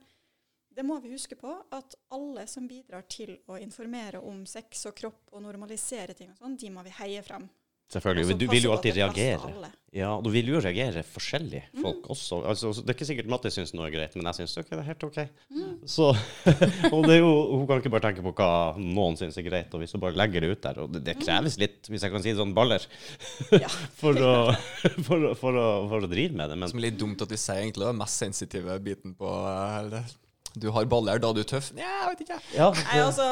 det 0.77 0.85
må 0.85 0.99
vi 1.01 1.15
huske 1.15 1.39
på, 1.41 1.53
at 1.73 1.95
alle 2.13 2.47
som 2.51 2.67
bidrar 2.69 3.07
til 3.09 3.39
å 3.49 3.57
informere 3.57 4.21
om 4.21 4.45
sex 4.49 4.85
og 4.91 4.97
kropp 4.99 5.33
og 5.33 5.41
normalisere 5.47 6.17
ting 6.17 6.35
og 6.35 6.43
sånn, 6.43 6.59
de 6.61 6.73
må 6.75 6.85
vi 6.85 6.93
heie 6.99 7.23
frem. 7.25 7.47
Selvfølgelig. 7.87 8.35
Og 8.35 8.39
Du 8.41 8.47
vil 8.51 8.65
jo 8.67 8.73
alltid 8.75 8.97
er 8.97 8.97
reagere. 8.99 9.69
Ja, 9.95 10.09
og 10.17 10.25
du 10.27 10.33
vil 10.35 10.49
jo 10.51 10.59
reagere 10.59 11.05
forskjellig, 11.07 11.61
folk 11.79 12.09
også. 12.11 12.41
Altså, 12.51 12.73
det 12.83 12.91
er 12.91 12.97
ikke 12.97 13.07
sikkert 13.09 13.31
Matti 13.31 13.53
syns 13.55 13.71
noe 13.79 13.87
er 13.87 13.95
greit, 13.95 14.17
men 14.19 14.27
jeg 14.29 14.41
syns 14.41 14.57
ok, 14.59 14.73
det 14.73 14.81
er 14.83 14.89
helt 14.91 15.07
OK. 15.07 15.21
Så, 15.89 16.09
og 16.95 17.07
det 17.07 17.15
er 17.15 17.21
jo, 17.23 17.31
hun 17.55 17.63
kan 17.71 17.81
ikke 17.81 17.95
bare 17.95 18.09
tenke 18.09 18.27
på 18.27 18.35
hva 18.37 18.51
noen 18.83 19.17
syns 19.21 19.39
er 19.39 19.47
greit, 19.47 19.71
og 19.71 19.81
hvis 19.85 19.95
hun 19.95 20.03
bare 20.03 20.19
legger 20.19 20.43
det 20.43 20.51
ut 20.51 20.67
der 20.67 20.83
Og 20.83 20.91
det, 20.93 21.05
det 21.07 21.17
kreves 21.23 21.61
litt, 21.63 21.79
hvis 21.87 22.05
jeg 22.05 22.13
kan 22.13 22.27
si 22.27 22.35
det 22.35 22.43
sånn, 22.43 22.57
baller 22.59 22.85
Ja. 23.55 23.71
for, 24.03 24.19
å, 24.19 24.35
for, 25.07 25.31
å, 25.31 25.33
for, 25.39 25.63
å, 25.63 25.67
for 25.95 26.11
å 26.11 26.11
drive 26.11 26.37
med 26.37 26.51
det. 26.53 26.59
Men 26.59 26.75
Som 26.75 26.83
er 26.83 26.89
litt 26.91 27.01
dumt 27.01 27.23
at 27.23 27.33
de 27.33 27.39
sier 27.41 27.63
egentlig 27.63 27.87
den 27.87 28.03
mest 28.03 28.27
sensitive 28.27 28.81
biten 28.83 29.15
på 29.17 29.31
hele 29.47 30.01
det. 30.01 30.05
Du 30.57 30.71
har 30.73 30.87
baller, 30.89 31.19
da 31.21 31.29
er 31.29 31.37
du 31.37 31.43
tøff. 31.45 31.67
Nja, 31.77 31.85
jeg 31.85 32.09
vet 32.15 32.21
ikke. 32.25 32.37
ja, 32.57 32.67
Nei, 32.73 33.01
altså, 33.05 33.25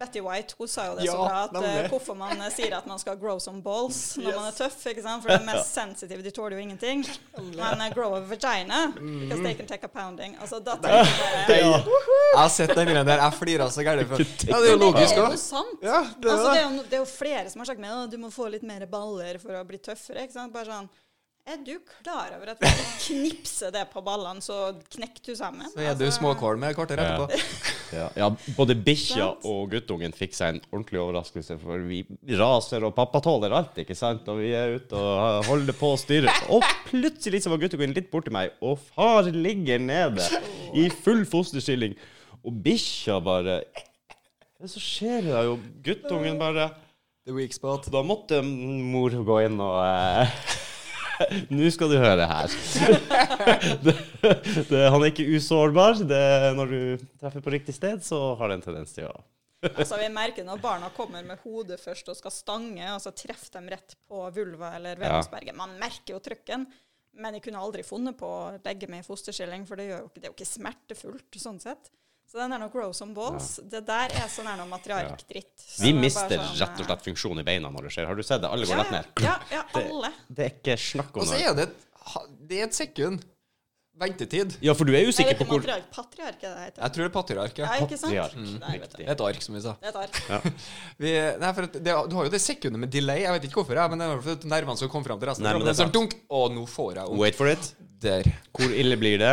Betty 0.00 0.20
White 0.24 0.54
hun 0.56 0.68
sa 0.72 0.86
jo 0.86 0.94
det 0.96 1.04
så 1.10 1.16
bra, 1.20 1.42
at 1.44 1.52
nemlig. 1.52 1.72
eh, 1.82 1.88
hvorfor 1.92 2.16
man 2.16 2.40
eh, 2.40 2.48
sier 2.54 2.72
at 2.78 2.86
man 2.88 2.98
skal 3.02 3.18
grow 3.20 3.36
some 3.38 3.60
balls 3.62 3.98
når 4.22 4.32
man 4.38 4.46
er 4.48 4.54
tøff. 4.56 4.78
ikke 4.88 5.02
sant? 5.04 5.20
For 5.22 5.28
det 5.34 5.36
er 5.42 5.44
mest 5.44 5.74
sensitive, 5.76 6.22
de 6.24 6.32
tåler 6.32 6.56
jo 6.56 6.62
ingenting. 6.64 7.02
Men 7.36 7.82
uh, 7.84 7.88
grow 7.92 8.14
a 8.16 8.20
vagina, 8.24 8.78
because 8.96 9.42
they 9.44 9.52
can 9.58 9.68
take 9.68 9.84
a 9.84 9.90
pounding. 9.92 10.38
Altså, 10.40 10.62
da 10.64 10.78
tenker 10.80 11.04
jeg 11.04 11.58
bare 11.58 11.98
Jeg 12.32 12.38
har 12.40 12.48
sett 12.56 12.72
den 12.78 12.88
greia 12.94 13.04
der. 13.10 13.20
Jeg 13.26 13.36
flirer 13.42 13.74
så 13.76 13.84
gærent. 13.84 14.16
Ja, 14.48 14.62
det 14.62 14.70
er 14.70 14.72
jo 14.72 14.78
logisk 14.86 15.12
det 15.14 15.20
er 15.20 15.26
òg. 15.26 15.36
jo 15.36 15.42
sant. 15.42 15.84
Ja, 15.84 16.00
det 16.16 16.30
er 16.30 16.32
altså, 16.38 16.48
det, 16.48 16.54
det. 16.54 16.62
er 16.62 16.64
jo, 16.64 16.86
det 16.88 16.98
er 16.98 17.04
jo 17.04 17.10
flere 17.12 17.44
som 17.52 17.60
har 17.64 17.70
sagt 17.74 17.84
med, 17.84 17.92
«Å, 17.92 18.06
du 18.08 18.16
må 18.24 18.32
få 18.32 18.48
litt 18.56 18.64
mer 18.64 18.86
baller 18.88 19.36
for 19.42 19.52
å 19.60 19.62
bli 19.68 19.78
tøffere. 19.84 20.24
ikke 20.24 20.38
sant? 20.38 20.54
Bare 20.56 20.72
sånn 20.72 20.88
Er 21.48 21.56
du 21.64 21.78
klar 21.80 22.34
over 22.36 22.50
at 22.52 22.60
hvis 22.60 22.74
du 22.76 22.88
knipser 23.06 23.72
det 23.72 23.86
på 23.88 24.02
ballene, 24.04 24.42
så 24.44 24.74
knekker 24.92 25.30
du 25.30 25.38
sammen? 25.38 25.64
Så 25.72 25.80
er 25.80 25.94
du 25.96 26.04
Altså, 26.04 26.18
småkvalm 26.18 26.66
et 26.68 26.76
kvarter 26.76 27.00
etterpå. 27.00 27.38
Ja, 27.96 28.08
ja 28.20 28.28
både 28.58 28.76
bikkja 28.76 29.30
og 29.48 29.70
guttungen 29.72 30.12
fikk 30.12 30.36
seg 30.36 30.58
en 30.58 30.60
ordentlig 30.68 31.00
overraskelse, 31.00 31.56
for 31.62 31.86
vi 31.88 32.02
raser, 32.36 32.84
og 32.84 32.92
pappa 32.98 33.22
tåler 33.24 33.54
alt, 33.56 33.80
ikke 33.80 33.96
sant? 33.96 34.28
Og 34.28 34.42
vi 34.42 34.52
er 34.58 34.76
ute 34.76 35.00
og 35.00 35.48
holder 35.48 35.78
på 35.78 35.94
å 35.94 36.00
styre. 36.00 36.34
Og 36.52 36.66
plutselig 36.90 37.40
så 37.46 37.54
var 37.54 37.62
guttungen 37.64 37.96
litt 37.96 38.12
borti 38.12 38.34
meg, 38.34 38.52
og 38.60 38.76
far 38.92 39.30
ligger 39.32 39.80
nede 39.80 40.28
i 40.76 40.90
full 40.92 41.24
fosterstilling. 41.28 41.96
Og 42.44 42.60
bikkja 42.64 43.22
bare 43.24 43.62
så 44.66 44.80
skjer 44.82 45.22
det 45.22 45.42
jo. 45.46 45.56
Guttungen 45.86 46.36
bare 46.40 46.68
The 47.28 47.34
weak 47.36 47.52
spot. 47.52 47.88
Da 47.92 48.00
måtte 48.02 48.40
mor 48.42 49.12
gå 49.12 49.34
inn 49.44 49.58
og 49.60 49.76
eh, 49.84 50.30
Nå 51.54 51.70
skal 51.74 51.92
du 51.92 51.96
høre 52.00 52.26
her. 52.30 52.54
det, 53.86 53.94
det, 54.68 54.84
han 54.92 55.02
er 55.02 55.10
ikke 55.10 55.26
usårbar. 55.36 56.02
Det, 56.08 56.22
når 56.58 56.72
du 56.72 57.08
treffer 57.20 57.44
på 57.44 57.54
riktig 57.54 57.74
sted, 57.76 58.04
så 58.06 58.20
har 58.38 58.50
det 58.50 58.60
en 58.60 58.70
tendens 58.70 58.94
til 58.96 59.10
å 59.10 59.16
Altså, 59.58 59.96
vi 59.98 60.06
merker 60.14 60.44
når 60.46 60.60
barna 60.62 60.88
kommer 60.94 61.24
med 61.26 61.40
hodet 61.42 61.80
først 61.82 62.12
og 62.12 62.14
skal 62.14 62.30
stange, 62.30 62.84
og 62.94 63.00
så 63.02 63.10
treffer 63.10 63.56
de 63.56 63.72
rett 63.74 63.96
på 64.06 64.20
vulva 64.30 64.70
eller 64.76 65.00
Venusberget. 65.00 65.56
Man 65.58 65.72
merker 65.80 66.14
jo 66.14 66.20
trykken, 66.22 66.68
men 67.18 67.34
jeg 67.34 67.42
kunne 67.48 67.62
aldri 67.66 67.82
funnet 67.82 68.14
på 68.20 68.28
å 68.28 68.52
legge 68.62 68.86
meg 68.86 69.02
i 69.02 69.06
fosterstilling, 69.08 69.64
for 69.66 69.80
det, 69.80 69.88
jo 69.90 70.04
det 70.14 70.28
er 70.28 70.30
jo 70.30 70.36
ikke 70.36 70.46
smertefullt 70.46 71.40
sånn 71.42 71.58
sett. 71.62 71.90
Så 72.28 72.36
den 72.42 72.52
er 72.52 72.60
nok 72.60 72.74
rose 72.76 73.00
on 73.06 73.14
balls. 73.16 73.54
Det 73.72 73.80
der 73.88 74.12
er 74.20 74.28
sånn 74.28 74.44
her 74.50 74.58
noe 74.60 74.68
matriarkdritt. 74.68 75.48
Ja. 75.64 75.78
Vi 75.80 75.92
det 75.92 75.96
er 75.96 76.00
mister 76.02 76.34
sånn, 76.36 76.58
rett 76.60 76.82
og 76.82 76.90
slett 76.90 77.06
funksjon 77.06 77.40
i 77.40 77.44
beina 77.46 77.70
når 77.72 77.88
det 77.88 77.94
skjer. 77.94 78.06
Har 78.10 78.18
du 78.20 78.22
sett 78.26 78.42
det? 78.44 78.50
Alle 78.52 78.68
går 78.68 78.76
ja, 78.76 78.82
rett 78.84 78.92
ned. 78.98 79.24
Ja, 79.24 79.36
ja, 79.54 79.62
alle. 79.80 80.10
Det 80.28 80.44
er 80.44 80.52
ikke 80.58 80.76
snakk 80.82 81.16
om 81.16 81.24
Og 81.24 81.30
så 81.30 81.38
det. 81.38 81.46
er 81.48 81.56
det 81.56 81.66
et, 81.70 81.88
det 82.50 82.60
er 82.60 82.68
et 82.68 82.76
sekund 82.76 83.24
ventetid. 83.98 84.52
Ja, 84.62 84.74
for 84.78 84.86
du 84.86 84.92
er 84.92 85.00
Er 85.00 85.08
det 85.08 85.14
usikker 85.16 85.32
ikke 85.34 85.46
på 85.48 85.56
hvor 85.56 85.64
matriark? 85.64 85.88
Patriark 85.90 86.44
er 86.44 86.52
det 86.52 86.66
heter? 86.68 86.82
Jeg 86.84 86.92
tror 86.94 87.02
det 87.02 87.08
er 87.08 87.14
patriark. 87.16 87.56
Ja, 87.58 87.64
Ja. 87.64 87.86
ikke 87.88 87.98
sant? 87.98 88.14
Patriark. 88.14 88.60
Nei, 88.68 88.76
vet. 88.84 88.92
Det 89.00 89.06
er 89.08 89.10
et 89.16 89.24
ark, 89.30 89.40
som 89.42 89.56
vi 89.56 89.62
sa. 89.64 89.72
Det 89.80 89.88
er 89.88 89.96
et 89.96 90.00
ark. 90.04 90.52
Vi, 91.02 91.14
nei, 91.42 91.50
for 91.56 91.66
det, 91.66 91.82
du 92.12 92.14
har 92.20 92.28
jo 92.28 92.30
det 92.36 92.42
sekundet 92.44 92.78
med 92.84 92.92
delay. 92.94 93.24
Jeg 93.24 93.32
vet 93.38 93.48
ikke 93.48 93.62
hvorfor, 93.62 93.80
jeg, 93.80 93.90
men 93.90 93.98
det 94.04 94.06
er 94.12 94.22
for 94.28 94.36
at 94.38 94.44
nervene 94.52 94.76
skal 94.84 94.92
komme 94.92 95.08
fram 95.08 95.18
til 95.18 95.32
resten. 95.32 95.48
Nei, 95.48 95.56
men 95.56 95.64
det 95.66 95.72
er 95.74 95.80
sånn, 95.80 95.90
dunk, 95.96 96.14
og 96.30 96.52
nå 96.54 96.68
får 96.70 97.00
jeg 97.00 97.08
opp. 97.08 97.18
Wait 97.24 97.40
for 97.40 97.50
it. 97.50 97.72
Der. 97.98 98.26
Hvor 98.54 98.70
ille 98.78 98.96
blir 99.00 99.18
det? 99.18 99.32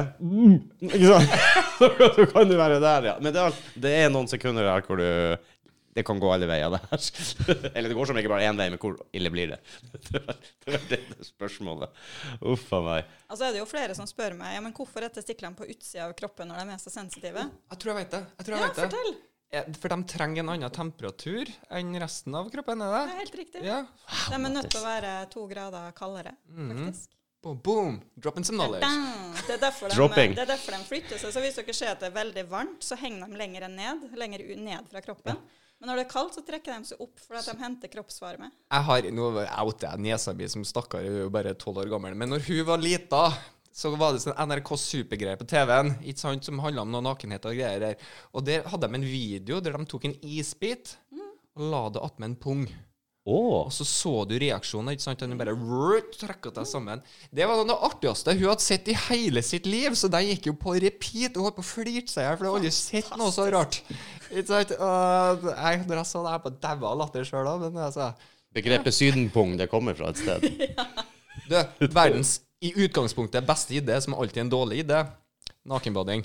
Ikke 0.82 1.10
sant? 1.12 1.34
Så 2.16 2.26
kan 2.32 2.48
du 2.50 2.56
være 2.58 2.80
der, 2.82 3.10
ja. 3.12 3.18
Men 3.22 3.34
det 3.36 3.42
er, 3.44 3.60
det 3.84 3.92
er 4.06 4.10
noen 4.14 4.30
sekunder 4.32 4.66
der 4.66 4.82
hvor 4.88 4.98
du 4.98 5.06
Det 5.96 6.04
kan 6.04 6.18
gå 6.20 6.28
alle 6.34 6.48
veier 6.50 6.74
der. 6.74 6.96
Eller 7.76 7.88
det 7.92 7.96
går 7.96 8.10
som 8.10 8.18
regel 8.18 8.32
bare 8.34 8.48
én 8.50 8.58
vei, 8.60 8.66
men 8.74 8.80
hvor 8.82 8.98
ille 9.16 9.30
blir 9.32 9.54
det? 9.54 9.60
Det 10.12 10.22
var 10.26 10.82
det, 10.90 11.00
det 11.12 11.28
spørsmålet. 11.30 11.94
Uff 12.42 12.66
a 12.76 12.82
meg. 12.84 13.14
Altså 13.30 13.46
er 13.48 13.54
det 13.56 13.62
jo 13.62 13.68
flere 13.70 13.96
som 13.96 14.10
spør 14.10 14.34
meg 14.40 14.58
ja, 14.58 14.64
men 14.66 14.74
hvorfor 14.76 15.06
er 15.06 15.14
testiklene 15.14 15.56
på 15.56 15.68
utsida 15.72 16.08
av 16.10 16.16
kroppen 16.18 16.50
når 16.52 16.64
de 16.66 16.76
er 16.76 16.82
så 16.84 16.92
sensitive. 16.92 17.46
Jeg 17.72 17.80
tror 17.84 17.94
jeg 17.94 18.02
vet 18.02 18.18
det. 18.18 18.24
Jeg 18.42 18.48
tror 18.50 18.58
jeg 18.58 18.64
Ja, 18.64 18.68
vet 18.68 18.76
det. 18.82 18.90
fortell! 18.90 19.16
Eh, 19.56 19.68
For 19.80 19.94
de 19.94 20.00
trenger 20.10 20.42
en 20.44 20.50
annen 20.56 20.74
temperatur 20.74 21.52
enn 21.80 21.94
resten 22.02 22.36
av 22.36 22.50
kroppen, 22.52 22.82
er 22.82 22.92
Det 22.92 22.98
det? 22.98 23.14
er 23.14 23.22
helt 23.22 23.38
riktig. 23.44 23.64
Ja. 23.70 23.80
De 24.34 24.40
er 24.42 24.50
nødt 24.58 24.72
til 24.74 24.82
å 24.82 24.88
være 24.90 25.14
to 25.32 25.46
grader 25.54 25.94
kaldere, 25.96 26.34
faktisk. 26.50 27.12
Boom, 27.46 27.58
boom. 27.62 28.02
Dropping 28.18 28.44
some 28.44 28.58
knowledge. 28.58 28.88
Det 29.46 29.54
er, 29.54 29.60
derfor 29.62 29.92
de, 29.94 30.24
det 30.34 30.42
er 30.42 30.48
derfor 30.50 30.74
de 30.74 30.88
flytter 30.88 31.20
seg. 31.22 31.30
Så 31.30 31.42
hvis 31.44 31.60
dere 31.60 31.74
ser 31.78 31.92
at 31.92 32.00
det 32.02 32.08
er 32.08 32.16
veldig 32.16 32.44
varmt, 32.50 32.82
så 32.82 32.98
henger 32.98 33.30
de 33.30 33.38
lenger 33.38 33.68
ned, 33.70 34.08
lenger 34.18 34.42
ned 34.58 34.88
fra 34.90 35.04
kroppen. 35.06 35.38
Men 35.78 35.92
når 35.92 36.00
det 36.00 36.06
er 36.08 36.10
kaldt, 36.10 36.40
så 36.40 36.42
trekker 36.48 36.74
de 36.74 36.90
seg 36.90 37.04
opp 37.06 37.22
fordi 37.22 37.44
de 37.46 37.62
henter 37.62 37.92
kroppsvarme. 37.94 38.50
Jeg 38.50 38.88
har, 38.88 39.10
Nå 39.14 39.28
outer 39.44 39.92
jeg 39.92 40.02
nesa 40.08 40.34
mi 40.34 40.48
som 40.50 40.66
stakkar, 40.66 41.06
hun 41.06 41.20
er 41.20 41.28
jo 41.28 41.36
bare 41.38 41.54
tolv 41.62 41.84
år 41.84 41.94
gammel. 41.94 42.18
Men 42.18 42.34
når 42.34 42.48
hun 42.48 42.64
var 42.72 42.82
lita, 42.82 43.22
så 43.70 43.94
var 43.94 44.18
det 44.18 44.24
sånn 44.26 44.42
NRK 44.50 44.74
Supergreier 44.82 45.38
på 45.38 45.46
TV-en 45.54 45.94
ikke 46.02 46.24
sant, 46.24 46.50
som 46.50 46.66
handla 46.66 46.88
om 46.88 46.98
noe 46.98 47.06
nakenhet 47.12 47.46
og 47.46 47.60
greier 47.60 47.92
der. 47.92 48.10
Og 48.34 48.50
der 48.50 48.66
hadde 48.74 48.90
de 48.90 49.02
en 49.04 49.06
video 49.06 49.62
der 49.62 49.78
de 49.78 49.86
tok 49.94 50.10
en 50.10 50.18
isbit 50.26 50.98
og 51.14 51.70
la 51.70 51.86
det 51.94 52.02
attmed 52.10 52.34
en 52.34 52.40
pung. 52.42 52.66
Å! 53.26 53.38
Og 53.66 53.72
så 53.74 53.86
så 53.90 54.12
du 54.30 54.36
reaksjonen. 54.38 54.94
ikke 54.94 55.02
sant? 55.02 55.24
Den 55.24 55.40
bare 55.40 55.56
trekket 56.14 56.60
deg 56.60 56.68
sammen. 56.70 57.02
Det 57.34 57.48
var 57.50 57.64
det 57.66 57.78
artigste 57.88 58.36
hun 58.38 58.52
hadde 58.52 58.66
sett 58.66 58.92
i 58.92 58.98
hele 59.08 59.42
sitt 59.46 59.66
liv, 59.66 59.96
så 59.98 60.10
den 60.14 60.28
gikk 60.30 60.52
jo 60.52 60.54
på 60.62 60.76
repeat. 60.78 61.34
Hun 61.34 61.48
holdt 61.48 61.58
på 61.58 61.66
å 61.66 61.72
flirte 61.72 62.14
seg 62.14 62.22
i 62.22 62.28
hjel, 62.28 62.38
for 62.38 62.46
hun 62.46 62.52
hadde 62.52 62.62
aldri 62.62 62.74
sett 62.78 63.10
noe 63.18 63.34
så 63.34 63.48
rart. 63.50 63.82
Ikke 64.30 64.46
sant? 64.52 64.76
Og 64.78 65.50
jeg, 65.50 65.82
når 65.90 66.02
jeg 66.04 66.12
så 66.12 66.22
det, 66.22 66.36
jeg 66.36 66.46
bare 66.46 66.62
daua 66.68 66.92
av 66.92 67.02
latter 67.02 67.28
sjøl 67.28 67.52
òg, 67.56 67.66
men 67.66 67.84
altså 67.90 68.14
Begrepet 68.56 68.96
sydenpung, 68.96 69.58
det 69.60 69.68
kommer 69.68 69.98
fra 69.98 70.14
et 70.14 70.22
sted. 70.22 70.46
Du, 71.46 71.54
verdens 71.94 72.40
i 72.64 72.72
utgangspunktet 72.74 73.46
beste 73.46 73.76
idé, 73.78 74.00
som 74.02 74.16
alltid 74.18 74.40
er 74.40 74.46
en 74.48 74.50
dårlig 74.50 74.80
idé, 74.82 75.04
nakenbading. 75.70 76.24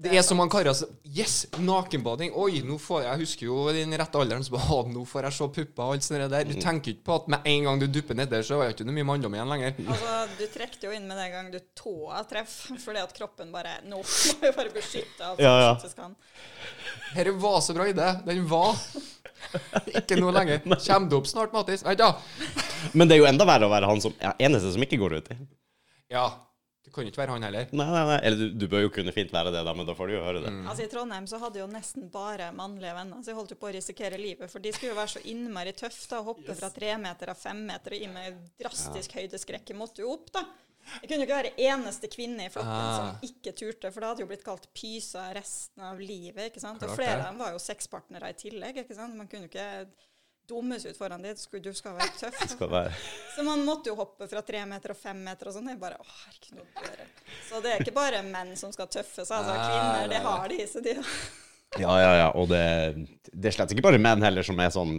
Det 0.00 0.14
er 0.16 0.22
som 0.24 0.38
mange 0.40 0.52
karer 0.54 0.70
altså, 0.72 0.86
Yes, 1.04 1.42
nakenbading. 1.60 2.30
Oi, 2.38 2.62
nå 2.64 2.78
får 2.80 3.02
jeg 3.02 3.10
Jeg 3.10 3.20
husker 3.20 3.46
jo 3.48 3.56
i 3.68 3.74
den 3.76 3.92
rette 4.00 4.16
alderen 4.20 4.44
som 4.46 4.56
bare, 4.56 4.78
nå 4.94 5.02
får 5.08 5.26
jeg 5.28 5.36
se 5.36 5.48
pupper 5.58 5.84
og 5.84 5.96
alt 5.96 6.06
sånt 6.06 6.24
der. 6.32 6.46
Du 6.48 6.54
tenker 6.56 6.94
ikke 6.94 7.04
på 7.10 7.16
at 7.18 7.28
med 7.34 7.48
en 7.52 7.66
gang 7.68 7.82
du 7.82 7.86
dupper 7.92 8.16
nedi, 8.16 8.40
så 8.46 8.62
er 8.62 8.70
det 8.70 8.78
ikke 8.78 8.86
noe 8.88 8.96
mye 8.96 9.08
manndom 9.10 9.36
igjen 9.36 9.52
lenger. 9.52 9.76
Altså, 9.90 10.16
du 10.38 10.44
trekker 10.54 10.88
jo 10.88 10.96
inn 10.96 11.08
med 11.10 11.20
den 11.20 11.32
gang 11.34 11.52
du 11.52 11.58
tåa 11.76 12.22
treffer, 12.30 12.80
fordi 12.80 13.02
at 13.02 13.12
kroppen 13.16 13.52
bare 13.52 13.76
Nå 13.84 14.00
må 14.00 14.34
vi 14.40 14.52
bare 14.56 14.72
beskytte 14.72 15.26
alt 15.26 15.42
Ja, 15.44 15.52
ja. 15.66 15.72
som 15.82 15.92
kan. 15.98 16.16
Dette 17.14 17.36
var 17.42 17.60
så 17.66 17.76
bra 17.76 17.88
idé. 17.90 18.10
Den 18.24 18.44
var 18.48 18.78
ikke 20.00 20.16
noe 20.20 20.32
lenger. 20.36 20.62
Kommer 20.64 21.10
det 21.10 21.18
opp 21.20 21.28
snart, 21.28 21.52
Mattis? 21.56 21.84
Vent, 21.84 22.00
da. 22.00 22.14
Men 22.94 23.10
det 23.10 23.18
er 23.18 23.26
jo 23.26 23.28
enda 23.28 23.44
verre 23.48 23.68
å 23.68 23.72
være 23.72 23.90
han 23.90 24.00
som 24.00 24.14
ja, 24.20 24.32
eneste 24.40 24.72
som 24.72 24.86
ikke 24.86 25.00
går 25.00 25.20
uti. 25.20 25.36
Ja. 26.12 26.28
Det 26.90 26.94
kan 26.96 27.06
jo 27.06 27.10
ikke 27.12 27.20
være 27.22 27.34
han 27.36 27.44
heller. 27.46 27.68
Nei, 27.70 27.84
nei, 27.86 28.00
nei. 28.08 28.16
Eller 28.26 28.38
du, 28.40 28.54
du 28.58 28.64
bør 28.72 28.80
jo 28.82 28.88
kunne 28.90 29.12
fint 29.14 29.30
være 29.30 29.52
det, 29.54 29.60
da, 29.62 29.74
men 29.78 29.86
da 29.86 29.94
får 29.94 30.08
du 30.10 30.14
jo 30.16 30.22
høre 30.24 30.40
det. 30.42 30.50
Altså 30.66 30.82
I 30.82 30.88
Trondheim 30.90 31.28
så 31.30 31.38
hadde 31.38 31.60
jeg 31.60 31.62
jo 31.62 31.70
nesten 31.70 32.08
bare 32.10 32.48
mannlige 32.56 32.94
venner, 32.96 33.20
så 33.22 33.30
jeg 33.30 33.38
holdt 33.38 33.54
jo 33.54 33.58
på 33.60 33.68
å 33.70 33.74
risikere 33.76 34.18
livet. 34.18 34.50
For 34.50 34.58
de 34.64 34.72
skulle 34.74 34.90
jo 34.90 34.98
være 34.98 35.12
så 35.14 35.22
innmari 35.30 35.72
tøffe 35.78 36.08
da, 36.10 36.18
hoppe 36.26 36.56
fra 36.58 36.72
tre 36.74 36.96
meter 36.98 37.30
og 37.30 37.38
fem 37.38 37.62
meter 37.70 37.94
og 37.94 38.02
gi 38.02 38.10
med 38.10 38.42
drastisk 38.58 39.14
høydeskrekk. 39.20 39.70
Jeg 39.70 39.78
måtte 39.78 40.02
jo 40.02 40.10
opp, 40.16 40.32
da. 40.34 40.42
Jeg 40.90 41.06
kunne 41.12 41.22
jo 41.22 41.26
ikke 41.28 41.38
være 41.44 41.54
eneste 41.70 42.08
kvinne 42.10 42.46
i 42.48 42.50
flokken 42.50 42.74
Ah. 42.74 42.98
som 42.98 43.26
ikke 43.30 43.52
turte, 43.54 43.90
for 43.92 44.00
det 44.02 44.08
hadde 44.10 44.22
jo 44.24 44.28
blitt 44.32 44.42
kalt 44.46 44.66
pysa 44.74 45.28
resten 45.36 45.84
av 45.86 46.00
livet. 46.00 46.50
ikke 46.50 46.58
sant? 46.64 46.80
Klart 46.80 46.90
Og 46.90 46.96
flere 46.98 47.18
av 47.20 47.26
dem 47.30 47.38
var 47.38 47.52
jo 47.54 47.60
sexpartnere 47.62 48.30
i 48.32 48.38
tillegg. 48.40 48.82
ikke 48.82 48.96
sant? 48.96 49.14
Man 49.14 49.28
kunne 49.30 49.46
jo 49.46 49.52
ikke 49.52 49.86
dummes 50.50 50.84
ut 50.86 50.98
foran 50.98 51.22
dem. 51.24 51.38
Du 51.62 51.70
skal 51.76 51.96
være 51.98 52.16
tøff. 52.18 52.40
Skal 52.54 52.72
være. 52.72 52.94
Så 53.34 53.44
man 53.46 53.62
måtte 53.66 53.92
jo 53.92 53.96
hoppe 53.98 54.28
fra 54.30 54.42
tre 54.46 54.64
meter 54.68 54.94
og 54.94 54.98
fem 54.98 55.22
meter 55.26 55.50
og 55.50 55.56
sånn. 55.56 55.70
Jeg 55.72 55.80
bare, 55.80 56.00
å 56.00 56.08
herregud. 56.24 56.82
Så 57.48 57.62
det 57.64 57.74
er 57.76 57.84
ikke 57.84 57.96
bare 57.96 58.24
menn 58.26 58.52
som 58.58 58.74
skal 58.74 58.90
tøffe 58.90 59.24
seg. 59.24 59.38
Altså, 59.38 59.54
kvinner, 59.54 60.10
det 60.10 60.20
har 60.26 60.50
de. 60.52 60.60
Så 60.68 60.84
de 60.84 60.98
Ja, 61.78 61.94
ja, 62.02 62.12
ja. 62.24 62.28
Og 62.34 62.50
det, 62.50 62.64
det 63.30 63.52
er 63.52 63.56
slett 63.60 63.72
ikke 63.76 63.86
bare 63.86 64.02
menn 64.02 64.26
heller 64.26 64.46
som 64.46 64.58
er 64.60 64.74
sånn 64.74 64.98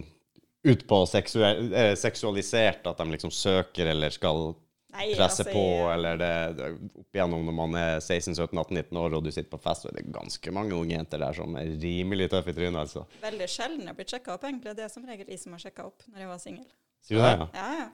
utpå 0.61 0.99
eh, 1.18 1.95
seksualisert, 1.98 2.86
at 2.86 2.99
de 2.99 3.07
liksom 3.11 3.32
søker 3.34 3.90
eller 3.91 4.14
skal 4.14 4.53
Nei, 4.92 5.06
presse 5.16 5.44
altså, 5.46 5.54
på, 5.56 5.62
jeg- 5.64 5.94
eller 5.96 6.18
det, 6.20 6.32
det 6.58 6.66
opp 7.00 7.16
igjennom 7.16 7.46
når 7.48 7.56
man 7.56 7.76
er 7.80 8.00
16-17-18-19 8.04 8.98
år 9.00 9.14
og 9.18 9.24
du 9.24 9.30
sitter 9.32 9.50
på 9.54 9.60
fest, 9.64 9.86
og 9.88 9.94
det 9.96 10.04
er 10.06 10.12
ganske 10.18 10.52
mange 10.56 10.76
unge 10.76 10.96
jenter 10.98 11.22
der 11.24 11.38
som 11.38 11.56
er 11.56 11.70
rimelig 11.80 12.28
tøffe 12.34 12.52
i 12.52 12.58
trynet, 12.58 12.80
altså. 12.82 13.06
Veldig 13.24 13.48
sjelden 13.54 13.88
jeg 13.88 13.96
blir 14.02 14.10
sjekka 14.12 14.36
opp, 14.36 14.44
egentlig. 14.50 14.76
Det 14.76 14.84
er 14.88 14.92
som 14.92 15.06
regel 15.08 15.30
de 15.32 15.38
som 15.40 15.56
har 15.56 15.64
sjekka 15.64 15.86
opp 15.88 16.04
når 16.12 16.26
jeg 16.26 16.32
var 16.34 16.42
singel. 16.44 16.68
Sier 17.08 17.18
du 17.18 17.24
det? 17.24 17.32
Ja. 17.32 17.48
Ja, 17.56 17.72
ja. 17.80 17.90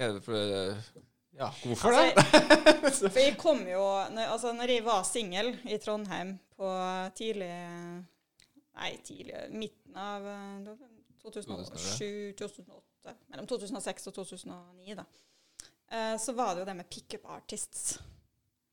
Er 0.00 0.16
det 0.16 0.24
for 0.24 0.36
Ja, 1.40 1.46
hvorfor 1.62 1.92
Altså, 1.94 2.02
det? 2.02 2.40
jeg, 3.04 3.10
for 3.14 3.20
jeg 3.22 3.36
kom 3.38 3.60
jo 3.68 3.82
når, 4.16 4.32
Altså, 4.32 4.50
når 4.56 4.72
jeg 4.74 4.84
var 4.84 5.04
singel 5.06 5.52
i 5.70 5.76
Trondheim 5.78 6.32
på 6.58 6.70
tidlig 7.20 7.50
Nei, 8.80 8.90
tidlig 9.04 9.44
Midten 9.52 9.94
av 10.00 10.26
eh, 10.26 10.72
2007-2008. 11.22 13.14
Mellom 13.32 13.46
2006 13.48 14.08
og 14.10 14.14
2009, 14.18 14.94
da. 14.98 15.04
Eh, 15.90 16.16
så 16.22 16.32
var 16.32 16.54
det 16.54 16.62
jo 16.62 16.70
det 16.70 16.76
med 16.78 16.88
pickup 16.90 17.26
artists. 17.26 17.98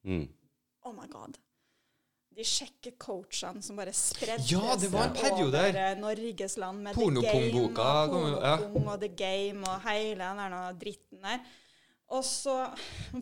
Mm. 0.06 0.28
Oh 0.86 0.94
my 0.94 1.08
god. 1.12 1.38
De 2.38 2.44
sjekker 2.46 2.94
coachene 3.02 3.64
som 3.66 3.80
bare 3.80 3.94
spredde 3.98 4.46
Ja, 4.52 4.76
det 4.78 4.92
var 4.94 5.08
en 5.08 5.16
periode 5.18 5.58
over 5.58 5.80
eh, 5.82 5.96
Norges 5.98 6.58
land 6.62 6.84
med 6.86 7.00
The 7.00 7.08
Game 7.24 7.64
og 7.66 8.14
jo, 8.14 8.28
ja. 8.38 8.52
Og 8.62 9.00
The 9.02 9.10
Game 9.10 9.66
og 9.66 9.88
hele 9.88 10.28
den 10.28 10.44
der 10.44 10.78
dritten 10.78 11.26
der. 11.26 11.42
Og 12.14 12.22
så 12.24 12.54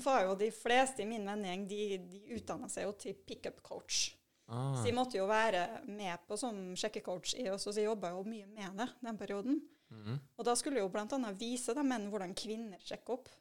var 0.04 0.26
jo 0.28 0.36
de 0.38 0.52
fleste 0.54 1.02
i 1.02 1.08
min 1.10 1.24
vennegjeng 1.26 1.64
de, 1.70 1.80
de 2.12 2.22
utdanna 2.36 2.68
seg 2.70 2.86
jo 2.86 2.92
til 3.06 3.16
pickup 3.16 3.64
coach. 3.66 4.12
Ah. 4.46 4.76
Så 4.76 4.84
de 4.86 4.94
måtte 4.94 5.18
jo 5.18 5.26
være 5.30 5.64
med 5.90 6.28
på 6.28 6.38
som 6.38 6.76
sjekkecoach, 6.78 7.34
jeg 7.40 7.54
også, 7.54 7.72
så 7.72 7.80
de 7.80 7.88
jobba 7.88 8.12
jo 8.14 8.22
mye 8.28 8.46
med 8.52 8.78
det 8.78 8.92
den 9.00 9.18
perioden. 9.18 9.64
Mhm. 9.96 10.20
Og 10.38 10.46
da 10.46 10.54
skulle 10.60 10.84
jo 10.84 10.92
bl.a. 10.92 11.08
vise 11.40 11.74
de 11.74 11.88
menn 11.88 12.10
hvordan 12.12 12.36
kvinner 12.38 12.82
sjekker 12.84 13.18
opp. 13.18 13.32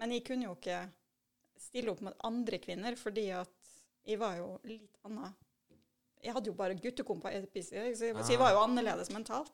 Men 0.00 0.12
jeg 0.14 0.24
kunne 0.26 0.48
jo 0.48 0.54
ikke 0.56 0.80
stille 1.60 1.92
opp 1.92 2.02
med 2.04 2.16
andre 2.28 2.60
kvinner, 2.62 2.96
fordi 3.00 3.30
at 3.34 3.72
jeg 4.06 4.20
var 4.20 4.36
jo 4.38 4.52
litt 4.68 5.00
anna. 5.08 5.32
Jeg 6.22 6.34
hadde 6.36 6.50
jo 6.50 6.56
bare 6.58 6.76
guttekompa, 6.78 7.32
så 7.32 7.78
jeg, 7.78 7.96
så 7.96 8.10
jeg 8.10 8.40
var 8.40 8.54
jo 8.54 8.62
annerledes 8.62 9.10
mentalt. 9.14 9.52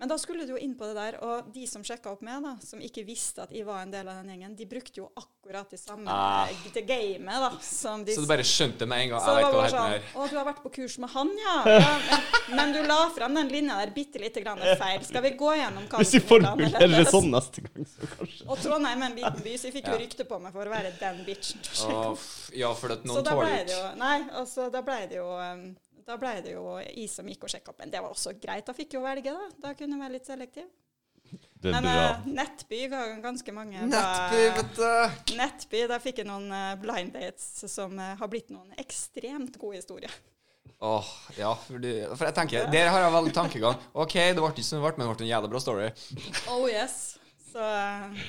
Men 0.00 0.08
da 0.08 0.16
skulle 0.18 0.46
du 0.48 0.54
jo 0.54 0.58
inn 0.64 0.72
på 0.80 0.86
det 0.88 0.94
der, 0.96 1.16
og 1.20 1.50
de 1.52 1.66
som 1.68 1.82
sjekka 1.84 2.14
opp 2.14 2.22
med, 2.24 2.40
da, 2.46 2.54
som 2.64 2.80
ikke 2.80 3.02
visste 3.04 3.42
at 3.44 3.50
jeg 3.52 3.66
var 3.68 3.82
en 3.84 3.90
del 3.92 4.08
av 4.08 4.22
den 4.22 4.30
gjengen, 4.32 4.54
de 4.56 4.64
brukte 4.70 5.02
jo 5.02 5.10
akkurat 5.20 5.68
det 5.70 5.76
samme 5.80 6.08
Ah. 6.10 6.48
det 6.72 6.82
gamet 6.88 7.42
da, 7.44 7.50
som 7.60 8.00
de 8.06 8.14
Så 8.16 8.24
du 8.24 8.28
bare 8.30 8.46
skjønte 8.46 8.86
med 8.88 9.04
en 9.04 9.10
gang? 9.12 9.20
så 9.20 9.34
Jeg 9.36 9.44
vet 9.44 9.54
hva 9.54 9.66
det 9.66 9.74
sånn. 9.74 10.06
Å, 10.16 10.28
du 10.32 10.36
har 10.40 10.46
vært 10.48 10.62
på 10.64 10.72
kurs 10.78 10.96
med 11.04 11.12
han, 11.12 11.32
ja. 11.42 11.56
ja 11.68 11.92
men, 12.06 12.56
men 12.56 12.72
du 12.72 12.80
la 12.88 12.98
frem 13.12 13.36
den 13.42 13.52
linja 13.52 13.76
der 13.82 13.92
bitte 13.94 14.22
lite 14.24 14.40
grann 14.40 14.58
feil. 14.80 15.04
Skal 15.04 15.22
vi 15.28 15.34
gå 15.36 15.52
gjennom 15.60 15.84
hva 15.92 16.00
Hvis 16.00 16.14
vi 16.16 16.22
formulerer 16.32 16.96
det 16.96 17.04
sånn 17.12 17.28
neste 17.34 17.66
gang, 17.68 17.84
så 17.92 18.08
kanskje 18.16 18.48
Og 18.48 18.64
Trondheim 18.64 19.04
er 19.04 19.10
en 19.12 19.18
liten 19.20 19.44
by, 19.44 19.54
så 19.60 19.68
jeg 19.68 19.76
fikk 19.76 19.92
jo 19.92 20.00
rykte 20.00 20.24
på 20.32 20.40
meg 20.40 20.56
for 20.56 20.64
å 20.64 20.72
være 20.72 20.94
den 20.96 21.20
bitchen. 21.28 21.60
F- 22.16 22.50
ja, 22.56 22.72
for 22.74 22.96
at 22.96 23.04
er 23.04 23.12
noen 23.12 23.24
tåler 23.28 23.52
det 23.68 23.76
jo 23.76 23.84
ikke 23.84 23.96
Nei, 24.00 24.16
altså, 24.40 24.70
da 24.72 24.80
ble 24.86 24.98
det 25.12 25.20
jo 25.20 25.28
um, 25.36 25.64
da 26.10 26.18
ble 26.20 26.36
det 26.44 26.56
jo 26.56 26.76
jeg 26.82 27.08
som 27.12 27.28
gikk 27.30 27.46
og 27.46 27.52
sjekka 27.52 27.72
opp. 27.72 27.80
Men 27.82 27.92
det 27.92 28.02
var 28.02 28.12
også 28.12 28.34
greit. 28.42 28.66
Da 28.66 28.76
fikk 28.76 28.94
jeg 28.94 29.00
jo 29.00 29.06
velge, 29.06 29.34
da. 29.34 29.50
Da 29.68 29.74
kunne 29.78 29.96
jeg 29.96 30.04
være 30.04 30.16
litt 30.18 30.30
selektiv. 30.30 30.68
Det 31.60 31.70
Men 31.70 31.86
eh, 31.86 32.26
Nettby 32.26 32.86
ga 32.90 33.02
ganske 33.22 33.52
mange 33.52 33.84
Nettby, 33.86 34.40
vet 34.56 34.70
du. 34.78 35.36
Nettby, 35.38 35.82
der 35.92 36.02
fikk 36.02 36.22
jeg 36.22 36.26
noen 36.30 36.48
eh, 36.56 36.72
blind 36.80 37.12
dates 37.14 37.68
som 37.70 37.94
eh, 38.00 38.16
har 38.18 38.30
blitt 38.32 38.50
noen 38.50 38.72
ekstremt 38.80 39.60
gode 39.60 39.78
historier. 39.78 40.14
Åh, 40.80 41.08
ja, 41.36 41.52
for, 41.66 41.76
du, 41.76 41.90
for 42.14 42.24
jeg 42.24 42.36
tenker, 42.38 42.66
der 42.72 42.88
har 42.88 43.04
jeg 43.04 43.12
veldig 43.12 43.34
tankegang. 43.36 43.76
OK, 43.92 44.16
det 44.16 44.40
ble 44.40 44.48
ikke 44.48 44.64
som 44.64 44.80
det 44.80 44.86
ble, 44.86 44.94
men 44.96 45.10
det 45.10 45.12
ble 45.12 45.26
en 45.26 45.32
jævla 45.34 45.50
bra 45.52 45.60
story. 45.60 45.88
Oh 46.48 46.64
yes. 46.64 46.96
Så 47.50 47.60
uh, 47.60 48.22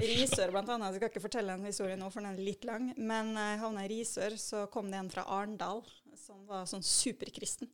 Risør, 0.00 0.50
blant 0.50 0.72
annet. 0.74 0.88
Jeg 0.88 0.98
skal 0.98 1.12
ikke 1.12 1.22
fortelle 1.22 1.54
en 1.54 1.68
historie 1.68 1.94
nå, 2.00 2.08
for 2.10 2.24
den 2.24 2.32
er 2.32 2.42
litt 2.42 2.66
lang. 2.66 2.90
Men 2.98 3.34
uh, 3.36 3.52
jeg 3.52 3.60
havna 3.62 3.84
i 3.86 3.90
Risør, 3.92 4.34
så 4.40 4.64
kom 4.72 4.90
det 4.90 4.98
en 4.98 5.12
fra 5.12 5.26
Arendal 5.36 5.84
som 6.24 6.42
var 6.48 6.66
sånn 6.70 6.84
superkristen. 6.84 7.70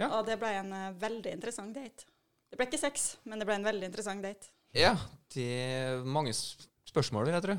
Ja. 0.00 0.10
Og 0.16 0.26
det 0.28 0.38
ble 0.40 0.52
en 0.60 0.72
eh, 0.74 0.92
veldig 1.00 1.32
interessant 1.36 1.76
date. 1.76 2.08
Det 2.50 2.58
ble 2.58 2.68
ikke 2.68 2.80
sex, 2.80 3.16
men 3.26 3.40
det 3.40 3.48
ble 3.48 3.58
en 3.58 3.66
veldig 3.66 3.88
interessant 3.88 4.24
date. 4.24 4.52
Ja, 4.76 4.94
det 5.34 5.46
er 5.66 6.04
mange 6.04 6.34
spørsmål, 6.36 7.28
vil 7.28 7.36
jeg 7.38 7.46
tro. 7.46 7.58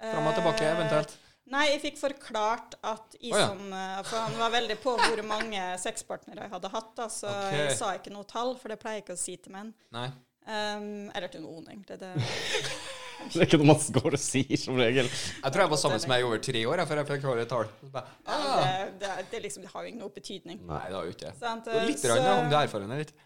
Fram 0.00 0.28
og 0.28 0.36
tilbake, 0.36 0.64
Eh, 0.64 0.74
eventuelt. 0.74 1.16
Nei, 1.52 1.64
jeg 1.74 1.80
fikk 1.82 1.98
forklart 2.00 2.76
at 2.80 3.16
jeg 3.18 3.34
oh, 3.34 3.38
ja. 3.38 3.48
som 3.50 3.72
eh, 3.76 3.98
For 4.08 4.16
han 4.16 4.36
var 4.40 4.52
veldig 4.54 4.78
på 4.80 4.94
hvor 4.96 5.20
mange 5.28 5.64
sexpartnere 5.82 6.46
jeg 6.46 6.54
hadde 6.54 6.70
hatt, 6.72 6.92
da, 6.96 7.08
så 7.12 7.28
okay. 7.28 7.58
jeg 7.66 7.74
sa 7.80 7.90
ikke 7.98 8.14
noe 8.14 8.24
tall, 8.28 8.54
for 8.60 8.72
det 8.72 8.78
pleier 8.80 9.02
jeg 9.02 9.04
ikke 9.04 9.18
å 9.18 9.20
si 9.20 9.36
til 9.36 9.52
menn. 9.56 9.74
Nei. 9.94 10.08
Um, 10.44 11.08
eller 11.16 11.30
til 11.32 11.44
noen, 11.44 11.68
egentlig. 11.72 11.98
Det, 12.00 12.10
Det 13.24 13.40
er 13.40 13.46
ikke 13.46 13.60
noe 13.60 13.70
man 13.72 13.84
går 13.96 14.16
og 14.18 14.20
sier, 14.20 14.56
som 14.60 14.76
regel. 14.78 15.08
Jeg 15.08 15.54
tror 15.54 15.64
jeg 15.64 15.72
var 15.72 15.80
sammen 15.80 16.02
med 16.02 16.14
deg 16.14 16.24
i 16.24 16.26
over 16.28 16.42
tre 16.48 16.64
år 16.70 16.82
før 16.90 17.00
jeg 17.00 17.08
fikk 17.10 17.28
høre 17.28 17.44
et 17.46 17.52
tall. 17.52 17.70
Ja, 17.94 18.02
ah. 18.26 18.58
det, 18.64 18.82
det, 19.00 19.14
det, 19.30 19.40
liksom, 19.46 19.64
det 19.64 19.72
har 19.72 19.86
jo 19.86 19.92
ingen 19.92 20.04
noe 20.04 20.14
betydning. 20.14 20.60
Nei, 20.68 20.82
det 20.90 20.98
har 20.98 21.08
jo 21.08 21.14
ikke 21.14 21.30
det. 21.30 21.34
Sant? 21.40 21.70
Litt 21.88 22.02
Så- 22.02 22.12
rann, 22.12 22.28
om 22.44 22.52
du 22.52 22.56
er 22.58 22.68
erfaren 22.68 22.90
eller 22.90 23.06
ikke. 23.06 23.16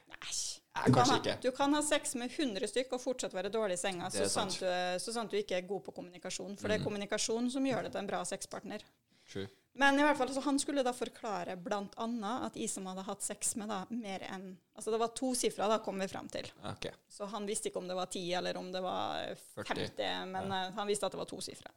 Nei, 0.78 0.86
Du 0.86 0.92
kan 0.92 0.94
kanskje 1.00 1.14
ha- 1.14 1.20
ikke. 1.22 1.36
Du 1.42 1.50
kan 1.56 1.74
ha 1.74 1.82
sex 1.82 2.14
med 2.14 2.30
100 2.30 2.70
stykk 2.70 2.92
og 2.94 3.02
fortsatt 3.02 3.34
være 3.34 3.50
dårlig 3.50 3.74
i 3.74 3.82
senga, 3.82 4.10
så 4.14 4.22
er 4.22 4.30
sant, 4.30 4.54
sant. 4.54 4.60
du, 4.62 5.02
så 5.02 5.14
sant 5.16 5.30
du 5.32 5.38
ikke 5.40 5.56
er 5.58 5.66
god 5.66 5.82
på 5.88 5.94
kommunikasjon. 5.96 6.54
For 6.60 6.70
det 6.70 6.78
er 6.78 6.84
kommunikasjon 6.84 7.50
som 7.50 7.66
gjør 7.66 7.88
det 7.88 7.92
til 7.96 8.04
en 8.04 8.10
bra 8.10 8.22
sexpartner. 8.28 8.84
True. 9.28 9.48
Men 9.78 9.98
i 9.98 10.02
hvert 10.02 10.18
fall, 10.18 10.30
så 10.34 10.42
han 10.42 10.56
skulle 10.58 10.82
da 10.82 10.90
forklare 10.96 11.54
annet 12.02 12.46
at 12.48 12.56
jeg 12.58 12.70
som 12.72 12.86
hadde 12.90 13.04
hatt 13.06 13.22
sex 13.22 13.54
med 13.60 13.70
da 13.70 13.84
mer 13.94 14.24
enn 14.26 14.56
Altså 14.78 14.90
det 14.94 14.98
var 14.98 15.10
to 15.10 15.32
tosifra, 15.32 15.68
da 15.70 15.78
kom 15.82 15.98
vi 15.98 16.06
fram 16.06 16.28
til. 16.30 16.46
Okay. 16.72 16.92
Så 17.10 17.26
han 17.30 17.46
visste 17.46 17.70
ikke 17.70 17.80
om 17.80 17.88
det 17.90 17.96
var 17.98 18.06
10 18.06 18.20
eller 18.38 18.56
om 18.56 18.68
det 18.70 18.82
var 18.82 19.32
40. 19.54 19.64
50, 19.74 20.26
men 20.30 20.52
ja. 20.54 20.60
han 20.76 20.86
visste 20.86 21.06
at 21.06 21.14
det 21.14 21.18
var 21.18 21.26
to 21.30 21.38
tosifra. 21.40 21.72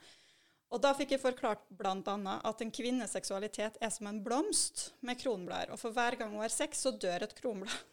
Og 0.72 0.80
da 0.80 0.94
fikk 0.96 1.16
jeg 1.16 1.22
forklart 1.24 1.66
annet 1.84 2.46
at 2.48 2.62
en 2.64 2.72
kvinnes 2.72 3.12
seksualitet 3.12 3.80
er 3.82 3.90
som 3.92 4.08
en 4.08 4.22
blomst 4.24 4.92
med 5.02 5.20
kronblader. 5.20 5.74
Og 5.74 5.82
for 5.82 5.94
hver 5.96 6.16
gang 6.20 6.32
hun 6.32 6.46
har 6.46 6.54
sex, 6.54 6.86
så 6.86 6.94
dør 6.96 7.28
et 7.28 7.38
kronblad. 7.38 7.74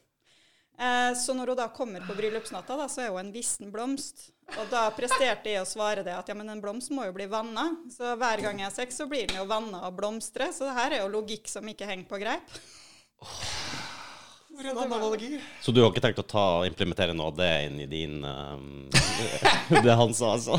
Eh, 0.79 1.13
så 1.19 1.35
når 1.35 1.51
hun 1.51 1.57
da 1.59 1.65
kommer 1.75 2.05
på 2.07 2.15
bryllupsnatta, 2.15 2.77
da, 2.79 2.85
så 2.87 3.01
er 3.03 3.09
hun 3.11 3.19
en 3.19 3.33
vissen 3.35 3.73
blomst. 3.75 4.29
Og 4.57 4.71
da 4.73 4.87
presterte 4.97 5.51
jeg 5.53 5.61
å 5.61 5.69
svare 5.69 6.03
det 6.07 6.15
at 6.17 6.29
ja, 6.31 6.35
men 6.39 6.49
en 6.49 6.61
blomst 6.63 6.91
må 6.95 7.05
jo 7.05 7.13
bli 7.15 7.27
vanna. 7.31 7.67
Så 7.93 8.15
hver 8.17 8.41
gang 8.43 8.63
jeg 8.63 8.71
har 8.71 8.75
sex, 8.75 8.97
så 8.97 9.07
blir 9.11 9.27
den 9.29 9.37
jo 9.43 9.45
vanna 9.51 9.83
og 9.87 9.97
blomstre. 9.99 10.49
Så 10.57 10.65
det 10.71 10.77
her 10.79 10.97
er 10.97 11.03
jo 11.05 11.11
logikk 11.13 11.51
som 11.53 11.69
ikke 11.69 11.89
henger 11.89 12.09
på 12.09 12.21
greip. 12.23 12.57
For 14.59 14.67
en 14.73 14.79
analogi. 14.79 15.37
Så 15.63 15.71
du 15.73 15.83
har 15.85 15.93
ikke 15.93 16.03
tenkt 16.09 16.23
å 16.25 16.27
ta 16.27 16.47
og 16.63 16.67
implementere 16.67 17.15
noe 17.15 17.31
av 17.31 17.37
det 17.39 17.51
inn 17.69 17.77
i 17.85 17.87
din 17.91 18.17
um, 18.25 18.89
Det 19.85 19.95
han 20.01 20.17
sa, 20.17 20.33
altså? 20.35 20.59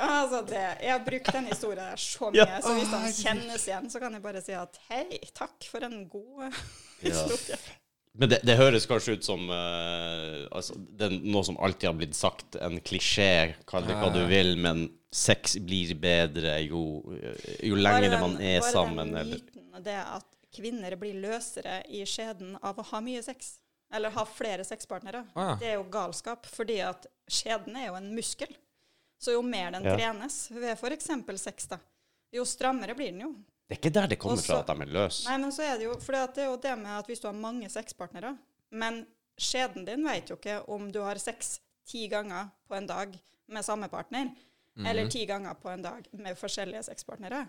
Altså 0.00 0.40
det, 0.48 0.60
jeg 0.80 0.92
har 0.94 1.00
brukt 1.04 1.32
den 1.34 1.48
historien 1.50 1.84
der 1.92 2.00
så 2.00 2.30
mye, 2.30 2.40
Ja. 2.40 2.60
så 2.64 2.72
hvis 2.76 2.92
han 2.92 3.10
kjennes 3.12 3.64
igjen, 3.68 3.88
så 3.92 4.00
kan 4.00 4.14
jeg 4.16 4.22
bare 4.24 4.40
si 4.44 4.54
at 4.56 4.78
hei, 4.88 5.18
takk 5.36 5.66
for 5.68 5.84
en 5.84 6.02
god 6.08 6.46
historie. 7.02 7.36
historie. 7.36 7.58
Men 8.18 8.28
det, 8.32 8.40
det 8.42 8.56
høres 8.58 8.86
kanskje 8.90 9.14
ut 9.18 9.24
som 9.24 9.44
uh, 9.50 10.48
altså, 10.50 10.74
det 10.76 11.06
er 11.06 11.14
noe 11.30 11.44
som 11.46 11.58
alltid 11.62 11.88
har 11.92 11.98
blitt 12.00 12.16
sagt, 12.18 12.56
en 12.58 12.80
klisjé, 12.82 13.54
kall 13.70 13.86
det 13.86 13.94
hva 14.00 14.10
du 14.14 14.24
vil, 14.30 14.56
men 14.58 14.88
sex 15.14 15.56
blir 15.62 15.94
bedre 15.98 16.56
jo, 16.66 16.80
jo 17.62 17.76
Bare 17.76 17.84
lenger 17.86 18.10
den- 18.10 18.20
man 18.24 18.34
er 18.42 18.60
bare 18.60 18.72
sammen. 18.72 19.12
den 19.14 19.22
Eller. 19.22 19.38
myten 19.38 19.84
det 19.84 19.96
at 20.02 20.26
kvinner 20.54 20.96
blir 20.98 21.14
løsere 21.22 21.80
i 21.88 22.02
skjeden 22.06 22.56
av 22.62 22.78
å 22.82 22.86
ha 22.90 23.00
mye 23.00 23.22
sex, 23.22 23.60
eller 23.94 24.10
ha 24.10 24.24
flere 24.26 24.64
sexpartnere, 24.66 25.24
ah. 25.34 25.52
ja. 25.52 25.56
det 25.60 25.70
er 25.70 25.78
jo 25.78 25.86
galskap, 25.90 26.46
fordi 26.50 26.80
at 26.82 27.06
skjeden 27.30 27.78
er 27.78 27.88
jo 27.92 27.94
en 28.00 28.10
muskel. 28.14 28.50
Så 29.20 29.34
jo 29.36 29.42
mer 29.44 29.70
den 29.74 29.84
Ja. 29.84 29.94
trenes 29.96 30.48
ved 30.50 30.72
f.eks. 30.78 31.10
sex, 31.42 31.66
da, 31.68 31.78
jo 32.32 32.44
strammere 32.48 32.94
blir 32.96 33.12
den 33.12 33.20
jo. 33.28 33.32
Det 33.70 33.76
er 33.76 33.80
ikke 33.84 33.94
der 33.94 34.06
det 34.10 34.18
kommer 34.18 34.36
Også- 34.40 34.50
fra 34.50 34.60
at 34.64 34.66
de 34.66 34.82
er 34.82 34.90
løse. 34.96 35.28
Nei, 35.28 35.36
men 35.38 35.52
så 35.54 35.62
er 35.62 35.76
det 35.78 35.84
jo 35.86 35.94
For 36.02 36.12
det 36.12 36.42
er 36.42 36.48
jo 36.50 36.56
det 36.58 36.72
med 36.78 36.90
at 36.98 37.06
hvis 37.06 37.20
du 37.22 37.28
har 37.28 37.36
mange 37.38 37.68
sexpartnere 37.70 38.32
Men 38.72 39.06
skjeden 39.38 39.86
din 39.86 40.02
vet 40.04 40.28
jo 40.30 40.36
ikke 40.36 40.56
om 40.68 40.90
du 40.92 40.98
har 41.06 41.18
sex 41.22 41.60
ti 41.86 42.08
ganger 42.10 42.50
på 42.68 42.74
en 42.76 42.86
dag 42.86 43.14
med 43.48 43.64
samme 43.64 43.88
partner, 43.90 44.28
eller 44.78 45.08
ti 45.10 45.24
ganger 45.26 45.54
på 45.58 45.70
en 45.72 45.82
dag 45.82 46.04
med 46.12 46.36
forskjellige 46.38 46.84
sexpartnere. 46.86 47.48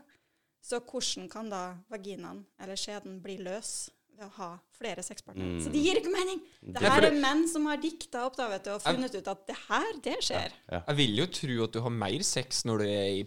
Så 0.62 0.80
hvordan 0.80 1.28
kan 1.30 1.50
da 1.50 1.76
vaginaen 1.92 2.46
eller 2.62 2.76
skjeden 2.80 3.20
bli 3.22 3.38
løs 3.38 3.90
ved 4.18 4.26
å 4.26 4.32
ha 4.40 4.50
flere 4.78 5.04
sexpartnere? 5.06 5.62
Så 5.62 5.70
det 5.74 5.82
gir 5.84 6.00
ikke 6.00 6.14
mening! 6.14 6.42
Det 6.62 6.82
her 6.82 7.06
er 7.10 7.18
menn 7.22 7.48
som 7.50 7.66
har 7.70 7.78
dikta 7.78 8.26
opp 8.26 8.38
da, 8.38 8.48
vet 8.50 8.64
du, 8.66 8.72
og 8.72 8.82
funnet 8.82 9.14
ut 9.16 9.28
at 9.28 9.46
det 9.48 9.58
her, 9.68 9.92
det 10.02 10.18
skjer. 10.26 10.52
Jeg 10.72 10.96
vil 10.96 11.16
jo 11.22 11.26
tro 11.28 11.64
at 11.66 11.72
du 11.74 11.82
har 11.82 11.90
mer 11.90 12.24
sex 12.26 12.64
når 12.66 12.78
du 12.78 12.86
er 12.86 13.10
i 13.20 13.26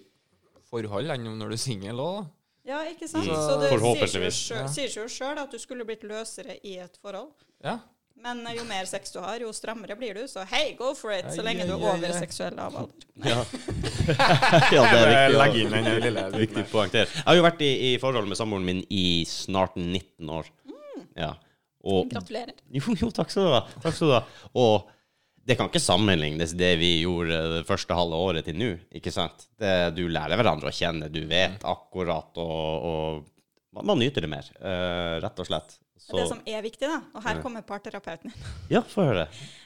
forhold, 0.71 1.11
enn 1.15 1.31
når 1.39 1.55
du 1.55 1.59
er 1.59 1.63
singel 1.69 2.03
òg. 2.03 2.27
Ja, 2.65 2.79
ikke 2.89 3.07
sant? 3.09 3.25
Så- 3.29 3.35
Så 3.35 3.57
det 3.61 3.69
sier 3.69 3.71
seg 3.71 3.73
jo 3.73 3.79
Forhåpentligvis. 3.79 4.39
sjøl- 4.49 4.69
sier 4.73 4.89
seg 4.89 5.03
jo 5.03 5.09
sjøl 5.13 5.39
at 5.43 5.51
du 5.51 5.59
skulle 5.59 5.85
blitt 5.85 6.03
løsere 6.09 6.57
i 6.65 6.79
et 6.79 6.97
forhold. 7.03 7.33
Ja. 7.65 7.79
Men 8.25 8.47
eh, 8.47 8.55
jo 8.57 8.65
mer 8.65 8.87
sex 8.89 9.11
du 9.13 9.19
har, 9.21 9.37
jo 9.43 9.51
strammere 9.53 9.97
blir 9.99 10.15
du. 10.15 10.23
Så 10.31 10.47
hei, 10.49 10.73
go 10.79 10.95
for 10.95 11.11
it, 11.13 11.27
så 11.35 11.43
lenge 11.45 11.67
du 11.67 11.75
er 11.75 11.83
over 11.91 12.13
seksuell 12.17 12.55
lavalder. 12.57 13.05
Ja. 13.25 13.45
ja, 14.73 14.83
det 14.93 15.01
er 15.03 15.35
viktig. 15.35 15.65
Inn 15.67 15.75
den 15.85 16.01
lille 16.07 16.25
Viktig 16.33 16.65
poeng 16.73 16.91
der. 16.95 17.05
Jeg 17.11 17.25
har 17.27 17.37
jo 17.37 17.43
vært 17.45 17.61
i, 17.67 17.73
i 17.93 17.99
forhold 18.01 18.29
med 18.31 18.39
samboeren 18.41 18.65
min 18.65 18.81
i 18.89 19.25
snart 19.29 19.77
19 19.77 20.31
år. 20.31 20.49
Ja. 21.17 21.35
Og, 21.85 22.09
Gratulerer. 22.09 22.55
jo, 22.73 22.95
jo, 22.97 23.11
takk 23.13 23.29
skal 23.31 23.45
du 23.45 23.53
ha. 23.59 23.61
Takk 23.85 23.93
skal 23.99 24.09
du 24.09 24.15
ha. 24.17 24.23
Og 24.57 24.89
det 25.45 25.59
kan 25.59 25.69
ikke 25.69 25.83
sammenlignes 25.83 26.55
det 26.57 26.73
vi 26.81 26.91
gjorde 27.03 27.39
det 27.59 27.63
første 27.69 27.97
halve 27.97 28.17
året 28.17 28.47
til 28.49 28.57
nå, 28.57 28.71
ikke 28.97 29.13
sant? 29.13 29.47
Det, 29.61 29.93
du 29.97 30.07
lærer 30.09 30.41
hverandre 30.41 30.71
å 30.71 30.75
kjenne, 30.75 31.11
du 31.13 31.21
vet 31.29 31.65
akkurat, 31.69 32.33
og, 32.41 32.89
og 32.89 33.75
man, 33.77 33.91
man 33.93 34.01
nyter 34.01 34.25
det 34.25 34.31
mer, 34.33 34.49
uh, 34.63 35.21
rett 35.25 35.43
og 35.43 35.51
slett. 35.51 35.77
Så, 36.05 36.17
Det 36.17 36.27
som 36.29 36.41
er 36.45 36.61
viktig, 36.61 36.85
da, 36.85 36.99
og 37.17 37.23
her 37.25 37.39
kommer 37.41 37.63
parterapeuten 37.65 38.29
inn 38.29 38.49
ja, 38.75 38.83
få 38.85 39.07
høre. 39.07 39.23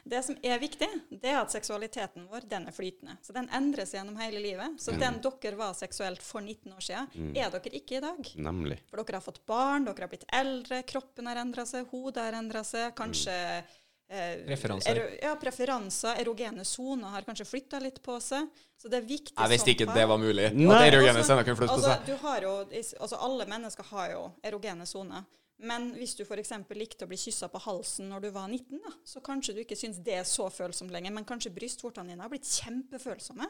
Det 0.07 0.21
som 0.23 0.37
er 0.47 0.61
viktig, 0.63 0.87
det 1.11 1.33
er 1.33 1.41
at 1.41 1.51
seksualiteten 1.51 2.29
vår 2.31 2.47
den 2.47 2.69
er 2.71 2.77
flytende. 2.77 3.17
Så 3.27 3.35
den 3.35 3.49
endres 3.55 3.91
gjennom 3.97 4.15
hele 4.23 4.39
livet. 4.45 4.77
Så 4.79 4.95
den 4.95 5.19
dere 5.25 5.59
var 5.59 5.75
seksuelt 5.75 6.23
for 6.23 6.39
19 6.45 6.77
år 6.77 6.85
siden, 6.85 7.33
er 7.35 7.51
dere 7.51 7.75
ikke 7.75 7.99
i 7.99 8.05
dag. 8.05 8.31
Nemlig. 8.39 8.79
For 8.87 9.03
dere 9.03 9.19
har 9.19 9.27
fått 9.27 9.43
barn, 9.51 9.89
dere 9.89 10.07
har 10.07 10.13
blitt 10.13 10.29
eldre, 10.31 10.85
kroppen 10.87 11.27
har 11.27 11.43
endra 11.43 11.67
seg, 11.67 11.91
hodet 11.91 12.29
har 12.29 12.39
endra 12.39 12.63
seg, 12.63 12.95
kanskje 12.99 13.35
eh, 14.11 14.45
Preferanser. 14.47 14.97
ero- 14.97 15.19
ja, 15.23 15.35
preferanser. 15.37 16.21
Erogene 16.23 16.65
soner 16.65 17.09
har 17.13 17.23
kanskje 17.23 17.47
flytta 17.47 17.81
litt 17.81 18.03
på 18.03 18.19
seg. 18.21 18.49
Så 18.79 18.89
det 18.89 18.99
er 19.03 19.07
viktig 19.09 19.35
Jeg 19.37 19.51
visste 19.51 19.71
ikke 19.75 19.93
det 19.95 20.07
var 20.09 20.19
mulig. 20.19 20.53
Nei. 20.55 20.75
At 20.75 20.93
erogene 20.93 21.19
Altså- 21.19 21.43
kunne 21.45 21.57
flytte 21.57 21.75
på 21.75 21.81
altså, 21.81 21.97
seg. 21.97 22.07
du 22.07 22.17
har 22.17 22.41
jo, 22.41 22.55
altså 23.01 23.17
Alle 23.21 23.47
mennesker 23.47 23.85
har 23.85 24.11
jo 24.11 24.33
erogene 24.43 24.87
soner. 24.87 25.25
Men 25.61 25.93
hvis 25.95 26.15
du 26.17 26.23
f.eks. 26.25 26.53
likte 26.71 27.05
å 27.05 27.09
bli 27.09 27.17
kyssa 27.17 27.49
på 27.51 27.59
halsen 27.61 28.09
når 28.09 28.21
du 28.23 28.31
var 28.31 28.47
19, 28.49 28.79
da, 28.85 28.93
så 29.05 29.21
kanskje 29.21 29.55
du 29.57 29.61
ikke 29.65 29.75
syns 29.77 29.99
det 30.03 30.15
er 30.15 30.23
så 30.23 30.47
følsomt 30.49 30.91
lenger. 30.93 31.11
Men 31.13 31.25
kanskje 31.25 31.51
brystvortene 31.53 32.09
dine 32.15 32.21
har 32.23 32.29
blitt 32.31 32.45
kjempefølsomme. 32.47 33.45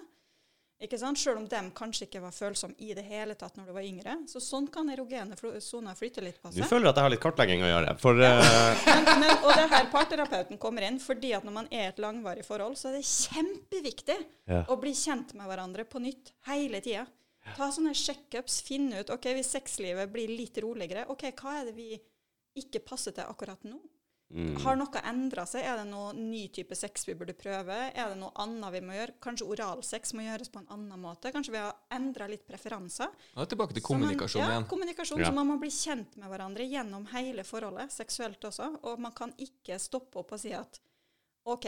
Ikke 0.79 0.99
sant? 1.01 1.19
Selv 1.19 1.41
om 1.41 1.47
de 1.51 1.61
kanskje 1.75 2.07
ikke 2.07 2.21
var 2.23 2.31
følsomme 2.31 2.77
i 2.87 2.93
det 2.95 3.03
hele 3.09 3.35
tatt 3.35 3.57
når 3.59 3.67
du 3.67 3.73
var 3.75 3.83
yngre. 3.83 4.13
Så 4.31 4.39
sånn 4.43 4.69
kan 4.71 4.87
erogene 4.93 5.35
soner 5.65 5.97
flytte 5.99 6.23
litt 6.23 6.39
på 6.39 6.53
seg. 6.53 6.63
Du 6.63 6.71
føler 6.71 6.93
at 6.93 7.01
jeg 7.01 7.07
har 7.09 7.13
litt 7.17 7.23
kartlegging 7.25 7.65
å 7.67 7.71
gjøre, 7.73 7.97
for 7.99 8.21
eh, 8.23 8.85
Men, 8.87 9.09
men, 9.25 9.33
og 9.43 9.51
det 9.57 9.65
er 9.65 9.73
her 9.75 9.89
parterapeuten 9.91 10.61
kommer 10.63 10.87
inn, 10.87 11.01
fordi 11.03 11.33
at 11.35 11.47
når 11.49 11.57
man 11.57 11.71
er 11.75 11.89
i 11.89 11.91
et 11.91 11.99
langvarig 12.03 12.47
forhold, 12.47 12.79
så 12.79 12.93
er 12.93 13.01
det 13.01 13.07
kjempeviktig 13.11 14.19
Ja. 14.49 14.63
å 14.71 14.79
bli 14.81 14.95
kjent 14.95 15.35
med 15.35 15.51
hverandre 15.51 15.85
på 15.85 16.01
nytt 16.01 16.31
hele 16.47 16.79
tida. 16.85 17.07
Ta 17.57 17.71
sånne 17.73 17.95
sjekkups, 17.97 18.61
finne 18.63 19.01
ut 19.03 19.11
ok, 19.11 19.31
hvis 19.39 19.51
sexlivet 19.57 20.11
blir 20.13 20.31
litt 20.31 20.59
roligere, 20.63 21.07
ok, 21.11 21.31
hva 21.41 21.59
er 21.63 21.71
det 21.71 21.75
vi 21.79 21.97
ikke 22.61 22.83
passer 22.87 23.15
til 23.17 23.25
akkurat 23.27 23.63
nå? 23.67 23.79
Mm. 24.29 24.59
Har 24.61 24.77
noe 24.77 25.01
endra 25.09 25.47
seg? 25.49 25.65
Er 25.65 25.79
det 25.81 25.87
noen 25.89 26.19
ny 26.29 26.43
type 26.53 26.77
sex 26.77 27.07
vi 27.09 27.15
burde 27.17 27.33
prøve? 27.33 27.77
Er 27.97 28.11
det 28.11 28.19
noe 28.21 28.29
annet 28.37 28.75
vi 28.75 28.83
må 28.85 28.93
gjøre? 28.93 29.15
Kanskje 29.25 29.47
oralsex 29.55 30.13
må 30.19 30.27
gjøres 30.27 30.51
på 30.53 30.61
en 30.61 30.69
annen 30.75 31.01
måte? 31.01 31.33
Kanskje 31.33 31.55
vi 31.55 31.63
har 31.63 31.79
endra 31.97 32.29
litt 32.29 32.45
preferanser? 32.49 33.09
Ja, 33.35 33.47
tilbake 33.49 33.73
til 33.73 33.83
kommunikasjon 33.87 34.43
man- 34.43 34.51
ja, 34.51 34.59
igjen. 34.59 34.69
kommunikasjon. 34.69 35.23
Ja. 35.25 35.31
Så 35.31 35.35
man 35.35 35.49
må 35.49 35.59
bli 35.59 35.71
kjent 35.73 36.17
med 36.21 36.29
hverandre 36.29 36.69
gjennom 36.69 37.07
hele 37.15 37.45
forholdet, 37.45 37.91
seksuelt 37.91 38.45
også. 38.45 38.69
Og 38.83 39.01
man 39.01 39.13
kan 39.13 39.33
ikke 39.39 39.81
stoppe 39.81 40.21
opp 40.21 40.33
og 40.37 40.41
si 40.41 40.53
at 40.53 40.79
OK, 41.47 41.67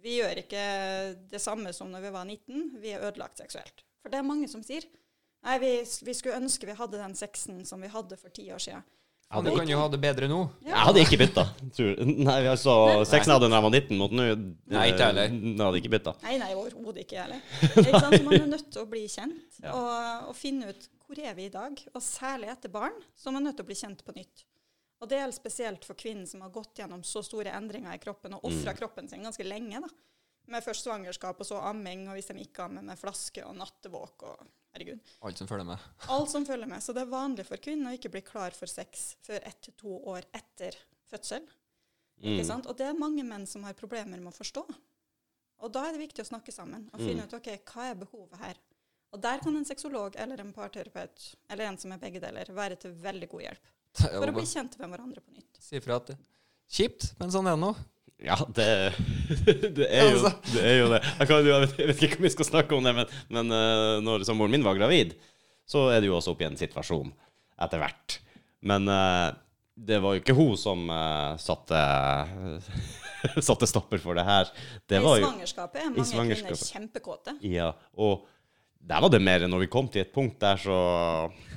vi 0.00 0.16
gjør 0.20 0.40
ikke 0.46 1.28
det 1.28 1.40
samme 1.42 1.74
som 1.74 1.90
når 1.92 2.00
vi 2.08 2.10
var 2.10 2.24
19, 2.24 2.80
vi 2.80 2.88
er 2.96 3.04
ødelagt 3.04 3.36
seksuelt. 3.36 3.84
For 4.00 4.08
det 4.08 4.18
er 4.18 4.22
mange 4.22 4.48
som 4.48 4.62
sier 4.62 4.84
nei, 5.44 5.58
vi, 5.58 5.72
vi 6.02 6.14
skulle 6.14 6.40
ønske 6.40 6.64
vi 6.66 6.72
hadde 6.72 6.96
den 6.98 7.14
sexen 7.14 7.64
som 7.66 7.80
vi 7.84 7.88
hadde 7.88 8.16
for 8.16 8.30
ti 8.30 8.48
år 8.50 8.58
siden. 8.64 8.82
Ja, 9.26 9.40
du 9.42 9.50
kan 9.56 9.66
jo 9.68 9.78
ha 9.80 9.88
det 9.90 9.98
bedre 10.00 10.28
nå. 10.30 10.36
Jeg 10.64 10.76
hadde 10.86 11.00
ikke 11.02 11.18
bytta. 11.18 11.42
Tror. 11.74 11.96
Nei, 12.06 12.36
altså, 12.46 12.74
sexen 13.10 13.32
hadde 13.34 13.48
da 13.50 13.56
jeg 13.58 13.64
var 13.66 13.72
19, 13.74 13.96
mot 13.98 14.12
nå 14.14 14.26
Nei, 14.70 14.84
ikke 14.92 15.08
heller. 15.08 15.32
Jeg 15.34 15.58
hadde 15.60 15.80
ikke 15.80 15.90
bytta. 15.96 16.12
Nei, 16.22 16.36
nei, 16.38 16.50
overhodet 16.54 17.02
ikke 17.02 17.18
heller. 17.24 17.40
Ikke 17.82 18.00
sant? 18.00 18.14
Så 18.14 18.22
man 18.28 18.36
er 18.38 18.46
nødt 18.52 18.68
til 18.70 18.84
å 18.84 18.88
bli 18.90 19.02
kjent 19.10 19.58
Ja. 19.64 19.72
og, 19.74 20.28
og 20.30 20.36
finne 20.38 20.70
ut 20.70 20.86
hvor 21.06 21.18
er 21.22 21.34
vi 21.38 21.48
i 21.48 21.52
dag. 21.54 21.82
Og 21.94 22.02
særlig 22.06 22.52
etter 22.54 22.70
barn, 22.72 22.94
så 23.18 23.28
er 23.30 23.34
man 23.36 23.44
nødt 23.48 23.58
til 23.58 23.66
å 23.66 23.70
bli 23.72 23.78
kjent 23.78 24.04
på 24.06 24.14
nytt. 24.16 24.44
Og 25.02 25.10
det 25.10 25.18
gjelder 25.18 25.36
spesielt 25.36 25.84
for 25.84 25.98
kvinnen 25.98 26.26
som 26.30 26.40
har 26.46 26.54
gått 26.54 26.78
gjennom 26.80 27.02
så 27.04 27.20
store 27.26 27.50
endringer 27.58 27.98
i 27.98 28.00
kroppen 28.02 28.38
og 28.38 28.46
ofra 28.48 28.72
Mm. 28.72 28.78
kroppen 28.78 29.08
sin 29.10 29.26
ganske 29.26 29.44
lenge. 29.44 29.82
da. 29.82 29.90
Med 30.54 30.62
først 30.64 30.86
svangerskap 30.86 31.40
og 31.42 31.46
så 31.50 31.58
amming, 31.66 32.06
og 32.08 32.14
hvis 32.14 32.30
de 32.30 32.38
ikke 32.46 32.64
ammer 32.70 32.82
med 32.86 32.96
flaske 32.98 33.42
og 33.44 33.56
nattevåk 33.58 34.22
og 34.30 34.46
herregud. 34.76 35.00
Alt 35.26 35.40
som 35.40 35.48
følger 35.50 35.66
med. 35.72 35.78
Alt 36.12 36.30
som 36.32 36.44
følger 36.46 36.68
med. 36.70 36.84
Så 36.84 36.94
det 36.94 37.02
er 37.02 37.10
vanlig 37.12 37.46
for 37.48 37.56
kvinner 37.62 37.90
å 37.92 37.98
ikke 37.98 38.12
bli 38.14 38.22
klar 38.26 38.54
for 38.56 38.70
sex 38.70 39.16
før 39.26 39.40
ett 39.42 39.60
til 39.66 39.74
to 39.80 39.96
år 40.12 40.28
etter 40.36 40.76
fødsel. 41.10 41.42
Ikke 42.20 42.40
Mm. 42.42 42.46
sant? 42.48 42.66
Og 42.70 42.76
det 42.78 42.86
er 42.86 42.94
mange 42.98 43.24
menn 43.24 43.46
som 43.46 43.64
har 43.64 43.74
problemer 43.74 44.16
med 44.20 44.32
å 44.32 44.36
forstå. 44.36 44.62
Og 45.64 45.72
da 45.72 45.86
er 45.88 45.92
det 45.96 46.00
viktig 46.08 46.22
å 46.24 46.28
snakke 46.28 46.52
sammen 46.52 46.88
og 46.92 47.00
finne 47.00 47.22
Mm. 47.22 47.28
ut 47.28 47.34
ok, 47.34 47.48
hva 47.64 47.90
er 47.90 47.94
behovet 47.94 48.38
her. 48.38 48.56
Og 49.12 49.20
der 49.22 49.38
kan 49.38 49.56
en 49.56 49.64
sexolog 49.64 50.14
eller 50.16 50.40
en 50.40 50.52
parterapeut 50.52 51.34
eller 51.50 51.64
en 51.66 51.78
som 51.78 51.92
er 51.92 51.98
begge 51.98 52.20
deler, 52.20 52.44
være 52.52 52.76
til 52.78 52.92
veldig 52.92 53.28
god 53.28 53.40
hjelp. 53.42 53.66
For 54.20 54.26
å 54.28 54.32
bli 54.34 54.42
kjent 54.44 54.78
med 54.78 54.90
hverandre 54.90 55.20
på 55.24 55.32
nytt. 55.32 55.56
Si 55.60 55.76
ifra 55.76 55.96
at 55.96 56.06
det 56.06 56.18
Kjipt, 56.68 57.14
men 57.20 57.30
sånn 57.30 57.46
er 57.46 57.54
det 57.54 57.60
nå. 57.62 57.74
Ja, 58.24 58.36
det, 58.56 58.66
det, 59.76 59.86
er 59.90 60.06
jo, 60.08 60.16
Altså. 60.16 60.30
det 60.54 60.62
er 60.64 60.76
jo 60.78 60.90
det. 60.94 61.00
Jeg, 61.04 61.28
kan, 61.28 61.46
jeg, 61.46 61.64
vet, 61.66 61.74
jeg 61.80 61.88
vet 61.90 62.04
ikke 62.06 62.20
om 62.20 62.26
vi 62.26 62.32
skal 62.32 62.48
snakke 62.48 62.76
om 62.78 62.86
det, 62.86 62.94
men, 62.96 63.16
men 63.36 63.56
eh, 63.56 63.96
når 64.04 64.24
samboeren 64.28 64.54
min 64.56 64.64
var 64.64 64.78
gravid, 64.78 65.12
så 65.68 65.88
er 65.92 66.00
det 66.00 66.08
jo 66.08 66.16
også 66.16 66.32
oppe 66.32 66.46
i 66.46 66.48
en 66.48 66.56
situasjon 66.58 67.10
etter 67.66 67.82
hvert. 67.82 68.16
Men 68.66 68.88
eh, 68.88 69.34
det 69.76 69.98
var 70.00 70.16
jo 70.16 70.22
ikke 70.22 70.36
hun 70.38 70.54
som 70.60 70.86
eh, 70.88 71.34
satte, 71.42 71.82
satte 73.50 73.68
stopper 73.68 74.00
for 74.00 74.16
det 74.16 74.24
her. 74.24 74.48
Det 74.88 75.02
I 75.02 75.04
svangerskapet 75.04 75.82
er 75.82 75.90
mange 75.90 76.08
svangerskapet. 76.08 76.56
kvinner 76.56 76.72
kjempekåte. 76.72 77.36
Ja, 77.44 77.72
og 78.00 78.24
der 78.86 79.02
var 79.04 79.12
det 79.12 79.20
mer 79.20 79.44
når 79.50 79.66
vi 79.66 79.72
kom 79.72 79.90
til 79.92 80.06
et 80.06 80.14
punkt 80.14 80.40
der, 80.40 80.56
så 80.56 80.78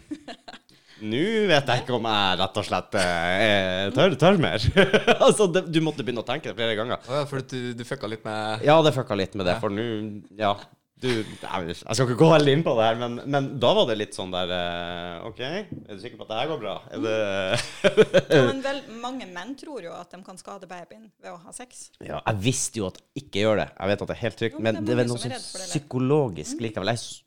Nå 1.02 1.22
vet 1.50 1.70
jeg 1.72 1.84
ikke 1.84 1.96
om 1.96 2.08
jeg 2.10 2.40
rett 2.42 2.58
og 2.62 2.66
slett 2.68 2.98
eh, 3.00 3.86
tør, 3.96 4.18
tør 4.20 4.42
mer. 4.42 4.66
altså, 5.28 5.48
det, 5.54 5.68
du 5.72 5.80
måtte 5.86 6.04
begynne 6.04 6.26
å 6.26 6.28
tenke 6.28 6.52
det 6.52 6.58
flere 6.58 6.76
ganger. 6.80 7.00
Å 7.08 7.22
ja, 7.22 7.30
for 7.30 7.46
du, 7.46 7.72
du 7.78 7.86
fucka 7.88 8.10
litt 8.12 8.26
med 8.28 8.66
Ja, 8.68 8.80
det 8.86 8.96
fucka 8.98 9.18
litt 9.18 9.38
med 9.40 9.50
det, 9.50 9.60
for 9.64 9.74
nå 9.74 9.88
Ja. 10.40 10.58
Du, 11.00 11.08
jeg 11.08 11.76
skal 11.80 12.02
ikke 12.04 12.18
gå 12.20 12.28
veldig 12.28 12.54
inn 12.58 12.64
på 12.66 12.74
det 12.76 12.84
her, 12.90 12.98
men, 13.00 13.14
men 13.32 13.46
da 13.64 13.70
var 13.78 13.86
det 13.88 13.96
litt 14.02 14.18
sånn 14.18 14.34
der 14.34 14.50
eh, 14.52 15.28
OK, 15.30 15.38
er 15.40 15.70
du 15.96 16.02
sikker 16.02 16.20
på 16.20 16.26
at 16.26 16.34
det 16.34 16.40
her 16.42 16.50
går 16.50 16.60
bra? 16.60 16.74
Er 16.92 17.06
det 17.06 17.14
Ja, 18.36 18.42
men 18.50 18.60
vel, 18.66 18.82
mange 19.00 19.30
menn 19.32 19.54
tror 19.62 19.80
jo 19.86 19.94
at 19.96 20.12
de 20.12 20.20
kan 20.26 20.42
skade 20.42 20.68
babyen 20.68 21.08
ved 21.24 21.32
å 21.32 21.38
ha 21.40 21.56
sex. 21.56 21.86
Ja, 22.04 22.20
jeg 22.20 22.44
visste 22.50 22.82
jo 22.82 22.90
at 22.90 23.00
jeg 23.00 23.24
ikke 23.24 23.46
gjør 23.46 23.62
det. 23.62 23.70
Jeg 23.78 23.94
vet 23.94 24.04
at 24.04 24.12
det 24.12 24.18
er 24.18 24.22
helt 24.26 24.40
trygt, 24.44 24.60
Jo, 24.60 24.66
men 24.68 24.82
det 24.82 24.90
det 24.90 25.06
er 25.06 25.12
noe 25.14 25.24
sånn 25.24 25.40
psykologisk 25.70 26.68
likevel. 26.68 26.92
Jeg 26.92 27.24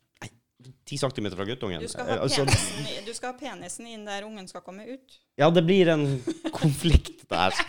er 0.92 0.98
s- 0.98 0.98
nei, 0.98 0.98
ti 0.98 0.98
centimeter 1.00 1.36
fra 1.36 1.44
guttungen. 1.48 1.80
Du 1.80 1.88
skal 1.88 2.06
ha 2.06 2.14
Eh, 2.16 2.22
altså, 2.22 2.44
penisen, 2.44 3.04
du 3.06 3.12
skal 3.14 3.32
ha 3.32 3.38
penisen 3.38 3.86
inn 3.86 4.04
der 4.04 4.22
ungen 4.28 4.48
skal 4.48 4.60
komme 4.62 4.84
ut. 4.88 5.18
ja, 5.38 5.50
det 5.50 5.64
blir 5.64 5.88
en 5.88 6.22
konflikt 6.52 7.28
der. 7.28 7.52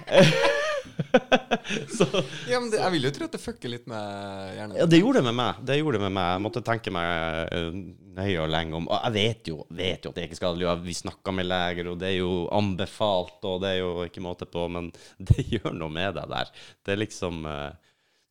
Så 1.98 2.06
Ja, 2.50 2.60
men 2.60 2.70
det, 2.72 2.78
Jeg 2.82 2.91
vil 2.91 3.06
jo 3.08 3.12
tro 3.16 3.26
at 3.26 3.32
det 3.36 3.40
fucker 3.41 3.72
litt 3.72 3.86
med 3.88 4.56
hjernen. 4.58 4.76
Ja, 4.78 4.86
det 4.90 5.00
gjorde 5.00 5.22
det 5.22 5.28
med 5.30 5.36
meg. 5.38 5.62
Det 5.66 5.78
gjorde 5.80 5.98
det 6.00 6.04
med 6.06 6.14
meg. 6.18 6.28
Jeg 6.36 6.44
måtte 6.44 6.64
tenke 6.66 6.91
meg 6.94 7.54
eh, 7.56 7.70
nøye 8.18 8.41
og 8.44 8.50
lenge 8.52 8.76
om. 8.78 8.88
Og 8.91 9.00
jeg 9.08 9.14
vet 9.16 9.48
jo, 9.54 9.58
vet 9.74 10.04
jo 10.06 10.12
at 10.12 10.16
det 10.18 10.24
er 10.24 10.28
ikke 10.30 10.40
skadelig. 10.41 10.74
Vi 10.84 10.94
snakka 10.98 11.34
med 11.36 11.48
leger, 11.50 11.90
og 11.94 12.00
det 12.02 12.10
er 12.12 12.18
jo 12.20 12.34
anbefalt, 12.54 13.40
og 13.48 13.62
det 13.64 13.70
er 13.76 13.80
jo 13.82 13.94
ikke 14.08 14.22
måte 14.26 14.45
på. 14.50 14.68
Men 14.76 14.91
det 15.32 15.48
gjør 15.56 15.72
noe 15.78 15.90
med 15.94 16.14
deg 16.20 16.30
der. 16.36 16.52
Det 16.84 16.95
er 16.98 17.02
liksom 17.06 17.45
eh, 17.50 17.72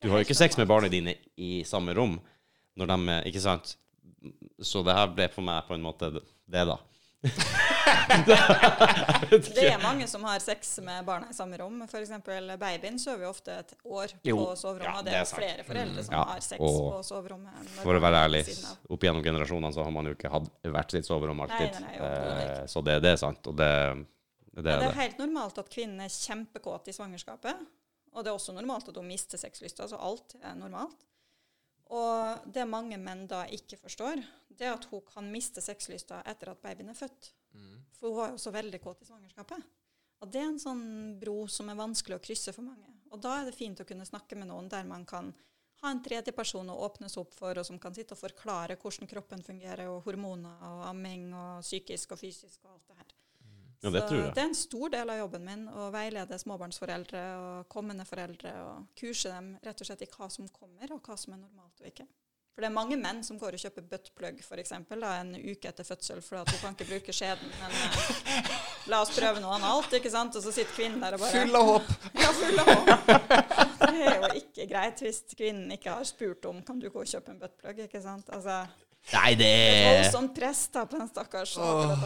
Du 0.03 0.11
har 0.11 0.21
jo 0.21 0.27
ikke 0.29 0.39
sex 0.39 0.59
med 0.61 0.69
barna 0.71 0.89
dine 0.93 1.17
i 1.39 1.63
samme 1.69 1.95
rom 1.97 2.19
når 2.81 2.89
de 2.89 2.97
er 3.13 3.27
Ikke 3.29 3.41
sant? 3.45 3.75
Så 4.63 4.83
det 4.87 4.95
her 4.97 5.09
ble 5.15 5.29
for 5.33 5.43
meg 5.47 5.65
på 5.69 5.75
en 5.75 5.83
måte 5.85 6.13
det, 6.15 6.23
da. 6.69 6.79
Det 9.33 9.65
er 9.67 9.79
mange 9.89 10.07
som 10.11 10.25
har 10.27 10.41
sex 10.43 10.79
med 10.85 11.05
barna 11.07 11.29
i 11.31 11.35
samme 11.37 11.59
rom. 11.61 11.83
F.eks. 11.87 12.11
babyen 12.59 12.99
sover 13.01 13.27
jo 13.27 13.31
ofte 13.33 13.55
et 13.63 13.75
år 13.85 14.15
Jo, 14.27 14.37
på 14.39 14.57
soverommet. 14.59 14.97
ja, 14.99 15.03
det 15.03 15.11
det 15.11 15.19
er 15.19 15.27
er 15.27 15.31
flere 15.31 15.67
foreldre 15.67 16.05
som 16.07 16.17
Ja, 16.17 16.23
har 16.33 16.41
sex 16.45 16.61
og 16.61 16.79
på 16.79 17.03
soverommet. 17.07 17.69
For 17.83 17.99
å 17.99 18.03
være 18.03 18.25
ærlig, 18.27 18.43
opp 18.89 19.07
gjennom 19.07 19.25
generasjonene 19.25 19.73
så 19.77 19.87
har 19.87 19.95
man 19.95 20.11
jo 20.11 20.17
ikke 20.17 20.33
hatt 20.33 20.51
hvert 20.75 20.97
sitt 20.97 21.09
soverom 21.09 21.45
alltid. 21.47 21.79
Nei, 21.79 21.85
nei, 21.85 22.01
nei, 22.01 22.41
Eh, 22.43 22.67
så 22.71 22.83
det, 22.85 22.99
det 23.05 23.15
er 23.15 23.21
sant. 23.23 23.47
Og 23.51 23.57
det, 23.59 23.71
det 24.57 24.67
er 24.67 24.75
ja, 24.75 24.81
det. 24.83 24.91
er 24.91 25.01
helt 25.05 25.23
normalt 25.23 25.63
at 25.63 25.71
kvinnen 25.73 26.03
er 26.05 26.11
kjempekåt 26.13 26.91
i 26.91 26.97
svangerskapet. 26.97 27.63
Og 28.13 28.25
det 28.25 28.29
er 28.33 28.37
også 28.37 28.53
normalt 28.57 28.91
at 28.91 28.99
hun 28.99 29.07
mister 29.09 29.41
sexlysta, 29.41 29.87
så 29.89 29.97
alt 29.97 30.35
er 30.43 30.57
normalt. 30.59 30.99
Og 31.93 32.49
det 32.49 32.65
mange 32.69 32.97
menn 33.01 33.27
da 33.29 33.43
ikke 33.53 33.77
forstår, 33.77 34.23
det 34.49 34.67
er 34.69 34.75
at 34.77 34.87
hun 34.89 35.03
kan 35.05 35.29
miste 35.33 35.61
sexlysta 35.65 36.23
etter 36.29 36.53
at 36.53 36.63
babyen 36.63 36.93
er 36.93 36.97
født. 36.97 37.33
For 37.99 38.09
hun 38.09 38.19
var 38.19 38.33
jo 38.33 38.41
så 38.41 38.53
veldig 38.55 38.81
kåt 38.81 39.05
i 39.05 39.09
svangerskapet. 39.09 39.71
Og 40.23 40.31
det 40.31 40.41
er 40.41 40.49
en 40.53 40.61
sånn 40.63 40.85
bro 41.21 41.45
som 41.51 41.69
er 41.69 41.79
vanskelig 41.79 42.17
å 42.17 42.25
krysse 42.25 42.55
for 42.55 42.65
mange. 42.65 42.89
Og 43.13 43.21
da 43.21 43.41
er 43.41 43.49
det 43.49 43.57
fint 43.59 43.81
å 43.83 43.87
kunne 43.89 44.09
snakke 44.09 44.39
med 44.39 44.49
noen 44.49 44.71
der 44.73 44.87
man 44.89 45.05
kan 45.09 45.33
ha 45.83 45.91
en 45.91 46.03
tredjeperson 46.03 46.71
å 46.71 46.79
åpnes 46.87 47.17
opp 47.21 47.35
for, 47.35 47.59
og 47.59 47.67
som 47.67 47.81
kan 47.83 47.95
sitte 47.95 48.15
og 48.15 48.23
forklare 48.23 48.79
hvordan 48.81 49.11
kroppen 49.11 49.43
fungerer, 49.45 49.91
og 49.91 50.07
hormoner 50.07 50.63
og 50.69 50.85
amming 50.93 51.33
og 51.35 51.65
psykisk 51.67 52.15
og 52.15 52.23
fysisk 52.23 52.63
og 52.65 52.77
alt 52.77 52.87
det 52.89 53.01
her. 53.01 53.17
Ja, 53.83 53.91
det 53.91 54.01
Så 54.05 54.09
tror 54.13 54.21
jeg. 54.23 54.35
det 54.37 54.43
er 54.43 54.49
en 54.49 54.55
stor 54.55 54.89
del 54.95 55.11
av 55.11 55.19
jobben 55.19 55.45
min 55.45 55.63
å 55.69 55.89
veilede 55.91 56.37
småbarnsforeldre 56.39 57.23
og 57.43 57.69
kommende 57.73 58.05
foreldre 58.07 58.53
og 58.63 58.85
kurse 58.99 59.33
dem 59.33 59.57
rett 59.65 59.81
og 59.83 59.89
slett 59.89 60.05
i 60.07 60.11
hva 60.13 60.29
som 60.31 60.47
kommer, 60.55 60.93
og 60.95 61.01
hva 61.03 61.17
som 61.19 61.35
er 61.35 61.41
normalt 61.43 61.81
og 61.83 61.89
ikke. 61.91 62.07
For 62.53 62.61
det 62.61 62.69
er 62.69 62.75
mange 62.77 62.99
menn 63.01 63.23
som 63.25 63.39
går 63.41 63.57
og 63.57 63.63
kjøper 63.63 63.85
buttplug 63.89 64.43
for 64.45 64.61
eksempel, 64.61 65.01
da, 65.01 65.15
en 65.23 65.33
uke 65.41 65.71
etter 65.71 65.87
fødsel, 65.89 66.21
for 66.23 66.37
at 66.43 66.51
hun 66.53 66.61
kan 66.61 66.75
ikke 66.77 66.85
bruke 66.91 67.15
skjeden. 67.17 67.49
Men 67.63 67.73
eh, 67.73 68.51
la 68.93 69.01
oss 69.03 69.15
prøve 69.17 69.41
noe 69.41 69.55
annet, 69.57 69.95
ikke 69.99 70.13
sant? 70.13 70.37
Og 70.37 70.45
så 70.45 70.53
sitter 70.53 70.75
kvinnen 70.77 71.01
der 71.01 71.17
og 71.17 71.25
bare 71.25 71.41
Full 71.41 71.57
av 71.57 71.71
håp! 71.71 71.89
Ja, 72.23 72.31
full 72.37 72.61
av 72.61 72.69
håp. 72.69 73.03
Det 73.83 74.05
er 74.05 74.21
jo 74.21 74.31
ikke 74.43 74.69
greit 74.69 75.01
hvis 75.03 75.23
kvinnen 75.33 75.73
ikke 75.75 75.97
har 75.97 76.05
spurt 76.07 76.45
om 76.53 76.61
kan 76.63 76.79
du 76.79 76.91
gå 76.93 77.01
og 77.03 77.09
kjøpe 77.09 77.33
en 77.33 77.41
buttplug, 77.41 77.83
ikke 77.89 78.05
sant? 78.05 78.29
Altså, 78.37 78.61
Nei, 79.17 79.33
det 79.35 79.49
et 79.49 79.73
er 79.81 79.97
voldsomt 80.05 80.37
press 80.37 80.67
da 80.77 80.85
på 80.87 81.01
den 81.01 81.09
stakkars 81.11 81.57
som 81.57 81.97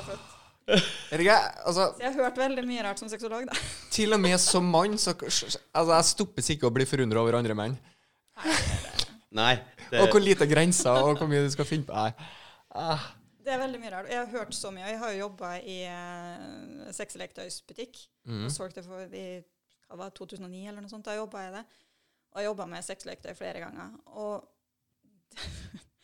Er 0.67 1.23
ikke? 1.23 1.37
Altså, 1.69 1.85
jeg 2.01 2.11
har 2.11 2.25
hørt 2.25 2.39
veldig 2.41 2.65
mye 2.67 2.87
rart 2.87 2.99
som 2.99 3.11
sexolog, 3.11 3.45
da. 3.47 3.59
til 3.95 4.17
og 4.17 4.21
med 4.21 4.35
som 4.43 4.67
mann, 4.67 4.97
så 4.99 5.15
Altså, 5.15 5.93
jeg 5.93 6.09
stoppes 6.11 6.51
ikke 6.57 6.67
å 6.67 6.75
bli 6.75 6.87
forundra 6.89 7.23
over 7.23 7.39
andre 7.39 7.55
menn. 7.59 7.77
Nei. 9.37 9.55
Det, 9.91 10.01
Og 10.03 10.11
hvor 10.11 10.23
lite 10.23 10.49
grenser, 10.51 10.91
og 10.91 11.21
hvor 11.21 11.31
mye 11.31 11.45
du 11.45 11.53
skal 11.55 11.69
finne 11.69 11.87
på. 11.87 11.95
Nei. 11.95 12.11
Ah. 12.75 13.13
Det 13.47 13.55
er 13.55 13.61
veldig 13.63 13.79
mye 13.79 13.93
rart. 13.95 14.09
Jeg 14.11 14.19
har 14.19 14.31
hørt 14.33 14.55
så 14.59 14.73
mye. 14.75 14.89
Jeg 14.91 14.99
har 14.99 15.13
jo 15.15 15.19
jobba 15.21 15.53
i 15.63 15.77
uh, 15.87 16.89
sexleketøysbutikk. 16.97 18.01
Mm. 18.27 18.49
Og 18.49 18.51
solgte 18.51 18.83
for 18.83 19.07
i 19.15 19.27
hva 19.87 20.01
var 20.01 20.11
det, 20.11 20.17
2009 20.19 20.65
eller 20.67 20.83
noe 20.83 20.91
sånt. 20.91 21.07
Da 21.07 21.15
jobba 21.15 21.45
jeg 21.45 21.53
det. 21.55 21.63
Og 22.35 22.43
jobba 22.49 22.67
med 22.73 22.83
sexleketøy 22.83 23.37
flere 23.39 23.63
ganger. 23.63 23.93
Og 24.19 24.43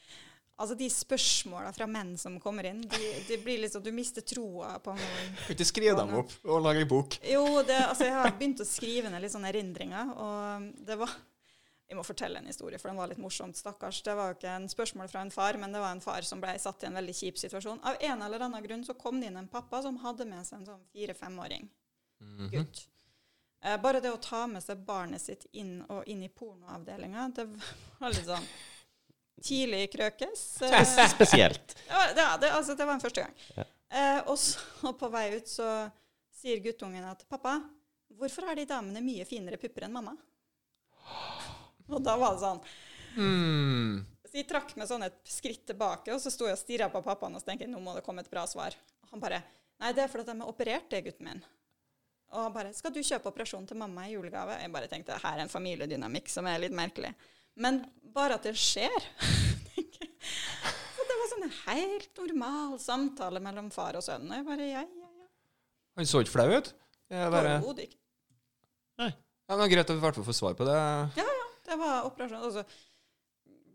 altså 0.56 0.76
de 0.78 0.88
spørsmåla 0.92 1.72
fra 1.74 1.86
menn 1.86 2.16
som 2.18 2.38
kommer 2.40 2.66
inn, 2.68 2.82
de, 2.82 3.00
de 3.28 3.38
blir 3.42 3.58
liksom 3.64 3.82
Du 3.82 3.90
mister 3.92 4.22
troa 4.22 4.78
på 4.84 4.92
noen 4.94 5.34
Kan 5.46 5.56
ikke 5.56 5.66
skrive 5.66 5.96
dem 5.98 6.14
opp 6.20 6.32
og 6.44 6.62
lage 6.62 6.82
en 6.84 6.88
bok. 6.88 7.16
Jo, 7.26 7.62
det, 7.66 7.78
altså 7.88 8.04
jeg 8.04 8.12
har 8.14 8.30
begynt 8.38 8.60
å 8.62 8.68
skrive 8.68 9.10
ned 9.10 9.22
litt 9.24 9.32
sånne 9.34 9.50
erindringer, 9.50 10.12
og 10.16 10.68
det 10.86 10.96
var 11.00 11.10
Jeg 11.88 11.96
må 11.98 12.04
fortelle 12.06 12.38
en 12.40 12.46
historie, 12.48 12.78
for 12.80 12.88
den 12.88 12.96
var 12.96 13.10
litt 13.10 13.18
morsomt. 13.20 13.56
Stakkars. 13.58 13.98
Det 14.06 14.14
var 14.16 14.30
jo 14.30 14.36
ikke 14.38 14.48
en 14.56 14.68
spørsmål 14.70 15.10
fra 15.12 15.20
en 15.26 15.30
far, 15.34 15.58
men 15.60 15.74
det 15.74 15.80
var 15.82 15.92
en 15.92 16.00
far 16.00 16.22
som 16.24 16.40
ble 16.40 16.54
satt 16.62 16.82
i 16.84 16.86
en 16.88 16.94
veldig 16.96 17.12
kjip 17.18 17.36
situasjon. 17.42 17.82
Av 17.84 17.98
en 18.00 18.22
eller 18.24 18.40
annen 18.46 18.64
grunn 18.64 18.84
så 18.86 18.94
kom 18.96 19.18
det 19.20 19.28
inn 19.28 19.36
en 19.36 19.48
pappa 19.52 19.82
som 19.84 19.98
hadde 20.00 20.24
med 20.30 20.46
seg 20.48 20.60
en 20.62 20.66
sånn 20.70 20.86
fire-femåring 20.94 21.68
Mhm. 22.22 22.48
gutt. 22.54 22.86
Eh, 23.64 23.76
bare 23.82 24.00
det 24.00 24.10
å 24.14 24.20
ta 24.22 24.46
med 24.46 24.62
seg 24.62 24.80
barnet 24.86 25.20
sitt 25.20 25.44
inn 25.52 25.82
og 25.90 26.04
inn 26.08 26.22
i 26.22 26.28
pornoavdelinga, 26.28 27.28
det 27.34 27.44
var 28.00 28.08
litt 28.14 28.24
sånn 28.26 28.46
Tidlig 29.42 29.86
krøkes. 29.92 30.42
Eh, 30.72 31.08
Spesielt. 31.10 31.76
ja, 31.88 32.36
det, 32.40 32.50
altså, 32.50 32.74
det 32.74 32.86
var 32.86 32.94
en 32.94 33.04
første 33.04 33.24
gang. 33.24 33.34
Ja. 33.56 33.64
Eh, 33.92 34.20
og 34.26 34.38
så 34.38 34.92
på 35.00 35.10
vei 35.12 35.26
ut 35.36 35.48
så 35.48 35.68
sier 36.42 36.62
guttungen 36.64 37.04
at 37.06 37.24
'Pappa, 37.28 37.60
hvorfor 38.18 38.48
har 38.48 38.58
de 38.58 38.66
damene 38.68 39.02
mye 39.04 39.26
finere 39.28 39.60
pupper 39.60 39.86
enn 39.86 39.94
mamma? 39.94 40.16
Og 41.90 42.00
da 42.02 42.14
var 42.16 42.34
det 42.34 42.42
sånn 42.42 42.60
mm. 43.18 43.96
Så 44.22 44.38
jeg 44.38 44.46
trakk 44.48 44.70
meg 44.78 44.88
sånn 44.88 45.02
et 45.04 45.18
skritt 45.28 45.64
tilbake, 45.68 46.12
og 46.14 46.20
så 46.22 46.30
sto 46.32 46.46
jeg 46.48 46.56
og 46.56 46.60
stirra 46.60 46.88
på 46.92 47.02
pappaen 47.04 47.34
og 47.36 47.42
så 47.42 47.50
tenkte 47.50 47.68
nå 47.68 47.82
må 47.82 47.92
det 47.96 48.04
komme 48.06 48.22
et 48.24 48.30
bra 48.32 48.46
svar. 48.48 48.76
Og 49.04 49.16
han 49.16 49.24
bare 49.24 49.42
Nei, 49.82 49.90
det 49.96 50.04
er 50.04 50.10
fordi 50.12 50.28
de 50.28 50.38
har 50.38 50.50
operert 50.50 50.84
det, 50.92 51.00
gutten 51.02 51.26
min. 51.26 51.40
Og 52.32 52.44
han 52.44 52.52
bare 52.54 52.72
Skal 52.76 52.94
du 52.94 53.00
kjøpe 53.02 53.28
operasjon 53.32 53.66
til 53.68 53.80
mamma 53.80 54.06
i 54.06 54.14
julegave? 54.14 54.56
Jeg 54.62 54.72
bare 54.72 54.88
tenkte 54.88 55.18
her 55.18 55.40
er 55.40 55.42
en 55.44 55.52
familiedynamikk 55.52 56.30
som 56.32 56.46
er 56.48 56.62
litt 56.62 56.76
merkelig. 56.76 57.10
Men 57.60 57.82
bare 58.14 58.38
at 58.38 58.46
det 58.48 58.54
skjer. 58.58 59.08
Så 60.96 61.06
det 61.08 61.16
var 61.18 61.30
sånn 61.32 61.46
en 61.48 61.56
helt 61.66 62.20
normal 62.22 62.78
samtale 62.80 63.42
mellom 63.42 63.70
far 63.74 63.98
og 63.98 64.04
sønn. 64.06 64.28
Og 64.30 64.36
jeg 64.38 64.46
bare 64.46 64.68
ja, 64.68 64.84
ja, 64.86 65.08
ja. 65.18 65.28
Han 65.98 66.08
så 66.08 66.22
ikke 66.24 66.32
flau 66.36 66.48
ut? 66.54 66.70
Det 67.12 67.18
er 67.18 67.28
Overhodet 67.28 67.88
ikke. 67.88 67.98
ja, 69.02 69.56
men 69.58 69.68
Greit 69.68 69.84
at 69.84 69.92
vi 69.92 70.00
i 70.00 70.04
hvert 70.06 70.16
fall 70.16 70.28
får 70.30 70.38
svar 70.38 70.54
på 70.56 70.64
det. 70.68 70.78
Ja, 71.20 71.28
Det 71.66 71.76
var 71.80 72.06
operasjon. 72.08 72.42
Og 72.46 72.52
så 72.56 72.64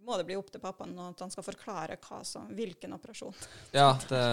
må 0.08 0.18
det 0.18 0.26
bli 0.30 0.38
opp 0.40 0.50
til 0.54 0.62
pappaen 0.64 0.96
at 1.04 1.20
han 1.22 1.32
skal 1.34 1.46
forklare 1.46 1.98
hva 2.02 2.22
som, 2.26 2.48
hvilken 2.56 2.96
operasjon. 2.96 3.36
Ja, 3.76 3.92
det 4.10 4.24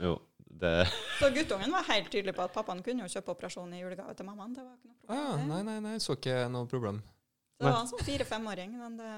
Jo, 0.00 0.14
det 0.60 0.74
Så 1.18 1.30
guttungen 1.34 1.72
var 1.72 1.86
helt 1.88 2.10
tydelig 2.12 2.34
på 2.36 2.44
at 2.44 2.52
pappaen 2.54 2.82
kunne 2.84 3.06
jo 3.06 3.12
kjøpe 3.12 3.34
operasjon 3.34 3.72
i 3.74 3.80
julegave 3.82 4.14
til 4.18 4.28
mammaen. 4.28 4.54
Det 4.56 4.64
var 4.66 4.76
ikke 4.76 4.90
noe 4.92 5.00
ja, 5.16 5.24
problem. 5.32 5.48
nei, 5.48 5.62
nei, 5.70 5.78
nei, 5.88 5.96
så 6.04 6.16
ikke 6.18 6.44
noe 6.52 6.68
problem. 6.70 7.00
Så 7.60 7.66
det 7.66 7.72
var 7.72 7.78
han 7.82 7.88
som 7.88 7.98
fire-femåring, 7.98 8.72
men 8.78 8.96
det 8.96 9.08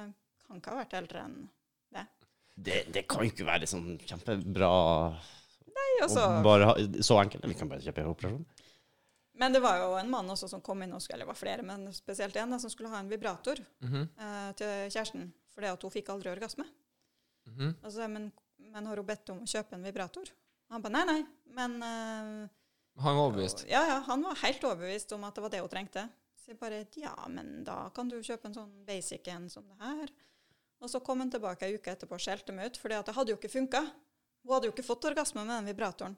kan 0.47 0.59
ikke 0.59 0.73
ha 0.73 0.81
vært 0.82 0.97
eldre 0.98 1.20
enn 1.23 1.36
det, 2.55 2.93
det 2.93 3.06
kan 3.09 3.24
jo 3.24 3.31
ikke 3.32 3.47
være 3.48 3.69
sånn 3.69 3.94
kjempebra 4.05 4.69
Nei, 5.73 5.93
og 6.05 6.10
så- 6.10 6.43
bare 6.44 6.66
ha, 6.69 6.74
Så 7.01 7.16
enkelt. 7.19 7.44
Vi 7.48 7.55
kan 7.55 7.69
bare 7.69 7.81
kjøpe 7.81 8.05
operasjon. 8.06 8.44
Men 9.35 9.52
det 9.52 9.62
var 9.62 9.78
jo 9.78 9.97
en 9.97 10.10
mann 10.10 10.28
også 10.28 10.48
som 10.48 10.60
kom 10.60 10.82
inn, 10.82 10.93
og 10.93 11.01
skulle, 11.01 11.14
eller 11.14 11.24
det 11.24 11.28
var 11.28 11.40
flere, 11.40 11.62
men 11.62 11.93
spesielt 11.93 12.36
en 12.36 12.51
da, 12.51 12.59
som 12.59 12.70
skulle 12.70 12.90
ha 12.90 12.98
en 12.98 13.09
vibrator 13.09 13.56
Mhm, 13.81 14.09
eh, 14.19 14.52
til 14.52 14.90
kjæresten, 14.90 15.32
fordi 15.55 15.66
at 15.73 15.82
hun 15.82 15.90
fikk 15.90 16.09
aldri 16.09 16.31
orgasme. 16.31 16.64
Mm 17.47 17.55
-hmm. 17.56 17.74
altså, 17.85 18.09
men, 18.09 18.32
men 18.59 18.86
har 18.86 18.97
hun 18.97 19.06
bedt 19.06 19.31
om 19.31 19.40
å 19.40 19.47
kjøpe 19.47 19.73
en 19.73 19.82
vibrator? 19.82 20.24
Han 20.70 20.82
ba 20.82 20.89
nei, 20.89 21.05
nei, 21.05 21.27
men 21.47 21.82
eh, 21.82 22.48
Han 22.98 23.16
var 23.16 23.31
overbevist. 23.31 23.64
Ja, 23.69 23.86
ja, 23.86 24.01
han 24.01 24.23
var 24.23 24.35
helt 24.35 24.62
overbevist 24.62 25.12
om 25.12 25.24
at 25.24 25.35
det 25.35 25.43
var 25.43 25.51
det 25.51 25.60
hun 25.60 25.69
trengte. 25.69 26.10
Så 26.43 26.51
jeg 26.51 26.59
bare 26.59 26.82
ja, 26.98 27.14
men 27.31 27.62
da 27.66 27.85
kan 27.94 28.09
du 28.10 28.16
kjøpe 28.19 28.48
en 28.51 28.56
sånn 28.56 28.73
basic 28.86 29.28
en 29.31 29.47
som 29.51 29.66
det 29.70 29.78
her. 29.78 30.10
Og 30.82 30.90
så 30.90 30.98
kom 31.06 31.23
han 31.23 31.31
tilbake 31.31 31.69
ei 31.69 31.77
uke 31.78 31.93
etterpå 31.93 32.19
og 32.19 32.23
skjelte 32.24 32.55
meg 32.55 32.73
ut, 32.73 32.81
for 32.82 32.90
det 32.90 33.14
hadde 33.14 33.31
jo 33.31 33.39
ikke 33.39 33.52
funka. 33.52 33.85
Hun 34.43 34.56
hadde 34.56 34.66
jo 34.66 34.74
ikke 34.74 34.86
fått 34.86 35.06
orgasme 35.12 35.44
med 35.44 35.55
den 35.55 35.70
vibratoren. 35.70 36.16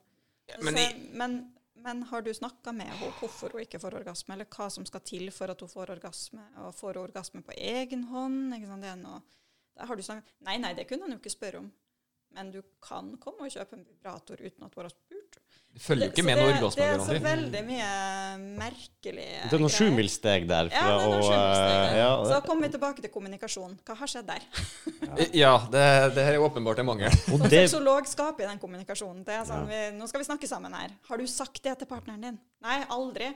men 0.63 0.79
så, 0.79 0.87
men, 1.21 1.37
men 1.85 2.03
har 2.09 2.25
du 2.25 2.33
snakka 2.35 2.73
med 2.73 2.89
henne 2.89 3.11
hvorfor 3.19 3.53
hun 3.53 3.65
ikke 3.67 3.81
får 3.83 3.99
orgasme, 4.01 4.33
eller 4.35 4.49
hva 4.49 4.71
som 4.73 4.87
skal 4.89 5.05
til 5.05 5.29
for 5.37 5.53
at 5.53 5.61
hun 5.61 5.69
får 5.69 5.93
orgasme, 5.99 6.45
og 6.65 6.73
får 6.79 6.97
hun 6.97 7.05
orgasme 7.05 7.45
på 7.45 7.57
egen 7.61 8.09
hånd? 8.09 8.57
Ikke 8.57 8.71
sant? 8.71 8.87
Det 8.87 8.93
er 8.95 9.01
noe, 9.03 9.21
da 9.77 9.91
har 9.91 10.01
du 10.01 10.07
snakket, 10.07 10.37
nei, 10.49 10.57
nei, 10.63 10.73
det 10.79 10.89
kunne 10.89 11.05
han 11.05 11.17
jo 11.17 11.21
ikke 11.21 11.37
spørre 11.37 11.61
om. 11.61 11.69
Men 12.35 12.51
du 12.51 12.63
kan 12.83 13.13
komme 13.23 13.45
og 13.47 13.53
kjøpe 13.53 13.77
en 13.77 13.85
vibrator 13.87 14.41
uten 14.41 14.65
at 14.65 14.81
hun 14.81 14.89
har. 14.89 14.97
Det 15.75 15.83
følger 15.83 16.07
jo 16.07 16.13
ikke 16.13 16.23
så 16.23 16.27
med 16.29 16.39
noe 16.39 16.69
Det 16.71 16.85
er 16.87 17.01
så 17.03 17.15
veldig 17.25 17.61
mye 17.67 17.87
merkelig 18.61 19.25
Det 19.51 19.57
er 19.57 19.63
noen 19.63 19.73
sjumilssteg 19.75 20.45
der. 20.47 20.69
Ja, 20.71 20.85
det 20.87 20.93
er 20.93 21.01
noen 21.03 21.25
sjumilssteg 21.25 21.73
der. 21.75 21.97
ja, 21.99 22.11
Så 22.31 22.39
kommer 22.47 22.69
vi 22.69 22.75
tilbake 22.77 23.03
til 23.03 23.13
kommunikasjon. 23.15 23.73
Hva 23.83 23.97
har 23.99 24.13
skjedd 24.13 24.29
der? 24.29 24.47
Ja, 25.43 25.57
det, 25.73 25.83
det 26.15 26.29
er 26.31 26.39
åpenbart 26.43 26.79
en 26.83 26.89
mangel. 26.93 27.11
og 27.11 27.43
Som 27.43 27.49
det, 27.51 27.65
sexolog 27.65 28.07
skaper 28.11 28.53
den 28.53 28.63
kommunikasjonen. 28.63 29.27
Det 29.27 29.35
er 29.35 29.49
sånn, 29.51 29.67
vi, 29.71 29.83
nå 29.99 30.07
skal 30.11 30.23
vi 30.23 30.29
snakke 30.31 30.51
sammen 30.51 30.79
her. 30.79 30.95
Har 31.11 31.19
du 31.19 31.27
sagt 31.31 31.59
det 31.67 31.75
til 31.83 31.91
partneren 31.91 32.23
din? 32.29 32.39
Nei, 32.63 32.79
aldri. 32.95 33.33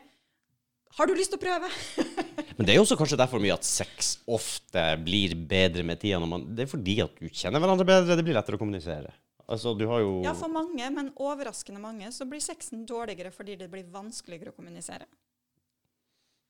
Har 0.95 1.11
du 1.11 1.19
lyst 1.19 1.35
til 1.35 1.41
å 1.41 1.43
prøve? 1.43 1.69
men 2.57 2.65
det 2.65 2.73
er 2.73 2.79
jo 2.79 2.87
også 2.87 2.97
kanskje 3.03 3.19
derfor 3.19 3.43
mye 3.43 3.59
at 3.59 3.67
sex 3.67 4.21
ofte 4.31 4.93
blir 5.03 5.35
bedre 5.51 5.83
med 5.87 5.99
tida. 6.03 6.23
Man, 6.23 6.47
det 6.55 6.69
er 6.69 6.71
fordi 6.71 7.01
at 7.03 7.19
du 7.19 7.27
kjenner 7.29 7.59
hverandre 7.63 7.87
bedre, 7.89 8.15
det 8.15 8.25
blir 8.27 8.39
lettere 8.39 8.59
å 8.59 8.63
kommunisere. 8.63 9.11
Altså, 9.49 9.73
du 9.77 9.87
har 9.89 10.03
jo 10.05 10.19
Ja, 10.27 10.35
for 10.37 10.53
mange, 10.53 10.85
men 10.93 11.09
overraskende 11.17 11.81
mange, 11.81 12.11
så 12.13 12.27
blir 12.29 12.43
sexen 12.45 12.85
dårligere 12.89 13.33
fordi 13.33 13.57
det 13.57 13.71
blir 13.73 13.89
vanskeligere 13.93 14.53
å 14.53 14.59
kommunisere. 14.59 15.09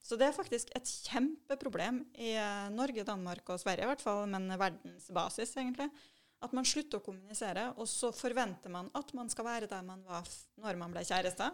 Så 0.03 0.17
det 0.17 0.29
er 0.29 0.37
faktisk 0.37 0.71
et 0.79 0.89
kjempeproblem 1.07 2.01
i 2.17 2.33
eh, 2.41 2.69
Norge, 2.73 3.05
Danmark 3.05 3.51
og 3.53 3.61
Sverige 3.61 3.85
i 3.85 3.91
hvert 3.91 4.03
fall, 4.03 4.25
men 4.31 4.49
verdensbasis 4.51 5.53
egentlig, 5.61 5.91
at 6.43 6.55
man 6.55 6.67
slutter 6.67 7.01
å 7.01 7.05
kommunisere, 7.05 7.73
og 7.77 7.87
så 7.91 8.11
forventer 8.15 8.73
man 8.73 8.89
at 8.99 9.11
man 9.15 9.31
skal 9.31 9.47
være 9.47 9.69
der 9.71 9.83
man 9.87 10.05
var 10.07 10.27
når 10.63 10.79
man 10.81 10.95
ble 10.95 11.03
kjæreste. 11.07 11.51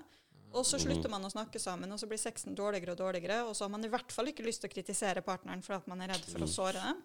Og 0.55 0.63
så 0.69 0.79
slutter 0.79 1.11
man 1.11 1.25
å 1.27 1.33
snakke 1.33 1.59
sammen, 1.59 1.91
og 1.91 1.99
så 1.99 2.07
blir 2.07 2.21
sexen 2.21 2.55
dårligere 2.55 2.95
og 2.95 3.01
dårligere, 3.01 3.41
og 3.49 3.57
så 3.57 3.67
har 3.67 3.73
man 3.75 3.85
i 3.85 3.91
hvert 3.91 4.13
fall 4.15 4.31
ikke 4.31 4.45
lyst 4.47 4.63
til 4.63 4.71
å 4.71 4.75
kritisere 4.77 5.25
partneren 5.27 5.65
for 5.67 5.81
at 5.81 5.89
man 5.91 6.05
er 6.05 6.13
redd 6.15 6.29
for 6.29 6.45
å 6.47 6.51
såre 6.51 6.79
dem. 6.79 7.01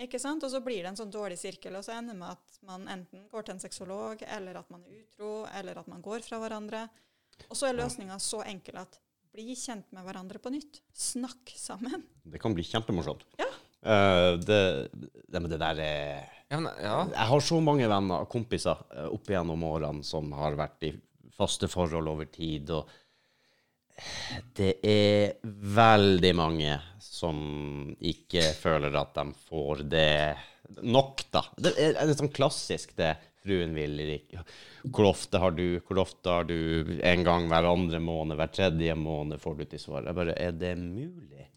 Ikke 0.00 0.20
sant? 0.22 0.44
Og 0.46 0.52
så 0.52 0.62
blir 0.64 0.80
det 0.82 0.92
en 0.92 0.98
sånn 0.98 1.12
dårlig 1.12 1.36
sirkel, 1.40 1.76
og 1.76 1.84
så 1.84 1.96
ender 1.98 2.16
det 2.16 2.22
med 2.22 2.32
at 2.32 2.58
man 2.66 2.88
enten 2.88 3.26
går 3.30 3.46
til 3.46 3.56
en 3.56 3.62
sexolog, 3.62 4.24
eller 4.24 4.60
at 4.62 4.72
man 4.72 4.82
er 4.86 5.02
utro, 5.02 5.32
eller 5.58 5.80
at 5.82 5.90
man 5.90 6.02
går 6.04 6.24
fra 6.24 6.40
hverandre. 6.40 6.86
Og 7.48 7.56
så 7.56 7.68
er 7.68 7.78
løsninga 7.78 8.18
så 8.22 8.42
enkel 8.48 8.80
at 8.80 9.00
bli 9.34 9.54
kjent 9.54 9.90
med 9.94 10.04
hverandre 10.06 10.40
på 10.42 10.52
nytt. 10.52 10.80
Snakk 10.96 11.52
sammen. 11.56 12.04
Det 12.24 12.40
kan 12.42 12.56
bli 12.56 12.64
kjempemorsomt. 12.66 13.26
Ja. 13.40 13.50
Uh, 13.80 14.36
det, 14.40 14.62
det, 14.92 15.40
det 15.48 15.56
der 15.56 15.78
er 15.80 16.26
Ja, 16.50 16.58
men, 16.58 16.72
ja. 16.82 16.96
Jeg 17.14 17.28
har 17.30 17.44
så 17.46 17.60
mange 17.64 17.86
venner 17.88 18.26
og 18.26 18.28
kompiser 18.28 18.80
eh, 18.92 19.06
opp 19.08 19.28
igjennom 19.30 19.62
årene 19.64 20.04
som 20.04 20.32
har 20.34 20.58
vært 20.58 20.82
i 20.88 20.90
faste 21.32 21.68
forhold 21.70 22.10
over 22.10 22.26
tid, 22.28 22.72
og 22.74 22.90
det 24.56 24.74
er 24.86 25.34
veldig 25.80 26.32
mange 26.38 26.78
som 27.02 27.40
ikke 27.96 28.46
føler 28.56 28.94
at 29.00 29.12
de 29.18 29.26
får 29.48 29.84
det 29.90 30.14
nok, 30.86 31.24
da. 31.34 31.42
Det 31.58 31.74
er, 31.76 31.98
er 31.98 32.14
sånn 32.16 32.32
klassisk 32.32 32.94
det 32.98 33.14
fruen 33.44 33.72
vil 33.76 34.00
ikke. 34.14 34.42
Hvor 34.88 35.10
ofte 35.10 35.40
har 35.40 35.54
du, 35.56 35.80
hvor 35.86 36.02
ofte 36.04 36.32
har 36.32 36.48
du 36.48 36.98
en 37.04 37.24
gang 37.26 37.48
hver 37.50 37.68
andre 37.68 38.00
måned, 38.02 38.36
hver 38.38 38.52
tredje 38.54 38.96
måned 38.96 39.40
får 39.42 39.58
du 39.58 39.64
til 39.70 39.82
svar. 39.82 40.04
Jeg 40.06 40.16
bare, 40.16 40.36
er 40.36 40.56
det 40.56 40.74
mulig? 40.80 41.48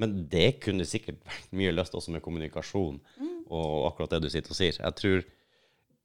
Men 0.00 0.16
det 0.30 0.58
kunne 0.64 0.86
sikkert 0.88 1.22
vært 1.26 1.52
mye 1.54 1.72
løst 1.74 1.94
også 1.94 2.14
med 2.14 2.24
kommunikasjon, 2.24 2.98
og 3.46 3.74
akkurat 3.90 4.16
det 4.16 4.24
du 4.24 4.32
sitter 4.32 4.54
og 4.54 4.58
sier. 4.58 4.80
Jeg 4.80 4.98
tror 5.00 5.24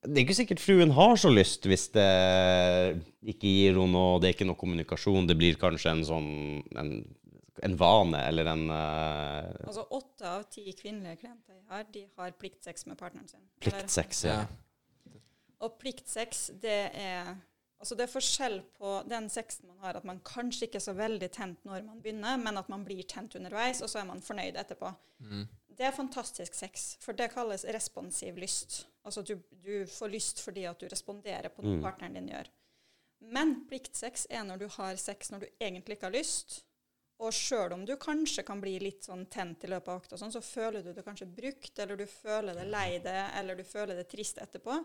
det 0.05 0.15
er 0.15 0.23
ikke 0.23 0.37
sikkert 0.37 0.61
fruen 0.63 0.93
har 0.95 1.17
så 1.19 1.31
lyst 1.31 1.65
hvis 1.67 1.89
det 1.91 2.05
ikke 3.33 3.49
gir 3.49 3.75
henne 3.75 3.91
noe, 3.91 4.19
det 4.21 4.29
er 4.29 4.37
ikke 4.37 4.47
noe 4.47 4.59
kommunikasjon. 4.59 5.27
Det 5.27 5.35
blir 5.39 5.59
kanskje 5.59 5.91
en 5.91 6.05
sånn 6.07 6.29
en, 6.79 6.93
en 7.67 7.75
vane 7.79 8.21
eller 8.29 8.47
en 8.53 8.63
uh, 8.71 9.49
Altså 9.65 9.83
åtte 9.97 10.29
av 10.29 10.47
ti 10.53 10.63
kvinnelige 10.71 11.25
klienter 11.25 11.57
jeg 11.57 11.67
har, 11.73 11.83
de 11.91 12.05
har 12.15 12.31
pliktsex 12.39 12.87
med 12.87 12.99
partneren 13.01 13.27
sin. 13.27 13.43
Pliktsex. 13.59 14.23
Ja. 14.29 14.39
Ja. 14.45 15.19
Og 15.67 15.75
pliktsex, 15.81 16.47
det 16.63 16.81
er 16.95 17.35
Altså 17.79 17.95
det 17.95 18.03
er 18.03 18.11
forskjell 18.11 18.57
på 18.75 18.89
den 19.07 19.29
sexen 19.31 19.69
man 19.69 19.77
har, 19.85 19.95
at 19.95 20.03
man 20.07 20.17
kanskje 20.27 20.67
ikke 20.67 20.81
er 20.81 20.83
så 20.83 20.93
veldig 20.97 21.29
tent 21.31 21.61
når 21.63 21.85
man 21.85 22.01
begynner, 22.03 22.35
men 22.35 22.59
at 22.59 22.67
man 22.67 22.83
blir 22.83 23.05
tent 23.07 23.37
underveis, 23.39 23.79
og 23.79 23.87
så 23.87 24.01
er 24.01 24.09
man 24.09 24.19
fornøyd 24.19 24.59
etterpå. 24.59 24.89
Mm. 25.23 25.45
Det 25.79 25.87
er 25.87 25.95
fantastisk 25.95 26.57
sex, 26.59 26.89
for 26.99 27.15
det 27.15 27.29
kalles 27.31 27.63
responsiv 27.71 28.35
lyst. 28.35 28.81
Altså 29.05 29.23
du, 29.25 29.35
du 29.63 29.85
får 29.87 30.09
lyst 30.11 30.39
fordi 30.43 30.65
at 30.69 30.79
du 30.79 30.87
responderer 30.91 31.49
på 31.49 31.63
noe 31.63 31.77
Mm. 31.77 31.83
partneren 31.83 32.13
din 32.13 32.27
gjør. 32.29 32.47
Men 33.21 33.65
pliktsex 33.67 34.25
er 34.29 34.43
når 34.43 34.59
du 34.59 34.67
har 34.67 34.95
sex 34.95 35.29
når 35.31 35.39
du 35.39 35.47
egentlig 35.59 35.97
ikke 35.97 36.07
har 36.09 36.11
lyst. 36.15 36.63
Og 37.19 37.33
sjøl 37.33 37.73
om 37.73 37.85
du 37.85 37.97
kanskje 37.97 38.45
kan 38.47 38.61
bli 38.61 38.77
litt 38.79 39.03
sånn 39.03 39.25
tent 39.29 39.63
i 39.63 39.67
løpet 39.67 39.87
av 39.91 40.01
akta, 40.01 40.15
sånn, 40.17 40.31
så 40.31 40.39
føler 40.41 40.81
du 40.83 40.93
det 40.93 41.03
kanskje 41.03 41.27
brukt, 41.35 41.79
eller 41.79 41.97
du 41.99 42.05
føler 42.05 42.53
det 42.55 42.67
lei 42.71 42.97
deg, 43.03 43.31
eller 43.35 43.55
du 43.59 43.63
føler 43.63 43.95
det 43.99 44.07
trist 44.09 44.37
etterpå. 44.37 44.77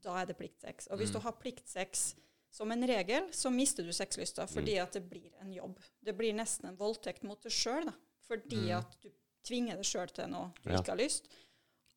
Da 0.00 0.14
er 0.22 0.26
det 0.26 0.36
pliktsex. 0.38 0.86
Og 0.92 0.98
hvis 0.98 1.08
Mm. 1.10 1.12
du 1.14 1.18
har 1.20 1.32
pliktsex 1.32 2.14
som 2.52 2.70
en 2.70 2.86
regel, 2.86 3.28
så 3.32 3.50
mister 3.50 3.82
du 3.82 3.90
sexlysta 3.90 4.46
fordi 4.46 4.78
at 4.80 4.92
det 4.92 5.08
blir 5.10 5.32
en 5.40 5.52
jobb. 5.52 5.78
Det 6.04 6.16
blir 6.16 6.32
nesten 6.34 6.66
en 6.68 6.76
voldtekt 6.76 7.24
mot 7.24 7.40
deg 7.42 7.50
sjøl, 7.50 7.92
fordi 8.28 8.68
Mm. 8.70 8.78
at 8.78 8.96
du 9.02 9.10
tvinger 9.42 9.74
deg 9.74 9.84
sjøl 9.84 10.12
til 10.14 10.28
noe 10.28 10.52
du 10.62 10.70
Ja. 10.70 10.76
ikke 10.78 10.90
har 10.90 10.96
lyst. 10.98 11.28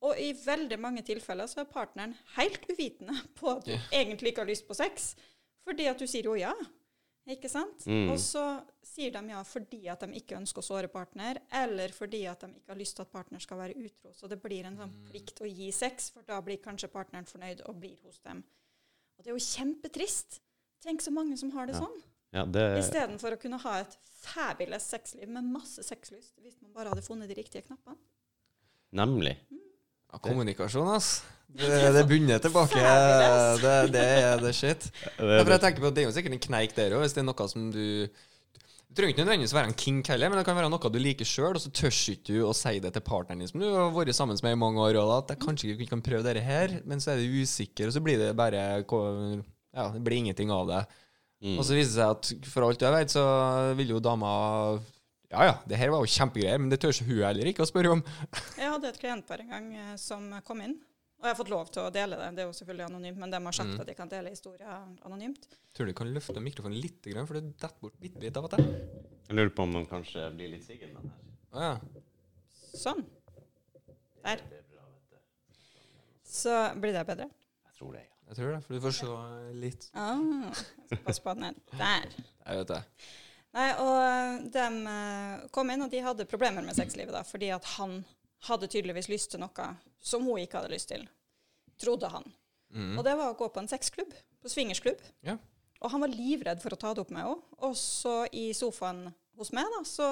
Og 0.02 0.16
i 0.16 0.30
veldig 0.32 0.78
mange 0.80 1.02
tilfeller 1.04 1.46
så 1.50 1.60
er 1.60 1.68
partneren 1.68 2.14
helt 2.38 2.62
uvitende 2.70 3.14
på 3.36 3.50
at 3.52 3.66
du 3.66 3.72
yeah. 3.74 3.88
egentlig 3.92 4.32
ikke 4.32 4.44
har 4.46 4.48
lyst 4.48 4.66
på 4.68 4.76
sex, 4.78 5.14
fordi 5.66 5.86
at 5.90 5.98
du 6.00 6.06
sier 6.08 6.24
jo 6.24 6.34
ja. 6.40 6.54
Ikke 7.30 7.50
sant? 7.52 7.84
Mm. 7.86 8.08
Og 8.10 8.16
så 8.18 8.42
sier 8.82 9.12
de 9.12 9.20
ja 9.28 9.42
fordi 9.44 9.82
at 9.92 10.00
de 10.02 10.16
ikke 10.18 10.38
ønsker 10.38 10.62
å 10.62 10.64
såre 10.64 10.88
partner, 10.90 11.38
eller 11.52 11.92
fordi 11.94 12.24
at 12.26 12.40
de 12.46 12.48
ikke 12.56 12.72
har 12.72 12.80
lyst 12.80 12.96
til 12.96 13.04
at 13.04 13.12
partner 13.12 13.42
skal 13.44 13.60
være 13.60 13.76
utro. 13.76 14.14
Så 14.16 14.26
det 14.26 14.40
blir 14.42 14.64
en 14.66 14.78
sånn 14.80 14.90
Mm. 14.94 15.04
plikt 15.10 15.42
å 15.44 15.46
gi 15.46 15.68
sex, 15.70 16.08
for 16.10 16.22
da 16.26 16.40
blir 16.40 16.56
kanskje 16.64 16.88
partneren 16.90 17.28
fornøyd 17.28 17.60
og 17.68 17.76
blir 17.78 18.00
hos 18.02 18.18
dem. 18.24 18.42
Og 19.18 19.24
det 19.24 19.30
er 19.30 19.36
jo 19.36 19.44
kjempetrist. 19.46 20.40
Tenk 20.82 21.02
så 21.04 21.12
mange 21.12 21.36
som 21.38 21.50
har 21.52 21.66
det 21.66 21.74
Ja. 21.76 21.80
sånn. 21.84 22.02
Ja, 22.32 22.44
det, 22.46 22.78
Istedenfor 22.80 23.36
å 23.36 23.40
kunne 23.40 23.58
ha 23.58 23.80
et 23.80 23.96
fabulous 24.22 24.82
sexliv 24.88 25.28
med 25.28 25.44
masse 25.44 25.82
sexlyst, 25.84 26.34
hvis 26.40 26.56
man 26.62 26.72
bare 26.72 26.88
hadde 26.88 27.02
funnet 27.02 27.28
de 27.28 27.34
riktige 27.34 27.62
knappene. 27.66 27.98
nemlig. 28.92 29.36
Ja, 30.10 30.22
kommunikasjon, 30.24 30.88
ass. 30.94 31.20
Det, 31.50 31.68
det 31.96 32.02
bunner 32.06 32.38
tilbake. 32.42 32.78
Det, 33.58 33.76
det 33.90 34.02
er 34.22 34.42
det 34.42 34.52
shit. 34.54 34.84
Derfor 35.18 35.48
Det, 35.50 35.56
jeg 35.56 35.62
tenker 35.64 35.82
på 35.82 35.88
at 35.90 35.96
Det 35.96 36.02
er 36.04 36.10
jo 36.10 36.14
sikkert 36.14 36.36
en 36.36 36.44
kneik 36.44 36.76
der 36.76 36.94
òg, 36.94 37.04
hvis 37.04 37.16
det 37.16 37.24
er 37.24 37.30
noe 37.30 37.48
som 37.50 37.70
du 37.74 37.86
du 38.90 38.98
trenger 38.98 39.12
ikke 39.14 39.22
nødvendigvis 39.22 39.52
være 39.54 39.70
en 39.70 39.76
kink 39.78 40.08
heller, 40.10 40.30
men 40.32 40.40
det 40.40 40.42
kan 40.48 40.56
være 40.58 40.70
noe 40.72 40.88
du 40.90 40.96
liker 40.98 41.28
sjøl, 41.28 41.54
og 41.54 41.62
så 41.62 41.70
tør 41.70 41.94
ikke 42.10 42.32
du 42.32 42.40
å 42.42 42.54
si 42.58 42.72
det 42.82 42.90
til 42.96 43.04
partneren 43.06 43.38
din 43.38 43.46
som 43.46 43.62
du 43.62 43.68
har 43.70 43.92
vært 43.94 44.16
sammen 44.18 44.40
med 44.42 44.56
i 44.56 44.58
mange 44.58 44.82
år, 44.82 44.98
og 44.98 45.12
at 45.14 45.30
jeg 45.30 45.42
kanskje 45.44 45.68
ikke 45.76 45.92
kan 45.92 46.02
prøve 46.02 46.26
dette 46.26 46.42
her, 46.42 46.74
men 46.90 46.98
så 46.98 47.12
er 47.12 47.22
du 47.22 47.36
usikker, 47.38 47.86
og 47.86 47.94
så 47.94 48.02
blir 48.02 48.18
det 48.18 48.32
bare 48.38 48.64
Ja, 48.82 49.84
det 49.94 50.02
blir 50.02 50.18
ingenting 50.18 50.50
av 50.50 50.66
det. 50.66 50.80
Mm. 51.38 51.54
Og 51.54 51.62
så 51.64 51.76
viser 51.78 51.92
det 51.92 52.00
seg 52.00 52.16
at 52.16 52.50
for 52.50 52.66
alt 52.66 52.82
jeg 52.82 52.96
vet, 52.96 53.14
så 53.14 53.22
vil 53.78 53.94
jo 53.94 54.02
dama 54.02 54.32
Ja 55.30 55.44
ja, 55.46 55.54
det 55.70 55.78
her 55.78 55.90
var 55.94 56.02
jo 56.02 56.10
kjempegreier, 56.10 56.58
men 56.58 56.70
det 56.72 56.80
tør 56.82 56.90
ikke 56.94 57.06
hun 57.06 57.20
heller 57.22 57.46
ikke 57.52 57.62
å 57.62 57.68
spørre 57.70 57.92
om. 57.94 58.00
Jeg 58.60 58.66
hadde 58.72 58.88
et 58.90 58.98
klientpar 58.98 59.42
en 59.44 59.52
gang 59.54 59.68
eh, 59.78 59.92
som 60.00 60.24
kom 60.46 60.60
inn, 60.64 60.74
og 61.20 61.26
jeg 61.28 61.30
har 61.34 61.38
fått 61.38 61.50
lov 61.52 61.68
til 61.70 61.82
å 61.84 61.90
dele 61.94 62.16
det. 62.18 62.30
Det 62.34 62.42
er 62.42 62.48
jo 62.48 62.54
selvfølgelig 62.56 62.86
anonymt, 62.88 63.18
men 63.20 63.30
de 63.34 63.38
har 63.44 63.52
sagt 63.54 63.70
Mm. 63.74 63.80
at 63.84 63.86
de 63.90 63.94
kan 63.94 64.08
dele 64.10 64.30
historier 64.32 64.70
anonymt. 65.04 65.46
Tror 65.76 65.86
du 65.86 65.92
kan 65.94 66.08
løfte 66.14 66.40
mikrofonen 66.42 66.80
litt, 66.80 67.04
for 67.28 67.36
det 67.36 67.42
detter 67.60 67.76
bort 67.84 67.98
bitte 68.00 68.22
litt 68.24 68.36
av 68.40 68.48
og 68.48 68.54
til. 68.56 68.64
Jeg 69.28 69.36
lurer 69.36 69.52
på 69.54 69.62
om 69.68 69.74
den 69.76 69.86
kanskje 69.86 70.24
blir 70.34 70.48
litt 70.54 70.64
siggen 70.66 70.94
den 70.96 71.10
her. 71.12 71.20
Å 71.52 71.66
ja. 71.66 71.74
Sånn. 72.80 73.04
Der. 74.24 74.40
Så 76.26 76.56
blir 76.80 76.92
det 76.96 77.04
bedre. 77.08 77.28
Jeg 77.68 77.76
tror 77.78 77.92
det, 77.96 78.02
ja. 78.06 78.16
Jeg 78.30 78.38
tror 78.38 78.52
det, 78.54 78.60
for 78.64 78.74
du 78.74 78.80
får 78.84 78.96
se 78.96 79.14
litt 79.60 79.86
Ah, 79.98 80.52
pass 81.06 81.18
på 81.20 81.34
den 81.34 81.48
her. 81.50 81.54
der. 81.78 82.12
Jeg 82.46 82.60
vet 82.64 82.68
det. 82.74 82.82
Nei, 83.56 83.68
og 83.82 84.48
de 84.54 84.64
eh, 84.92 85.46
kom 85.54 85.72
inn, 85.72 85.82
og 85.82 85.90
de 85.90 86.02
hadde 86.04 86.28
problemer 86.30 86.62
med 86.62 86.76
sexlivet, 86.78 87.12
da, 87.16 87.24
fordi 87.26 87.50
at 87.54 87.66
han 87.76 88.00
hadde 88.46 88.70
tydeligvis 88.70 89.10
lyst 89.10 89.32
til 89.34 89.42
noe 89.42 89.70
som 90.00 90.24
hun 90.24 90.40
ikke 90.40 90.60
hadde 90.60 90.72
lyst 90.72 90.92
til. 90.92 91.06
Trodde 91.80 92.10
han. 92.12 92.26
Mm. 92.70 92.94
Og 92.98 93.04
det 93.04 93.16
var 93.18 93.32
å 93.32 93.38
gå 93.38 93.48
på 93.50 93.62
en 93.62 93.70
sexklubb. 93.70 94.12
På 94.40 94.52
swingersklubb. 94.52 95.00
Ja. 95.26 95.36
Og 95.80 95.92
han 95.92 96.04
var 96.04 96.12
livredd 96.12 96.60
for 96.62 96.72
å 96.72 96.78
ta 96.78 96.92
det 96.94 97.02
opp 97.02 97.10
med 97.12 97.24
henne. 97.24 97.40
Og 97.66 97.74
så 97.76 98.22
i 98.36 98.50
sofaen 98.56 99.08
hos 99.40 99.52
meg, 99.56 99.68
da, 99.72 99.80
så 99.88 100.06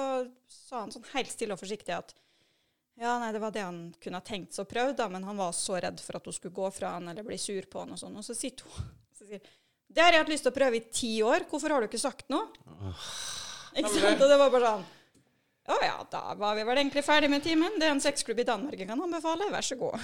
sa 0.49 0.83
han 0.83 0.93
sånn 0.93 1.05
helt 1.13 1.31
stille 1.31 1.55
og 1.55 1.61
forsiktig 1.61 1.93
at 1.93 2.15
ja, 2.99 3.13
nei, 3.21 3.29
det 3.31 3.39
var 3.39 3.53
det 3.55 3.63
han 3.63 3.77
kunne 4.01 4.19
ha 4.19 4.25
tenkt 4.25 4.55
seg 4.55 4.65
å 4.65 4.69
prøve, 4.69 4.95
da, 4.97 5.05
men 5.07 5.23
han 5.23 5.37
var 5.39 5.53
så 5.55 5.77
redd 5.79 6.01
for 6.03 6.17
at 6.17 6.25
hun 6.27 6.35
skulle 6.35 6.57
gå 6.57 6.67
fra 6.75 6.97
han 6.97 7.07
eller 7.07 7.23
bli 7.23 7.37
sur 7.39 7.63
på 7.71 7.85
han 7.85 7.93
og 7.95 8.01
sånn. 8.01 8.17
Og 8.19 8.25
så 8.27 8.35
sitter 8.35 8.67
hun 8.67 8.89
så 9.19 9.29
sier, 9.29 9.53
Det 9.89 10.03
har 10.05 10.13
jeg 10.13 10.21
hatt 10.23 10.31
lyst 10.31 10.45
til 10.45 10.53
å 10.53 10.55
prøve 10.55 10.77
i 10.77 10.85
ti 10.93 11.11
år. 11.25 11.47
Hvorfor 11.49 11.73
har 11.73 11.81
du 11.81 11.89
ikke 11.89 12.01
sagt 12.01 12.27
noe? 12.29 12.45
Ikke 13.75 13.89
sant? 13.95 14.21
Og 14.21 14.29
det 14.29 14.37
var 14.39 14.51
bare 14.53 14.73
sånn 14.75 14.87
Å 15.69 15.75
ja, 15.85 15.97
da 16.09 16.33
var 16.33 16.55
vi 16.57 16.63
vel 16.65 16.79
egentlig 16.81 17.03
ferdig 17.05 17.27
med 17.29 17.43
timen. 17.45 17.75
Det 17.77 17.85
er 17.85 17.91
en 17.93 18.01
sexklubb 18.01 18.39
i 18.41 18.45
Danmark 18.47 18.79
jeg 18.79 18.87
kan 18.89 19.01
anbefale. 19.05 19.45
Vær 19.53 19.61
så 19.67 19.75
god. 19.77 20.01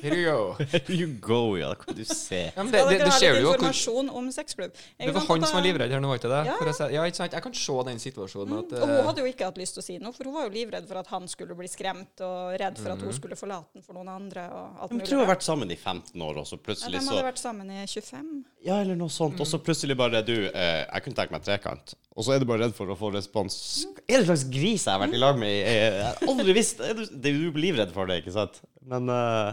Here 0.00 0.16
you 0.16 0.24
go. 0.30 0.64
Here 0.72 0.94
you 0.96 1.08
go, 1.20 1.40
ja. 1.58 1.68
Da 1.74 1.76
kan 1.82 1.98
du 1.98 2.04
se. 2.08 2.38
Ja, 2.54 2.62
men 2.64 2.70
det, 2.72 2.80
Skal 2.80 2.88
det, 2.94 2.98
dere 3.02 3.04
det 3.04 3.12
ha 3.12 3.18
litt 3.20 3.42
jo. 3.42 3.48
hvor- 3.50 3.58
informasjon 3.58 4.08
om 4.20 4.30
sexklubb? 4.32 4.72
Det 4.96 5.12
var 5.12 5.26
han 5.28 5.44
som 5.44 5.58
var 5.58 5.66
livredd 5.66 5.92
her 5.92 6.00
nå, 6.00 6.08
var 6.08 6.20
ikke 6.20 6.30
det? 6.32 6.40
Ja. 6.48 6.54
For 6.60 6.70
å 6.72 6.74
si, 6.78 6.88
ja, 6.94 7.04
ikke 7.10 7.20
sant? 7.20 7.36
Jeg 7.36 7.44
kan 7.44 7.56
se 7.60 7.76
den 7.90 8.00
situasjonen. 8.06 8.54
Mm, 8.54 8.58
At, 8.62 8.72
og 8.80 8.86
hun 8.88 8.94
eh, 8.96 9.04
hadde 9.10 9.24
jo 9.26 9.28
ikke 9.34 9.50
hatt 9.50 9.60
lyst 9.60 9.76
til 9.76 9.84
å 9.84 9.86
si 9.90 9.98
noe, 10.00 10.16
for 10.16 10.30
hun 10.30 10.36
var 10.38 10.48
jo 10.48 10.54
livredd 10.56 10.88
for 10.88 11.02
at 11.02 11.12
han 11.12 11.28
skulle 11.28 11.58
bli 11.60 11.68
skremt, 11.68 12.24
og 12.24 12.56
redd 12.64 12.80
for 12.80 12.96
at 12.96 13.04
hun 13.04 13.12
skulle 13.12 13.36
forlate 13.36 13.76
den 13.76 13.84
for 13.84 13.98
noen 14.00 14.08
andre. 14.14 14.46
og 14.48 14.80
alt 14.86 14.96
De 14.96 15.02
tror 15.04 15.20
hun 15.20 15.26
har 15.26 15.34
vært 15.34 15.44
sammen 15.50 15.70
i 15.70 15.76
15 15.76 16.24
år, 16.30 16.40
og 16.40 16.48
så 16.48 16.56
ja, 16.56 16.64
plutselig 16.70 16.96
De 17.00 17.04
så 17.04 17.12
hadde 17.12 17.28
vært 17.28 17.42
sammen 17.44 17.70
i 17.76 17.84
25. 17.84 18.32
Ja, 18.64 18.80
eller 18.80 18.96
noe 18.96 19.12
sånt. 19.12 19.40
Og 19.44 19.46
så 19.46 19.60
plutselig 19.60 19.96
bare 19.98 20.24
du 20.24 20.34
eh, 20.48 20.86
Jeg 20.88 21.04
kunne 21.04 21.20
tenkt 21.20 21.36
meg 21.36 21.44
trekant. 21.44 21.96
Og 22.16 22.24
så 22.24 22.32
er 22.32 22.40
du 22.40 22.46
bare 22.48 22.64
redd 22.64 22.72
for 22.76 22.88
å 22.88 22.96
få 22.96 23.10
respons. 23.12 23.84
Er 24.08 24.16
det 24.16 24.22
en 24.22 24.28
slags 24.30 24.46
gris 24.48 24.86
jeg 24.86 24.92
har 24.94 25.02
vært 25.02 25.14
i 25.14 25.20
lag 25.20 25.36
med? 25.36 25.50
Jeg 25.52 26.02
har 26.02 26.22
aldri 26.32 26.54
visst 26.56 26.78
du, 26.80 27.02
det 27.12 27.28
er 27.28 27.34
jo 27.36 27.50
Du 27.50 27.54
blir 27.58 27.66
livredd 27.68 27.92
for 27.92 28.08
det, 28.08 28.22
ikke 28.22 28.32
sant? 28.32 28.56
Men 28.88 29.10
uh, 29.12 29.52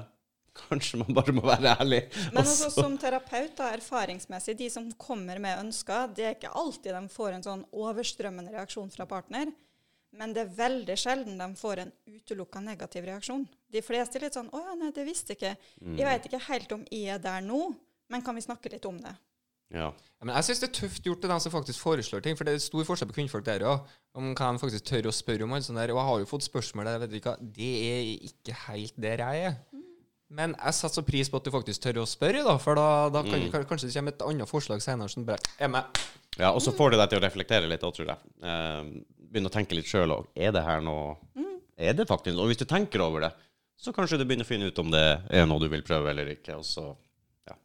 kanskje 0.56 1.02
man 1.02 1.12
bare 1.18 1.34
må 1.36 1.44
være 1.44 1.74
ærlig. 1.82 2.00
Men 2.32 2.40
Og 2.46 2.46
også 2.54 2.70
så- 2.72 2.86
som 2.86 2.96
terapeut, 3.02 3.52
da, 3.58 3.74
erfaringsmessig, 3.76 4.56
de 4.62 4.70
som 4.72 4.88
kommer 4.94 5.40
med 5.44 5.60
ønsker, 5.66 6.08
det 6.16 6.24
er 6.30 6.38
ikke 6.38 6.54
alltid 6.56 6.94
de 6.96 7.04
får 7.12 7.34
en 7.36 7.44
sånn 7.50 7.66
overstrømmende 7.74 8.56
reaksjon 8.56 8.90
fra 8.96 9.06
partner. 9.12 9.52
Men 10.14 10.32
det 10.32 10.44
er 10.46 10.56
veldig 10.56 10.96
sjelden 11.02 11.40
de 11.42 11.48
får 11.58 11.80
en 11.84 11.92
utelukka 12.08 12.62
negativ 12.62 13.04
reaksjon. 13.10 13.48
De 13.74 13.82
fleste 13.82 14.16
er 14.20 14.28
litt 14.28 14.36
sånn 14.38 14.50
'Å 14.54 14.60
ja, 14.70 14.76
nei, 14.78 14.92
det 14.94 15.06
visste 15.08 15.34
jeg 15.34 15.40
ikke'. 15.42 15.58
Jeg 15.98 16.06
vet 16.06 16.26
ikke 16.30 16.48
helt 16.48 16.72
om 16.72 16.86
jeg 16.92 17.08
er 17.16 17.18
der 17.20 17.42
nå, 17.42 17.76
men 18.10 18.22
kan 18.22 18.36
vi 18.36 18.42
snakke 18.46 18.72
litt 18.72 18.86
om 18.86 19.00
det? 19.02 19.16
Ja. 19.74 19.92
Ja, 20.24 20.28
men 20.28 20.38
jeg 20.38 20.48
syns 20.48 20.62
det 20.64 20.68
er 20.70 20.76
tøft 20.78 21.08
gjort 21.08 21.20
til 21.20 21.32
dem 21.34 21.40
som 21.44 21.52
faktisk 21.52 21.84
foreslår 21.84 22.22
ting. 22.24 22.38
For 22.40 22.48
det 22.48 22.56
er 22.56 22.62
stor 22.64 22.86
forskjell 22.88 23.10
på 23.10 23.18
kvinnfolk 23.18 23.44
der 23.44 23.66
òg. 23.68 23.90
Om 24.16 24.30
hva 24.32 24.52
de 24.56 24.62
faktisk 24.62 24.86
tør 24.88 25.10
å 25.10 25.16
spørre 25.16 25.44
om. 25.44 25.56
alt 25.56 25.66
sånt 25.68 25.82
der. 25.82 25.92
Og 25.92 26.00
jeg 26.00 26.10
har 26.10 26.22
jo 26.22 26.30
fått 26.30 26.46
spørsmål 26.48 26.88
der, 26.88 27.02
vet 27.02 27.12
du 27.12 27.18
hva, 27.26 27.34
det 27.58 27.72
er 27.90 28.12
ikke 28.30 28.56
helt 28.70 29.02
der 29.04 29.24
jeg 29.26 29.50
er. 29.50 29.58
Men 30.34 30.56
jeg 30.56 30.78
setter 30.78 31.02
så 31.02 31.06
pris 31.06 31.30
på 31.30 31.42
at 31.42 31.46
du 31.46 31.52
faktisk 31.54 31.84
tør 31.84 32.02
å 32.02 32.08
spørre, 32.10 32.42
da. 32.46 32.56
For 32.62 32.80
da, 32.80 32.88
da 33.14 33.22
kan, 33.28 33.36
mm. 33.44 33.68
kanskje 33.70 33.90
det 33.90 33.98
kommer 33.98 34.16
et 34.16 34.24
annet 34.30 34.50
forslag 34.50 34.82
senere 34.86 35.12
som 35.12 35.28
bare 35.28 35.44
er 35.60 35.70
med. 35.76 36.00
ja, 36.40 36.54
og 36.54 36.64
så 36.64 36.74
får 36.74 36.94
det 36.94 37.04
deg 37.04 37.12
til 37.12 37.20
å 37.20 37.26
reflektere 37.28 37.70
litt 37.70 37.84
òg, 37.84 37.94
tror 37.98 38.14
jeg. 38.14 38.32
Eh, 38.48 38.80
begynne 39.34 39.52
å 39.52 39.54
tenke 39.54 39.78
litt 39.78 39.92
sjøl 39.92 40.16
òg. 40.16 40.32
Er 40.34 40.56
det 40.56 40.64
her 40.66 40.82
noe 40.86 41.18
Er 41.74 41.96
det 41.98 42.06
faktisk 42.06 42.38
Og 42.38 42.52
hvis 42.52 42.60
du 42.62 42.68
tenker 42.70 43.02
over 43.02 43.26
det, 43.26 43.32
så 43.76 43.92
kanskje 43.92 44.20
du 44.22 44.24
begynner 44.24 44.46
å 44.46 44.48
finne 44.48 44.70
ut 44.70 44.80
om 44.80 44.92
det 44.94 45.08
er 45.34 45.48
noe 45.50 45.60
du 45.60 45.68
vil 45.68 45.84
prøve 45.84 46.12
eller 46.14 46.30
ikke. 46.36 46.56
Og 46.56 46.66
så 46.66 46.94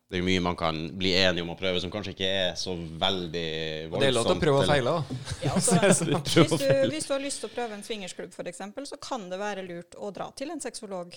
Det 0.09 0.17
er 0.17 0.23
jo 0.23 0.25
mye 0.25 0.41
man 0.41 0.57
kan 0.57 0.77
bli 0.97 1.11
enig 1.21 1.43
om 1.45 1.51
å 1.53 1.57
prøve 1.59 1.83
som 1.85 1.91
kanskje 1.93 2.15
ikke 2.15 2.29
er 2.33 2.55
så 2.57 2.73
veldig 2.73 3.49
voldsomt. 3.93 4.01
Det 4.01 4.07
er 4.09 4.15
lov 4.17 4.29
til 4.31 4.39
å 4.39 4.41
prøve 4.41 4.63
og 4.63 4.71
feile. 4.71 4.95
da. 4.95 5.17
Ja, 5.45 5.51
altså, 5.59 5.81
hvis, 6.09 6.55
du, 6.65 6.65
hvis 6.95 7.09
du 7.11 7.13
har 7.13 7.21
lyst 7.21 7.43
til 7.45 7.51
å 7.51 7.53
prøve 7.53 7.77
en 7.77 7.85
swingersklubb, 7.85 8.33
f.eks., 8.33 8.63
så 8.89 8.99
kan 9.05 9.27
det 9.29 9.41
være 9.43 9.67
lurt 9.69 9.99
å 10.01 10.09
dra 10.17 10.31
til 10.39 10.55
en 10.55 10.65
sexolog 10.65 11.13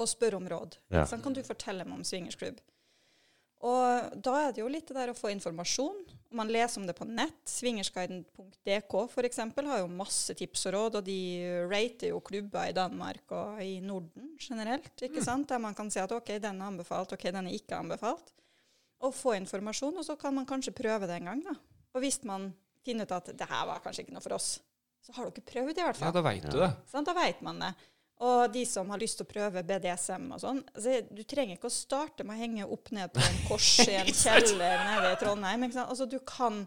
og 0.00 0.08
spørre 0.08 0.40
om 0.40 0.48
råd. 0.48 0.78
Ja. 0.88 1.04
Sånn 1.10 1.20
kan 1.20 1.36
du 1.36 1.42
fortelle 1.44 1.84
meg 1.84 2.00
om 2.00 2.06
swingersklubb. 2.06 2.62
Og 3.60 4.14
da 4.24 4.34
er 4.46 4.54
det 4.56 4.62
jo 4.62 4.70
litt 4.72 4.88
det 4.88 4.96
der 4.96 5.10
å 5.12 5.16
få 5.16 5.28
informasjon. 5.34 5.98
Man 6.32 6.48
leser 6.48 6.80
om 6.80 6.86
det 6.88 6.94
på 6.96 7.04
nett. 7.04 7.42
Swingersguiden.dk 7.50 8.94
f.eks. 9.10 9.40
har 9.42 9.80
jo 9.82 9.90
masse 9.92 10.34
tips 10.38 10.64
og 10.70 10.74
råd, 10.76 10.98
og 11.00 11.04
de 11.04 11.16
rater 11.68 12.14
jo 12.14 12.22
klubber 12.24 12.70
i 12.70 12.76
Danmark 12.76 13.34
og 13.36 13.60
i 13.64 13.80
Norden 13.84 14.32
generelt. 14.40 14.92
ikke 14.96 15.24
sant? 15.24 15.48
Der 15.50 15.60
man 15.60 15.76
kan 15.76 15.90
si 15.92 16.00
at 16.00 16.12
OK, 16.16 16.32
den 16.40 16.62
er 16.62 16.70
anbefalt, 16.70 17.12
OK, 17.12 17.28
den 17.34 17.50
er 17.50 17.58
ikke 17.58 17.76
anbefalt. 17.76 18.32
Og 19.04 19.14
få 19.16 19.34
informasjon, 19.36 19.96
og 20.00 20.06
så 20.06 20.16
kan 20.20 20.34
man 20.36 20.48
kanskje 20.48 20.74
prøve 20.76 21.08
det 21.08 21.20
en 21.20 21.30
gang. 21.32 21.44
da. 21.44 21.56
Og 21.94 22.04
hvis 22.04 22.20
man 22.28 22.50
finner 22.84 23.04
ut 23.08 23.12
at 23.16 23.32
det 23.36 23.48
her 23.50 23.66
var 23.68 23.80
kanskje 23.84 24.06
ikke 24.06 24.16
noe 24.16 24.24
for 24.24 24.36
oss, 24.38 24.54
så 25.04 25.14
har 25.16 25.30
dere 25.30 25.44
prøvd 25.48 25.78
i 25.78 25.84
hvert 25.84 25.96
fall. 25.98 26.10
Ja, 26.10 26.16
da 26.16 26.24
veit 26.24 26.44
du 26.48 26.58
det. 26.60 26.72
Sånn, 26.92 27.04
Da 27.08 27.14
vet 27.16 27.40
man 27.44 27.60
det. 27.60 27.74
Og 28.20 28.52
de 28.52 28.66
som 28.68 28.90
har 28.92 29.00
lyst 29.00 29.16
til 29.16 29.24
å 29.24 29.30
prøve 29.30 29.62
BDSM 29.64 30.26
og 30.34 30.40
sånn 30.42 30.58
altså, 30.74 30.98
Du 31.08 31.22
trenger 31.24 31.56
ikke 31.56 31.70
å 31.70 31.72
starte 31.72 32.24
med 32.26 32.36
å 32.36 32.40
henge 32.42 32.66
opp 32.68 32.90
ned 32.92 33.12
på 33.14 33.22
en 33.24 33.38
kors 33.48 33.68
i 33.86 33.94
en 33.96 34.10
kjeller 34.22 34.82
nede 34.84 35.12
i 35.14 35.18
Trondheim. 35.22 35.64
Ikke 35.64 35.78
sant? 35.78 35.92
Altså, 35.94 36.08
du, 36.10 36.18
kan, 36.28 36.58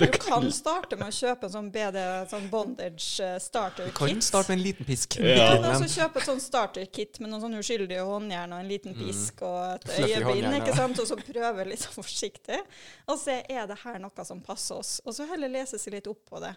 du 0.00 0.06
kan 0.16 0.48
starte 0.54 0.96
med 0.96 1.10
å 1.10 1.16
kjøpe 1.18 1.48
en 1.48 1.54
sånn 1.58 1.68
BD, 1.74 1.98
sånn 2.32 2.48
bondage 2.52 3.28
starter 3.44 3.90
kit. 3.90 3.92
Du 3.92 3.98
kan 4.00 4.14
kit. 4.14 4.28
starte 4.30 4.52
med 4.52 4.60
en 4.60 4.64
liten 4.64 4.88
pisk. 4.88 5.18
Ja. 5.20 5.34
Ja, 5.36 5.50
men 5.60 5.68
altså 5.74 5.90
Kjøpe 5.98 6.22
et 6.22 6.28
sånn 6.28 6.40
starter-kit 6.42 7.20
med 7.20 7.32
noen 7.32 7.42
sånn 7.42 7.58
uskyldige 7.58 8.04
håndjern 8.08 8.54
og 8.54 8.62
en 8.62 8.70
liten 8.70 8.96
pisk 8.96 9.42
og 9.44 9.58
et 9.74 9.88
øyebind, 9.98 10.48
ikke 10.60 10.76
sant? 10.76 11.00
og 11.02 11.10
så 11.10 11.18
prøve 11.20 11.68
litt 11.68 11.84
sånn 11.84 11.98
forsiktig. 12.02 12.62
Og 13.08 13.20
se 13.20 13.40
er 13.44 13.68
det 13.68 13.80
her 13.84 14.00
noe 14.00 14.24
som 14.28 14.40
passer 14.44 14.80
oss. 14.80 14.98
Og 15.04 15.16
så 15.16 15.28
heller 15.28 15.52
lese 15.52 15.80
seg 15.80 15.98
litt 15.98 16.08
opp 16.08 16.24
på 16.28 16.40
det. 16.44 16.54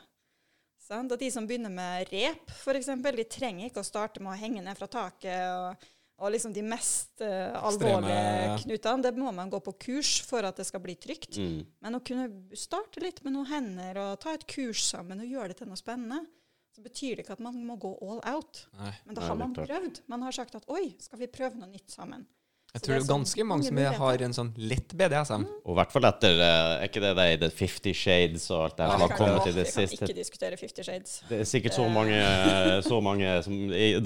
Sant? 0.92 1.14
Og 1.16 1.20
de 1.22 1.32
som 1.32 1.48
begynner 1.48 1.72
med 1.72 2.12
rep, 2.12 2.52
f.eks., 2.52 2.92
de 2.92 3.26
trenger 3.32 3.70
ikke 3.70 3.84
å 3.84 3.88
starte 3.88 4.24
med 4.24 4.34
å 4.34 4.40
henge 4.42 4.64
ned 4.66 4.80
fra 4.80 4.92
taket. 4.92 5.48
og 5.56 5.90
og 6.22 6.30
liksom 6.36 6.52
de 6.54 6.62
mest 6.62 7.24
uh, 7.26 7.50
alvorlige 7.66 8.58
knutene, 8.62 9.02
det 9.08 9.12
må 9.18 9.32
man 9.34 9.50
gå 9.50 9.58
på 9.66 9.74
kurs 9.88 10.20
for 10.22 10.46
at 10.46 10.60
det 10.60 10.68
skal 10.68 10.84
bli 10.84 10.94
trygt. 11.02 11.40
Mm. 11.42 11.64
Men 11.82 11.98
å 11.98 12.02
kunne 12.06 12.28
starte 12.58 13.02
litt 13.02 13.24
med 13.26 13.34
noen 13.34 13.50
hender 13.50 13.98
og 14.04 14.20
ta 14.22 14.36
et 14.38 14.46
kurs 14.46 14.84
sammen 14.92 15.24
og 15.24 15.32
gjøre 15.32 15.50
det 15.50 15.58
til 15.64 15.72
noe 15.72 15.82
spennende, 15.82 16.22
så 16.72 16.84
betyr 16.86 17.18
det 17.18 17.26
ikke 17.26 17.40
at 17.40 17.42
man 17.44 17.58
må 17.66 17.80
gå 17.82 17.96
all 18.06 18.22
out. 18.36 18.62
Nei. 18.78 18.94
Men 19.08 19.18
da 19.18 19.26
har 19.26 19.40
man 19.40 19.58
prøvd. 19.58 20.04
Man 20.14 20.28
har 20.28 20.38
sagt 20.38 20.56
at 20.62 20.70
oi, 20.72 20.92
skal 21.02 21.24
vi 21.24 21.32
prøve 21.32 21.58
noe 21.58 21.72
nytt 21.74 21.90
sammen? 21.90 22.28
Jeg 22.72 22.86
tror 22.86 22.94
det 22.94 23.00
er 23.02 23.04
er 23.04 23.10
ganske 23.10 23.44
mange 23.44 23.68
som 23.68 23.80
har 24.00 24.22
en 24.24 24.34
sånn 24.36 24.50
lett 24.56 24.94
BDSM. 24.96 25.42
Og 25.66 25.74
i 25.74 25.78
hvert 25.82 25.92
fall 25.92 26.06
etter 26.08 26.38
eh, 26.40 26.76
Er 26.78 26.86
ikke 26.88 27.02
det 27.04 27.10
det 27.18 27.26
i 27.34 27.40
The 27.42 27.50
Fifty 27.52 27.92
Shades 27.92 28.46
og 28.48 28.62
alt 28.70 28.78
det 28.80 28.88
som 28.88 29.04
har 29.04 29.16
kommet 29.18 29.42
i 29.42 29.50
til 29.50 29.58
det 29.58 29.66
vi 29.66 29.72
kan 29.74 29.90
siste? 29.90 30.08
ikke 30.08 30.20
diskutere 30.22 30.60
Fifty 30.60 30.86
Shades. 30.88 31.18
Det 31.28 31.42
er 31.44 31.50
sikkert 31.52 31.76
så 31.76 31.88
mange, 31.92 32.22
så 32.88 33.02
mange 33.04 33.34
som, 33.44 33.58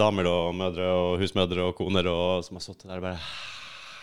damer 0.01 0.31
og 0.31 0.55
mødre 0.57 0.87
og 0.95 1.19
husmødre 1.21 1.67
og 1.69 1.75
koner 1.77 2.09
og, 2.09 2.41
som 2.47 2.57
har 2.57 2.65
sittet 2.65 2.89
der 2.89 3.03
og 3.03 3.05
bare 3.05 3.21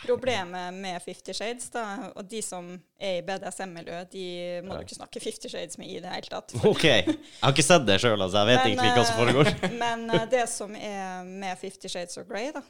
Problemet 0.02 0.74
med 0.74 1.02
Fifty 1.02 1.32
Shades, 1.32 1.68
da, 1.70 2.10
og 2.18 2.26
de 2.26 2.40
som 2.42 2.72
er 2.98 3.20
i 3.20 3.22
BDSM-miljøet, 3.22 4.10
de 4.10 4.24
må 4.66 4.74
du 4.74 4.82
ikke 4.82 4.98
snakke 4.98 5.22
Fifty 5.22 5.50
Shades 5.50 5.78
med 5.78 5.92
i 5.94 6.00
det 6.02 6.10
hele 6.10 6.26
tatt. 6.26 6.54
OK. 6.72 6.86
Jeg 6.88 7.18
har 7.38 7.54
ikke 7.54 7.66
sett 7.66 7.86
det 7.86 8.00
sjøl, 8.02 8.18
altså. 8.18 8.42
Jeg 8.42 8.50
vet 8.50 8.58
Men, 8.58 8.72
egentlig 8.72 8.90
ikke 8.90 8.98
hva 8.98 9.06
som 9.06 9.14
eh, 9.14 9.20
foregår. 9.22 9.52
Men 9.84 10.04
eh, 10.10 10.24
det 10.32 10.46
som 10.50 10.74
er 10.74 11.22
med 11.28 11.60
Fifty 11.60 11.90
Shades 11.92 12.18
of 12.18 12.26
Grey, 12.26 12.50
da, 12.54 12.64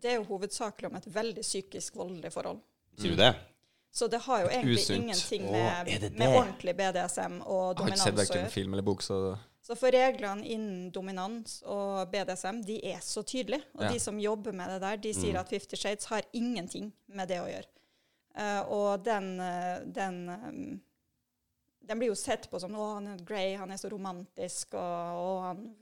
det 0.00 0.10
er 0.12 0.14
jo 0.20 0.24
hovedsakelig 0.24 0.90
om 0.90 0.96
et 0.96 1.06
veldig 1.14 1.42
psykisk 1.42 1.96
voldelig 1.96 2.32
forhold. 2.32 2.60
Sier 2.98 3.10
du 3.10 3.16
det? 3.16 3.34
Så 3.94 4.08
det 4.10 4.18
har 4.26 4.40
jo 4.42 4.48
egentlig 4.48 4.78
usynt. 4.82 5.02
ingenting 5.02 5.42
med, 5.52 5.86
Åh, 5.88 6.00
det 6.00 6.12
med 6.18 6.28
ordentlig 6.36 6.74
BDSM 6.76 7.40
og 7.46 7.76
dominans. 7.76 7.78
Jeg 7.78 7.86
har 7.86 7.94
ikke 7.94 7.98
sett 8.04 8.14
å 8.14 8.22
verken 8.22 8.40
gjøre. 8.42 8.50
film 8.50 8.72
eller 8.74 8.82
bok, 8.82 9.02
så 9.02 9.38
Så 9.64 9.76
for 9.78 9.90
reglene 9.90 10.44
innen 10.44 10.90
dominans 10.92 11.62
og 11.64 12.10
BDSM, 12.12 12.58
de 12.66 12.80
er 12.84 12.98
så 13.00 13.22
tydelige. 13.24 13.62
Og 13.74 13.82
Ja. 13.82 13.92
de 13.92 13.98
som 14.00 14.18
jobber 14.20 14.52
med 14.52 14.68
det 14.68 14.80
der, 14.80 14.96
de 14.96 15.12
sier 15.14 15.32
Mm. 15.32 15.40
at 15.40 15.48
Fifty 15.48 15.76
Shades 15.76 16.04
har 16.06 16.22
ingenting 16.34 16.92
med 17.08 17.28
det 17.28 17.38
å 17.40 17.46
gjøre. 17.46 17.64
Uh, 18.36 18.62
og 18.72 19.04
den, 19.04 19.40
eh, 19.40 19.78
den 21.86 21.98
blir 21.98 22.08
jo 22.08 22.14
sett 22.14 22.50
på 22.50 22.60
som 22.60 22.72
'Å, 22.74 22.94
han 22.94 23.06
er 23.06 23.24
Grey, 23.24 23.56
han 23.56 23.70
er 23.70 23.76
så 23.76 23.88
romantisk', 23.90 24.74
og, 24.74 25.18
og 25.20 25.42
han 25.42 25.74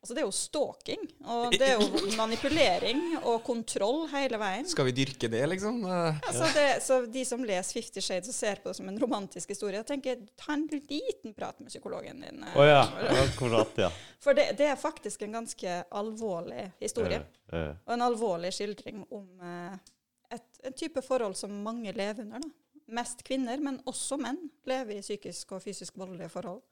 Altså, 0.00 0.14
det 0.16 0.22
er 0.22 0.24
jo 0.24 0.32
stalking. 0.32 1.02
Og 1.28 1.52
det 1.52 1.66
er 1.66 1.74
jo 1.76 2.00
manipulering 2.20 3.02
og 3.18 3.42
kontroll 3.44 4.06
hele 4.14 4.38
veien. 4.40 4.68
Skal 4.68 4.88
vi 4.88 4.94
dyrke 4.96 5.28
det, 5.28 5.42
liksom? 5.52 5.82
Ja, 5.84 6.14
Altså 6.30 6.48
det, 6.56 6.66
så 6.86 7.02
de 7.04 7.24
som 7.28 7.44
leser 7.44 7.76
Fifty 7.76 8.00
Shades 8.04 8.30
og 8.32 8.36
ser 8.36 8.62
på 8.62 8.70
det 8.70 8.78
som 8.78 8.88
en 8.88 9.00
romantisk 9.02 9.52
historie, 9.52 9.82
tenker 9.84 10.22
ta 10.40 10.56
en 10.56 10.64
liten 10.72 11.36
prat 11.36 11.60
med 11.60 11.68
psykologen 11.68 12.24
din. 12.24 12.40
Oh, 12.54 12.64
ja. 12.64 12.80
Akkurat, 13.26 13.76
ja. 13.84 13.92
For 14.24 14.36
det, 14.36 14.54
det 14.56 14.70
er 14.72 14.80
faktisk 14.80 15.26
en 15.26 15.36
ganske 15.36 15.76
alvorlig 15.90 16.70
historie. 16.80 17.20
Eh, 17.52 17.60
eh. 17.60 17.70
Og 17.84 17.94
en 17.98 18.08
alvorlig 18.08 18.54
skildring 18.56 19.04
om 19.04 19.28
eh, 19.44 19.76
et, 20.32 20.50
en 20.64 20.80
type 20.80 21.04
forhold 21.04 21.36
som 21.36 21.60
mange 21.64 21.92
lever 21.92 22.24
under. 22.24 22.40
da. 22.40 22.56
Mest 22.90 23.20
kvinner, 23.22 23.60
men 23.62 23.82
også 23.86 24.16
menn 24.18 24.48
lever 24.66 24.96
i 24.96 25.04
psykisk 25.04 25.52
og 25.54 25.62
fysisk 25.62 26.00
voldelige 26.00 26.32
forhold. 26.32 26.64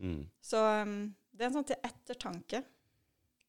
Mm. 0.00 0.24
Så 0.42 0.58
um, 0.82 1.10
det 1.40 1.46
er 1.46 1.48
en 1.48 1.54
sånn 1.56 1.70
til 1.70 1.78
ettertanke. 1.88 2.58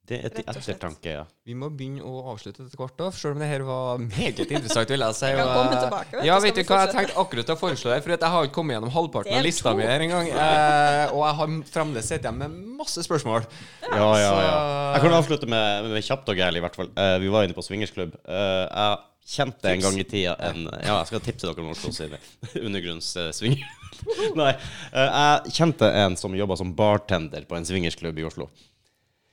Det 0.07 0.18
er 0.18 0.31
til 0.34 0.47
ettertanke, 0.49 1.11
ja. 1.13 1.26
Vi 1.45 1.53
må 1.59 1.68
begynne 1.76 2.01
å 2.07 2.22
avslutte 2.31 2.63
etter 2.63 2.80
hvert, 2.80 2.95
da, 2.97 3.09
selv 3.13 3.35
om 3.35 3.43
det 3.43 3.49
her 3.51 3.65
var 3.68 3.99
meget 4.01 4.39
interessant. 4.39 4.89
vil 4.89 5.03
jeg 5.03 5.18
si. 5.18 5.27
Jeg 5.30 5.38
kan 5.38 5.51
komme 5.51 5.76
tilbake, 5.76 6.15
vet 6.15 6.23
du, 6.23 6.27
Ja, 6.30 6.38
vet 6.41 6.55
du 6.57 6.61
hva 6.63 6.80
jeg 6.85 6.93
tenkte 6.95 7.18
akkurat 7.22 7.51
å 7.51 7.57
foreslå 7.59 7.91
deg, 7.91 8.01
for 8.05 8.15
jeg 8.15 8.31
har 8.34 8.47
ikke 8.47 8.55
kommet 8.55 8.77
gjennom 8.77 8.93
halvparten 8.95 9.38
av 9.38 9.45
lista 9.45 9.76
mi 9.76 9.85
her 9.85 10.05
engang. 10.07 10.31
Eh, 10.31 11.03
og 11.11 11.22
jeg 11.27 11.38
har 11.41 11.53
fremdeles 11.76 12.09
sittet 12.09 12.26
igjen 12.30 12.39
med 12.39 12.57
masse 12.80 13.05
spørsmål. 13.05 13.45
Ja, 13.91 14.09
ja, 14.23 14.34
ja. 14.39 14.57
Jeg 14.95 15.05
kan 15.05 15.19
avslutte 15.19 15.51
med, 15.51 15.91
med 15.93 16.07
kjapt 16.07 16.31
og 16.31 16.39
gærent, 16.39 16.63
i 16.63 16.65
hvert 16.65 16.80
fall. 16.80 16.91
Eh, 16.95 17.15
vi 17.22 17.35
var 17.35 17.45
inne 17.45 17.59
på 17.59 17.68
swingersklubb. 17.68 18.15
Eh, 18.23 18.65
jeg 18.72 18.99
kjente 19.27 19.69
en 19.72 19.81
gang 19.84 19.99
i 19.99 20.03
tida 20.07 20.34
en 20.49 20.65
Ja, 20.81 20.98
jeg 21.02 21.07
skal 21.11 21.22
tipse 21.26 21.48
dere 21.48 21.61
om 21.64 21.69
Oslo 21.73 21.91
sine 21.95 22.18
undergrunnssvinger. 22.68 23.64
Nei. 24.39 24.52
eh, 24.93 25.14
jeg 25.45 25.53
kjente 25.60 25.89
en 26.02 26.18
som 26.18 26.34
jobba 26.35 26.57
som 26.60 26.73
bartender 26.76 27.45
på 27.48 27.57
en 27.60 27.68
swingersklubb 27.68 28.19
i 28.19 28.26
Oslo. 28.27 28.49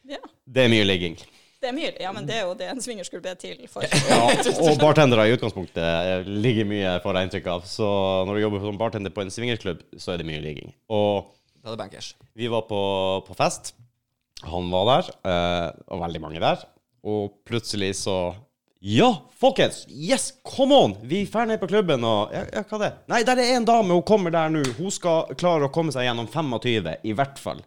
Ja, 0.09 0.21
Det 0.45 0.65
er 0.67 0.73
mye 0.73 0.85
ligging. 0.87 1.17
det 1.61 1.69
er 1.71 1.75
mye. 1.75 1.91
Ja, 2.01 2.13
men 2.15 2.27
det 2.29 2.37
er 2.39 2.45
jo 2.47 2.55
det 2.59 2.69
en 2.71 2.81
swingersklubb 2.85 3.27
er 3.27 3.35
til 3.41 3.65
for. 3.69 3.83
Ja, 4.11 4.21
og 4.63 4.79
bartendere 4.81 5.27
i 5.29 5.35
utgangspunktet 5.35 5.83
eh, 5.83 6.29
ligger 6.29 6.69
mye, 6.69 6.95
får 7.05 7.19
jeg 7.19 7.29
inntrykk 7.29 7.51
av. 7.57 7.67
Så 7.69 7.89
når 8.29 8.39
du 8.39 8.45
jobber 8.45 8.63
som 8.69 8.79
bartender 8.81 9.13
på 9.15 9.25
en 9.25 9.33
swingersklubb, 9.35 9.83
så 9.99 10.15
er 10.15 10.21
det 10.23 10.29
mye 10.29 10.41
ligging. 10.45 10.73
Og 10.93 11.27
Da 11.63 11.73
er 11.73 11.77
det 11.77 11.83
bankers. 11.83 12.13
Vi 12.39 12.47
var 12.53 12.63
på, 12.71 12.79
på 13.27 13.35
fest. 13.37 13.73
Han 14.47 14.69
var 14.71 14.85
der, 14.93 15.09
eh, 15.27 15.71
og 15.91 16.05
veldig 16.05 16.21
mange 16.23 16.41
der. 16.45 16.61
Og 17.09 17.33
plutselig 17.49 17.95
så 18.05 18.19
Ja, 18.81 19.31
folkens! 19.41 19.87
Yes, 19.89 20.35
come 20.57 20.75
on! 20.75 20.97
Vi 21.03 21.25
drar 21.25 21.47
ned 21.47 21.59
på 21.59 21.67
klubben, 21.67 22.05
og 22.07 22.31
ja, 22.31 22.45
ja, 22.53 22.63
hva 22.63 22.79
det? 22.79 22.91
Nei, 23.11 23.25
der 23.27 23.41
er 23.43 23.57
en 23.57 23.67
dame, 23.67 23.97
hun 23.97 24.05
kommer 24.07 24.31
der 24.31 24.53
nå. 24.55 24.63
Hun 24.77 24.93
skal 24.95 25.33
klare 25.35 25.67
å 25.67 25.73
komme 25.75 25.91
seg 25.91 26.07
gjennom 26.07 26.29
25, 26.31 26.87
i 27.03 27.15
hvert 27.19 27.43
fall. 27.43 27.65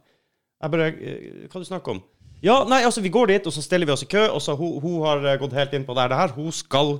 Jeg 0.61 0.71
bare 0.71 0.87
eh, 0.93 1.41
Hva 1.51 1.59
du 1.59 1.67
snakker 1.67 1.97
om? 1.97 1.99
Ja, 2.41 2.61
nei, 2.63 2.79
altså, 2.87 3.03
vi 3.03 3.11
går 3.11 3.33
dit, 3.33 3.49
og 3.49 3.51
så 3.51 3.63
stiller 3.65 3.89
vi 3.89 3.95
oss 3.97 4.05
i 4.05 4.09
kø, 4.13 4.23
og 4.31 4.39
så 4.39 4.55
hun, 4.55 4.77
hun 4.79 5.01
har 5.03 5.25
eh, 5.25 5.39
gått 5.41 5.57
helt 5.57 5.75
inn 5.75 5.83
på 5.87 5.97
det 5.97 6.05
her. 6.05 6.13
Det 6.13 6.21
her. 6.21 6.35
Hun 6.37 6.55
skal 6.55 6.93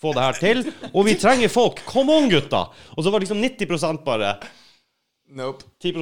få 0.00 0.14
det 0.16 0.24
her 0.24 0.40
til. 0.40 0.64
Og 0.94 1.04
vi 1.10 1.18
trenger 1.20 1.52
folk! 1.52 1.84
Come 1.92 2.16
on, 2.16 2.32
gutta! 2.32 2.70
Og 2.96 3.04
så 3.04 3.12
var 3.12 3.20
det 3.20 3.28
liksom 3.28 3.44
90% 3.44 4.04
bare 4.06 4.38
Nope. 5.36 5.68
10 5.84 5.92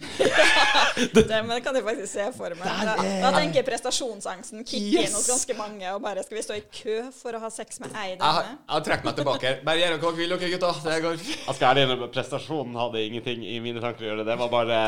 Det, 1.14 1.24
men 1.28 1.50
det 1.54 1.60
kan 1.64 1.76
jeg 1.76 1.84
faktisk 1.84 2.10
se 2.12 2.26
for 2.36 2.54
meg. 2.58 2.66
Da, 2.86 2.94
da 3.22 3.30
tenker 3.34 3.60
jeg 3.60 3.66
prestasjonsangsten 3.66 4.64
kicker 4.68 5.06
inn 5.06 5.14
hos 5.16 5.28
ganske 5.28 5.56
mange. 5.58 5.86
Og 5.94 6.02
bare 6.04 6.24
skal 6.26 6.38
vi 6.38 6.44
stå 6.44 6.58
i 6.58 6.62
kø 6.74 6.98
for 7.14 7.36
å 7.36 7.40
ha 7.42 7.50
sex 7.52 7.80
med 7.82 7.94
ei 8.00 8.14
dame? 8.20 8.44
jeg 8.50 8.74
har 8.74 8.84
trukket 8.86 9.08
meg 9.08 9.18
tilbake. 9.20 9.54
Bare 9.66 9.82
gjør 9.82 9.96
dere 9.96 10.12
vil, 10.18 10.34
dere 10.34 10.52
gutta. 10.54 10.72
Det 10.84 10.98
går 11.04 11.18
Jeg 11.24 11.56
skal 11.56 11.66
ærlig 11.70 11.86
innrømme, 11.86 12.10
prestasjonen 12.14 12.78
hadde 12.80 13.04
ingenting 13.06 13.44
i 13.46 13.58
mine 13.64 13.82
tanker 13.82 14.06
å 14.06 14.10
gjøre. 14.10 14.28
Det 14.28 14.38
var 14.42 14.52
bare 14.52 14.78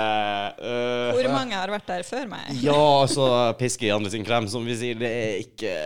uh, 0.58 1.10
Hvor 1.16 1.32
mange 1.32 1.58
har 1.58 1.72
vært 1.72 1.90
der 1.90 2.06
før 2.08 2.30
meg? 2.32 2.52
Ja, 2.64 2.78
altså 3.02 3.28
piske 3.60 3.88
i 3.88 3.94
andre 3.94 4.12
sin 4.12 4.26
krem, 4.26 4.48
som 4.52 4.66
vi 4.68 4.78
sier. 4.78 4.98
Det 5.00 5.12
er 5.12 5.44
ikke 5.44 5.76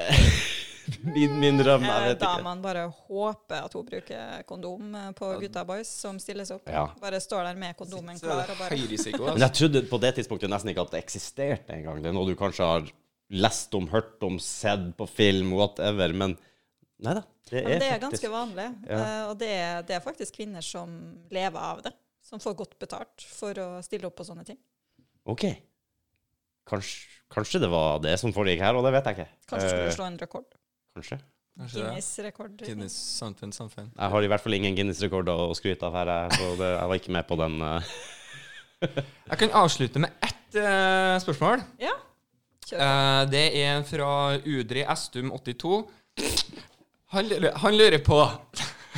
min, 1.15 1.35
min 1.41 1.59
drøm. 1.61 1.85
Jeg 1.87 2.09
vet 2.11 2.21
Da 2.21 2.33
ikke. 2.37 2.45
man 2.47 2.61
bare 2.65 2.85
håper 3.09 3.65
at 3.67 3.73
hun 3.77 3.87
bruker 3.89 4.43
kondom 4.49 4.95
eh, 4.95 5.09
på 5.19 5.31
gutta 5.43 5.65
boys 5.69 5.91
som 6.05 6.19
stilles 6.23 6.51
opp. 6.55 6.69
Ja. 6.73 6.87
Bare 7.03 7.21
står 7.23 7.49
der 7.51 7.59
med 7.61 7.77
kondomen 7.79 8.19
Så 8.21 8.27
klar 8.29 8.53
og 8.55 8.61
bare 8.61 8.79
risiko, 8.79 9.23
altså. 9.27 9.35
Men 9.37 9.45
jeg 9.47 9.57
trodde 9.61 9.83
på 9.91 10.01
det 10.05 10.15
tidspunktet 10.21 10.53
nesten 10.53 10.73
ikke 10.73 10.85
at 10.87 10.95
det 10.97 11.03
eksisterte 11.05 11.77
engang. 11.79 12.03
Det 12.05 12.13
er 12.13 12.17
noe 12.19 12.29
du 12.31 12.37
kanskje 12.39 12.69
har 12.71 12.89
lest 13.35 13.75
om, 13.75 13.89
hørt 13.91 14.23
om, 14.23 14.37
sett 14.43 14.93
på 14.99 15.07
film, 15.11 15.53
whatever. 15.59 16.13
Men 16.15 16.37
nei 17.03 17.17
da. 17.19 17.25
Det 17.47 17.61
er, 17.61 17.69
ja, 17.77 17.79
det 17.79 17.89
er 17.95 18.01
ganske 18.03 18.29
vanlig. 18.31 18.65
Ja. 18.91 18.97
Uh, 18.99 19.25
Og 19.31 19.37
det 19.39 19.49
er, 19.55 19.83
det 19.87 19.95
er 19.95 20.03
faktisk 20.03 20.35
kvinner 20.41 20.65
som 20.67 20.91
lever 21.31 21.63
av 21.63 21.83
det. 21.85 21.93
Som 22.27 22.41
får 22.43 22.57
godt 22.59 22.73
betalt 22.83 23.23
for 23.23 23.55
å 23.63 23.67
stille 23.87 24.09
opp 24.09 24.17
på 24.19 24.25
sånne 24.27 24.43
ting. 24.49 24.59
OK. 25.31 25.45
Kanskje, 26.67 27.05
kanskje 27.31 27.61
det 27.63 27.69
var 27.71 28.01
det 28.03 28.17
som 28.19 28.33
foregikk 28.35 28.65
her, 28.67 28.75
og 28.75 28.83
det 28.87 28.91
vet 28.97 29.07
jeg 29.07 29.19
ikke. 29.21 29.29
Kanskje 29.53 29.69
skulle 29.71 29.91
Eh, 29.93 29.95
slå 29.95 30.07
en 30.09 30.19
rekord. 30.19 30.49
Kanskje. 30.97 31.21
Kanskje. 31.57 31.81
Guinness-rekord. 31.85 32.57
Guinness 32.61 32.97
something, 33.17 33.53
something. 33.55 33.89
Jeg 33.97 34.13
har 34.13 34.27
i 34.27 34.29
hvert 34.33 34.45
fall 34.45 34.57
ingen 34.59 34.77
Guinness-rekorder 34.77 35.47
å 35.47 35.55
skryte 35.57 35.89
av 35.89 35.95
her, 35.97 36.11
jeg, 36.13 36.41
så 36.41 36.51
det, 36.61 36.73
jeg 36.75 36.91
var 36.93 37.01
ikke 37.01 37.15
med 37.17 37.29
på 37.31 37.39
den. 37.45 37.61
eh. 37.71 37.95
Jeg 39.31 39.39
kan 39.41 39.55
avslutte 39.57 40.03
med 40.05 40.13
ett 40.21 40.59
uh, 40.61 41.17
spørsmål. 41.23 41.63
Ja. 41.81 41.95
Eh, 42.67 43.23
det 43.31 43.45
er 43.63 43.83
fra 43.87 44.09
Udri 44.43 44.83
Estum82. 44.85 45.79
Han, 47.15 47.31
han 47.63 47.77
lurer 47.79 48.03
på 48.05 48.19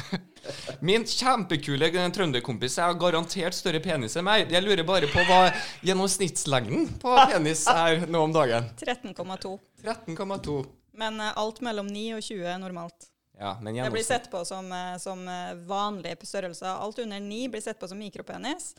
Min 0.88 1.04
kjempekule 1.04 1.90
trønderkompis 2.14 2.78
har 2.80 2.96
garantert 2.96 3.56
større 3.56 3.82
penis 3.84 4.16
enn 4.16 4.24
meg. 4.24 4.48
Jeg 4.54 4.64
lurer 4.64 4.86
bare 4.88 5.10
på 5.12 5.24
hva 5.28 5.50
gjennomsnittslengden 5.84 6.88
på 7.02 7.16
penis 7.28 7.66
er 7.68 8.06
nå 8.08 8.22
om 8.24 8.32
dagen. 8.32 8.70
13,2. 8.80 9.54
13,2. 9.84 10.58
Men 10.98 11.20
eh, 11.22 11.32
alt 11.38 11.62
mellom 11.64 11.88
9 11.90 12.06
og 12.18 12.22
20 12.26 12.52
er 12.54 12.60
normalt. 12.62 13.10
Ja, 13.38 13.54
men 13.62 13.76
Det 13.78 13.90
blir 13.94 14.06
sett 14.06 14.26
på 14.32 14.42
som, 14.46 14.70
eh, 14.74 14.96
som 14.98 15.22
vanlig 15.22 15.66
vanlige 15.70 16.26
størrelser. 16.26 16.72
Alt 16.74 16.98
under 16.98 17.20
9 17.22 17.48
blir 17.54 17.62
sett 17.62 17.78
på 17.78 17.88
som 17.88 17.98
mikropenis. 17.98 18.72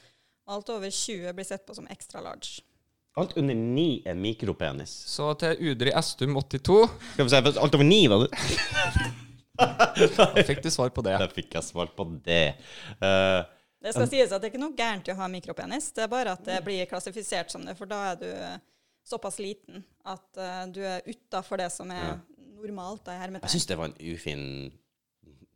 Alt 0.49 0.69
over 0.73 0.91
20 0.91 1.33
blir 1.37 1.47
sett 1.47 1.65
på 1.65 1.75
som 1.77 1.87
extra 1.87 2.21
large. 2.21 2.59
Alt 3.15 3.37
under 3.37 3.55
9 3.55 4.03
er 4.05 4.15
mikropenis. 4.15 4.91
Så 5.07 5.33
til 5.39 5.71
Udri 5.71 5.91
Estum82 5.91 6.75
Skal 7.13 7.25
vi 7.25 7.31
si, 7.31 7.41
alt 7.59 7.75
over 7.75 7.87
9, 7.87 8.07
var 8.11 8.27
det 8.27 8.29
da 10.17 10.27
fikk 10.47 10.61
du 10.63 10.71
svar 10.71 10.89
på 10.89 11.03
det. 11.05 11.17
Da 11.19 11.27
fikk 11.31 11.55
jeg 11.57 11.65
svar 11.67 11.89
på 11.95 12.05
det. 12.25 12.55
Uh, 13.01 13.43
Det 13.83 13.93
skal 13.95 14.09
sies 14.11 14.31
at 14.31 14.41
det 14.41 14.49
er 14.49 14.53
ikke 14.53 14.61
noe 14.61 14.75
gærent 14.77 15.07
i 15.07 15.13
å 15.13 15.19
ha 15.19 15.27
mikropenis, 15.31 15.91
det 15.95 16.05
er 16.05 16.11
bare 16.11 16.35
at 16.35 16.43
det 16.47 16.59
blir 16.65 16.87
klassifisert 16.89 17.51
som 17.51 17.63
det, 17.67 17.75
for 17.79 17.89
da 17.89 17.99
er 18.11 18.17
du 18.19 18.27
eh, 18.27 18.57
såpass 19.07 19.39
liten 19.39 19.83
at 20.05 20.37
uh, 20.37 20.65
du 20.71 20.81
er 20.85 21.01
utafor 21.07 21.57
det 21.61 21.71
som 21.71 21.91
er 21.91 22.19
normalt. 22.59 23.03
Da, 23.05 23.15
hermetegn. 23.19 23.47
jeg 23.47 23.55
syns 23.59 23.69
det 23.71 23.77
var 23.79 23.91
en 23.91 23.97
ufin 24.13 24.45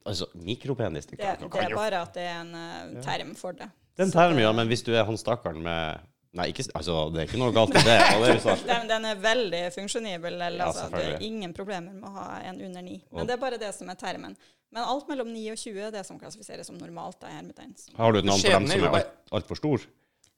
Altså, 0.04 0.26
mikropenis 0.36 1.06
det, 1.08 1.16
det, 1.16 1.26
kan- 1.40 1.48
det 1.50 1.62
er 1.72 1.76
bare 1.78 2.00
at 2.04 2.14
det 2.18 2.24
er 2.28 2.40
en 2.42 2.50
uh, 2.52 3.04
term 3.06 3.30
for 3.40 3.56
det. 3.56 3.70
Det 3.96 4.04
er 4.04 4.10
en 4.10 4.12
term, 4.12 4.40
ja, 4.42 4.50
men 4.52 4.68
hvis 4.68 4.84
du 4.84 4.92
er 4.92 5.06
han 5.08 5.16
stakkaren 5.18 5.62
med 5.64 6.02
Nei, 6.34 6.48
ikke, 6.50 6.64
altså, 6.74 6.96
det 7.14 7.20
er 7.22 7.28
ikke 7.30 7.38
noe 7.38 7.54
galt 7.54 7.76
med 7.76 7.86
det. 7.86 8.56
Den, 8.72 8.88
den 8.90 9.04
er 9.06 9.20
veldig 9.22 9.60
funksjonibel. 9.76 10.34
Eller, 10.34 10.64
Ja, 10.64 10.72
altså, 10.72 10.88
det 10.90 11.04
er 11.12 11.22
ingen 11.22 11.54
problemer 11.54 11.94
med 11.94 12.08
å 12.10 12.14
ha 12.16 12.40
en 12.50 12.58
under 12.58 12.82
9. 12.82 12.96
Og- 13.12 13.20
Men 13.20 13.30
det 13.30 13.36
er 13.36 13.42
bare 13.44 13.60
det 13.62 13.70
som 13.78 13.92
er 13.94 14.00
termen. 14.02 14.34
Men 14.74 14.82
alt 14.82 15.06
mellom 15.12 15.30
9 15.30 15.44
og 15.54 15.60
20 15.62 15.84
er 15.86 15.92
det 15.94 16.02
som 16.08 16.18
klassifiseres 16.18 16.66
som 16.66 16.80
normalt. 16.82 17.20
Da, 17.22 17.30
i. 17.30 17.94
Har 18.00 18.12
du 18.16 18.18
et 18.24 18.26
navn 18.26 18.42
på 18.42 18.50
dem 18.50 18.66
som 18.68 18.88
er 18.90 19.06
altfor 19.30 19.54
alt- 19.54 19.62
stor? 19.62 19.86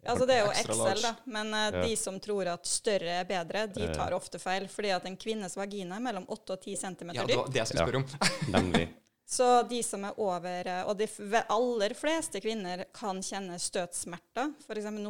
Altså, 0.05 0.25
det 0.29 0.35
er 0.37 0.43
jo 0.45 0.51
Extra 0.51 0.75
Excel, 0.91 1.01
da. 1.05 1.13
Men 1.37 1.53
uh, 1.53 1.63
Ja. 1.65 1.81
de 1.85 1.95
som 1.99 2.19
tror 2.23 2.47
at 2.53 2.67
større 2.69 3.19
er 3.21 3.25
bedre, 3.29 3.65
de 3.67 3.87
tar 3.93 4.13
ofte 4.17 4.39
feil. 4.39 4.67
Fordi 4.71 4.93
at 4.95 5.05
en 5.09 5.17
kvinnes 5.17 5.57
vagina 5.57 5.97
er 5.97 6.05
mellom 6.05 6.27
8 6.29 6.53
og 6.57 6.61
10 6.61 6.75
cm 6.83 7.15
Ja, 7.17 7.25
det 7.25 7.39
var 7.39 7.49
det 7.49 7.61
jeg 7.63 7.67
skulle 7.71 7.87
spørre 7.87 8.03
om. 8.03 8.29
Nemlig. 8.57 8.85
Så 9.25 9.45
de 9.65 9.79
som 9.81 10.03
er 10.05 10.19
over 10.21 10.67
eh, 10.69 10.83
Og 10.85 10.99
de 10.99 11.07
aller 11.49 11.95
fleste 11.97 12.37
kvinner 12.43 12.83
kan 12.93 13.17
kjenne 13.25 13.57
støtsmerter. 13.57 14.51
Eksempel 14.69 15.07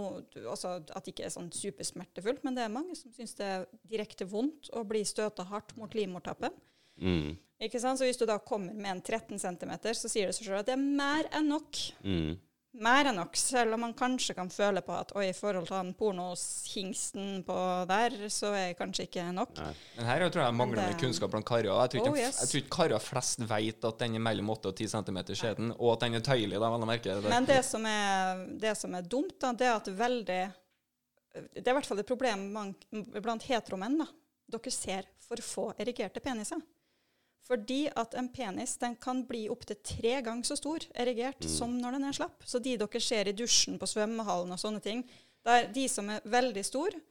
altså 0.47 0.77
at 0.79 1.03
det 1.03 1.11
ikke 1.11 1.25
er 1.27 1.33
sånn 1.33 1.49
supersmertefullt, 1.51 2.39
men 2.47 2.55
det 2.55 2.63
er 2.63 2.71
mange 2.71 2.95
som 2.95 3.11
syns 3.11 3.35
det 3.35 3.49
er 3.57 3.65
direkte 3.91 4.23
vondt 4.31 4.71
å 4.71 4.85
bli 4.87 5.03
støta 5.03 5.43
hardt 5.49 5.75
mot 5.75 5.91
livmortappen. 5.91 6.55
Mm, 6.95 7.35
Ikke 7.67 7.79
sant? 7.83 7.99
Så 7.99 8.07
hvis 8.07 8.19
du 8.19 8.23
da 8.27 8.37
kommer 8.39 8.71
med 8.71 8.87
en 8.93 9.01
13 9.03 9.35
cm, 9.39 9.73
så 9.91 10.07
sier 10.07 10.31
det 10.31 10.37
seg 10.37 10.47
selv 10.47 10.61
at 10.61 10.69
det 10.69 10.77
er 10.77 10.83
mer 10.83 11.27
enn 11.35 11.51
nok. 11.51 11.81
mm. 12.07 12.35
Mer 12.75 13.07
enn 13.07 13.15
nok, 13.15 13.35
selv 13.39 13.73
om 13.73 13.79
man 13.85 13.93
kanskje 13.95 14.33
kan 14.35 14.49
føle 14.51 14.81
på 14.83 14.91
at 14.91 15.13
oi, 15.15 15.29
i 15.29 15.35
forhold 15.37 15.67
til 15.69 15.77
han 15.77 15.93
pornohingsten 15.95 17.43
på 17.47 17.55
der, 17.87 18.15
så 18.33 18.49
er 18.51 18.65
jeg 18.69 18.77
kanskje 18.79 19.05
ikke 19.07 19.23
nok. 19.35 19.53
Nei. 19.61 19.69
Men 19.95 20.05
her 20.09 20.25
tror 20.27 20.41
jeg 20.43 20.49
jeg 20.49 20.57
mangler 20.59 20.81
det- 20.89 20.97
kunnskap 20.99 21.31
blant 21.31 21.45
karer. 21.47 21.69
Jeg 21.71 21.89
tror 21.93 22.01
ikke, 22.01 22.11
Oh, 22.11 22.17
yes. 22.17 22.53
ikke 22.55 22.69
karer 22.69 22.99
flest 22.99 23.39
vet 23.47 23.85
at 23.85 23.97
den 23.99 24.15
er 24.15 24.19
mellom 24.19 24.49
8 24.49 24.67
og 24.67 24.75
10 24.75 24.87
cm 24.87 25.17
skjeden, 25.35 25.71
og 25.79 25.93
at 25.93 25.99
den 26.01 26.15
er 26.15 26.19
tøyelig, 26.19 26.59
da, 26.59 26.69
vel 26.69 26.83
å 26.83 26.85
merke. 26.91 27.03
Det. 27.21 27.29
Men 27.29 27.45
det 27.45 27.63
som 27.65 27.85
er, 27.85 28.45
det 28.59 28.75
som 28.77 28.93
er 28.95 29.01
dumt, 29.01 29.39
da, 29.39 29.53
det 29.53 29.67
er 29.67 29.75
at 29.75 29.85
veldig 29.85 30.53
Det 31.35 31.67
er 31.67 31.71
i 31.71 31.73
hvert 31.75 31.85
fall 31.85 31.99
et 31.99 32.07
problem 32.07 32.53
blant 33.21 33.43
heteromenn. 33.43 33.97
da. 33.99 34.05
Dere 34.49 34.71
ser 34.71 35.03
for 35.19 35.35
få 35.37 35.73
erigerte 35.77 36.21
peniser. 36.21 36.61
Fordi 37.45 37.83
at 37.93 38.15
en 38.17 38.29
penis 38.33 38.77
den 38.81 38.95
kan 38.97 39.21
bli 39.29 39.45
opptil 39.53 39.77
tre 39.85 40.15
ganger 40.25 40.47
så 40.49 40.57
stor 40.57 40.85
erigert 40.97 41.45
som 41.49 41.75
når 41.77 41.97
den 41.99 42.07
er 42.09 42.17
slapp. 42.17 42.45
Så 42.45 42.61
de 42.63 42.77
dere 42.81 43.01
ser 43.03 43.29
i 43.29 43.35
dusjen 43.37 43.77
på 43.81 43.89
svømmehallen 43.89 44.55
og 44.55 44.61
sånne 44.61 44.81
ting, 44.81 45.03
der 45.45 45.67
de 45.73 45.85
som 45.91 46.09
er 46.09 46.25
veldig 46.25 46.63
store, 46.65 47.03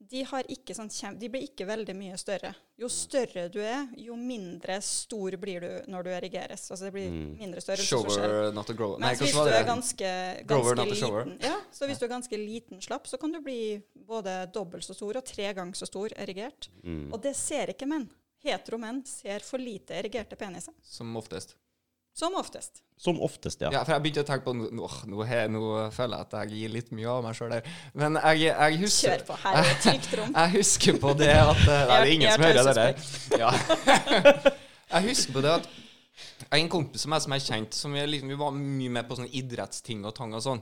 de, 0.00 0.22
har 0.24 0.46
ikke 0.48 0.72
sånn 0.72 0.88
de 1.20 1.28
blir 1.28 1.42
ikke 1.44 1.66
veldig 1.68 1.92
mye 1.96 2.16
større. 2.20 2.54
Jo 2.80 2.88
større 2.88 3.48
du 3.52 3.58
er, 3.60 3.90
jo 4.00 4.14
mindre 4.16 4.78
stor 4.84 5.34
blir 5.42 5.66
du 5.66 5.90
når 5.92 6.06
du 6.06 6.10
erigeres. 6.16 6.64
Altså 6.70 6.86
det 6.86 6.92
blir 6.94 7.10
mindre 7.10 7.60
større. 7.60 7.84
Shower, 7.84 8.48
not 8.56 8.70
a 8.72 8.76
grower. 8.78 8.96
Nei, 9.02 9.10
Mens 9.12 9.24
hvis 9.26 9.36
var 9.36 9.50
du 9.50 9.52
det? 9.52 9.58
er 9.58 9.68
ganske, 9.68 10.14
ganske 10.48 10.86
liten, 10.88 11.36
ja, 11.44 11.58
så 11.76 11.90
hvis 11.90 12.00
du 12.00 12.06
er 12.06 12.14
ganske 12.14 12.40
liten 12.40 12.80
slapp, 12.84 13.10
så 13.10 13.20
kan 13.20 13.34
du 13.34 13.42
bli 13.44 13.60
både 14.08 14.38
dobbelt 14.54 14.86
så 14.86 14.96
stor 14.96 15.20
og 15.20 15.28
tre 15.28 15.52
ganger 15.58 15.76
så 15.76 15.90
stor 15.90 16.16
erigert. 16.16 16.70
Mm. 16.80 17.10
Og 17.12 17.20
det 17.26 17.34
ser 17.36 17.74
ikke 17.74 17.90
menn. 17.90 18.08
Hetero 18.44 18.78
menn 18.80 19.02
ser 19.06 19.44
for 19.44 19.60
lite 19.60 19.96
erigerte 19.98 20.38
peniser. 20.40 20.74
Som 20.86 21.12
oftest. 21.20 21.56
Som 22.16 22.34
oftest. 22.34 22.80
Som 23.00 23.20
oftest, 23.22 23.60
ja. 23.62 23.70
Ja, 23.72 23.80
for 23.84 23.94
jeg 23.94 24.04
begynte 24.04 24.24
å 24.24 24.28
tenke 24.28 24.44
på 24.44 24.52
Nå, 24.52 24.66
nå, 24.76 24.88
nå, 25.08 25.26
nå 25.54 25.60
føler 25.94 26.18
jeg 26.18 26.26
at 26.26 26.34
jeg 26.40 26.58
gir 26.58 26.72
litt 26.74 26.90
mye 26.96 27.12
av 27.12 27.22
meg 27.24 27.36
sjøl 27.38 27.54
der. 27.54 27.68
Men 27.96 28.18
jeg, 28.18 28.50
jeg 28.50 28.80
husker 28.82 29.14
Kjør 29.14 29.22
på. 29.28 29.36
Her 29.44 29.60
er 29.60 29.70
et 29.70 29.84
trygt 29.86 30.16
rom. 30.20 30.34
Jeg 30.40 30.54
husker 30.56 30.98
på 31.00 31.14
det 31.20 31.30
at 31.36 31.62
eh, 31.62 31.84
Nei, 31.90 32.00
det 32.00 32.00
er 32.00 32.12
ingen 32.16 32.34
som 32.34 32.44
hører 32.44 32.68
det 32.68 32.74
der. 32.80 33.06
Ja. 33.40 33.52
Jeg 34.96 35.08
husker 35.12 35.38
på 35.38 35.44
det 35.46 35.54
at 35.60 35.70
jeg 36.50 36.64
en 36.64 36.68
kompis 36.72 37.04
som 37.04 37.12
jeg 37.14 37.22
som 37.22 37.32
er 37.32 37.42
kjent, 37.44 37.76
som 37.76 37.92
vi, 37.94 38.00
liksom, 38.10 38.30
vi 38.32 38.36
var 38.40 38.50
mye 38.56 38.92
med 38.92 39.06
på 39.06 39.16
sånne 39.16 39.30
idrettsting 39.38 40.02
og 40.08 40.12
tang 40.16 40.32
og 40.34 40.42
sånn. 40.44 40.60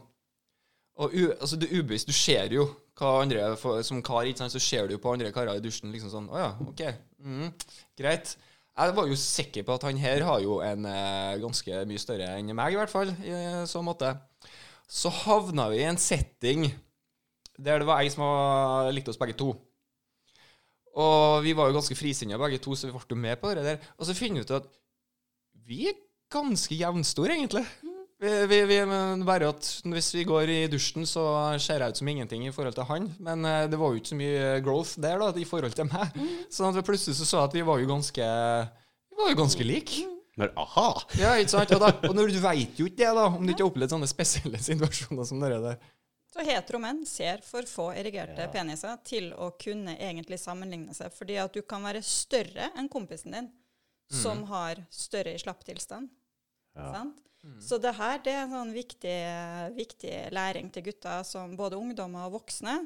Og 0.99 1.12
u, 1.15 1.25
altså, 1.31 1.57
det 1.61 1.69
er 1.70 1.79
ubevisst. 1.81 2.09
Du 2.11 2.16
ser 2.16 2.51
jo 2.53 2.65
hva 2.99 3.12
andre 3.23 3.53
for, 3.61 3.79
Som 3.87 4.01
kar, 4.03 4.27
ikke 4.27 4.41
sant, 4.43 4.51
så 4.55 4.59
ser 4.62 4.89
du 4.91 4.97
på 4.99 5.12
andre 5.15 5.31
karer 5.35 5.55
i 5.61 5.62
dusjen 5.62 5.93
liksom 5.95 6.11
sånn 6.11 6.25
Å 6.35 6.41
ja, 6.41 6.49
OK. 6.66 6.83
Mm, 7.23 7.53
greit. 8.01 8.33
Jeg 8.79 8.95
var 8.95 9.07
jo 9.11 9.19
sikker 9.19 9.65
på 9.66 9.75
at 9.75 9.87
han 9.87 9.99
her 9.99 10.23
har 10.27 10.43
jo 10.43 10.59
en 10.62 10.85
eh, 10.87 11.37
ganske 11.43 11.81
mye 11.91 12.03
større 12.03 12.29
enn 12.39 12.51
meg, 12.55 12.75
i 12.75 12.79
hvert 12.79 12.93
fall, 12.93 13.11
i 13.27 13.33
så 13.66 13.83
måte. 13.83 14.12
Så 14.87 15.11
havna 15.25 15.69
vi 15.73 15.81
i 15.83 15.89
en 15.89 15.99
setting 15.99 16.69
der 17.59 17.83
det 17.83 17.89
var 17.89 18.03
ei 18.05 18.11
som 18.11 18.23
var- 18.23 18.93
likte 18.95 19.11
oss 19.11 19.19
begge 19.19 19.35
to. 19.39 19.49
Og 20.99 21.43
vi 21.45 21.55
var 21.59 21.69
jo 21.70 21.77
ganske 21.79 21.95
frisinna 21.99 22.39
begge 22.39 22.59
to, 22.62 22.75
så 22.75 22.87
vi 22.89 22.95
ble 22.95 23.03
jo 23.15 23.19
med 23.23 23.39
på 23.43 23.51
det 23.55 23.65
der. 23.66 23.81
Og 23.99 24.07
så 24.07 24.15
finner 24.19 24.41
vi 24.41 24.47
ut 24.47 24.55
at 24.59 24.69
vi 25.69 25.81
er 25.91 25.99
ganske 26.33 26.75
jevnstore, 26.79 27.35
egentlig. 27.37 27.65
Vi, 28.19 28.31
vi, 28.51 28.65
vi, 28.66 28.78
bare 29.23 29.49
at 29.53 29.66
Hvis 29.86 30.11
vi 30.16 30.24
går 30.27 30.51
i 30.51 30.59
dusjen, 30.70 31.07
så 31.07 31.23
ser 31.62 31.85
jeg 31.85 31.95
ut 31.95 32.01
som 32.01 32.09
ingenting 32.11 32.49
i 32.49 32.53
forhold 32.55 32.74
til 32.74 32.89
han. 32.89 33.07
Men 33.23 33.47
eh, 33.47 33.66
det 33.70 33.78
var 33.78 33.93
jo 33.93 34.01
ikke 34.01 34.11
så 34.11 34.19
mye 34.19 34.47
growth 34.66 34.99
der 34.99 35.20
da, 35.23 35.28
i 35.39 35.47
forhold 35.47 35.77
til 35.78 35.86
meg. 35.86 36.16
Sånn 36.51 36.73
at 36.73 36.81
vi 36.81 36.86
plutselig 36.89 37.15
så 37.20 37.28
så 37.28 37.43
jeg 37.43 37.51
at 37.53 37.59
vi 37.61 37.66
var 37.69 37.78
jo 37.78 37.90
ganske 37.90 38.24
Vi 38.24 39.20
var 39.20 39.31
jo 39.31 39.39
ganske 39.39 39.66
like. 39.66 40.09
Men 40.39 40.51
aha! 40.59 40.89
Ja, 41.19 41.36
ikke 41.39 41.55
sant? 41.55 41.74
Og, 41.74 41.82
da, 41.82 41.93
og 42.09 42.16
når 42.19 42.35
du 42.35 42.40
veit 42.49 42.81
jo 42.81 42.89
ikke 42.90 43.05
det, 43.05 43.12
da, 43.20 43.28
om 43.31 43.47
du 43.47 43.55
ikke 43.55 43.65
har 43.65 43.70
opplevd 43.70 43.95
sånne 43.95 44.11
spesielle 44.11 44.62
situasjoner 44.70 45.31
som 45.31 45.43
det 45.43 45.53
der. 45.69 45.78
Så 46.28 46.45
hetero 46.45 46.82
menn 46.82 47.05
ser 47.09 47.40
for 47.47 47.66
få 47.70 47.89
erigerte 47.97 48.51
peniser 48.53 48.99
til 49.07 49.31
å 49.32 49.53
kunne 49.59 49.95
egentlig 49.97 50.40
sammenligne 50.43 50.95
seg. 50.95 51.15
Fordi 51.15 51.39
at 51.40 51.55
du 51.55 51.62
kan 51.66 51.86
være 51.86 52.03
større 52.05 52.69
enn 52.78 52.90
kompisen 52.90 53.35
din, 53.35 53.49
som 54.11 54.43
har 54.51 54.82
større 54.93 55.32
i 55.35 55.40
slapptilstand. 55.40 56.11
Ja. 56.77 56.90
Sant? 56.99 57.27
Så 57.62 57.78
det 57.81 57.94
her 57.97 58.19
det 58.24 58.32
er 58.35 58.44
en 58.44 58.55
sånn 58.55 58.73
viktig, 58.74 59.16
viktig 59.77 60.15
læring 60.35 60.70
til 60.74 60.89
gutter, 60.89 61.23
som 61.27 61.55
både 61.59 61.78
ungdommer 61.78 62.27
og 62.27 62.40
voksne. 62.40 62.81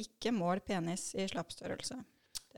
Ikke 0.00 0.32
mål 0.34 0.62
penis 0.64 1.10
i 1.14 1.26
slappstørrelse. 1.28 1.98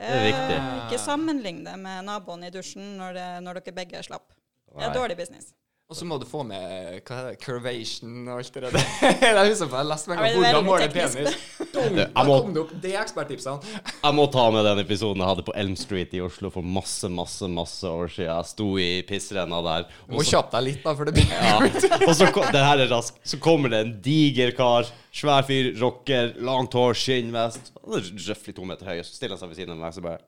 Det 0.00 0.08
er 0.08 0.26
viktig. 0.28 0.58
Ikke 0.84 1.00
sammenlign 1.02 1.64
det 1.66 1.76
med 1.80 2.06
naboen 2.06 2.46
i 2.46 2.52
dusjen 2.54 2.94
når, 3.00 3.16
det, 3.18 3.28
når 3.44 3.60
dere 3.60 3.76
begge 3.76 3.98
er 3.98 4.06
slapp. 4.06 4.30
Det 4.70 4.86
er 4.86 4.94
dårlig 4.94 5.18
business. 5.18 5.50
Og 5.90 5.96
så 5.98 6.06
må 6.06 6.20
du 6.22 6.24
få 6.28 6.44
med 6.46 7.00
hva 7.02 7.16
er 7.18 7.24
det, 7.32 7.38
curvation 7.42 8.28
og 8.30 8.36
alt 8.38 8.54
det 8.54 8.60
der. 8.62 8.76
er 9.26 9.38
husker 9.48 9.70
på 9.72 9.78
jeg 9.80 9.88
leste 9.90 10.10
meg 10.12 10.20
om 10.20 10.22
men 10.22 10.28
er 10.30 10.36
hvordan 10.36 10.66
måler 10.68 10.68
måle 10.68 10.90
penis. 10.94 11.38
Du, 11.58 11.78
Da 11.98 12.22
må, 12.28 12.36
kom 12.44 12.52
det 12.54 12.60
opp 12.62 12.74
de 12.84 12.92
eksperttipsene. 13.00 13.72
jeg 14.04 14.14
må 14.14 14.26
ta 14.30 14.44
med 14.54 14.68
den 14.68 14.82
episoden 14.84 15.24
jeg 15.24 15.30
hadde 15.32 15.44
på 15.48 15.54
Elm 15.58 15.74
Street 15.80 16.14
i 16.14 16.20
Oslo 16.22 16.52
for 16.54 16.68
masse, 16.76 17.10
masse 17.10 17.48
masse 17.50 17.90
år 17.90 18.12
siden. 18.14 18.28
Jeg 18.28 18.50
sto 18.52 18.68
i 18.78 18.86
pissrenna 19.08 19.58
der. 19.66 19.88
Du 20.04 20.14
må 20.14 20.26
kjappe 20.28 20.54
deg 20.54 20.68
litt, 20.68 20.78
da, 20.84 20.94
for 21.00 21.10
det 21.10 21.16
blir 21.18 21.34
ja, 21.34 21.56
og 21.58 22.14
så, 22.14 22.30
det 22.54 22.62
her 22.68 22.84
er 22.84 22.92
rask. 22.94 23.18
Så 23.26 23.40
kommer 23.42 23.74
det 23.74 23.82
en 23.82 23.92
diger 24.06 24.54
kar. 24.60 24.86
Svær 25.10 25.42
fyr, 25.48 25.72
rocker, 25.80 26.36
langt 26.46 26.78
hår, 26.78 26.94
skinnvest. 27.02 27.74
Er 27.82 28.06
Røftlig 28.30 28.54
to 28.54 28.70
meter 28.70 28.92
høy. 28.92 29.02
Så 29.02 29.18
stiller 29.18 29.34
han 29.34 29.42
seg 29.42 29.50
ved 29.50 29.58
siden 29.64 29.74
av 29.74 29.82
meg, 29.82 29.98
så 29.98 30.06
bare 30.06 30.22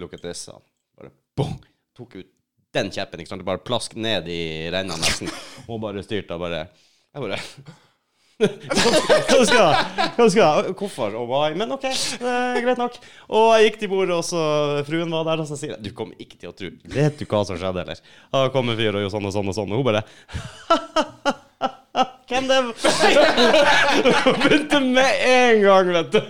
Look 0.00 0.16
at 0.16 0.24
this. 0.24 0.48
Bare 0.96 1.12
bong, 1.36 1.58
tok 1.98 2.16
ut 2.22 2.32
den 2.76 2.90
kjeppen. 2.94 3.20
ikke 3.22 3.32
sant? 3.32 3.42
Det 3.42 3.48
bare 3.48 3.64
plask 3.64 3.96
ned 3.96 4.28
i 4.32 4.40
renna 4.72 4.96
nesten. 5.00 5.30
Og 5.66 5.80
bare 5.82 6.04
styrte 6.06 6.36
og 6.36 6.44
bare 6.46 6.66
Jeg 6.68 7.24
bare 7.24 7.38
hva 8.38 9.38
skal? 9.42 9.72
Hva 10.14 10.26
skal? 10.30 10.68
Hvorfor 10.78 11.14
og 11.18 11.26
why? 11.26 11.56
Men 11.58 11.74
OK, 11.74 11.88
det 11.88 12.28
er 12.30 12.60
greit 12.62 12.78
nok. 12.78 12.94
Og 13.34 13.48
jeg 13.56 13.64
gikk 13.66 13.78
til 13.80 13.90
bordet, 13.90 14.14
og 14.14 14.22
så 14.26 14.42
fruen 14.86 15.10
var 15.10 15.26
der, 15.26 15.42
og 15.42 15.48
så 15.48 15.58
sier 15.58 15.74
jeg 15.74 15.82
Du 15.82 15.90
kommer 15.96 16.14
ikke 16.22 16.38
til 16.38 16.52
å 16.52 16.54
tro 16.54 16.70
Vet 16.94 17.18
du 17.18 17.24
hva 17.26 17.40
som 17.48 17.58
skjedde, 17.58 17.82
eller? 17.82 17.98
Det 17.98 18.52
kom 18.54 18.70
en 18.70 18.78
fyr 18.78 18.94
og 18.94 19.02
gjorde 19.02 19.14
sånn 19.16 19.26
og 19.26 19.34
sånn 19.34 19.50
og 19.50 19.56
sånn, 19.58 19.74
og 19.74 19.82
hun 19.82 19.88
bare 19.90 20.04
Hvem 22.28 22.46
det 22.46 22.60
var? 22.68 22.74
Begynte 24.44 24.80
med 24.84 25.26
en 25.26 25.62
gang, 25.64 25.90
vet 25.96 26.14
du. 26.14 26.20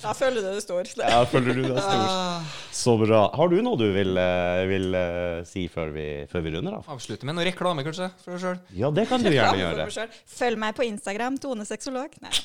Da 0.00 0.14
føler 0.20 0.42
du 0.42 0.48
det 0.48 0.64
stor. 0.64 0.90
Ja, 1.00 1.20
føler 1.28 1.56
du 1.56 1.62
deg 1.66 1.80
stor? 1.80 2.50
Så 2.80 2.96
bra. 3.00 3.22
Har 3.36 3.52
du 3.52 3.56
noe 3.64 3.78
du 3.80 3.86
vil, 3.94 4.12
eh, 4.20 4.64
vil 4.70 4.98
eh, 4.98 5.40
si 5.48 5.66
før 5.72 5.94
vi, 5.94 6.06
før 6.30 6.44
vi 6.46 6.54
runder 6.56 6.78
av? 6.80 6.90
Avslutte 6.96 7.28
med 7.28 7.38
noe 7.38 7.48
reklame, 7.48 7.84
kanskje, 7.86 8.10
for 8.24 8.36
deg 8.36 8.44
sjøl. 8.44 8.60
Ja, 8.78 8.92
det 8.94 9.06
kan 9.10 9.24
du 9.24 9.30
gjerne 9.36 9.60
gjøre. 9.60 10.06
Følg 10.34 10.62
meg 10.64 10.76
på 10.78 10.86
Instagram, 10.88 11.40
Tone 11.42 11.66
Sexolog. 11.68 12.14
Nei. 12.24 12.36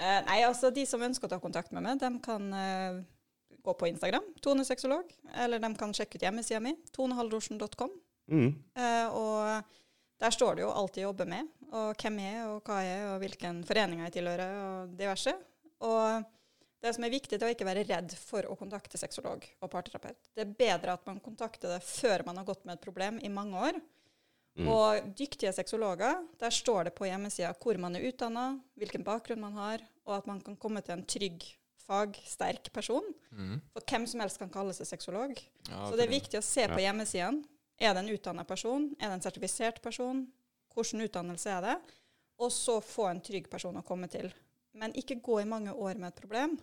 Eh, 0.00 0.20
nei, 0.28 0.42
altså 0.48 0.72
de 0.74 0.86
som 0.88 1.02
ønsker 1.04 1.28
å 1.28 1.34
ta 1.34 1.40
kontakt 1.42 1.74
med 1.76 1.86
meg, 1.86 2.00
de 2.02 2.12
kan 2.24 2.52
gå 3.60 3.74
på 3.76 3.88
Instagram, 3.90 4.24
Tone 4.40 4.64
Sexolog, 4.64 5.10
eller 5.36 5.60
de 5.62 5.70
kan 5.78 5.92
sjekke 5.96 6.18
ut 6.18 6.24
hjemmesida 6.24 6.60
mi, 6.64 6.74
tonehaldorsen.com. 6.96 7.92
Mm. 8.30 8.50
Uh, 8.78 9.06
og 9.18 10.20
der 10.22 10.34
står 10.34 10.58
det 10.58 10.64
jo 10.64 10.72
alt 10.72 10.98
jeg 10.98 11.06
jobber 11.06 11.28
med, 11.28 11.48
og 11.70 11.94
hvem 12.00 12.20
jeg 12.22 12.36
er, 12.36 12.50
og 12.50 12.66
hva 12.66 12.82
jeg 12.84 12.98
er, 12.98 13.06
og 13.12 13.22
hvilken 13.22 13.62
forening 13.68 14.04
jeg 14.04 14.16
tilhører, 14.18 14.54
og 14.64 14.94
diverse. 14.98 15.34
Og 15.86 16.26
det 16.80 16.94
som 16.96 17.04
er 17.04 17.12
viktig, 17.12 17.36
det 17.36 17.44
er 17.44 17.52
å 17.52 17.54
ikke 17.54 17.68
være 17.68 17.86
redd 17.88 18.14
for 18.16 18.46
å 18.48 18.56
kontakte 18.56 18.98
sexolog 19.00 19.44
og 19.60 19.70
parterapeut. 19.72 20.30
Det 20.34 20.44
er 20.46 20.54
bedre 20.58 20.94
at 20.96 21.06
man 21.08 21.20
kontakter 21.20 21.74
det 21.74 21.82
før 21.84 22.24
man 22.26 22.40
har 22.40 22.48
gått 22.48 22.64
med 22.64 22.78
et 22.78 22.84
problem 22.84 23.18
i 23.20 23.32
mange 23.32 23.64
år. 23.68 23.80
Og 24.68 25.12
dyktige 25.16 25.52
sexologer, 25.56 26.18
der 26.40 26.52
står 26.52 26.88
det 26.88 26.94
på 26.96 27.06
hjemmesida 27.06 27.52
hvor 27.62 27.78
man 27.80 27.94
er 27.96 28.08
utdanna, 28.10 28.58
hvilken 28.76 29.04
bakgrunn 29.06 29.40
man 29.40 29.54
har, 29.56 29.84
og 30.04 30.16
at 30.18 30.26
man 30.28 30.40
kan 30.44 30.56
komme 30.60 30.82
til 30.84 30.96
en 30.98 31.04
trygg, 31.08 31.46
fagsterk 31.86 32.72
person. 32.74 33.06
For 33.72 33.86
hvem 33.88 34.04
som 34.10 34.20
helst 34.20 34.40
kan 34.42 34.50
kalle 34.52 34.74
seg 34.76 34.88
sexolog. 34.90 35.32
Så 35.68 35.96
det 35.96 36.04
er 36.06 36.12
viktig 36.12 36.40
å 36.40 36.44
se 36.44 36.66
på 36.68 36.82
hjemmesidene. 36.82 37.44
Er 37.80 37.94
det 37.96 38.02
en 38.02 38.12
utdanna 38.12 38.44
person? 38.44 38.90
Er 39.00 39.08
det 39.08 39.20
en 39.20 39.24
sertifisert 39.24 39.80
person? 39.80 40.26
Hvilken 40.74 41.06
utdannelse 41.06 41.50
er 41.54 41.64
det? 41.64 41.76
Og 42.40 42.52
så 42.52 42.80
få 42.84 43.06
en 43.08 43.22
trygg 43.24 43.48
person 43.52 43.78
å 43.80 43.86
komme 43.86 44.08
til. 44.12 44.28
Men 44.76 44.92
ikke 44.98 45.16
gå 45.24 45.40
i 45.40 45.48
mange 45.48 45.72
år 45.72 45.96
med 45.96 46.12
et 46.12 46.20
problem. 46.20 46.58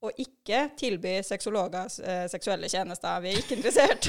Og 0.00 0.16
ikke 0.16 0.62
tilby 0.80 1.18
sexologer 1.20 1.90
eh, 2.08 2.22
seksuelle 2.32 2.70
tjenester. 2.72 3.18
Vi 3.20 3.34
er 3.34 3.40
ikke 3.42 3.58
interessert. 3.58 4.06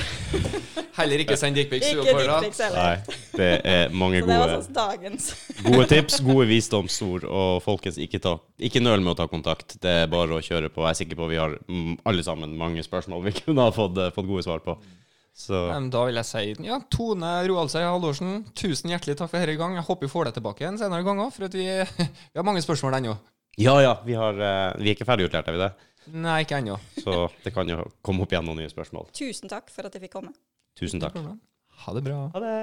Heller 0.97 1.19
ikke 1.19 1.35
send 1.39 1.57
dickpics. 1.59 1.89
ikke 1.91 2.13
dickpics 2.15 2.61
heller. 2.63 2.77
Nei, 2.79 3.17
det 3.35 3.49
er 3.67 3.91
mange 3.91 4.19
Så 4.23 4.29
det 4.29 4.37
gode, 4.37 4.55
altså 4.55 5.35
gode 5.67 5.87
tips, 5.91 6.21
gode 6.23 6.47
visdomsord. 6.47 7.27
Og 7.27 7.59
folkens, 7.65 7.99
ikke, 7.99 8.21
ta, 8.23 8.37
ikke 8.55 8.79
nøl 8.83 9.03
med 9.03 9.17
å 9.17 9.19
ta 9.19 9.27
kontakt. 9.31 9.75
Det 9.83 9.97
er 10.05 10.07
bare 10.11 10.39
å 10.39 10.45
kjøre 10.45 10.71
på. 10.71 10.85
Jeg 10.87 10.95
er 10.95 10.99
sikker 11.01 11.19
på 11.19 11.27
vi 11.31 11.39
har 11.41 11.57
mm, 11.67 11.99
alle 12.07 12.23
sammen 12.23 12.55
mange 12.59 12.87
spørsmål 12.87 13.27
vi 13.27 13.35
kunne 13.41 13.67
ha 13.67 13.75
fått, 13.75 13.99
eh, 13.99 14.13
fått 14.15 14.31
gode 14.31 14.47
svar 14.47 14.63
på. 14.63 14.77
Så 15.35 15.59
Men 15.73 15.89
Da 15.91 16.05
vil 16.07 16.19
jeg 16.19 16.27
si 16.27 16.67
ja, 16.67 16.79
Tone 16.91 17.33
Roaldseid 17.47 17.87
Halvorsen, 17.87 18.45
tusen 18.55 18.91
hjertelig 18.91 19.17
takk 19.19 19.31
for 19.31 19.43
denne 19.43 19.59
gang. 19.59 19.75
Jeg 19.75 19.87
håper 19.87 20.07
vi 20.07 20.11
får 20.15 20.27
deg 20.29 20.39
tilbake 20.39 20.67
en 20.67 20.79
senere 20.79 21.07
gang 21.07 21.19
òg, 21.23 21.35
for 21.35 21.47
at 21.47 21.55
vi, 21.55 21.67
vi 21.67 22.39
har 22.39 22.47
mange 22.47 22.63
spørsmål 22.63 22.99
ennå. 22.99 23.19
Ja, 23.59 23.75
ja, 23.83 23.95
vi, 24.05 24.13
har, 24.15 24.33
eh, 24.33 24.67
vi 24.79 24.91
er 24.91 24.95
ikke 24.95 25.07
ferdig 25.07 25.27
utlært, 25.27 25.49
er 25.49 25.57
vi 25.57 25.63
det? 25.63 25.71
Nei, 26.11 26.41
ikke 26.45 26.57
ennå. 26.61 26.79
Så 27.03 27.27
det 27.43 27.53
kan 27.55 27.69
jo 27.69 27.83
komme 28.05 28.25
opp 28.25 28.33
igjen 28.33 28.47
noen 28.47 28.63
nye 28.63 28.71
spørsmål. 28.71 29.11
Tusen 29.17 29.51
takk 29.51 29.69
for 29.73 29.87
at 29.87 29.95
jeg 29.97 30.07
fikk 30.07 30.17
komme. 30.17 30.33
Tusen 30.79 31.03
takk. 31.03 31.19
Ha 31.85 31.93
det 31.97 32.03
bra. 32.05 32.23
Ha 32.33 32.39
det. 32.43 32.55